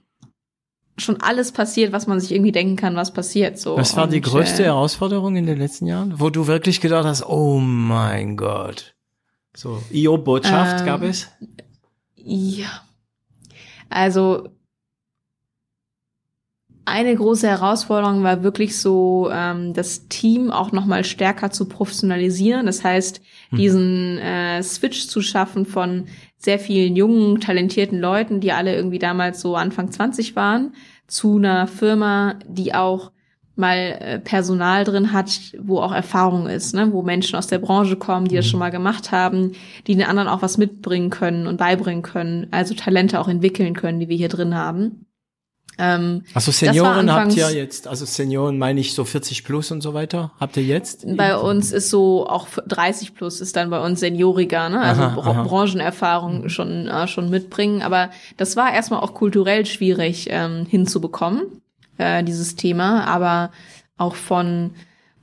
schon 1.00 1.22
alles 1.22 1.52
passiert, 1.52 1.92
was 1.92 2.08
man 2.08 2.20
sich 2.20 2.32
irgendwie 2.32 2.52
denken 2.52 2.76
kann, 2.76 2.96
was 2.96 3.14
passiert. 3.14 3.58
So. 3.58 3.78
Was 3.78 3.96
war 3.96 4.06
und, 4.06 4.14
die 4.14 4.22
größte 4.22 4.64
äh, 4.64 4.66
Herausforderung 4.66 5.36
in 5.36 5.46
den 5.46 5.58
letzten 5.58 5.88
Jahren, 5.88 6.20
wo 6.20 6.30
du 6.30 6.48
wirklich 6.48 6.82
gedacht 6.82 7.06
hast, 7.06 7.26
oh 7.28 7.60
mein 7.60 8.38
Gott. 8.38 8.96
So, 9.56 9.82
IO-Botschaft 9.92 10.82
ähm, 10.82 10.86
gab 10.86 11.02
es? 11.02 11.28
Ja. 12.16 12.84
Also 13.90 14.50
eine 16.90 17.16
große 17.16 17.48
Herausforderung 17.48 18.24
war 18.24 18.44
wirklich 18.44 18.78
so, 18.80 19.30
ähm, 19.32 19.74
das 19.74 20.08
Team 20.08 20.50
auch 20.50 20.72
noch 20.72 20.86
mal 20.86 21.04
stärker 21.04 21.52
zu 21.52 21.68
professionalisieren. 21.68 22.66
Das 22.66 22.84
heißt, 22.84 23.22
hm. 23.50 23.58
diesen 23.58 24.18
äh, 24.18 24.64
Switch 24.64 25.08
zu 25.08 25.22
schaffen 25.22 25.66
von 25.66 26.08
sehr 26.40 26.58
vielen 26.58 26.96
jungen, 26.96 27.42
talentierten 27.42 28.00
Leuten, 28.00 28.40
die 28.40 28.54
alle 28.54 28.76
irgendwie 28.76 29.00
damals 29.00 29.42
so 29.42 29.56
Anfang 29.56 29.92
20 29.92 30.36
waren, 30.36 30.74
zu 31.06 31.38
einer 31.38 31.68
Firma, 31.68 32.40
die 32.48 32.74
auch 32.74 33.12
mal 33.56 33.98
äh, 34.00 34.20
Personal 34.20 34.86
drin 34.86 35.12
hat, 35.12 35.30
wo 35.60 35.80
auch 35.80 35.92
Erfahrung 35.92 36.48
ist, 36.48 36.74
ne? 36.74 36.94
wo 36.94 37.02
Menschen 37.02 37.36
aus 37.36 37.48
der 37.48 37.60
Branche 37.60 37.98
kommen, 37.98 38.28
die 38.28 38.36
das 38.36 38.46
mhm. 38.46 38.50
schon 38.52 38.60
mal 38.60 38.72
gemacht 38.72 39.12
haben, 39.12 39.52
die 39.86 39.96
den 39.96 40.06
anderen 40.06 40.30
auch 40.30 40.42
was 40.42 40.58
mitbringen 40.58 41.10
können 41.10 41.46
und 41.46 41.58
beibringen 41.58 42.02
können, 42.02 42.48
also 42.52 42.74
Talente 42.74 43.20
auch 43.20 43.28
entwickeln 43.28 43.76
können, 43.76 44.00
die 44.00 44.08
wir 44.08 44.16
hier 44.16 44.30
drin 44.30 44.56
haben. 44.56 45.06
Ähm, 45.82 46.24
also 46.34 46.52
Senioren 46.52 47.12
habt 47.12 47.36
ihr 47.38 47.50
jetzt, 47.52 47.88
also 47.88 48.04
Senioren 48.04 48.58
meine 48.58 48.82
ich 48.82 48.94
so 48.94 49.06
40 49.06 49.46
plus 49.46 49.72
und 49.72 49.80
so 49.82 49.94
weiter, 49.94 50.32
habt 50.38 50.58
ihr 50.58 50.64
jetzt? 50.64 51.06
Bei 51.16 51.38
uns 51.38 51.72
ist 51.72 51.90
so 51.90 52.28
auch 52.28 52.48
30 52.68 53.16
plus 53.16 53.40
ist 53.40 53.56
dann 53.56 53.70
bei 53.70 53.80
uns 53.80 54.02
senioriger, 54.02 54.68
ne? 54.68 54.82
Also 54.82 55.02
aha, 55.02 55.18
aha. 55.18 55.44
Branchenerfahrung 55.44 56.42
mhm. 56.42 56.50
schon 56.50 56.88
äh, 56.88 57.08
schon 57.08 57.30
mitbringen, 57.30 57.82
aber 57.82 58.10
das 58.36 58.58
war 58.58 58.74
erstmal 58.74 59.00
auch 59.00 59.14
kulturell 59.14 59.66
schwierig 59.66 60.28
ähm, 60.30 60.66
hinzubekommen, 60.70 61.62
äh, 61.98 62.26
dieses 62.26 62.58
Thema, 62.58 63.06
aber 63.06 63.52
auch 63.98 64.16
von 64.16 64.72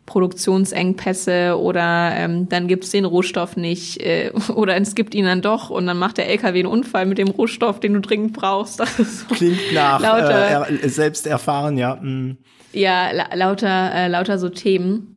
Produktionsengpässe 0.06 1.58
oder 1.58 2.12
ähm, 2.14 2.48
dann 2.48 2.68
gibt's 2.68 2.90
den 2.90 3.04
Rohstoff 3.04 3.56
nicht 3.56 4.00
äh, 4.00 4.30
oder 4.54 4.80
es 4.80 4.94
gibt 4.94 5.14
ihn 5.14 5.24
dann 5.24 5.42
doch 5.42 5.68
und 5.68 5.86
dann 5.86 5.98
macht 5.98 6.16
der 6.18 6.28
LKW 6.28 6.60
einen 6.60 6.68
Unfall 6.68 7.06
mit 7.06 7.18
dem 7.18 7.28
Rohstoff, 7.28 7.80
den 7.80 7.94
du 7.94 8.00
dringend 8.00 8.32
brauchst. 8.32 8.80
Das 8.86 9.00
ist 9.00 9.28
so 9.28 9.34
Klingt 9.34 9.74
nach 9.74 10.00
lauter, 10.00 10.70
äh, 10.70 10.88
selbst 10.88 11.26
erfahren, 11.26 11.76
ja. 11.76 11.96
Mm. 11.96 12.38
Ja, 12.72 13.10
la 13.10 13.34
lauter, 13.34 13.92
äh, 13.92 14.08
lauter 14.08 14.38
so 14.38 14.48
Themen. 14.48 15.16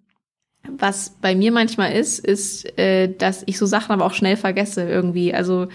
Was 0.67 1.17
bei 1.21 1.35
mir 1.35 1.51
manchmal 1.51 1.93
ist, 1.93 2.19
ist, 2.19 2.77
äh, 2.79 3.13
dass 3.13 3.43
ich 3.45 3.57
so 3.57 3.67
Sachen 3.67 3.91
aber 3.91 4.05
auch 4.05 4.13
schnell 4.13 4.37
vergesse 4.37 4.89
irgendwie. 4.89 5.33
Also 5.33 5.67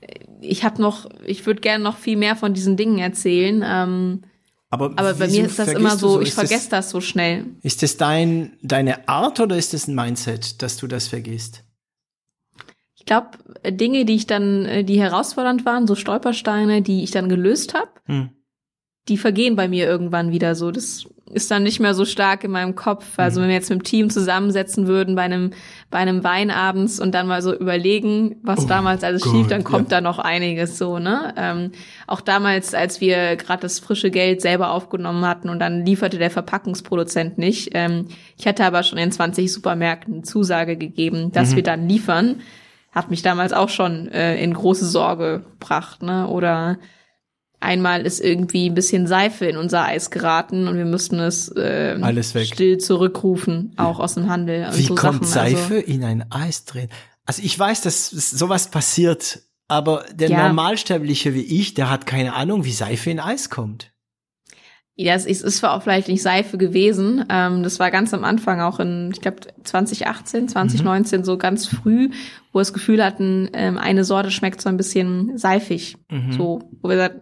äh, 0.00 0.06
ich 0.40 0.64
habe 0.64 0.80
noch, 0.80 1.08
ich 1.26 1.44
würde 1.44 1.60
gerne 1.60 1.82
noch 1.82 1.96
viel 1.96 2.16
mehr 2.16 2.36
von 2.36 2.54
diesen 2.54 2.76
Dingen 2.76 2.98
erzählen. 2.98 3.64
Ähm, 3.66 4.22
Aber, 4.74 4.92
Aber 4.96 5.14
bei 5.14 5.28
mir 5.28 5.44
ist 5.46 5.58
das 5.58 5.68
immer 5.72 5.96
so, 5.96 6.20
ich 6.20 6.28
Ist 6.28 6.38
das- 6.38 6.48
vergesse 6.48 6.70
das 6.70 6.90
so 6.90 7.00
schnell. 7.00 7.46
Ist 7.62 7.82
das 7.82 7.96
dein, 7.96 8.56
deine 8.62 9.08
Art 9.08 9.38
oder 9.40 9.56
ist 9.56 9.72
das 9.72 9.86
ein 9.88 9.94
Mindset, 9.94 10.60
dass 10.62 10.76
du 10.76 10.86
das 10.86 11.06
vergisst? 11.08 11.62
Ich 12.96 13.04
glaube, 13.06 13.28
Dinge, 13.70 14.04
die 14.04 14.14
ich 14.14 14.26
dann, 14.26 14.64
äh, 14.64 14.84
die 14.84 14.98
herausfordernd 15.00 15.64
waren, 15.66 15.86
so 15.86 15.94
Stolpersteine, 15.94 16.82
die 16.82 17.02
ich 17.04 17.10
dann 17.10 17.28
gelöst 17.28 17.74
habe, 17.74 17.90
Hm. 18.06 18.30
die 19.08 19.18
vergehen 19.18 19.56
bei 19.56 19.68
mir 19.68 19.86
irgendwann 19.86 20.32
wieder 20.32 20.54
so. 20.54 20.70
Das 20.70 21.06
ist 21.32 21.50
dann 21.50 21.62
nicht 21.62 21.80
mehr 21.80 21.94
so 21.94 22.04
stark 22.04 22.44
in 22.44 22.50
meinem 22.50 22.74
Kopf. 22.74 23.04
Also 23.16 23.40
wenn 23.40 23.48
wir 23.48 23.54
jetzt 23.54 23.70
mit 23.70 23.80
dem 23.80 23.82
Team 23.82 24.10
zusammensetzen 24.10 24.86
würden 24.86 25.14
bei 25.14 25.22
einem, 25.22 25.50
bei 25.90 25.98
einem 25.98 26.22
Wein 26.22 26.50
abends 26.50 27.00
und 27.00 27.12
dann 27.12 27.26
mal 27.26 27.40
so 27.40 27.54
überlegen, 27.54 28.36
was 28.42 28.64
Oh 28.64 28.68
damals 28.68 29.02
alles 29.02 29.22
Gott, 29.22 29.32
schief, 29.32 29.46
dann 29.46 29.64
kommt 29.64 29.90
ja. 29.90 29.96
da 29.96 30.00
noch 30.02 30.18
einiges 30.18 30.76
so, 30.76 30.98
ne? 30.98 31.32
Ähm, 31.36 31.72
auch 32.06 32.20
damals, 32.20 32.74
als 32.74 33.00
wir 33.00 33.36
gerade 33.36 33.62
das 33.62 33.78
frische 33.80 34.10
Geld 34.10 34.42
selber 34.42 34.70
aufgenommen 34.70 35.26
hatten 35.26 35.48
und 35.48 35.58
dann 35.60 35.86
lieferte 35.86 36.18
der 36.18 36.30
Verpackungsproduzent 36.30 37.38
nicht. 37.38 37.70
Ähm, 37.72 38.08
ich 38.36 38.46
hatte 38.46 38.64
aber 38.64 38.82
schon 38.82 38.98
in 38.98 39.10
20 39.10 39.50
Supermärkten 39.50 40.24
Zusage 40.24 40.76
gegeben, 40.76 41.32
dass 41.32 41.52
Mhm. 41.52 41.56
wir 41.56 41.62
dann 41.62 41.88
liefern. 41.88 42.40
Hat 42.92 43.10
mich 43.10 43.22
damals 43.22 43.52
auch 43.52 43.70
schon 43.70 44.08
äh, 44.08 44.36
in 44.42 44.52
große 44.54 44.86
Sorge 44.86 45.44
gebracht, 45.58 46.02
ne? 46.02 46.28
Oder 46.28 46.78
einmal 47.60 48.04
ist 48.06 48.20
irgendwie 48.20 48.68
ein 48.68 48.74
bisschen 48.74 49.06
Seife 49.06 49.46
in 49.46 49.56
unser 49.56 49.84
Eis 49.84 50.10
geraten 50.10 50.68
und 50.68 50.76
wir 50.76 50.84
mussten 50.84 51.18
es 51.18 51.48
äh, 51.48 51.96
still 52.44 52.78
zurückrufen, 52.78 53.72
auch 53.76 54.00
aus 54.00 54.14
dem 54.14 54.28
Handel. 54.28 54.68
Wie 54.74 54.82
so 54.82 54.94
kommt 54.94 55.26
Sachen. 55.26 55.44
Also, 55.44 55.56
Seife 55.56 55.76
in 55.76 56.04
ein 56.04 56.30
Eis 56.30 56.64
drin? 56.64 56.88
Also 57.26 57.42
ich 57.42 57.58
weiß, 57.58 57.80
dass 57.80 58.10
sowas 58.10 58.70
passiert, 58.70 59.40
aber 59.66 60.04
der 60.12 60.28
Ja. 60.28 60.46
Normalsterbliche 60.46 61.32
wie 61.32 61.40
ich, 61.42 61.72
der 61.74 61.88
hat 61.90 62.04
keine 62.06 62.34
Ahnung, 62.34 62.64
wie 62.64 62.72
Seife 62.72 63.10
in 63.10 63.18
Eis 63.20 63.48
kommt. 63.48 63.92
ja, 64.96 65.14
es 65.14 65.24
ist, 65.26 65.64
auch 65.64 65.82
vielleicht 65.82 66.06
nicht 66.08 66.22
Seife 66.22 66.56
gewesen. 66.58 67.24
Ähm, 67.28 67.62
das 67.64 67.80
war 67.80 67.90
ganz 67.90 68.14
am 68.14 68.22
Anfang, 68.24 68.60
auch 68.60 68.78
in, 68.78 69.10
ich 69.12 69.20
glaube, 69.20 69.38
2018, 69.64 70.48
2019, 70.48 71.24
so 71.24 71.36
ganz 71.36 71.66
früh, 71.66 72.10
wo 72.52 72.58
wir 72.58 72.60
das 72.60 72.72
Gefühl 72.72 73.02
hatten, 73.02 73.48
ähm, 73.54 73.76
eine 73.76 74.04
Sorte 74.04 74.30
schmeckt 74.30 74.60
so 74.60 74.68
ein 74.68 74.76
bisschen 74.76 75.36
seifig. 75.36 75.96
Mhm. 76.10 76.32
So, 76.32 76.68
wo 76.80 76.88
wir 76.88 76.94
gesagt, 76.96 77.20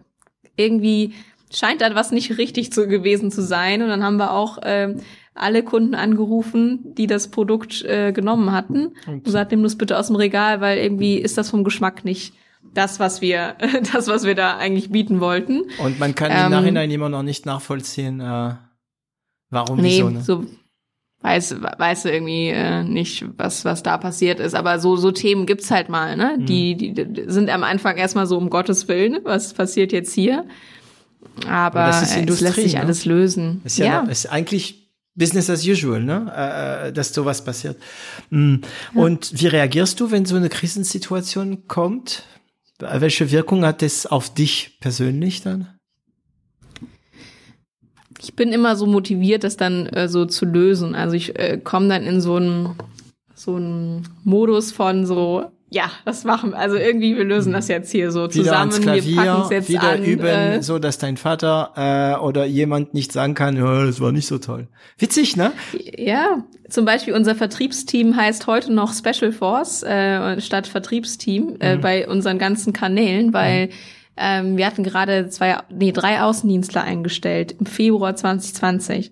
irgendwie 0.55 1.13
scheint 1.51 1.81
da 1.81 1.93
was 1.95 2.11
nicht 2.11 2.37
richtig 2.37 2.71
zu, 2.71 2.87
gewesen 2.87 3.31
zu 3.31 3.41
sein. 3.41 3.81
Und 3.81 3.89
dann 3.89 4.03
haben 4.03 4.17
wir 4.17 4.33
auch 4.33 4.59
ähm, 4.63 5.01
alle 5.35 5.63
Kunden 5.63 5.95
angerufen, 5.95 6.93
die 6.95 7.07
das 7.07 7.29
Produkt 7.29 7.83
äh, 7.83 8.11
genommen 8.11 8.51
hatten. 8.51 8.93
Und 9.07 9.23
gesagt, 9.23 9.51
nimm 9.51 9.63
das 9.63 9.77
bitte 9.77 9.97
aus 9.97 10.07
dem 10.07 10.15
Regal, 10.15 10.61
weil 10.61 10.77
irgendwie 10.77 11.17
ist 11.17 11.37
das 11.37 11.49
vom 11.49 11.63
Geschmack 11.63 12.05
nicht 12.05 12.33
das, 12.73 12.99
was 12.99 13.21
wir, 13.21 13.55
das, 13.93 14.07
was 14.07 14.23
wir 14.25 14.35
da 14.35 14.57
eigentlich 14.57 14.89
bieten 14.91 15.19
wollten. 15.19 15.63
Und 15.79 15.99
man 15.99 16.15
kann 16.15 16.31
im 16.31 16.37
Ähm, 16.37 16.51
Nachhinein 16.51 16.91
immer 16.91 17.09
noch 17.09 17.23
nicht 17.23 17.45
nachvollziehen, 17.45 18.19
äh, 18.19 18.55
warum, 19.49 19.77
Nee, 19.77 19.89
wieso. 19.97 20.09
Ne? 20.09 20.21
so 20.21 20.45
weiß, 21.23 21.55
weiß 21.77 22.05
irgendwie 22.05 22.49
äh, 22.49 22.83
nicht, 22.83 23.25
was, 23.37 23.65
was 23.65 23.81
da 23.81 23.97
passiert 23.97 24.39
ist. 24.39 24.53
Aber 24.53 24.79
so, 24.79 24.97
so 24.97 25.11
Themen 25.11 25.45
gibt's 25.45 25.71
halt 25.71 25.89
mal, 25.89 26.15
ne? 26.15 26.35
Mhm. 26.37 26.45
Die, 26.45 26.75
die, 26.75 27.23
sind 27.27 27.49
am 27.49 27.63
Anfang 27.63 27.97
erstmal 27.97 28.27
so 28.27 28.37
um 28.37 28.49
Gottes 28.49 28.87
Willen, 28.87 29.19
was 29.23 29.53
passiert 29.53 29.91
jetzt 29.91 30.13
hier? 30.13 30.45
Aber, 31.47 31.79
Aber 31.79 31.89
äh, 31.89 32.25
es 32.29 32.41
lässt 32.41 32.55
sich 32.55 32.73
ne? 32.73 32.81
alles 32.81 33.05
lösen. 33.05 33.61
Ist 33.63 33.77
ja, 33.77 34.03
noch- 34.03 34.09
ist 34.11 34.25
eigentlich 34.27 34.91
Business 35.15 35.49
as 35.49 35.65
usual, 35.65 36.03
ne? 36.03 36.31
Äh, 36.35 36.89
äh, 36.89 36.93
dass 36.93 37.13
sowas 37.13 37.43
passiert. 37.43 37.77
Mm. 38.29 38.57
Und 38.93 39.31
wie 39.39 39.47
reagierst 39.47 39.99
du, 39.99 40.11
wenn 40.11 40.25
so 40.25 40.35
eine 40.35 40.49
Krisensituation 40.49 41.67
kommt? 41.67 42.23
Welche 42.79 43.31
Wirkung 43.31 43.65
hat 43.65 43.81
das 43.81 44.05
auf 44.05 44.33
dich 44.33 44.77
persönlich 44.81 45.41
dann? 45.41 45.72
Ich 48.23 48.35
bin 48.35 48.53
immer 48.53 48.75
so 48.75 48.85
motiviert, 48.85 49.43
das 49.43 49.57
dann 49.57 49.85
äh, 49.87 50.07
so 50.07 50.25
zu 50.25 50.45
lösen. 50.45 50.95
Also 50.95 51.15
ich 51.15 51.37
äh, 51.37 51.59
komme 51.61 51.89
dann 51.89 52.03
in 52.03 52.21
so 52.21 52.37
einen 52.37 52.75
so 53.35 53.55
einen 53.55 54.07
Modus 54.23 54.71
von 54.71 55.05
so, 55.05 55.45
ja, 55.69 55.91
das 56.05 56.23
machen 56.23 56.51
wir. 56.51 56.57
Also 56.57 56.77
irgendwie, 56.77 57.17
wir 57.17 57.25
lösen 57.25 57.51
das 57.51 57.67
jetzt 57.67 57.91
hier 57.91 58.11
so 58.11 58.21
Wieder 58.21 58.31
zusammen. 58.31 58.71
wir 58.71 58.79
packen 58.79 59.01
Klavier, 59.01 59.41
es 59.43 59.49
jetzt 59.49 59.69
wieder 59.69 59.89
an. 59.89 60.03
üben, 60.03 60.25
äh, 60.25 60.63
so 60.63 60.79
dass 60.79 60.99
dein 60.99 61.17
Vater 61.17 61.71
äh, 61.75 62.23
oder 62.23 62.45
jemand 62.45 62.93
nicht 62.93 63.11
sagen 63.11 63.33
kann, 63.33 63.57
ja, 63.57 63.85
das 63.85 63.99
war 63.99 64.11
nicht 64.11 64.27
so 64.27 64.37
toll. 64.37 64.67
Witzig, 64.97 65.35
ne? 65.35 65.51
Ja, 65.97 66.43
zum 66.69 66.85
Beispiel 66.85 67.13
unser 67.13 67.35
Vertriebsteam 67.35 68.15
heißt 68.15 68.47
heute 68.47 68.71
noch 68.71 68.93
Special 68.93 69.33
Force 69.33 69.83
äh, 69.83 70.39
statt 70.39 70.67
Vertriebsteam 70.67 71.57
äh, 71.59 71.77
bei 71.77 72.07
unseren 72.07 72.37
ganzen 72.37 72.71
Kanälen, 72.71 73.33
weil 73.33 73.69
ähm, 74.17 74.57
wir 74.57 74.65
hatten 74.65 74.83
gerade 74.83 75.29
zwei, 75.29 75.57
nee, 75.69 75.91
drei 75.91 76.21
Außendienstler 76.21 76.83
eingestellt 76.83 77.55
im 77.59 77.65
Februar 77.65 78.15
2020. 78.15 79.11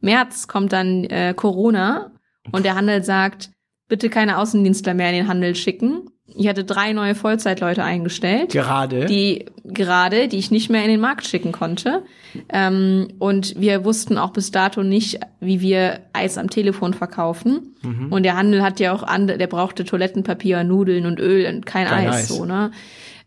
März 0.00 0.48
kommt 0.48 0.72
dann 0.72 1.04
äh, 1.04 1.32
Corona 1.36 2.12
und 2.50 2.64
der 2.64 2.74
Handel 2.74 3.02
sagt, 3.04 3.50
bitte 3.88 4.10
keine 4.10 4.38
Außendienstler 4.38 4.94
mehr 4.94 5.10
in 5.10 5.16
den 5.16 5.28
Handel 5.28 5.54
schicken. 5.54 6.08
Ich 6.34 6.48
hatte 6.48 6.64
drei 6.64 6.92
neue 6.92 7.14
Vollzeitleute 7.14 7.84
eingestellt 7.84 8.52
Gerade. 8.52 9.06
die 9.06 9.46
gerade, 9.64 10.28
die 10.28 10.38
ich 10.38 10.50
nicht 10.50 10.70
mehr 10.70 10.82
in 10.82 10.88
den 10.90 11.00
Markt 11.00 11.26
schicken 11.26 11.52
konnte. 11.52 12.04
Ähm, 12.48 13.08
und 13.18 13.60
wir 13.60 13.84
wussten 13.84 14.16
auch 14.16 14.32
bis 14.32 14.50
dato 14.50 14.82
nicht, 14.82 15.20
wie 15.40 15.60
wir 15.60 16.00
Eis 16.12 16.38
am 16.38 16.48
Telefon 16.48 16.94
verkaufen. 16.94 17.76
Mhm. 17.82 18.10
Und 18.10 18.22
der 18.22 18.36
Handel 18.36 18.62
hat 18.62 18.80
ja 18.80 18.94
auch 18.94 19.02
andere, 19.02 19.36
der 19.36 19.46
brauchte 19.46 19.84
Toilettenpapier, 19.84 20.64
Nudeln 20.64 21.04
und 21.06 21.20
Öl 21.20 21.46
und 21.54 21.66
kein, 21.66 21.86
Kein 21.86 22.08
Eis, 22.08 22.14
Eis. 22.14 22.28
so, 22.28 22.44
ne? 22.44 22.70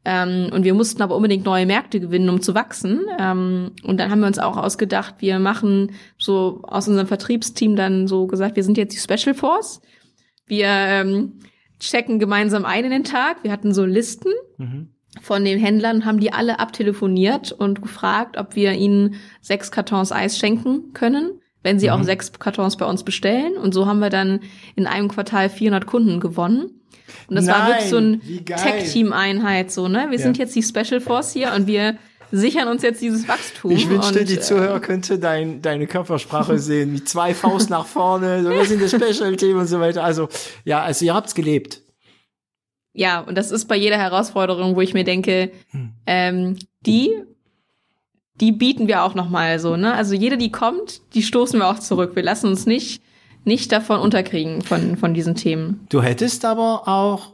Ähm, 0.05 0.49
und 0.53 0.63
wir 0.63 0.73
mussten 0.75 1.01
aber 1.01 1.15
unbedingt 1.15 1.45
neue 1.45 1.65
Märkte 1.65 1.99
gewinnen, 1.99 2.29
um 2.29 2.41
zu 2.41 2.53
wachsen. 2.53 3.01
Ähm, 3.19 3.71
und 3.83 3.99
dann 3.99 4.11
haben 4.11 4.19
wir 4.19 4.27
uns 4.27 4.39
auch 4.39 4.55
ausgedacht, 4.57 5.15
wir 5.19 5.39
machen 5.39 5.91
so 6.17 6.61
aus 6.63 6.87
unserem 6.87 7.07
Vertriebsteam 7.07 7.75
dann 7.75 8.07
so 8.07 8.27
gesagt, 8.27 8.55
wir 8.55 8.63
sind 8.63 8.77
jetzt 8.77 8.93
die 8.95 8.99
Special 8.99 9.33
Force. 9.35 9.81
Wir 10.45 10.67
ähm, 10.67 11.39
checken 11.79 12.19
gemeinsam 12.19 12.65
ein 12.65 12.85
in 12.85 12.91
den 12.91 13.03
Tag. 13.03 13.43
Wir 13.43 13.51
hatten 13.51 13.73
so 13.73 13.83
Listen 13.83 14.31
Mhm. 14.57 14.89
von 15.21 15.43
den 15.43 15.59
Händlern, 15.59 16.05
haben 16.05 16.19
die 16.19 16.31
alle 16.33 16.59
abtelefoniert 16.59 17.51
und 17.51 17.81
gefragt, 17.81 18.37
ob 18.37 18.55
wir 18.55 18.73
ihnen 18.73 19.15
sechs 19.41 19.71
Kartons 19.71 20.11
Eis 20.11 20.37
schenken 20.37 20.93
können, 20.93 21.39
wenn 21.63 21.79
sie 21.79 21.89
auch 21.89 22.03
sechs 22.03 22.31
Kartons 22.33 22.77
bei 22.77 22.85
uns 22.85 23.03
bestellen. 23.03 23.57
Und 23.57 23.73
so 23.73 23.87
haben 23.87 23.99
wir 23.99 24.09
dann 24.11 24.41
in 24.75 24.85
einem 24.87 25.07
Quartal 25.07 25.49
400 25.49 25.87
Kunden 25.87 26.19
gewonnen. 26.19 26.81
Und 27.27 27.35
das 27.35 27.47
war 27.47 27.59
Nein, 27.59 27.67
wirklich 27.69 27.89
so 27.89 27.97
ein. 27.97 28.21
Tech-Team-Einheit, 28.45 29.71
so, 29.71 29.87
ne? 29.87 30.07
Wir 30.09 30.17
Ja. 30.17 30.23
sind 30.23 30.37
jetzt 30.37 30.55
die 30.55 30.63
Special 30.63 30.99
Force 31.01 31.33
hier 31.33 31.53
und 31.53 31.67
wir 31.67 31.97
sichern 32.31 32.67
uns 32.67 32.81
jetzt 32.81 33.01
dieses 33.01 33.27
Wachstum. 33.27 33.71
Ich 33.71 33.87
wünschte, 33.89 34.19
und, 34.19 34.29
die 34.29 34.35
äh, 34.35 34.39
Zuhörer 34.39 34.79
könnte 34.79 35.19
dein, 35.19 35.61
deine 35.61 35.87
Körpersprache 35.87 36.57
sehen, 36.59 36.93
mit 36.93 37.07
zwei 37.07 37.33
Faust 37.33 37.69
nach 37.69 37.85
vorne, 37.85 38.43
so, 38.43 38.49
wir 38.49 38.65
sind 38.65 38.81
das 38.81 38.91
Special-Team 38.91 39.57
und 39.57 39.67
so 39.67 39.79
weiter. 39.79 40.03
Also, 40.03 40.27
ja, 40.63 40.81
also 40.81 41.05
ihr 41.05 41.13
habt's 41.13 41.35
gelebt. 41.35 41.81
Ja, 42.93 43.19
und 43.21 43.37
das 43.37 43.51
ist 43.51 43.65
bei 43.65 43.75
jeder 43.75 43.97
Herausforderung, 43.97 44.75
wo 44.75 44.81
ich 44.81 44.93
mir 44.93 45.03
denke, 45.03 45.51
Hm. 45.71 45.89
ähm, 46.07 46.57
die, 46.85 47.11
die 48.41 48.51
bieten 48.51 48.87
wir 48.87 49.03
auch 49.03 49.15
noch 49.15 49.29
mal 49.29 49.59
so, 49.59 49.75
ne? 49.77 49.93
Also 49.93 50.15
jede, 50.15 50.37
die 50.37 50.51
kommt, 50.51 51.01
die 51.13 51.23
stoßen 51.23 51.59
wir 51.59 51.67
auch 51.69 51.79
zurück. 51.79 52.15
Wir 52.15 52.23
lassen 52.23 52.47
uns 52.47 52.65
nicht, 52.65 53.01
nicht 53.45 53.71
davon 53.71 53.99
unterkriegen 53.99 54.61
von, 54.61 54.97
von 54.97 55.13
diesen 55.13 55.35
Themen. 55.35 55.85
Du 55.89 56.01
hättest 56.01 56.45
aber 56.45 56.87
auch 56.87 57.33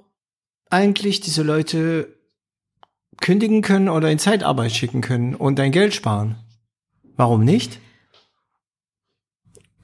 eigentlich 0.70 1.22
diese 1.22 1.44
Leute 1.44 2.16
kündigen 3.20 3.62
können 3.62 3.90
oder 3.90 4.10
in 4.12 4.20
Zeitarbeit 4.20 4.72
schicken 4.72 5.02
können 5.02 5.36
und 5.36 5.58
dein 5.60 5.72
Geld 5.72 5.94
sparen. 5.94 6.36
Warum 7.16 7.44
nicht? 7.44 7.80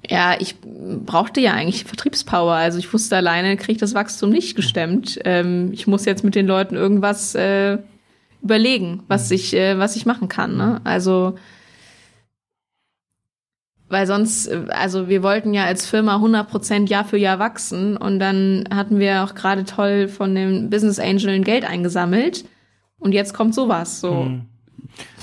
Ja, 0.10 0.36
ich 0.40 0.56
brauchte 0.62 1.42
ja 1.42 1.54
eigentlich 1.54 1.84
Vertriebspower. 1.84 2.54
Also 2.54 2.80
ich 2.80 2.92
wusste 2.94 3.18
alleine, 3.18 3.58
kriege 3.58 3.74
ich 3.74 3.78
das 3.78 3.94
Wachstum 3.94 4.30
nicht 4.30 4.56
gestemmt. 4.56 5.20
Ähm, 5.26 5.72
ich 5.74 5.88
muss 5.88 6.06
jetzt 6.06 6.24
mit 6.24 6.36
den 6.36 6.48
Leuten 6.48 6.76
irgendwas 6.76 7.36
äh, 7.36 7.78
überlegen, 8.42 9.04
was 9.08 9.30
ich, 9.32 9.54
äh, 9.54 9.78
was 9.78 9.96
ich 9.96 10.06
machen 10.06 10.30
kann. 10.30 10.56
Ne? 10.56 10.82
Also 10.84 11.36
weil 13.90 14.06
sonst, 14.08 14.50
also 14.70 15.08
wir 15.08 15.24
wollten 15.24 15.54
ja 15.54 15.66
als 15.66 15.86
Firma 15.86 16.18
100% 16.18 16.90
Jahr 16.90 17.06
für 17.06 17.18
Jahr 17.18 17.40
wachsen 17.40 17.96
und 17.98 18.20
dann 18.20 18.66
hatten 18.74 19.00
wir 19.00 19.24
auch 19.24 19.34
gerade 19.36 19.64
toll 19.66 20.08
von 20.08 20.36
den 20.36 20.70
Business 20.70 21.00
Angeln 21.00 21.44
Geld 21.44 21.64
eingesammelt 21.64 22.46
und 23.00 23.14
jetzt 23.14 23.34
kommt 23.34 23.54
sowas. 23.56 24.00
So, 24.02 24.26
Hm. 24.26 24.42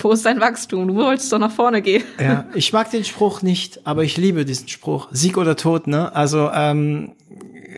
wo 0.01 0.12
ist 0.12 0.24
dein 0.24 0.41
Wachstum? 0.41 0.89
Du 0.89 0.95
wolltest 0.95 1.32
doch 1.32 1.39
nach 1.39 1.51
vorne 1.51 1.82
gehen. 1.82 2.05
Ja, 2.20 2.47
ich 2.55 2.73
mag 2.73 2.91
den 2.91 3.05
Spruch 3.05 3.43
nicht, 3.43 3.86
aber 3.86 4.05
ich 4.05 4.16
liebe 4.16 4.45
diesen 4.45 4.69
Spruch. 4.69 5.09
Sieg 5.11 5.36
oder 5.36 5.57
Tod, 5.57 5.86
ne? 5.86 6.15
Also 6.15 6.51
ähm, 6.55 7.12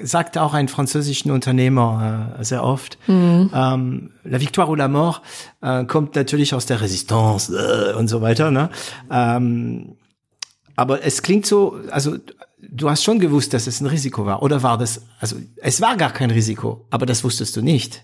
sagte 0.02 0.42
auch 0.42 0.52
ein 0.52 0.68
französischen 0.68 1.30
Unternehmer 1.30 2.36
äh, 2.38 2.44
sehr 2.44 2.62
oft. 2.62 2.98
Ähm, 3.08 4.10
la 4.24 4.40
victoire 4.40 4.68
ou 4.68 4.74
la 4.74 4.88
mort 4.88 5.22
äh, 5.62 5.84
kommt 5.84 6.14
natürlich 6.16 6.52
aus 6.54 6.66
der 6.66 6.80
Resistance 6.82 7.52
äh, 7.56 7.94
und 7.96 8.08
so 8.08 8.20
weiter, 8.20 8.50
ne? 8.50 8.68
Ähm, 9.10 9.96
aber 10.76 11.04
es 11.04 11.22
klingt 11.22 11.46
so, 11.46 11.80
also 11.90 12.16
du 12.58 12.90
hast 12.90 13.02
schon 13.02 13.18
gewusst, 13.18 13.54
dass 13.54 13.66
es 13.66 13.80
ein 13.80 13.86
Risiko 13.86 14.26
war, 14.26 14.42
oder 14.42 14.62
war 14.62 14.78
das? 14.78 15.02
Also 15.20 15.36
es 15.56 15.80
war 15.80 15.96
gar 15.96 16.12
kein 16.12 16.30
Risiko, 16.30 16.86
aber 16.90 17.06
das 17.06 17.24
wusstest 17.24 17.56
du 17.56 17.62
nicht. 17.62 18.02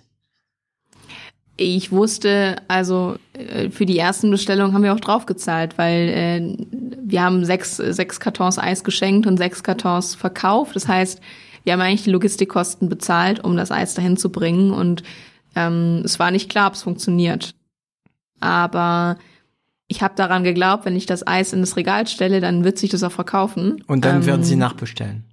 Ich 1.58 1.92
wusste, 1.92 2.56
also 2.66 3.16
äh, 3.34 3.70
für 3.70 3.84
die 3.84 3.98
ersten 3.98 4.30
Bestellungen 4.30 4.72
haben 4.72 4.82
wir 4.82 4.94
auch 4.94 5.00
draufgezahlt, 5.00 5.76
weil 5.76 6.08
äh, 6.08 6.56
wir 7.04 7.22
haben 7.22 7.44
sechs, 7.44 7.76
sechs 7.76 8.18
Kartons 8.20 8.58
Eis 8.58 8.84
geschenkt 8.84 9.26
und 9.26 9.36
sechs 9.36 9.62
Kartons 9.62 10.14
verkauft. 10.14 10.74
Das 10.74 10.88
heißt, 10.88 11.20
wir 11.64 11.74
haben 11.74 11.80
eigentlich 11.80 12.04
die 12.04 12.10
Logistikkosten 12.10 12.88
bezahlt, 12.88 13.44
um 13.44 13.56
das 13.56 13.70
Eis 13.70 13.94
dahin 13.94 14.16
zu 14.16 14.30
bringen. 14.30 14.72
Und 14.72 15.02
ähm, 15.54 16.02
es 16.04 16.18
war 16.18 16.30
nicht 16.30 16.50
klar, 16.50 16.68
ob 16.68 16.74
es 16.74 16.82
funktioniert. 16.82 17.54
Aber 18.40 19.18
ich 19.92 20.02
habe 20.02 20.14
daran 20.16 20.42
geglaubt, 20.42 20.86
wenn 20.86 20.96
ich 20.96 21.04
das 21.04 21.26
Eis 21.26 21.52
in 21.52 21.60
das 21.60 21.76
Regal 21.76 22.06
stelle, 22.06 22.40
dann 22.40 22.64
wird 22.64 22.78
sich 22.78 22.88
das 22.88 23.02
auch 23.02 23.12
verkaufen. 23.12 23.84
Und 23.86 24.06
dann 24.06 24.16
ähm, 24.16 24.26
werden 24.26 24.42
sie 24.42 24.56
nachbestellen. 24.56 25.24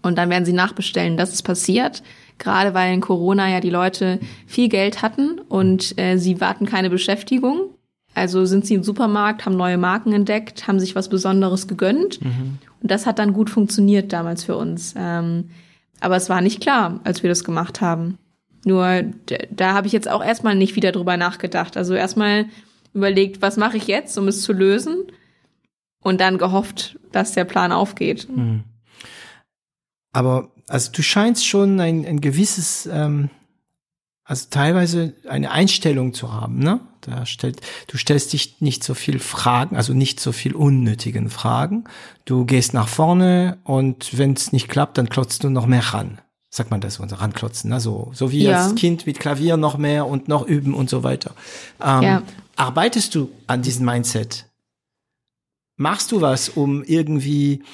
Und 0.00 0.16
dann 0.16 0.30
werden 0.30 0.46
sie 0.46 0.54
nachbestellen. 0.54 1.18
Das 1.18 1.34
ist 1.34 1.42
passiert, 1.42 2.02
gerade 2.38 2.72
weil 2.72 2.94
in 2.94 3.02
Corona 3.02 3.50
ja 3.50 3.60
die 3.60 3.68
Leute 3.68 4.18
viel 4.46 4.70
Geld 4.70 5.02
hatten 5.02 5.40
und 5.40 5.98
äh, 5.98 6.16
sie 6.16 6.40
warten 6.40 6.64
keine 6.64 6.88
Beschäftigung. 6.88 7.68
Also 8.14 8.46
sind 8.46 8.64
sie 8.64 8.74
im 8.74 8.82
Supermarkt, 8.82 9.44
haben 9.44 9.58
neue 9.58 9.76
Marken 9.76 10.14
entdeckt, 10.14 10.66
haben 10.66 10.80
sich 10.80 10.94
was 10.94 11.10
Besonderes 11.10 11.68
gegönnt. 11.68 12.24
Mhm. 12.24 12.58
Und 12.80 12.90
das 12.90 13.04
hat 13.04 13.18
dann 13.18 13.34
gut 13.34 13.50
funktioniert 13.50 14.10
damals 14.12 14.44
für 14.44 14.56
uns. 14.56 14.94
Ähm, 14.96 15.50
aber 16.00 16.16
es 16.16 16.30
war 16.30 16.40
nicht 16.40 16.62
klar, 16.62 17.00
als 17.04 17.22
wir 17.22 17.28
das 17.28 17.44
gemacht 17.44 17.82
haben. 17.82 18.16
Nur 18.64 19.02
da 19.50 19.74
habe 19.74 19.86
ich 19.86 19.92
jetzt 19.92 20.08
auch 20.08 20.24
erstmal 20.24 20.54
nicht 20.54 20.76
wieder 20.76 20.92
drüber 20.92 21.18
nachgedacht. 21.18 21.76
Also 21.76 21.92
erstmal 21.92 22.46
überlegt, 22.94 23.42
was 23.42 23.56
mache 23.56 23.76
ich 23.76 23.86
jetzt, 23.86 24.16
um 24.16 24.28
es 24.28 24.42
zu 24.42 24.52
lösen? 24.52 25.04
Und 26.00 26.20
dann 26.20 26.38
gehofft, 26.38 26.98
dass 27.12 27.32
der 27.32 27.44
Plan 27.44 27.72
aufgeht. 27.72 28.28
Mhm. 28.28 28.64
Aber 30.12 30.50
also 30.68 30.92
du 30.92 31.02
scheinst 31.02 31.46
schon 31.46 31.80
ein, 31.80 32.06
ein 32.06 32.20
gewisses, 32.20 32.86
ähm, 32.86 33.30
also 34.24 34.46
teilweise 34.50 35.14
eine 35.28 35.50
Einstellung 35.50 36.14
zu 36.14 36.32
haben, 36.32 36.58
ne? 36.58 36.80
Da 37.02 37.26
stellt, 37.26 37.60
du 37.88 37.98
stellst 37.98 38.32
dich 38.32 38.62
nicht 38.62 38.82
so 38.82 38.94
viel 38.94 39.18
Fragen, 39.18 39.76
also 39.76 39.92
nicht 39.92 40.20
so 40.20 40.32
viel 40.32 40.54
unnötigen 40.54 41.28
Fragen. 41.28 41.84
Du 42.24 42.46
gehst 42.46 42.72
nach 42.72 42.88
vorne 42.88 43.58
und 43.64 44.16
wenn 44.16 44.32
es 44.32 44.52
nicht 44.52 44.68
klappt, 44.68 44.96
dann 44.96 45.10
klotzt 45.10 45.44
du 45.44 45.50
noch 45.50 45.66
mehr 45.66 45.92
ran. 45.92 46.18
Sagt 46.54 46.70
man 46.70 46.80
das, 46.80 47.00
unser 47.00 47.16
ranklotzen, 47.16 47.68
ne? 47.68 47.80
so, 47.80 48.12
so 48.14 48.30
wie 48.30 48.44
ja. 48.44 48.66
als 48.66 48.76
Kind 48.76 49.06
mit 49.06 49.18
Klavier 49.18 49.56
noch 49.56 49.76
mehr 49.76 50.06
und 50.06 50.28
noch 50.28 50.46
üben 50.46 50.72
und 50.72 50.88
so 50.88 51.02
weiter. 51.02 51.34
Ähm, 51.82 52.02
ja. 52.02 52.22
Arbeitest 52.54 53.16
du 53.16 53.28
an 53.48 53.62
diesem 53.62 53.86
Mindset? 53.86 54.48
Machst 55.76 56.12
du 56.12 56.20
was, 56.20 56.48
um 56.48 56.84
irgendwie 56.84 57.64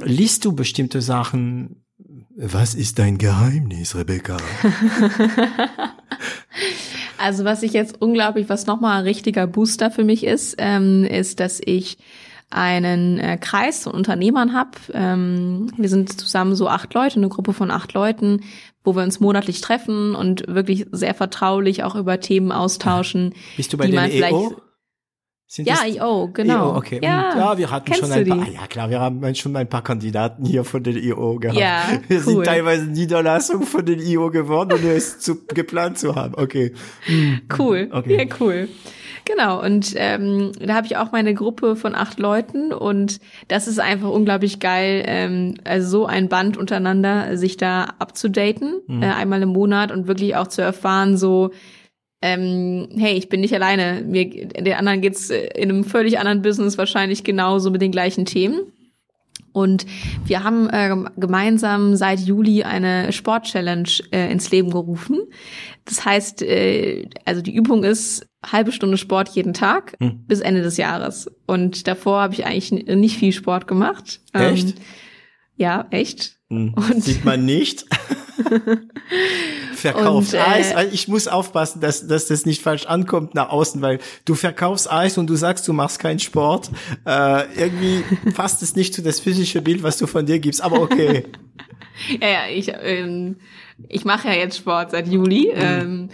liest 0.00 0.44
du 0.44 0.56
bestimmte 0.56 1.02
Sachen? 1.02 1.84
Was 2.36 2.74
ist 2.74 2.98
dein 2.98 3.16
Geheimnis, 3.16 3.94
Rebecca? 3.94 4.38
also 7.18 7.44
was 7.44 7.62
ich 7.62 7.74
jetzt 7.74 8.02
unglaublich, 8.02 8.48
was 8.48 8.66
nochmal 8.66 8.98
ein 8.98 9.04
richtiger 9.04 9.46
Booster 9.46 9.92
für 9.92 10.02
mich 10.02 10.24
ist, 10.24 10.56
ähm, 10.58 11.04
ist, 11.04 11.38
dass 11.38 11.60
ich 11.64 11.96
einen 12.50 13.18
äh, 13.18 13.38
Kreis 13.38 13.82
von 13.82 13.92
Unternehmern 13.92 14.52
habe. 14.52 14.70
Ähm, 14.92 15.72
wir 15.76 15.88
sind 15.88 16.20
zusammen 16.20 16.54
so 16.54 16.68
acht 16.68 16.94
Leute, 16.94 17.16
eine 17.16 17.28
Gruppe 17.28 17.52
von 17.52 17.70
acht 17.70 17.92
Leuten, 17.92 18.42
wo 18.84 18.94
wir 18.94 19.02
uns 19.02 19.20
monatlich 19.20 19.60
treffen 19.60 20.14
und 20.14 20.46
wirklich 20.46 20.86
sehr 20.92 21.14
vertraulich 21.14 21.82
auch 21.82 21.96
über 21.96 22.20
Themen 22.20 22.52
austauschen. 22.52 23.34
Bist 23.56 23.72
du 23.72 23.76
bei 23.76 23.88
den 23.88 23.98
EO? 23.98 24.56
Sind 25.48 25.68
ja, 25.68 25.84
IO, 25.86 26.28
genau. 26.32 26.72
EO, 26.72 26.76
okay. 26.76 27.00
Ja, 27.00 27.36
ja 27.36 27.58
wir 27.58 27.70
hatten 27.70 27.94
schon 27.94 28.10
ein 28.10 28.26
paar, 28.26 28.40
ah, 28.40 28.48
ja 28.52 28.66
klar, 28.66 28.90
wir 28.90 28.98
haben 28.98 29.34
schon 29.36 29.54
ein 29.54 29.68
paar 29.68 29.84
Kandidaten 29.84 30.44
hier 30.44 30.64
von 30.64 30.82
den 30.82 30.96
IO 30.96 31.38
gehabt. 31.38 31.58
Ja, 31.58 31.84
wir 32.08 32.18
cool. 32.18 32.24
sind 32.24 32.44
teilweise 32.44 32.86
Niederlassung 32.86 33.62
von 33.62 33.86
den 33.86 34.00
IO 34.00 34.30
geworden, 34.30 34.72
ohne 34.72 34.92
es 34.92 35.20
zu, 35.20 35.46
geplant 35.46 35.98
zu 35.98 36.16
haben. 36.16 36.34
Okay. 36.34 36.72
Cool. 37.56 37.88
Okay. 37.92 38.16
Ja, 38.18 38.36
cool. 38.40 38.68
Genau, 39.24 39.62
und 39.62 39.92
ähm, 39.96 40.52
da 40.60 40.74
habe 40.74 40.86
ich 40.86 40.96
auch 40.96 41.10
meine 41.10 41.34
Gruppe 41.34 41.74
von 41.74 41.94
acht 41.94 42.18
Leuten 42.18 42.72
und 42.72 43.18
das 43.48 43.66
ist 43.66 43.80
einfach 43.80 44.08
unglaublich 44.08 44.60
geil, 44.60 45.02
ähm, 45.06 45.54
also 45.64 45.88
so 45.88 46.06
ein 46.06 46.28
Band 46.28 46.56
untereinander, 46.56 47.36
sich 47.36 47.56
da 47.56 47.94
abzudaten, 47.98 48.80
mhm. 48.86 49.02
äh, 49.02 49.06
einmal 49.06 49.42
im 49.42 49.48
Monat 49.48 49.90
und 49.90 50.06
wirklich 50.06 50.36
auch 50.36 50.46
zu 50.46 50.62
erfahren, 50.62 51.16
so, 51.16 51.50
ähm, 52.22 52.88
hey, 52.96 53.14
ich 53.14 53.28
bin 53.28 53.40
nicht 53.40 53.54
alleine. 53.54 54.02
Mir, 54.02 54.48
den 54.48 54.74
anderen 54.74 55.00
geht's 55.00 55.30
äh, 55.30 55.48
in 55.54 55.70
einem 55.70 55.84
völlig 55.84 56.18
anderen 56.18 56.42
Business 56.42 56.78
wahrscheinlich 56.78 57.24
genauso 57.24 57.70
mit 57.70 57.82
den 57.82 57.92
gleichen 57.92 58.24
Themen. 58.24 58.72
Und 59.52 59.86
wir 60.26 60.44
haben 60.44 60.68
äh, 60.68 60.94
gemeinsam 61.16 61.96
seit 61.96 62.20
Juli 62.20 62.62
eine 62.62 63.10
Sport-Challenge 63.10 63.88
äh, 64.12 64.30
ins 64.30 64.50
Leben 64.50 64.70
gerufen. 64.70 65.20
Das 65.86 66.04
heißt, 66.04 66.42
äh, 66.42 67.08
also 67.24 67.40
die 67.40 67.54
Übung 67.54 67.82
ist 67.82 68.26
halbe 68.44 68.70
Stunde 68.70 68.98
Sport 68.98 69.30
jeden 69.30 69.54
Tag 69.54 69.96
hm. 69.98 70.24
bis 70.26 70.40
Ende 70.40 70.62
des 70.62 70.76
Jahres. 70.76 71.30
Und 71.46 71.86
davor 71.86 72.20
habe 72.20 72.34
ich 72.34 72.44
eigentlich 72.44 72.70
nicht 72.72 73.16
viel 73.16 73.32
Sport 73.32 73.66
gemacht. 73.66 74.20
Ähm, 74.34 74.54
echt? 74.54 74.74
Ja, 75.56 75.86
echt. 75.90 76.35
Hm. 76.50 76.74
Und 76.74 77.02
Sieht 77.02 77.24
man 77.24 77.44
nicht. 77.44 77.86
verkaufst 79.74 80.34
und, 80.34 80.40
äh, 80.40 80.42
Eis. 80.42 80.74
Ich 80.92 81.08
muss 81.08 81.28
aufpassen, 81.28 81.80
dass, 81.80 82.06
dass 82.06 82.26
das 82.26 82.46
nicht 82.46 82.62
falsch 82.62 82.86
ankommt 82.86 83.34
nach 83.34 83.50
außen, 83.50 83.80
weil 83.82 83.98
du 84.24 84.34
verkaufst 84.34 84.90
Eis 84.90 85.18
und 85.18 85.28
du 85.28 85.36
sagst, 85.36 85.66
du 85.68 85.72
machst 85.72 85.98
keinen 85.98 86.18
Sport. 86.18 86.70
Äh, 87.04 87.44
irgendwie 87.56 88.04
passt 88.34 88.62
es 88.62 88.76
nicht 88.76 88.94
zu 88.94 89.02
das 89.02 89.20
physische 89.20 89.62
Bild, 89.62 89.82
was 89.82 89.98
du 89.98 90.06
von 90.06 90.26
dir 90.26 90.38
gibst, 90.38 90.62
aber 90.62 90.80
okay. 90.80 91.24
ja, 92.20 92.28
ja, 92.28 92.48
ich, 92.48 92.72
ähm, 92.82 93.36
ich 93.88 94.04
mache 94.04 94.28
ja 94.28 94.34
jetzt 94.34 94.56
Sport 94.56 94.90
seit 94.90 95.06
Juli, 95.06 95.52
mhm. 95.54 95.60
ähm, 95.60 96.08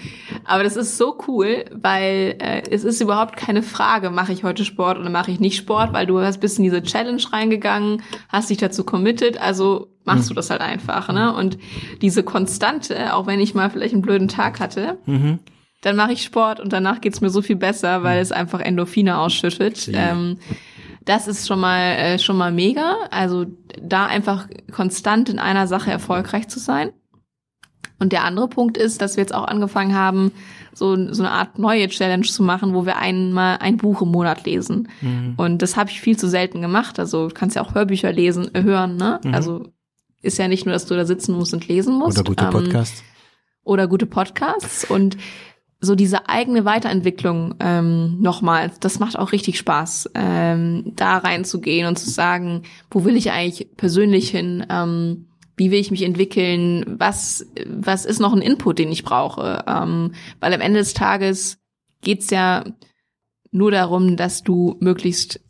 aber 0.44 0.64
das 0.64 0.76
ist 0.76 0.98
so 0.98 1.16
cool, 1.28 1.64
weil 1.72 2.36
äh, 2.40 2.62
es 2.70 2.84
ist 2.84 3.00
überhaupt 3.00 3.36
keine 3.36 3.62
Frage, 3.62 4.10
mache 4.10 4.32
ich 4.32 4.42
heute 4.42 4.64
Sport 4.64 4.98
oder 4.98 5.10
mache 5.10 5.30
ich 5.30 5.38
nicht 5.38 5.56
Sport, 5.56 5.92
weil 5.92 6.06
du 6.06 6.20
hast 6.20 6.38
bis 6.38 6.58
in 6.58 6.64
diese 6.64 6.82
Challenge 6.82 7.22
reingegangen, 7.32 8.02
hast 8.28 8.50
dich 8.50 8.58
dazu 8.58 8.84
committed, 8.84 9.40
also 9.40 9.88
machst 10.04 10.24
mhm. 10.24 10.28
du 10.30 10.34
das 10.34 10.50
halt 10.50 10.60
einfach, 10.60 11.12
ne? 11.12 11.32
Und 11.34 11.58
diese 12.00 12.24
Konstante, 12.24 13.14
auch 13.14 13.26
wenn 13.26 13.40
ich 13.40 13.54
mal 13.54 13.70
vielleicht 13.70 13.94
einen 13.94 14.02
blöden 14.02 14.28
Tag 14.28 14.58
hatte, 14.58 14.98
mhm. 15.06 15.38
dann 15.82 15.94
mache 15.94 16.12
ich 16.12 16.24
Sport 16.24 16.58
und 16.58 16.72
danach 16.72 17.00
geht's 17.00 17.20
mir 17.20 17.30
so 17.30 17.42
viel 17.42 17.56
besser, 17.56 18.02
weil 18.02 18.16
mhm. 18.16 18.22
es 18.22 18.32
einfach 18.32 18.60
Endorphine 18.60 19.18
ausschüttet. 19.18 19.88
Ähm, 19.92 20.38
das 21.04 21.28
ist 21.28 21.46
schon 21.46 21.60
mal 21.60 21.80
äh, 21.80 22.18
schon 22.18 22.36
mal 22.36 22.52
mega. 22.52 22.96
Also 23.10 23.46
da 23.80 24.06
einfach 24.06 24.48
konstant 24.72 25.28
in 25.28 25.38
einer 25.38 25.66
Sache 25.68 25.90
erfolgreich 25.90 26.48
zu 26.48 26.58
sein. 26.58 26.90
Und 28.02 28.10
der 28.10 28.24
andere 28.24 28.48
Punkt 28.48 28.76
ist, 28.76 29.00
dass 29.00 29.16
wir 29.16 29.22
jetzt 29.22 29.32
auch 29.32 29.46
angefangen 29.46 29.94
haben, 29.94 30.32
so, 30.74 30.96
so 31.12 31.22
eine 31.22 31.30
Art 31.30 31.56
neue 31.56 31.86
Challenge 31.88 32.26
zu 32.26 32.42
machen, 32.42 32.74
wo 32.74 32.84
wir 32.84 32.96
einmal 32.96 33.58
ein 33.58 33.76
Buch 33.76 34.02
im 34.02 34.08
Monat 34.08 34.44
lesen. 34.44 34.88
Mhm. 35.00 35.34
Und 35.36 35.62
das 35.62 35.76
habe 35.76 35.88
ich 35.90 36.00
viel 36.00 36.16
zu 36.16 36.28
selten 36.28 36.60
gemacht. 36.60 36.98
Also 36.98 37.28
du 37.28 37.34
kannst 37.34 37.54
ja 37.54 37.62
auch 37.62 37.76
Hörbücher 37.76 38.12
lesen, 38.12 38.52
äh, 38.56 38.64
hören, 38.64 38.96
ne? 38.96 39.20
Mhm. 39.22 39.32
Also 39.32 39.68
ist 40.20 40.36
ja 40.36 40.48
nicht 40.48 40.66
nur, 40.66 40.72
dass 40.72 40.86
du 40.86 40.96
da 40.96 41.04
sitzen 41.04 41.36
musst 41.36 41.54
und 41.54 41.68
lesen 41.68 41.94
musst. 41.94 42.18
Oder 42.18 42.28
gute 42.28 42.44
ähm, 42.44 42.50
Podcasts. 42.50 43.00
Ähm, 43.02 43.06
oder 43.62 43.86
gute 43.86 44.06
Podcasts. 44.06 44.84
Und 44.84 45.16
so 45.80 45.94
diese 45.94 46.28
eigene 46.28 46.64
Weiterentwicklung 46.64 47.54
ähm, 47.60 48.20
nochmal, 48.20 48.72
das 48.80 48.98
macht 48.98 49.16
auch 49.16 49.30
richtig 49.30 49.58
Spaß, 49.58 50.10
ähm, 50.16 50.92
da 50.96 51.18
reinzugehen 51.18 51.86
und 51.86 52.00
zu 52.00 52.10
sagen, 52.10 52.62
wo 52.90 53.04
will 53.04 53.16
ich 53.16 53.30
eigentlich 53.30 53.76
persönlich 53.76 54.28
hin? 54.30 54.66
Ähm, 54.68 55.28
wie 55.62 55.70
will 55.70 55.78
ich 55.78 55.92
mich 55.92 56.02
entwickeln, 56.02 56.84
was, 56.98 57.46
was 57.66 58.04
ist 58.04 58.18
noch 58.18 58.32
ein 58.32 58.42
Input, 58.42 58.80
den 58.80 58.90
ich 58.90 59.04
brauche. 59.04 59.64
Ähm, 59.68 60.12
weil 60.40 60.52
am 60.52 60.60
Ende 60.60 60.80
des 60.80 60.92
Tages 60.92 61.58
geht's 62.00 62.30
ja 62.30 62.64
nur 63.52 63.70
darum, 63.70 64.16
dass 64.16 64.42
du 64.42 64.76
möglichst 64.80 65.40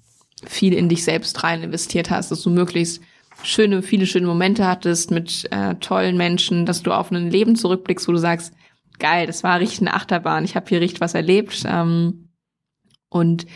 viel 0.45 0.75
in 0.75 0.91
dich 0.91 1.03
selbst 1.03 1.43
rein 1.43 1.63
investiert 1.63 2.11
hast, 2.11 2.31
dass 2.31 2.43
du 2.43 2.51
möglichst 2.51 3.01
schöne, 3.43 3.81
viele 3.81 4.07
schöne 4.07 4.27
Momente 4.27 4.67
hattest 4.67 5.11
mit 5.11 5.49
äh, 5.51 5.77
tollen 5.77 6.19
Menschen, 6.19 6.67
dass 6.67 6.83
du 6.83 6.93
auf 6.93 7.11
ein 7.11 7.31
Leben 7.31 7.57
zurückblickst, 7.57 8.07
wo 8.07 8.13
du 8.13 8.19
sagst, 8.19 8.53
geil, 8.99 9.27
das 9.27 9.43
war 9.43 9.61
richtig 9.61 9.81
eine 9.81 9.95
Achterbahn, 9.95 10.45
ich 10.45 10.57
habe 10.57 10.69
hier 10.69 10.83
richtig 10.83 11.01
was 11.01 11.15
erlebt. 11.15 11.63
Ähm, 11.67 12.29
und 13.09 13.47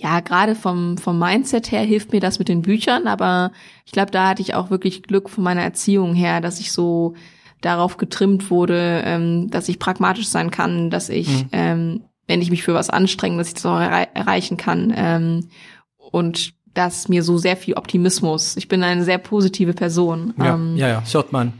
ja, 0.00 0.20
gerade 0.20 0.54
vom, 0.54 0.96
vom 0.96 1.18
Mindset 1.18 1.70
her 1.70 1.82
hilft 1.82 2.12
mir 2.12 2.20
das 2.20 2.38
mit 2.38 2.48
den 2.48 2.62
Büchern, 2.62 3.06
aber 3.06 3.52
ich 3.84 3.92
glaube, 3.92 4.10
da 4.10 4.28
hatte 4.28 4.42
ich 4.42 4.54
auch 4.54 4.70
wirklich 4.70 5.02
Glück 5.02 5.28
von 5.28 5.44
meiner 5.44 5.62
Erziehung 5.62 6.14
her, 6.14 6.40
dass 6.40 6.58
ich 6.58 6.72
so 6.72 7.14
darauf 7.60 7.98
getrimmt 7.98 8.50
wurde, 8.50 9.02
ähm, 9.04 9.50
dass 9.50 9.68
ich 9.68 9.78
pragmatisch 9.78 10.28
sein 10.28 10.50
kann, 10.50 10.88
dass 10.88 11.10
ich, 11.10 11.28
mhm. 11.28 11.48
ähm, 11.52 12.00
wenn 12.26 12.40
ich 12.40 12.50
mich 12.50 12.62
für 12.62 12.72
was 12.72 12.88
anstrenge, 12.88 13.36
dass 13.36 13.48
ich 13.48 13.54
das 13.54 13.66
auch 13.66 13.78
errei 13.78 14.08
erreichen 14.14 14.56
kann. 14.56 14.92
Ähm, 14.96 15.48
und 15.96 16.54
das 16.72 17.08
mir 17.08 17.22
so 17.22 17.36
sehr 17.36 17.56
viel 17.56 17.74
Optimismus. 17.74 18.56
Ich 18.56 18.68
bin 18.68 18.82
eine 18.82 19.04
sehr 19.04 19.18
positive 19.18 19.74
Person. 19.74 20.32
Ja, 20.38 20.54
ähm, 20.54 20.76
ja, 20.76 20.88
ja, 20.88 21.02
hört 21.12 21.32
man. 21.32 21.52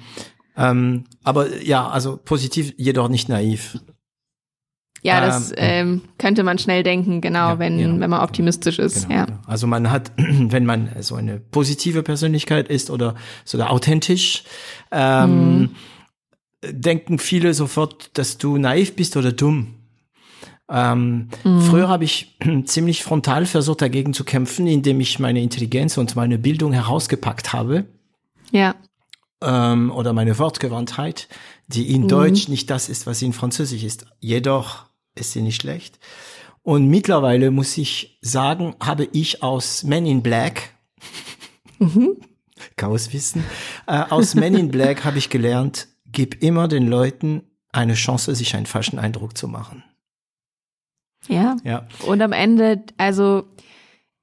Ähm, 0.57 1.05
aber 1.25 1.63
ja, 1.63 1.89
also 1.89 2.17
positiv, 2.17 2.73
jedoch 2.79 3.09
nicht 3.09 3.29
naiv. 3.29 3.79
Ja, 5.03 5.21
das 5.21 5.53
ähm, 5.53 5.57
ähm, 5.59 6.03
könnte 6.19 6.43
man 6.43 6.59
schnell 6.59 6.83
denken, 6.83 7.21
genau, 7.21 7.51
ja, 7.51 7.59
wenn, 7.59 7.79
genau. 7.79 8.01
wenn 8.01 8.11
man 8.11 8.21
optimistisch 8.21 8.79
ist. 8.79 9.09
Genau, 9.09 9.21
ja. 9.21 9.25
Genau. 9.27 9.39
Also 9.47 9.67
man 9.67 9.91
hat, 9.91 10.13
wenn 10.17 10.67
man 10.67 10.91
so 11.01 11.15
eine 11.15 11.39
positive 11.39 12.03
Persönlichkeit 12.03 12.69
ist 12.69 12.91
oder 12.91 13.15
sogar 13.45 13.71
authentisch, 13.71 14.45
ähm, 14.91 15.61
mhm. 15.61 15.71
denken 16.63 17.19
viele 17.19 17.55
sofort, 17.55 18.11
dass 18.19 18.37
du 18.37 18.59
naiv 18.59 18.95
bist 18.95 19.17
oder 19.17 19.33
dumm. 19.33 19.75
Ähm, 20.69 21.29
mhm. 21.45 21.61
Früher 21.63 21.89
habe 21.89 22.05
ich 22.05 22.37
ziemlich 22.65 23.03
frontal 23.03 23.47
versucht, 23.47 23.81
dagegen 23.81 24.13
zu 24.13 24.25
kämpfen, 24.25 24.67
indem 24.67 25.01
ich 25.01 25.19
meine 25.19 25.41
Intelligenz 25.41 25.97
und 25.97 26.15
meine 26.15 26.39
Bildung 26.39 26.73
herausgepackt 26.73 27.55
habe. 27.55 27.87
Ja. 28.53 28.75
Ähm, 29.43 29.91
oder 29.91 30.13
meine 30.13 30.39
Wortgewandtheit, 30.39 31.29
die 31.69 31.95
in 31.95 32.03
mhm. 32.03 32.09
Deutsch 32.09 32.49
nicht 32.49 32.69
das 32.69 32.91
ist, 32.91 33.07
was 33.07 33.21
sie 33.21 33.27
in 33.27 33.33
Französisch 33.33 33.83
ist. 33.83 34.05
Jedoch 34.21 34.90
ist 35.21 35.33
sie 35.33 35.43
nicht 35.43 35.61
schlecht. 35.61 35.99
Und 36.63 36.89
mittlerweile 36.89 37.51
muss 37.51 37.77
ich 37.79 38.19
sagen, 38.21 38.75
habe 38.81 39.09
ich 39.13 39.43
aus 39.43 39.83
Men 39.83 40.07
in 40.07 40.23
Black, 40.23 40.75
mhm. 41.79 42.17
Chaoswissen, 42.77 43.45
äh, 43.87 44.05
aus 44.11 44.35
Men 44.35 44.55
in 44.55 44.71
Black 44.71 45.05
habe 45.05 45.19
ich 45.19 45.31
gelernt, 45.31 45.89
gib 46.07 46.43
immer 46.43 46.69
den 46.69 46.87
Leuten 46.87 47.43
eine 47.73 47.95
Chance, 47.95 48.35
sich 48.35 48.55
einen 48.57 48.67
falschen 48.67 48.99
Eindruck 48.99 49.39
zu 49.39 49.49
machen. 49.49 49.85
Ja. 51.29 51.57
Ja. 51.65 51.87
Und 52.07 52.21
am 52.23 52.33
Ende, 52.33 52.83
also 52.97 53.45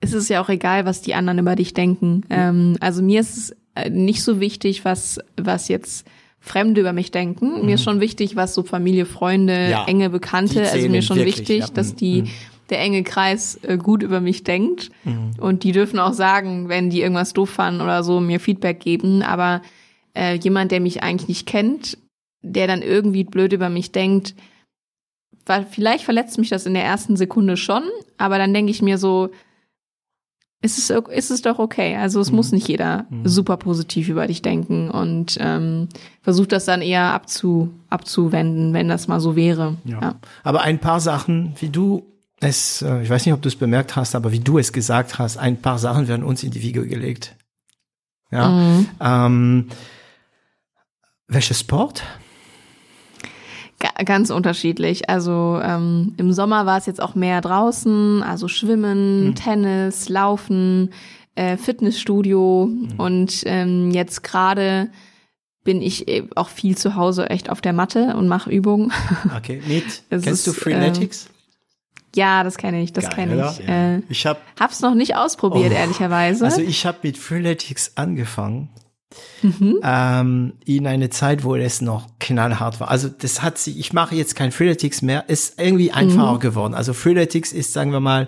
ist 0.01 0.13
es 0.13 0.29
ja 0.29 0.41
auch 0.41 0.49
egal, 0.49 0.85
was 0.85 1.01
die 1.01 1.15
anderen 1.15 1.39
über 1.39 1.55
dich 1.55 1.73
denken. 1.73 2.23
Ähm, 2.29 2.77
also 2.79 3.01
mir 3.01 3.21
ist 3.21 3.37
es 3.37 3.55
äh, 3.75 3.89
nicht 3.89 4.23
so 4.23 4.39
wichtig, 4.39 4.85
was, 4.85 5.19
was 5.37 5.67
jetzt 5.67 6.07
Fremde 6.47 6.81
über 6.81 6.93
mich 6.93 7.11
denken. 7.11 7.59
Mhm. 7.59 7.65
Mir 7.65 7.75
ist 7.75 7.81
mhm. 7.81 7.91
schon 7.91 7.99
wichtig, 8.01 8.35
was 8.35 8.53
so 8.53 8.63
Familie, 8.63 9.05
Freunde, 9.05 9.69
ja, 9.69 9.85
enge 9.85 10.09
Bekannte, 10.09 10.69
also 10.69 10.89
mir 10.89 10.99
ist 10.99 11.05
schon 11.05 11.17
wirklich, 11.17 11.39
wichtig, 11.39 11.59
ja. 11.59 11.67
dass 11.73 11.95
die, 11.95 12.23
mhm. 12.23 12.29
der 12.69 12.79
enge 12.79 13.03
Kreis 13.03 13.59
äh, 13.63 13.77
gut 13.77 14.03
über 14.03 14.19
mich 14.21 14.43
denkt. 14.43 14.89
Mhm. 15.03 15.31
Und 15.39 15.63
die 15.63 15.71
dürfen 15.71 15.99
auch 15.99 16.13
sagen, 16.13 16.69
wenn 16.69 16.89
die 16.89 17.01
irgendwas 17.01 17.33
doof 17.33 17.49
fanden 17.49 17.81
oder 17.81 18.03
so, 18.03 18.19
mir 18.19 18.39
Feedback 18.39 18.79
geben. 18.79 19.21
Aber 19.21 19.61
äh, 20.15 20.35
jemand, 20.35 20.71
der 20.71 20.79
mich 20.79 21.03
eigentlich 21.03 21.27
nicht 21.27 21.45
kennt, 21.45 21.97
der 22.41 22.67
dann 22.67 22.81
irgendwie 22.81 23.23
blöd 23.23 23.53
über 23.53 23.69
mich 23.69 23.91
denkt, 23.91 24.35
weil 25.45 25.65
vielleicht 25.69 26.03
verletzt 26.03 26.37
mich 26.37 26.49
das 26.49 26.65
in 26.65 26.73
der 26.73 26.83
ersten 26.83 27.15
Sekunde 27.15 27.57
schon, 27.57 27.83
aber 28.17 28.37
dann 28.37 28.53
denke 28.53 28.71
ich 28.71 28.81
mir 28.81 28.97
so, 28.97 29.29
ist 30.61 30.77
es, 30.77 30.89
ist 30.89 31.29
es 31.29 31.41
doch 31.41 31.59
okay. 31.59 31.95
Also 31.95 32.19
es 32.19 32.31
mhm. 32.31 32.37
muss 32.37 32.51
nicht 32.51 32.67
jeder 32.67 33.05
mhm. 33.09 33.27
super 33.27 33.57
positiv 33.57 34.09
über 34.09 34.25
dich 34.27 34.41
denken 34.41 34.89
und 34.89 35.37
ähm, 35.39 35.87
versucht 36.21 36.51
das 36.51 36.65
dann 36.65 36.81
eher 36.81 37.13
abzu, 37.13 37.69
abzuwenden, 37.89 38.73
wenn 38.73 38.87
das 38.87 39.07
mal 39.07 39.19
so 39.19 39.35
wäre. 39.35 39.77
Ja. 39.85 40.01
ja. 40.01 40.15
Aber 40.43 40.61
ein 40.61 40.79
paar 40.79 40.99
Sachen, 40.99 41.53
wie 41.59 41.69
du 41.69 42.03
es, 42.39 42.81
äh, 42.81 43.01
ich 43.03 43.09
weiß 43.09 43.25
nicht, 43.25 43.33
ob 43.33 43.41
du 43.41 43.49
es 43.49 43.55
bemerkt 43.55 43.95
hast, 43.95 44.15
aber 44.15 44.31
wie 44.31 44.39
du 44.39 44.57
es 44.57 44.73
gesagt 44.73 45.19
hast, 45.19 45.37
ein 45.37 45.61
paar 45.61 45.79
Sachen 45.79 46.07
werden 46.07 46.23
uns 46.23 46.43
in 46.43 46.51
die 46.51 46.61
Wiege 46.61 46.87
gelegt. 46.87 47.35
Ja. 48.31 48.49
Mhm. 48.49 48.89
Ähm, 48.99 49.67
welcher 51.27 51.53
Sport? 51.53 52.03
Ganz 53.79 54.29
unterschiedlich. 54.29 55.09
Also 55.09 55.59
ähm, 55.63 56.13
im 56.17 56.33
Sommer 56.33 56.65
war 56.65 56.77
es 56.77 56.85
jetzt 56.85 57.01
auch 57.01 57.15
mehr 57.15 57.41
draußen, 57.41 58.23
also 58.23 58.47
Schwimmen, 58.47 59.27
mhm. 59.27 59.35
Tennis, 59.35 60.09
Laufen, 60.09 60.91
äh, 61.35 61.57
Fitnessstudio 61.57 62.67
mhm. 62.67 62.93
und 62.97 63.43
ähm, 63.45 63.91
jetzt 63.91 64.23
gerade 64.23 64.89
bin 65.63 65.81
ich 65.81 66.07
äh, 66.07 66.23
auch 66.35 66.49
viel 66.49 66.77
zu 66.77 66.95
Hause 66.95 67.29
echt 67.29 67.49
auf 67.49 67.61
der 67.61 67.73
Matte 67.73 68.15
und 68.15 68.27
mache 68.27 68.49
Übungen. 68.49 68.91
Okay, 69.35 69.61
neat. 69.67 70.03
Kennst 70.09 70.27
ist, 70.27 70.47
du 70.47 70.53
Freeletics? 70.53 71.25
Äh, 71.25 71.29
ja, 72.15 72.43
das 72.43 72.57
kenne 72.57 72.81
ich, 72.81 72.93
das 72.93 73.09
kenne 73.09 73.35
ich. 73.35 73.67
Ja. 73.67 73.95
Äh, 73.95 74.01
ich 74.09 74.25
hab, 74.25 74.41
hab's 74.59 74.81
noch 74.81 74.95
nicht 74.95 75.15
ausprobiert, 75.15 75.71
oh, 75.71 75.75
ehrlicherweise. 75.75 76.45
Also 76.45 76.61
ich 76.61 76.85
habe 76.85 76.99
mit 77.03 77.17
Freeletics 77.17 77.91
angefangen 77.95 78.69
Mhm. 79.41 79.79
Ähm, 79.83 80.53
in 80.65 80.85
eine 80.85 81.09
Zeit, 81.09 81.43
wo 81.43 81.55
es 81.55 81.81
noch 81.81 82.07
knallhart 82.19 82.79
war. 82.79 82.89
Also 82.91 83.07
das 83.07 83.41
hat 83.41 83.57
sich, 83.57 83.79
ich 83.79 83.93
mache 83.93 84.15
jetzt 84.15 84.35
kein 84.35 84.51
Freeletics 84.51 85.01
mehr, 85.01 85.29
ist 85.29 85.59
irgendwie 85.59 85.91
einfacher 85.91 86.35
mhm. 86.35 86.39
geworden. 86.39 86.73
Also 86.73 86.93
Freeletics 86.93 87.53
ist, 87.53 87.71
sagen 87.71 87.91
wir 87.91 87.99
mal, 88.01 88.27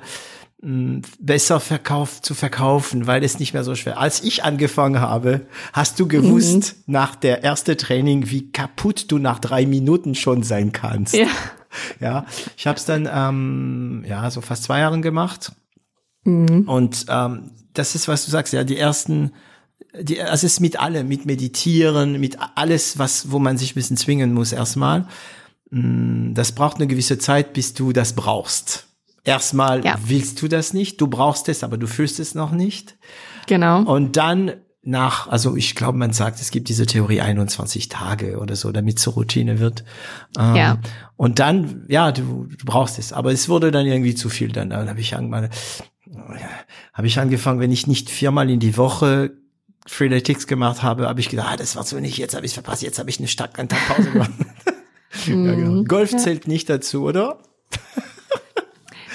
mm, 0.61 0.99
besser 1.19 1.60
verkauft 1.60 2.26
zu 2.26 2.34
verkaufen, 2.34 3.07
weil 3.07 3.23
es 3.23 3.39
nicht 3.39 3.53
mehr 3.53 3.64
so 3.64 3.76
schwer. 3.76 3.99
Als 3.99 4.23
ich 4.23 4.43
angefangen 4.43 5.01
habe, 5.01 5.41
hast 5.73 5.99
du 5.99 6.07
gewusst 6.07 6.76
mhm. 6.88 6.93
nach 6.93 7.15
der 7.15 7.43
erste 7.43 7.76
Training, 7.76 8.30
wie 8.30 8.51
kaputt 8.51 9.11
du 9.11 9.18
nach 9.18 9.39
drei 9.39 9.65
Minuten 9.65 10.15
schon 10.15 10.43
sein 10.43 10.72
kannst. 10.72 11.14
Ja, 11.14 11.27
ja 11.99 12.26
ich 12.56 12.68
habe 12.68 12.77
es 12.77 12.85
dann 12.85 13.10
ähm, 13.11 14.06
ja 14.07 14.31
so 14.31 14.39
fast 14.39 14.64
zwei 14.64 14.80
Jahren 14.80 15.01
gemacht 15.01 15.51
mhm. 16.23 16.69
und 16.69 17.06
ähm, 17.10 17.51
das 17.73 17.95
ist, 17.95 18.07
was 18.07 18.26
du 18.26 18.31
sagst, 18.31 18.53
ja 18.53 18.64
die 18.64 18.77
ersten 18.77 19.34
die, 19.99 20.22
also 20.22 20.45
es 20.45 20.53
ist 20.53 20.60
mit 20.60 20.80
allem, 20.80 21.07
mit 21.07 21.26
Meditieren, 21.26 22.19
mit 22.19 22.38
alles, 22.56 22.99
was, 22.99 23.31
wo 23.31 23.39
man 23.39 23.57
sich 23.57 23.72
ein 23.72 23.76
bisschen 23.76 23.97
zwingen 23.97 24.34
muss 24.34 24.51
erstmal. 24.51 25.07
Mm, 25.72 26.34
das 26.34 26.51
braucht 26.51 26.77
eine 26.77 26.88
gewisse 26.88 27.18
Zeit, 27.18 27.53
bis 27.53 27.73
du 27.73 27.91
das 27.91 28.14
brauchst. 28.14 28.88
Erstmal 29.23 29.84
ja. 29.84 29.97
willst 30.06 30.41
du 30.41 30.47
das 30.47 30.73
nicht, 30.73 31.01
du 31.01 31.07
brauchst 31.07 31.49
es, 31.49 31.64
aber 31.64 31.77
du 31.77 31.88
fühlst 31.88 32.19
es 32.19 32.35
noch 32.35 32.51
nicht. 32.51 32.97
Genau. 33.47 33.81
Und 33.84 34.15
dann 34.15 34.53
nach, 34.81 35.27
also 35.27 35.56
ich 35.56 35.76
glaube, 35.76 35.97
man 35.97 36.14
sagt, 36.14 36.39
es 36.39 36.51
gibt 36.51 36.69
diese 36.69 36.85
Theorie 36.85 37.22
21 37.22 37.89
Tage 37.89 38.39
oder 38.39 38.56
so, 38.56 38.72
damit 38.72 38.97
zur 38.97 39.14
Routine 39.14 39.60
wird. 39.60 39.84
Ähm, 40.38 40.56
ja. 40.56 40.77
Und 41.18 41.39
dann, 41.39 41.85
ja, 41.89 42.11
du, 42.11 42.45
du 42.45 42.65
brauchst 42.65 42.97
es. 42.97 43.11
Aber 43.11 43.31
es 43.31 43.49
wurde 43.49 43.72
dann 43.72 43.85
irgendwie 43.85 44.15
zu 44.15 44.30
viel. 44.30 44.51
Dann, 44.51 44.69
dann 44.69 44.88
habe 44.89 45.01
ich 45.01 45.15
angefangen, 45.15 45.49
habe 46.93 47.07
ich 47.07 47.19
angefangen, 47.19 47.60
wenn 47.60 47.72
ich 47.72 47.88
nicht 47.88 48.10
viermal 48.10 48.49
in 48.49 48.60
die 48.60 48.77
Woche 48.77 49.31
Freeletics 49.90 50.45
gemacht 50.45 50.84
habe, 50.84 51.07
habe 51.07 51.20
ich 51.20 51.30
gedacht, 51.30 51.48
ah, 51.52 51.57
das 51.57 51.76
war 51.76 51.84
so 51.84 51.99
nicht, 51.99 52.18
jetzt 52.18 52.36
habe 52.36 52.45
ich 52.45 52.53
verpasst, 52.53 52.84
jetzt 52.84 52.99
habe 52.99 53.10
ich 53.10 53.20
eine 53.20 53.28
einen 53.57 53.70
Tag 53.70 53.88
Pause 53.88 54.11
gemacht. 54.11 54.32
ja, 55.26 55.34
genau. 55.34 55.84
Golf 55.84 56.16
zählt 56.16 56.48
nicht 56.48 56.70
dazu, 56.70 57.03
oder? 57.03 57.40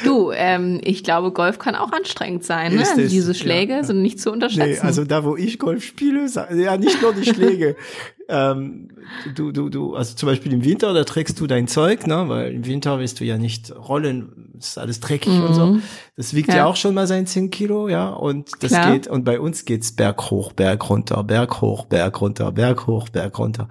Du, 0.03 0.33
ähm, 0.33 0.81
ich 0.83 1.05
glaube, 1.05 1.33
Golf 1.33 1.59
kann 1.59 1.77
auch 1.77 1.93
anstrengend 1.93 2.45
sein. 2.45 2.75
Ne? 2.75 2.81
Also 2.81 3.07
diese 3.07 3.35
Schläge 3.35 3.75
ja, 3.75 3.85
sind 3.85 4.03
nicht 4.03 4.21
zu 4.21 4.33
unterschätzen. 4.33 4.81
Nee, 4.83 4.87
also 4.87 5.05
da, 5.05 5.25
wo 5.25 5.37
ich 5.37 5.59
Golf 5.59 5.85
spiele, 5.85 6.27
ja, 6.27 6.77
nicht 6.77 7.01
nur 7.01 7.15
die 7.15 7.25
Schläge. 7.25 7.77
ähm, 8.29 8.89
du, 9.35 9.53
du, 9.53 9.69
du, 9.69 9.95
also 9.95 10.15
zum 10.15 10.29
Beispiel 10.29 10.53
im 10.53 10.65
Winter, 10.65 10.93
da 10.95 11.05
trägst 11.05 11.39
du 11.41 11.47
dein 11.47 11.69
Zeug, 11.69 12.07
ne? 12.07 12.29
weil 12.29 12.53
im 12.53 12.67
Winter 12.67 12.99
willst 12.99 13.21
du 13.21 13.25
ja 13.25 13.39
nicht 13.39 13.75
rollen, 13.75 14.53
ist 14.59 14.79
alles 14.79 15.01
dreckig 15.01 15.33
mhm. 15.33 15.45
und 15.45 15.55
so. 15.55 15.67
Mhm. 15.67 15.83
Das 16.17 16.35
wiegt 16.35 16.49
ja. 16.49 16.57
ja. 16.57 16.65
auch 16.67 16.77
schon 16.77 16.95
mal 16.95 17.07
sein 17.07 17.27
10 17.27 17.51
Kilo, 17.51 17.89
ja, 17.89 18.09
und 18.11 18.51
das 18.61 18.73
Klar. 18.73 18.93
geht, 18.93 19.07
und 19.07 19.25
bei 19.25 19.41
uns 19.41 19.65
geht's 19.65 19.93
Berg 19.93 20.31
hoch, 20.31 20.53
Berg 20.53 20.89
runter, 20.89 21.23
Berg 21.25 21.61
hoch, 21.61 21.87
Berg 21.87 22.21
runter, 22.21 22.53
Berg 22.53 22.87
hoch, 22.87 23.09
Berg 23.09 23.39
runter 23.39 23.69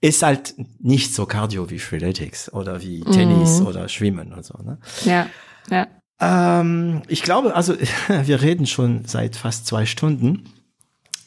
ist 0.00 0.22
halt 0.22 0.54
nicht 0.80 1.14
so 1.14 1.24
Cardio 1.24 1.70
wie 1.70 1.78
Freeletics 1.78 2.52
oder 2.52 2.82
wie 2.82 3.00
Tennis 3.00 3.60
mhm. 3.60 3.66
oder 3.66 3.88
Schwimmen 3.88 4.34
und 4.34 4.44
so. 4.44 4.52
Ne? 4.62 4.76
Ja. 5.04 5.28
Ja. 5.70 5.86
Ähm, 6.20 7.02
ich 7.08 7.22
glaube, 7.22 7.54
also 7.54 7.74
wir 8.08 8.42
reden 8.42 8.66
schon 8.66 9.04
seit 9.06 9.36
fast 9.36 9.66
zwei 9.66 9.86
Stunden. 9.86 10.44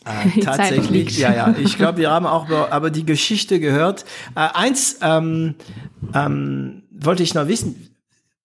Äh, 0.08 0.40
tatsächlich, 0.42 1.18
ja, 1.18 1.34
ja. 1.34 1.56
Ich 1.58 1.78
glaube, 1.78 2.00
wir 2.00 2.12
haben 2.12 2.26
auch 2.26 2.50
aber 2.50 2.90
die 2.90 3.06
Geschichte 3.06 3.60
gehört. 3.60 4.06
Äh, 4.36 4.48
eins 4.54 4.98
ähm, 5.02 5.56
ähm, 6.14 6.84
wollte 6.92 7.24
ich 7.24 7.34
noch 7.34 7.48
wissen. 7.48 7.90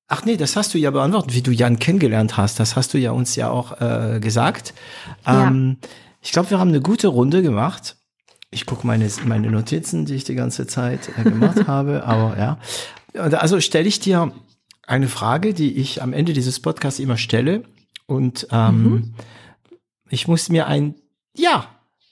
Ach 0.08 0.24
nee, 0.24 0.36
das 0.36 0.56
hast 0.56 0.74
du 0.74 0.78
ja 0.78 0.90
beantwortet, 0.90 1.34
wie 1.34 1.42
du 1.42 1.52
Jan 1.52 1.78
kennengelernt 1.78 2.36
hast. 2.36 2.60
Das 2.60 2.76
hast 2.76 2.92
du 2.92 2.98
ja 2.98 3.12
uns 3.12 3.34
ja 3.36 3.50
auch 3.50 3.80
äh, 3.80 4.20
gesagt. 4.20 4.74
Ähm, 5.26 5.78
ja. 5.80 5.88
Ich 6.20 6.32
glaube, 6.32 6.50
wir 6.50 6.58
haben 6.58 6.68
eine 6.68 6.82
gute 6.82 7.08
Runde 7.08 7.42
gemacht. 7.42 7.96
Ich 8.50 8.66
gucke 8.66 8.86
meine, 8.86 9.08
meine 9.24 9.50
Notizen, 9.50 10.04
die 10.04 10.14
ich 10.14 10.24
die 10.24 10.34
ganze 10.34 10.66
Zeit 10.66 11.10
äh, 11.16 11.22
gemacht 11.22 11.66
habe. 11.66 12.04
Aber 12.04 12.38
ja. 12.38 12.58
Also 13.14 13.60
stelle 13.60 13.88
ich 13.88 14.00
dir 14.00 14.32
eine 14.86 15.08
Frage, 15.08 15.54
die 15.54 15.72
ich 15.72 16.02
am 16.02 16.12
Ende 16.12 16.34
dieses 16.34 16.60
Podcasts 16.60 17.00
immer 17.00 17.16
stelle. 17.16 17.64
Und 18.06 18.48
ähm, 18.50 18.82
mhm. 18.82 19.14
ich 20.10 20.28
muss 20.28 20.50
mir 20.50 20.66
ein 20.66 20.94
Ja, 21.36 21.66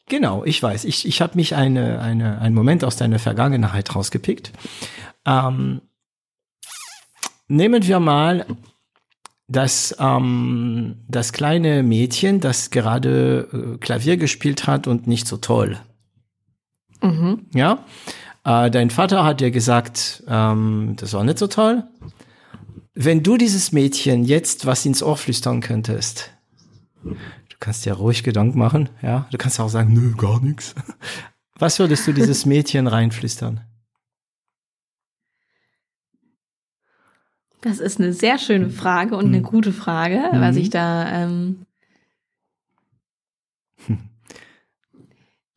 genau, 0.09 0.45
ich 0.45 0.63
weiß. 0.63 0.85
Ich, 0.85 1.07
ich 1.07 1.21
habe 1.21 1.37
mich 1.37 1.55
eine, 1.55 2.01
eine, 2.01 2.41
einen 2.41 2.55
Moment 2.55 2.85
aus 2.85 2.97
deiner 2.97 3.19
Vergangenheit 3.19 3.95
rausgepickt. 3.95 4.53
Ähm, 5.27 5.83
nehmen 7.49 7.87
wir 7.87 8.01
mal 8.01 8.47
das, 9.49 9.95
ähm, 9.99 10.97
das 11.09 11.33
kleine 11.33 11.83
Mädchen, 11.83 12.41
das 12.41 12.71
gerade 12.71 13.49
äh, 13.53 13.79
Klavier 13.79 14.17
gespielt 14.17 14.67
hat 14.67 14.87
und 14.87 15.07
nicht 15.07 15.27
so 15.27 15.37
toll. 15.37 15.79
Mhm. 17.03 17.47
Ja. 17.55 17.85
Äh, 18.45 18.71
dein 18.71 18.91
Vater 18.91 19.25
hat 19.25 19.41
dir 19.41 19.51
gesagt, 19.51 20.23
ähm, 20.29 20.95
das 20.97 21.13
war 21.13 21.25
nicht 21.25 21.39
so 21.39 21.47
toll. 21.47 21.85
Wenn 22.95 23.23
du 23.23 23.37
dieses 23.37 23.73
Mädchen 23.73 24.25
jetzt 24.25 24.67
was 24.67 24.87
ins 24.87 25.03
Ohr 25.03 25.17
flüstern 25.17 25.61
könntest, 25.61 26.33
kannst 27.61 27.85
dir 27.87 27.93
ruhig 27.93 28.23
Gedanken 28.23 28.59
machen, 28.59 28.89
ja, 29.03 29.27
du 29.31 29.39
kannst 29.39 29.61
auch 29.61 29.69
sagen, 29.69 29.93
nö, 29.93 30.15
gar 30.17 30.41
nichts. 30.41 30.75
Was 31.59 31.79
würdest 31.79 32.07
du 32.07 32.13
dieses 32.13 32.47
Mädchen 32.47 32.87
reinflüstern? 32.87 33.61
Das 37.61 37.79
ist 37.79 38.01
eine 38.01 38.15
sehr 38.15 38.39
schöne 38.39 38.71
Frage 38.71 39.15
und 39.17 39.27
eine 39.27 39.39
hm. 39.39 39.45
gute 39.45 39.73
Frage, 39.73 40.31
mhm. 40.33 40.41
was 40.41 40.57
ich 40.57 40.71
da 40.71 41.25
ähm, 41.25 41.67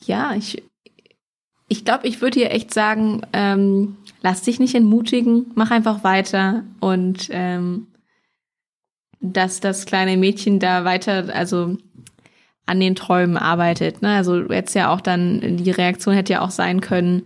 ja, 0.05 0.35
ich 0.35 0.61
ich 1.69 1.85
glaube, 1.85 2.05
ich 2.05 2.21
würde 2.21 2.39
dir 2.39 2.51
echt 2.51 2.73
sagen, 2.73 3.21
ähm, 3.31 3.97
lass 4.21 4.41
dich 4.41 4.59
nicht 4.59 4.75
entmutigen, 4.75 5.51
mach 5.55 5.71
einfach 5.71 6.03
weiter 6.03 6.63
und 6.81 7.29
ähm, 7.31 7.87
dass 9.21 9.61
das 9.61 9.85
kleine 9.85 10.17
Mädchen 10.17 10.59
da 10.59 10.83
weiter, 10.83 11.33
also 11.33 11.77
an 12.65 12.79
den 12.79 12.95
Träumen 12.95 13.37
arbeitet. 13.37 14.01
Ne? 14.01 14.15
Also 14.15 14.49
jetzt 14.51 14.73
ja 14.73 14.89
auch 14.89 15.01
dann, 15.01 15.57
die 15.57 15.71
Reaktion 15.71 16.15
hätte 16.15 16.33
ja 16.33 16.41
auch 16.41 16.51
sein 16.51 16.81
können, 16.81 17.23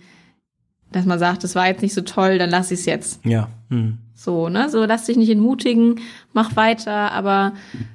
dass 0.92 1.06
man 1.06 1.20
sagt, 1.20 1.44
das 1.44 1.56
war 1.56 1.68
jetzt 1.68 1.82
nicht 1.82 1.94
so 1.94 2.02
toll, 2.02 2.38
dann 2.38 2.50
lass 2.50 2.72
ich 2.72 2.80
es 2.80 2.86
jetzt. 2.86 3.26
Ja. 3.26 3.50
Hm. 3.70 3.98
So, 4.16 4.50
ne? 4.50 4.70
So, 4.70 4.86
lass 4.86 5.06
dich 5.06 5.18
nicht 5.18 5.30
entmutigen, 5.30 6.00
mach 6.34 6.56
weiter, 6.56 7.12
aber 7.12 7.54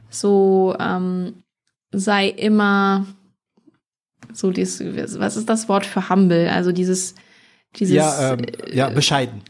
so 0.09 0.77
ähm, 0.79 1.43
sei 1.91 2.29
immer 2.29 3.07
so 4.33 4.51
dieses, 4.51 4.81
was 5.19 5.37
ist 5.37 5.49
das 5.49 5.69
Wort 5.69 5.85
für 5.85 6.09
humble? 6.09 6.49
Also 6.49 6.71
dieses, 6.71 7.15
dieses 7.77 7.95
ja, 7.95 8.35
ähm, 8.35 8.47
ja, 8.73 8.89
bescheiden. 8.91 9.43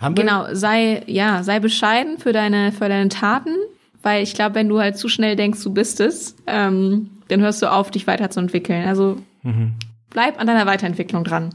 Humble? 0.00 0.24
Genau, 0.24 0.54
sei, 0.54 1.02
ja, 1.06 1.42
sei 1.42 1.60
bescheiden 1.60 2.18
für 2.18 2.32
deine, 2.32 2.72
für 2.72 2.88
deine 2.88 3.08
Taten, 3.08 3.56
weil 4.02 4.22
ich 4.22 4.34
glaube, 4.34 4.56
wenn 4.56 4.68
du 4.68 4.80
halt 4.80 4.98
zu 4.98 5.08
schnell 5.08 5.36
denkst, 5.36 5.62
du 5.62 5.72
bist 5.72 6.00
es, 6.00 6.36
ähm, 6.46 7.10
dann 7.28 7.40
hörst 7.40 7.62
du 7.62 7.70
auf, 7.70 7.90
dich 7.90 8.06
weiterzuentwickeln. 8.06 8.86
Also 8.86 9.18
mhm. 9.42 9.74
bleib 10.10 10.40
an 10.40 10.46
deiner 10.46 10.66
Weiterentwicklung 10.66 11.24
dran. 11.24 11.54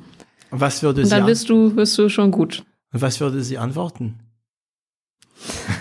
Was 0.50 0.82
würde 0.82 1.02
Und 1.02 1.12
dann 1.12 1.26
bist 1.26 1.50
du, 1.50 1.76
wirst 1.76 1.98
du 1.98 2.10
schon 2.10 2.32
gut. 2.32 2.64
Und 2.94 3.02
was 3.02 3.20
würde 3.20 3.42
sie 3.42 3.58
antworten? 3.58 4.20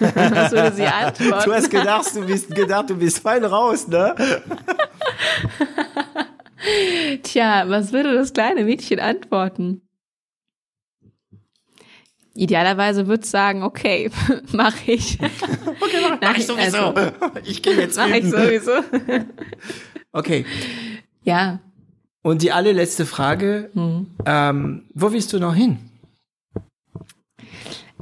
was 0.00 0.52
würde 0.52 0.72
sie 0.72 0.86
antworten? 0.86 1.44
Du 1.44 1.54
hast 1.54 1.70
gedacht, 1.70 2.14
du 2.14 2.26
bist 2.26 2.54
gedacht, 2.54 2.90
du 2.90 2.96
bist 2.96 3.20
fein 3.20 3.44
raus, 3.44 3.88
ne? 3.88 4.14
Tja, 7.22 7.68
was 7.68 7.92
würde 7.92 8.14
das 8.14 8.32
kleine 8.32 8.64
Mädchen 8.64 8.98
antworten? 8.98 9.85
Idealerweise 12.36 13.06
würde 13.06 13.26
sagen, 13.26 13.62
okay, 13.62 14.10
mach 14.52 14.74
ich. 14.86 15.18
okay, 15.20 15.96
mach, 16.08 16.20
mach 16.20 16.36
ich 16.36 16.46
sowieso. 16.46 16.78
Also, 16.78 17.12
ich 17.44 17.62
gehe 17.62 17.74
jetzt 17.74 17.96
Mach 17.96 18.08
ich 18.08 18.30
sowieso. 18.30 18.72
okay. 20.12 20.44
Ja. 21.22 21.60
Und 22.22 22.42
die 22.42 22.52
allerletzte 22.52 23.06
Frage, 23.06 23.70
hm. 23.74 24.06
ähm, 24.24 24.88
wo 24.94 25.12
willst 25.12 25.32
du 25.32 25.38
noch 25.38 25.54
hin? 25.54 25.78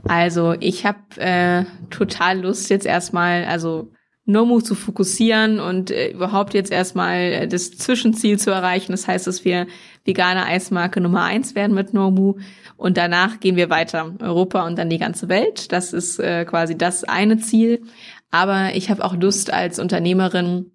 Also 0.06 0.55
ich 0.61 0.85
habe 0.85 0.98
äh, 1.16 1.65
total 1.90 2.40
Lust 2.40 2.69
jetzt 2.70 2.86
erstmal, 2.86 3.44
also 3.44 3.90
Nomu 4.26 4.60
zu 4.60 4.74
fokussieren 4.74 5.60
und 5.60 5.90
äh, 5.90 6.10
überhaupt 6.10 6.55
jetzt 6.55 6.72
erstmal 6.72 7.18
äh, 7.18 7.48
das 7.48 7.72
Zwischenziel 7.72 8.38
zu 8.38 8.51
erreichen. 8.51 8.92
Das 8.92 9.06
heißt, 9.06 9.26
dass 9.26 9.44
wir 9.44 9.66
vegane 10.05 10.46
Eismarke 10.46 11.01
Nummer 11.01 11.24
eins 11.24 11.55
werden 11.55 11.74
mit 11.74 11.92
Nomu 11.92 12.36
und 12.76 12.96
danach 12.96 13.40
gehen 13.40 13.56
wir 13.56 13.68
weiter 13.68 14.14
Europa 14.20 14.66
und 14.66 14.78
dann 14.78 14.88
die 14.88 14.98
ganze 14.98 15.28
Welt. 15.28 15.72
Das 15.72 15.92
ist 15.92 16.18
äh, 16.18 16.44
quasi 16.46 16.76
das 16.76 17.05
eine 17.05 17.38
Ziel. 17.38 17.82
Aber 18.30 18.74
ich 18.74 18.90
habe 18.90 19.05
auch 19.05 19.14
Lust 19.14 19.52
als 19.52 19.78
Unternehmerin 19.78 20.72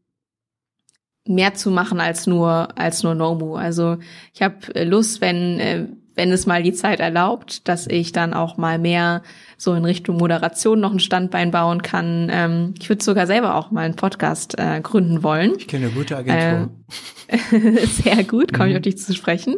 mehr 1.26 1.54
zu 1.54 1.72
machen 1.72 2.00
als 2.00 2.28
nur 2.28 2.78
als 2.78 3.04
nur 3.04 3.16
Nomu. 3.16 3.56
Also 3.56 3.98
ich 4.34 4.42
habe 4.42 4.74
äh, 4.76 4.84
Lust, 4.84 5.22
wenn 5.22 5.60
äh, 5.60 5.88
wenn 6.20 6.34
es 6.34 6.46
mal 6.46 6.62
die 6.62 6.74
Zeit 6.74 7.00
erlaubt, 7.00 7.66
dass 7.70 7.88
ich 7.88 8.12
dann 8.12 8.34
auch 8.34 8.58
mal 8.58 8.78
mehr 8.78 9.24
so 9.56 9.74
in 9.74 9.86
Richtung 9.86 10.18
Moderation 10.18 10.78
noch 10.82 10.92
ein 10.92 11.00
Standbein 11.00 11.52
bauen 11.52 11.82
kann. 11.82 12.30
Ähm, 12.30 12.74
ich 12.78 12.90
würde 12.90 13.02
sogar 13.02 13.26
selber 13.26 13.56
auch 13.56 13.72
mal 13.72 13.86
einen 13.86 13.96
Podcast 13.96 14.60
äh, 14.60 14.82
gründen 14.82 15.24
wollen. 15.24 15.54
Ich 15.58 15.70
kenne 15.70 15.86
eine 15.86 15.96
gute 15.96 16.18
Agentur. 16.18 16.72
Äh, 17.28 17.86
sehr 17.86 18.26
gut, 18.26 18.52
komme 18.52 18.66
mhm. 18.66 18.72
ich 18.72 18.78
auf 18.78 18.82
dich 18.82 18.98
zu 18.98 19.14
sprechen. 19.14 19.56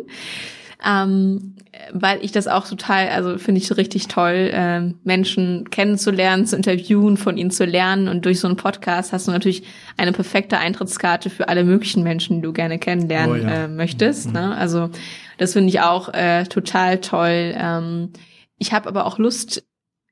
Ähm, 0.85 1.55
weil 1.93 2.23
ich 2.23 2.31
das 2.31 2.47
auch 2.47 2.67
total, 2.67 3.09
also 3.09 3.37
finde 3.37 3.61
ich 3.61 3.77
richtig 3.77 4.07
toll, 4.07 4.51
äh, 4.53 4.93
Menschen 5.03 5.69
kennenzulernen, 5.69 6.45
zu 6.45 6.57
interviewen, 6.57 7.15
von 7.15 7.37
ihnen 7.37 7.51
zu 7.51 7.63
lernen. 7.65 8.09
Und 8.09 8.25
durch 8.25 8.41
so 8.41 8.47
einen 8.47 8.57
Podcast 8.57 9.13
hast 9.13 9.27
du 9.27 9.31
natürlich 9.31 9.63
eine 9.97 10.11
perfekte 10.11 10.57
Eintrittskarte 10.57 11.29
für 11.29 11.47
alle 11.47 11.63
möglichen 11.63 12.03
Menschen, 12.03 12.37
die 12.37 12.41
du 12.41 12.51
gerne 12.51 12.77
kennenlernen 12.77 13.41
oh, 13.41 13.43
ja. 13.43 13.63
äh, 13.63 13.67
möchtest. 13.67 14.27
Mhm. 14.27 14.33
Ne? 14.33 14.55
Also 14.55 14.89
das 15.37 15.53
finde 15.53 15.69
ich 15.69 15.79
auch 15.79 16.13
äh, 16.13 16.43
total 16.43 16.99
toll. 16.99 17.53
Ähm, 17.55 18.09
ich 18.57 18.73
habe 18.73 18.89
aber 18.89 19.05
auch 19.05 19.17
Lust, 19.17 19.63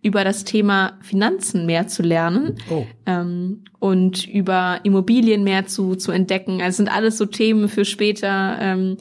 über 0.02 0.24
das 0.24 0.46
Thema 0.46 0.98
Finanzen 1.02 1.66
mehr 1.66 1.88
zu 1.88 2.04
lernen 2.04 2.56
oh. 2.70 2.86
ähm, 3.06 3.66
und 3.80 4.26
über 4.26 4.80
Immobilien 4.84 5.44
mehr 5.44 5.66
zu, 5.66 5.96
zu 5.96 6.14
entdecken. 6.14 6.62
Also 6.62 6.78
sind 6.78 6.90
alles 6.90 7.18
so 7.18 7.26
Themen 7.26 7.68
für 7.68 7.84
später. 7.84 8.58
Ähm, 8.62 8.98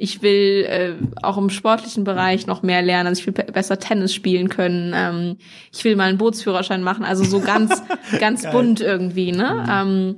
ich 0.00 0.22
will 0.22 0.64
äh, 0.68 0.92
auch 1.24 1.36
im 1.38 1.50
sportlichen 1.50 2.04
Bereich 2.04 2.46
noch 2.46 2.62
mehr 2.62 2.82
lernen. 2.82 3.08
Also 3.08 3.20
ich 3.20 3.26
will 3.26 3.32
besser 3.32 3.80
Tennis 3.80 4.14
spielen 4.14 4.48
können. 4.48 4.92
Ähm, 4.94 5.38
ich 5.72 5.84
will 5.84 5.96
mal 5.96 6.08
einen 6.08 6.18
Bootsführerschein 6.18 6.84
machen. 6.84 7.04
Also 7.04 7.24
so 7.24 7.40
ganz, 7.40 7.82
ganz 8.20 8.48
bunt 8.48 8.80
irgendwie. 8.80 9.32
Ne? 9.32 9.64
Mhm. 9.64 9.70
Ähm, 9.70 10.16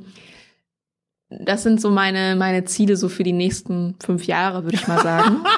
das 1.30 1.62
sind 1.62 1.80
so 1.80 1.90
meine 1.90 2.36
meine 2.36 2.64
Ziele 2.64 2.96
so 2.96 3.08
für 3.08 3.22
die 3.22 3.32
nächsten 3.32 3.96
fünf 4.04 4.26
Jahre, 4.26 4.64
würde 4.64 4.76
ich 4.76 4.88
mal 4.88 5.00
sagen. 5.00 5.44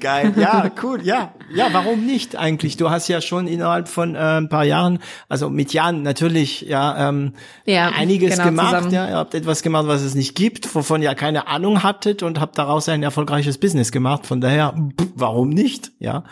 Geil, 0.00 0.34
ja, 0.36 0.70
cool, 0.82 1.00
ja, 1.02 1.32
ja, 1.54 1.68
warum 1.72 2.04
nicht 2.04 2.36
eigentlich? 2.36 2.76
Du 2.76 2.90
hast 2.90 3.08
ja 3.08 3.20
schon 3.20 3.46
innerhalb 3.46 3.88
von 3.88 4.14
äh, 4.14 4.18
ein 4.18 4.48
paar 4.48 4.64
Jahren, 4.64 4.98
also 5.28 5.50
mit 5.50 5.72
Jahren 5.72 6.02
natürlich, 6.02 6.62
ja, 6.62 7.08
ähm, 7.08 7.34
ja 7.64 7.88
einiges 7.88 8.32
genau, 8.32 8.44
gemacht. 8.44 8.74
Zusammen. 8.74 8.92
Ja, 8.92 9.08
ihr 9.08 9.16
habt 9.16 9.34
etwas 9.34 9.62
gemacht, 9.62 9.86
was 9.86 10.02
es 10.02 10.14
nicht 10.14 10.34
gibt, 10.34 10.74
wovon 10.74 11.02
ihr 11.02 11.14
keine 11.14 11.46
Ahnung 11.46 11.82
hattet 11.82 12.22
und 12.22 12.40
habt 12.40 12.58
daraus 12.58 12.88
ein 12.88 13.02
erfolgreiches 13.02 13.58
Business 13.58 13.92
gemacht. 13.92 14.26
Von 14.26 14.40
daher, 14.40 14.74
warum 15.14 15.50
nicht? 15.50 15.92
Ja. 16.00 16.24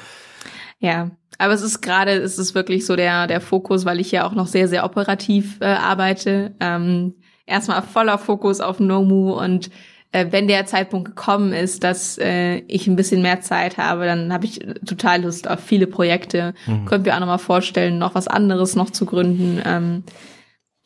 Ja, 0.79 1.11
aber 1.39 1.53
es 1.53 1.63
ist 1.63 1.81
gerade, 1.81 2.13
es 2.13 2.39
ist 2.39 2.55
wirklich 2.55 2.87
so 2.87 2.97
der 2.97 3.27
der 3.27 3.41
Fokus, 3.41 3.85
weil 3.85 4.01
ich 4.01 4.13
ja 4.13 4.27
auch 4.27 4.33
noch 4.33 4.47
sehr 4.47 4.69
sehr 4.69 4.85
operativ 4.85 5.59
äh, 5.61 5.67
arbeite. 5.67 6.55
Ähm, 6.61 7.15
erstmal 7.47 7.83
voller 7.83 8.19
Fokus 8.19 8.61
auf 8.61 8.81
Nomu 8.81 9.33
und 9.33 9.71
äh, 10.13 10.27
wenn 10.31 10.49
der 10.49 10.67
Zeitpunkt 10.67 11.09
gekommen 11.09 11.53
ist, 11.53 11.85
dass 11.85 12.17
äh, 12.19 12.59
ich 12.69 12.87
ein 12.87 12.97
bisschen 12.97 13.23
mehr 13.23 13.41
Zeit 13.41 13.77
habe, 13.77 14.07
dann 14.07 14.33
habe 14.33 14.47
ich 14.47 14.61
total 14.87 15.23
Lust 15.23 15.49
auf 15.49 15.61
viele 15.61 15.87
Projekte. 15.87 16.55
Mhm. 16.67 16.87
Können 16.87 17.05
wir 17.05 17.15
auch 17.15 17.21
nochmal 17.21 17.39
vorstellen, 17.39 17.99
noch 17.99 18.15
was 18.15 18.29
anderes 18.29 18.77
noch 18.77 18.91
zu 18.91 19.05
gründen. 19.05 19.61
Ähm, 19.65 20.05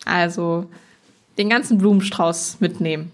also 0.04 0.66
den 1.38 1.48
ganzen 1.48 1.78
Blumenstrauß 1.78 2.58
mitnehmen. 2.60 3.12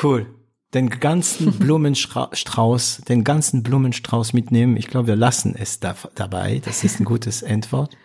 Cool. 0.00 0.26
Den 0.74 0.90
ganzen 0.90 1.52
Blumenstrauß, 1.58 3.02
den 3.08 3.24
ganzen 3.24 3.62
Blumenstrauß 3.62 4.32
mitnehmen. 4.32 4.76
Ich 4.76 4.88
glaube, 4.88 5.08
wir 5.08 5.16
lassen 5.16 5.54
es 5.56 5.80
da, 5.80 5.94
dabei. 6.14 6.60
Das 6.64 6.84
ist 6.84 7.00
ein 7.00 7.04
gutes 7.04 7.42
Endwort. 7.42 7.96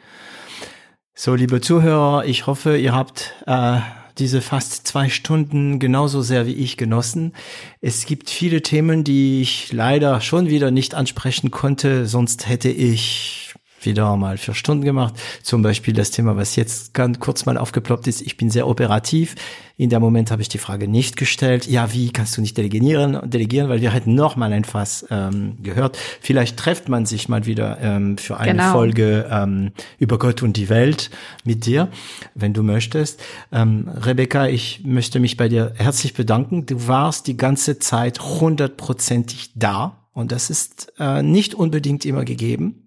So, 1.14 1.36
liebe 1.36 1.62
Zuhörer, 1.62 2.26
ich 2.26 2.48
hoffe, 2.48 2.78
ihr 2.78 2.94
habt 2.94 3.36
äh, 3.46 3.80
diese 4.18 4.42
fast 4.42 4.88
zwei 4.88 5.10
Stunden 5.10 5.80
genauso 5.80 6.22
sehr 6.22 6.46
wie 6.46 6.54
ich 6.54 6.78
genossen. 6.78 7.34
Es 7.82 8.06
gibt 8.06 8.30
viele 8.30 8.62
Themen, 8.62 9.04
die 9.04 9.42
ich 9.42 9.72
leider 9.74 10.22
schon 10.22 10.48
wieder 10.50 10.72
nicht 10.72 10.96
ansprechen 10.96 11.52
konnte, 11.52 12.06
sonst 12.06 12.48
hätte 12.48 12.70
ich 12.70 13.51
wieder 13.86 14.16
mal 14.18 14.38
vier 14.38 14.54
Stunden 14.54 14.84
gemacht. 14.84 15.16
Zum 15.44 15.62
Beispiel 15.62 15.94
das 15.94 16.12
Thema, 16.12 16.36
was 16.36 16.56
jetzt 16.56 16.94
ganz 16.94 17.20
kurz 17.20 17.46
mal 17.46 17.58
aufgeploppt 17.58 18.08
ist. 18.08 18.22
Ich 18.22 18.38
bin 18.38 18.50
sehr 18.50 18.68
operativ. 18.68 19.36
In 19.78 19.90
dem 19.90 20.02
Moment 20.02 20.30
habe 20.30 20.44
ich 20.44 20.50
die 20.50 20.60
Frage 20.60 20.88
nicht 20.88 21.18
gestellt. 21.18 21.66
Ja, 21.66 21.92
wie 21.92 22.12
kannst 22.12 22.38
du 22.38 22.42
nicht 22.42 22.56
delegieren? 22.56 23.20
Delegieren, 23.28 23.68
weil 23.68 23.82
wir 23.82 23.92
hätten 23.92 24.14
noch 24.14 24.36
mal 24.36 24.54
ein 24.54 24.64
Fass 24.64 25.08
ähm, 25.10 25.58
gehört. 25.64 25.98
Vielleicht 26.20 26.58
trefft 26.58 26.88
man 26.88 27.08
sich 27.08 27.30
mal 27.30 27.48
wieder 27.48 27.80
ähm, 27.82 28.18
für 28.20 28.38
eine 28.38 28.52
genau. 28.52 28.74
Folge 28.74 29.28
ähm, 29.32 29.72
über 29.98 30.20
Gott 30.20 30.44
und 30.44 30.56
die 30.56 30.70
Welt 30.70 31.10
mit 31.46 31.66
dir, 31.66 31.90
wenn 32.36 32.54
du 32.54 32.62
möchtest. 32.62 33.24
Ähm, 33.52 33.90
Rebecca, 33.90 34.48
ich 34.48 34.82
möchte 34.86 35.20
mich 35.20 35.36
bei 35.36 35.50
dir 35.50 35.74
herzlich 35.78 36.14
bedanken. 36.14 36.68
Du 36.68 36.88
warst 36.88 37.26
die 37.26 37.38
ganze 37.38 37.80
Zeit 37.80 38.20
hundertprozentig 38.20 39.52
da. 39.56 39.98
Und 40.14 40.32
das 40.32 40.50
ist 40.52 40.94
äh, 41.00 41.24
nicht 41.24 41.56
unbedingt 41.56 42.06
immer 42.06 42.24
gegeben 42.24 42.81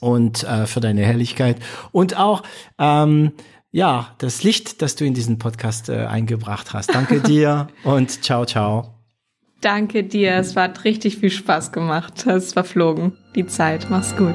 und 0.00 0.44
äh, 0.44 0.66
für 0.66 0.80
deine 0.80 1.02
Herrlichkeit 1.02 1.58
und 1.92 2.16
auch 2.16 2.42
ähm, 2.78 3.32
ja 3.70 4.14
das 4.18 4.42
Licht, 4.42 4.82
das 4.82 4.96
du 4.96 5.04
in 5.04 5.14
diesen 5.14 5.38
Podcast 5.38 5.88
äh, 5.88 6.06
eingebracht 6.06 6.72
hast. 6.72 6.94
Danke 6.94 7.20
dir 7.26 7.68
und 7.84 8.22
ciao 8.24 8.44
ciao. 8.44 8.94
Danke 9.60 10.04
dir, 10.04 10.36
es 10.36 10.56
hat 10.56 10.84
richtig 10.84 11.18
viel 11.18 11.30
Spaß 11.30 11.70
gemacht. 11.72 12.26
Es 12.26 12.56
war 12.56 12.64
flogen, 12.64 13.12
die 13.34 13.46
Zeit. 13.46 13.88
Mach's 13.90 14.16
gut. 14.16 14.34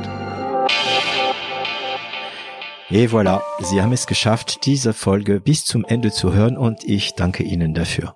Et 2.91 3.09
voilà, 3.09 3.41
Sie 3.59 3.81
haben 3.81 3.91
es 3.91 4.05
geschafft, 4.05 4.65
diese 4.65 4.93
Folge 4.93 5.41
bis 5.41 5.65
zum 5.65 5.83
Ende 5.85 6.11
zu 6.11 6.33
hören 6.33 6.55
und 6.55 6.83
ich 6.83 7.15
danke 7.15 7.43
Ihnen 7.43 7.73
dafür. 7.73 8.15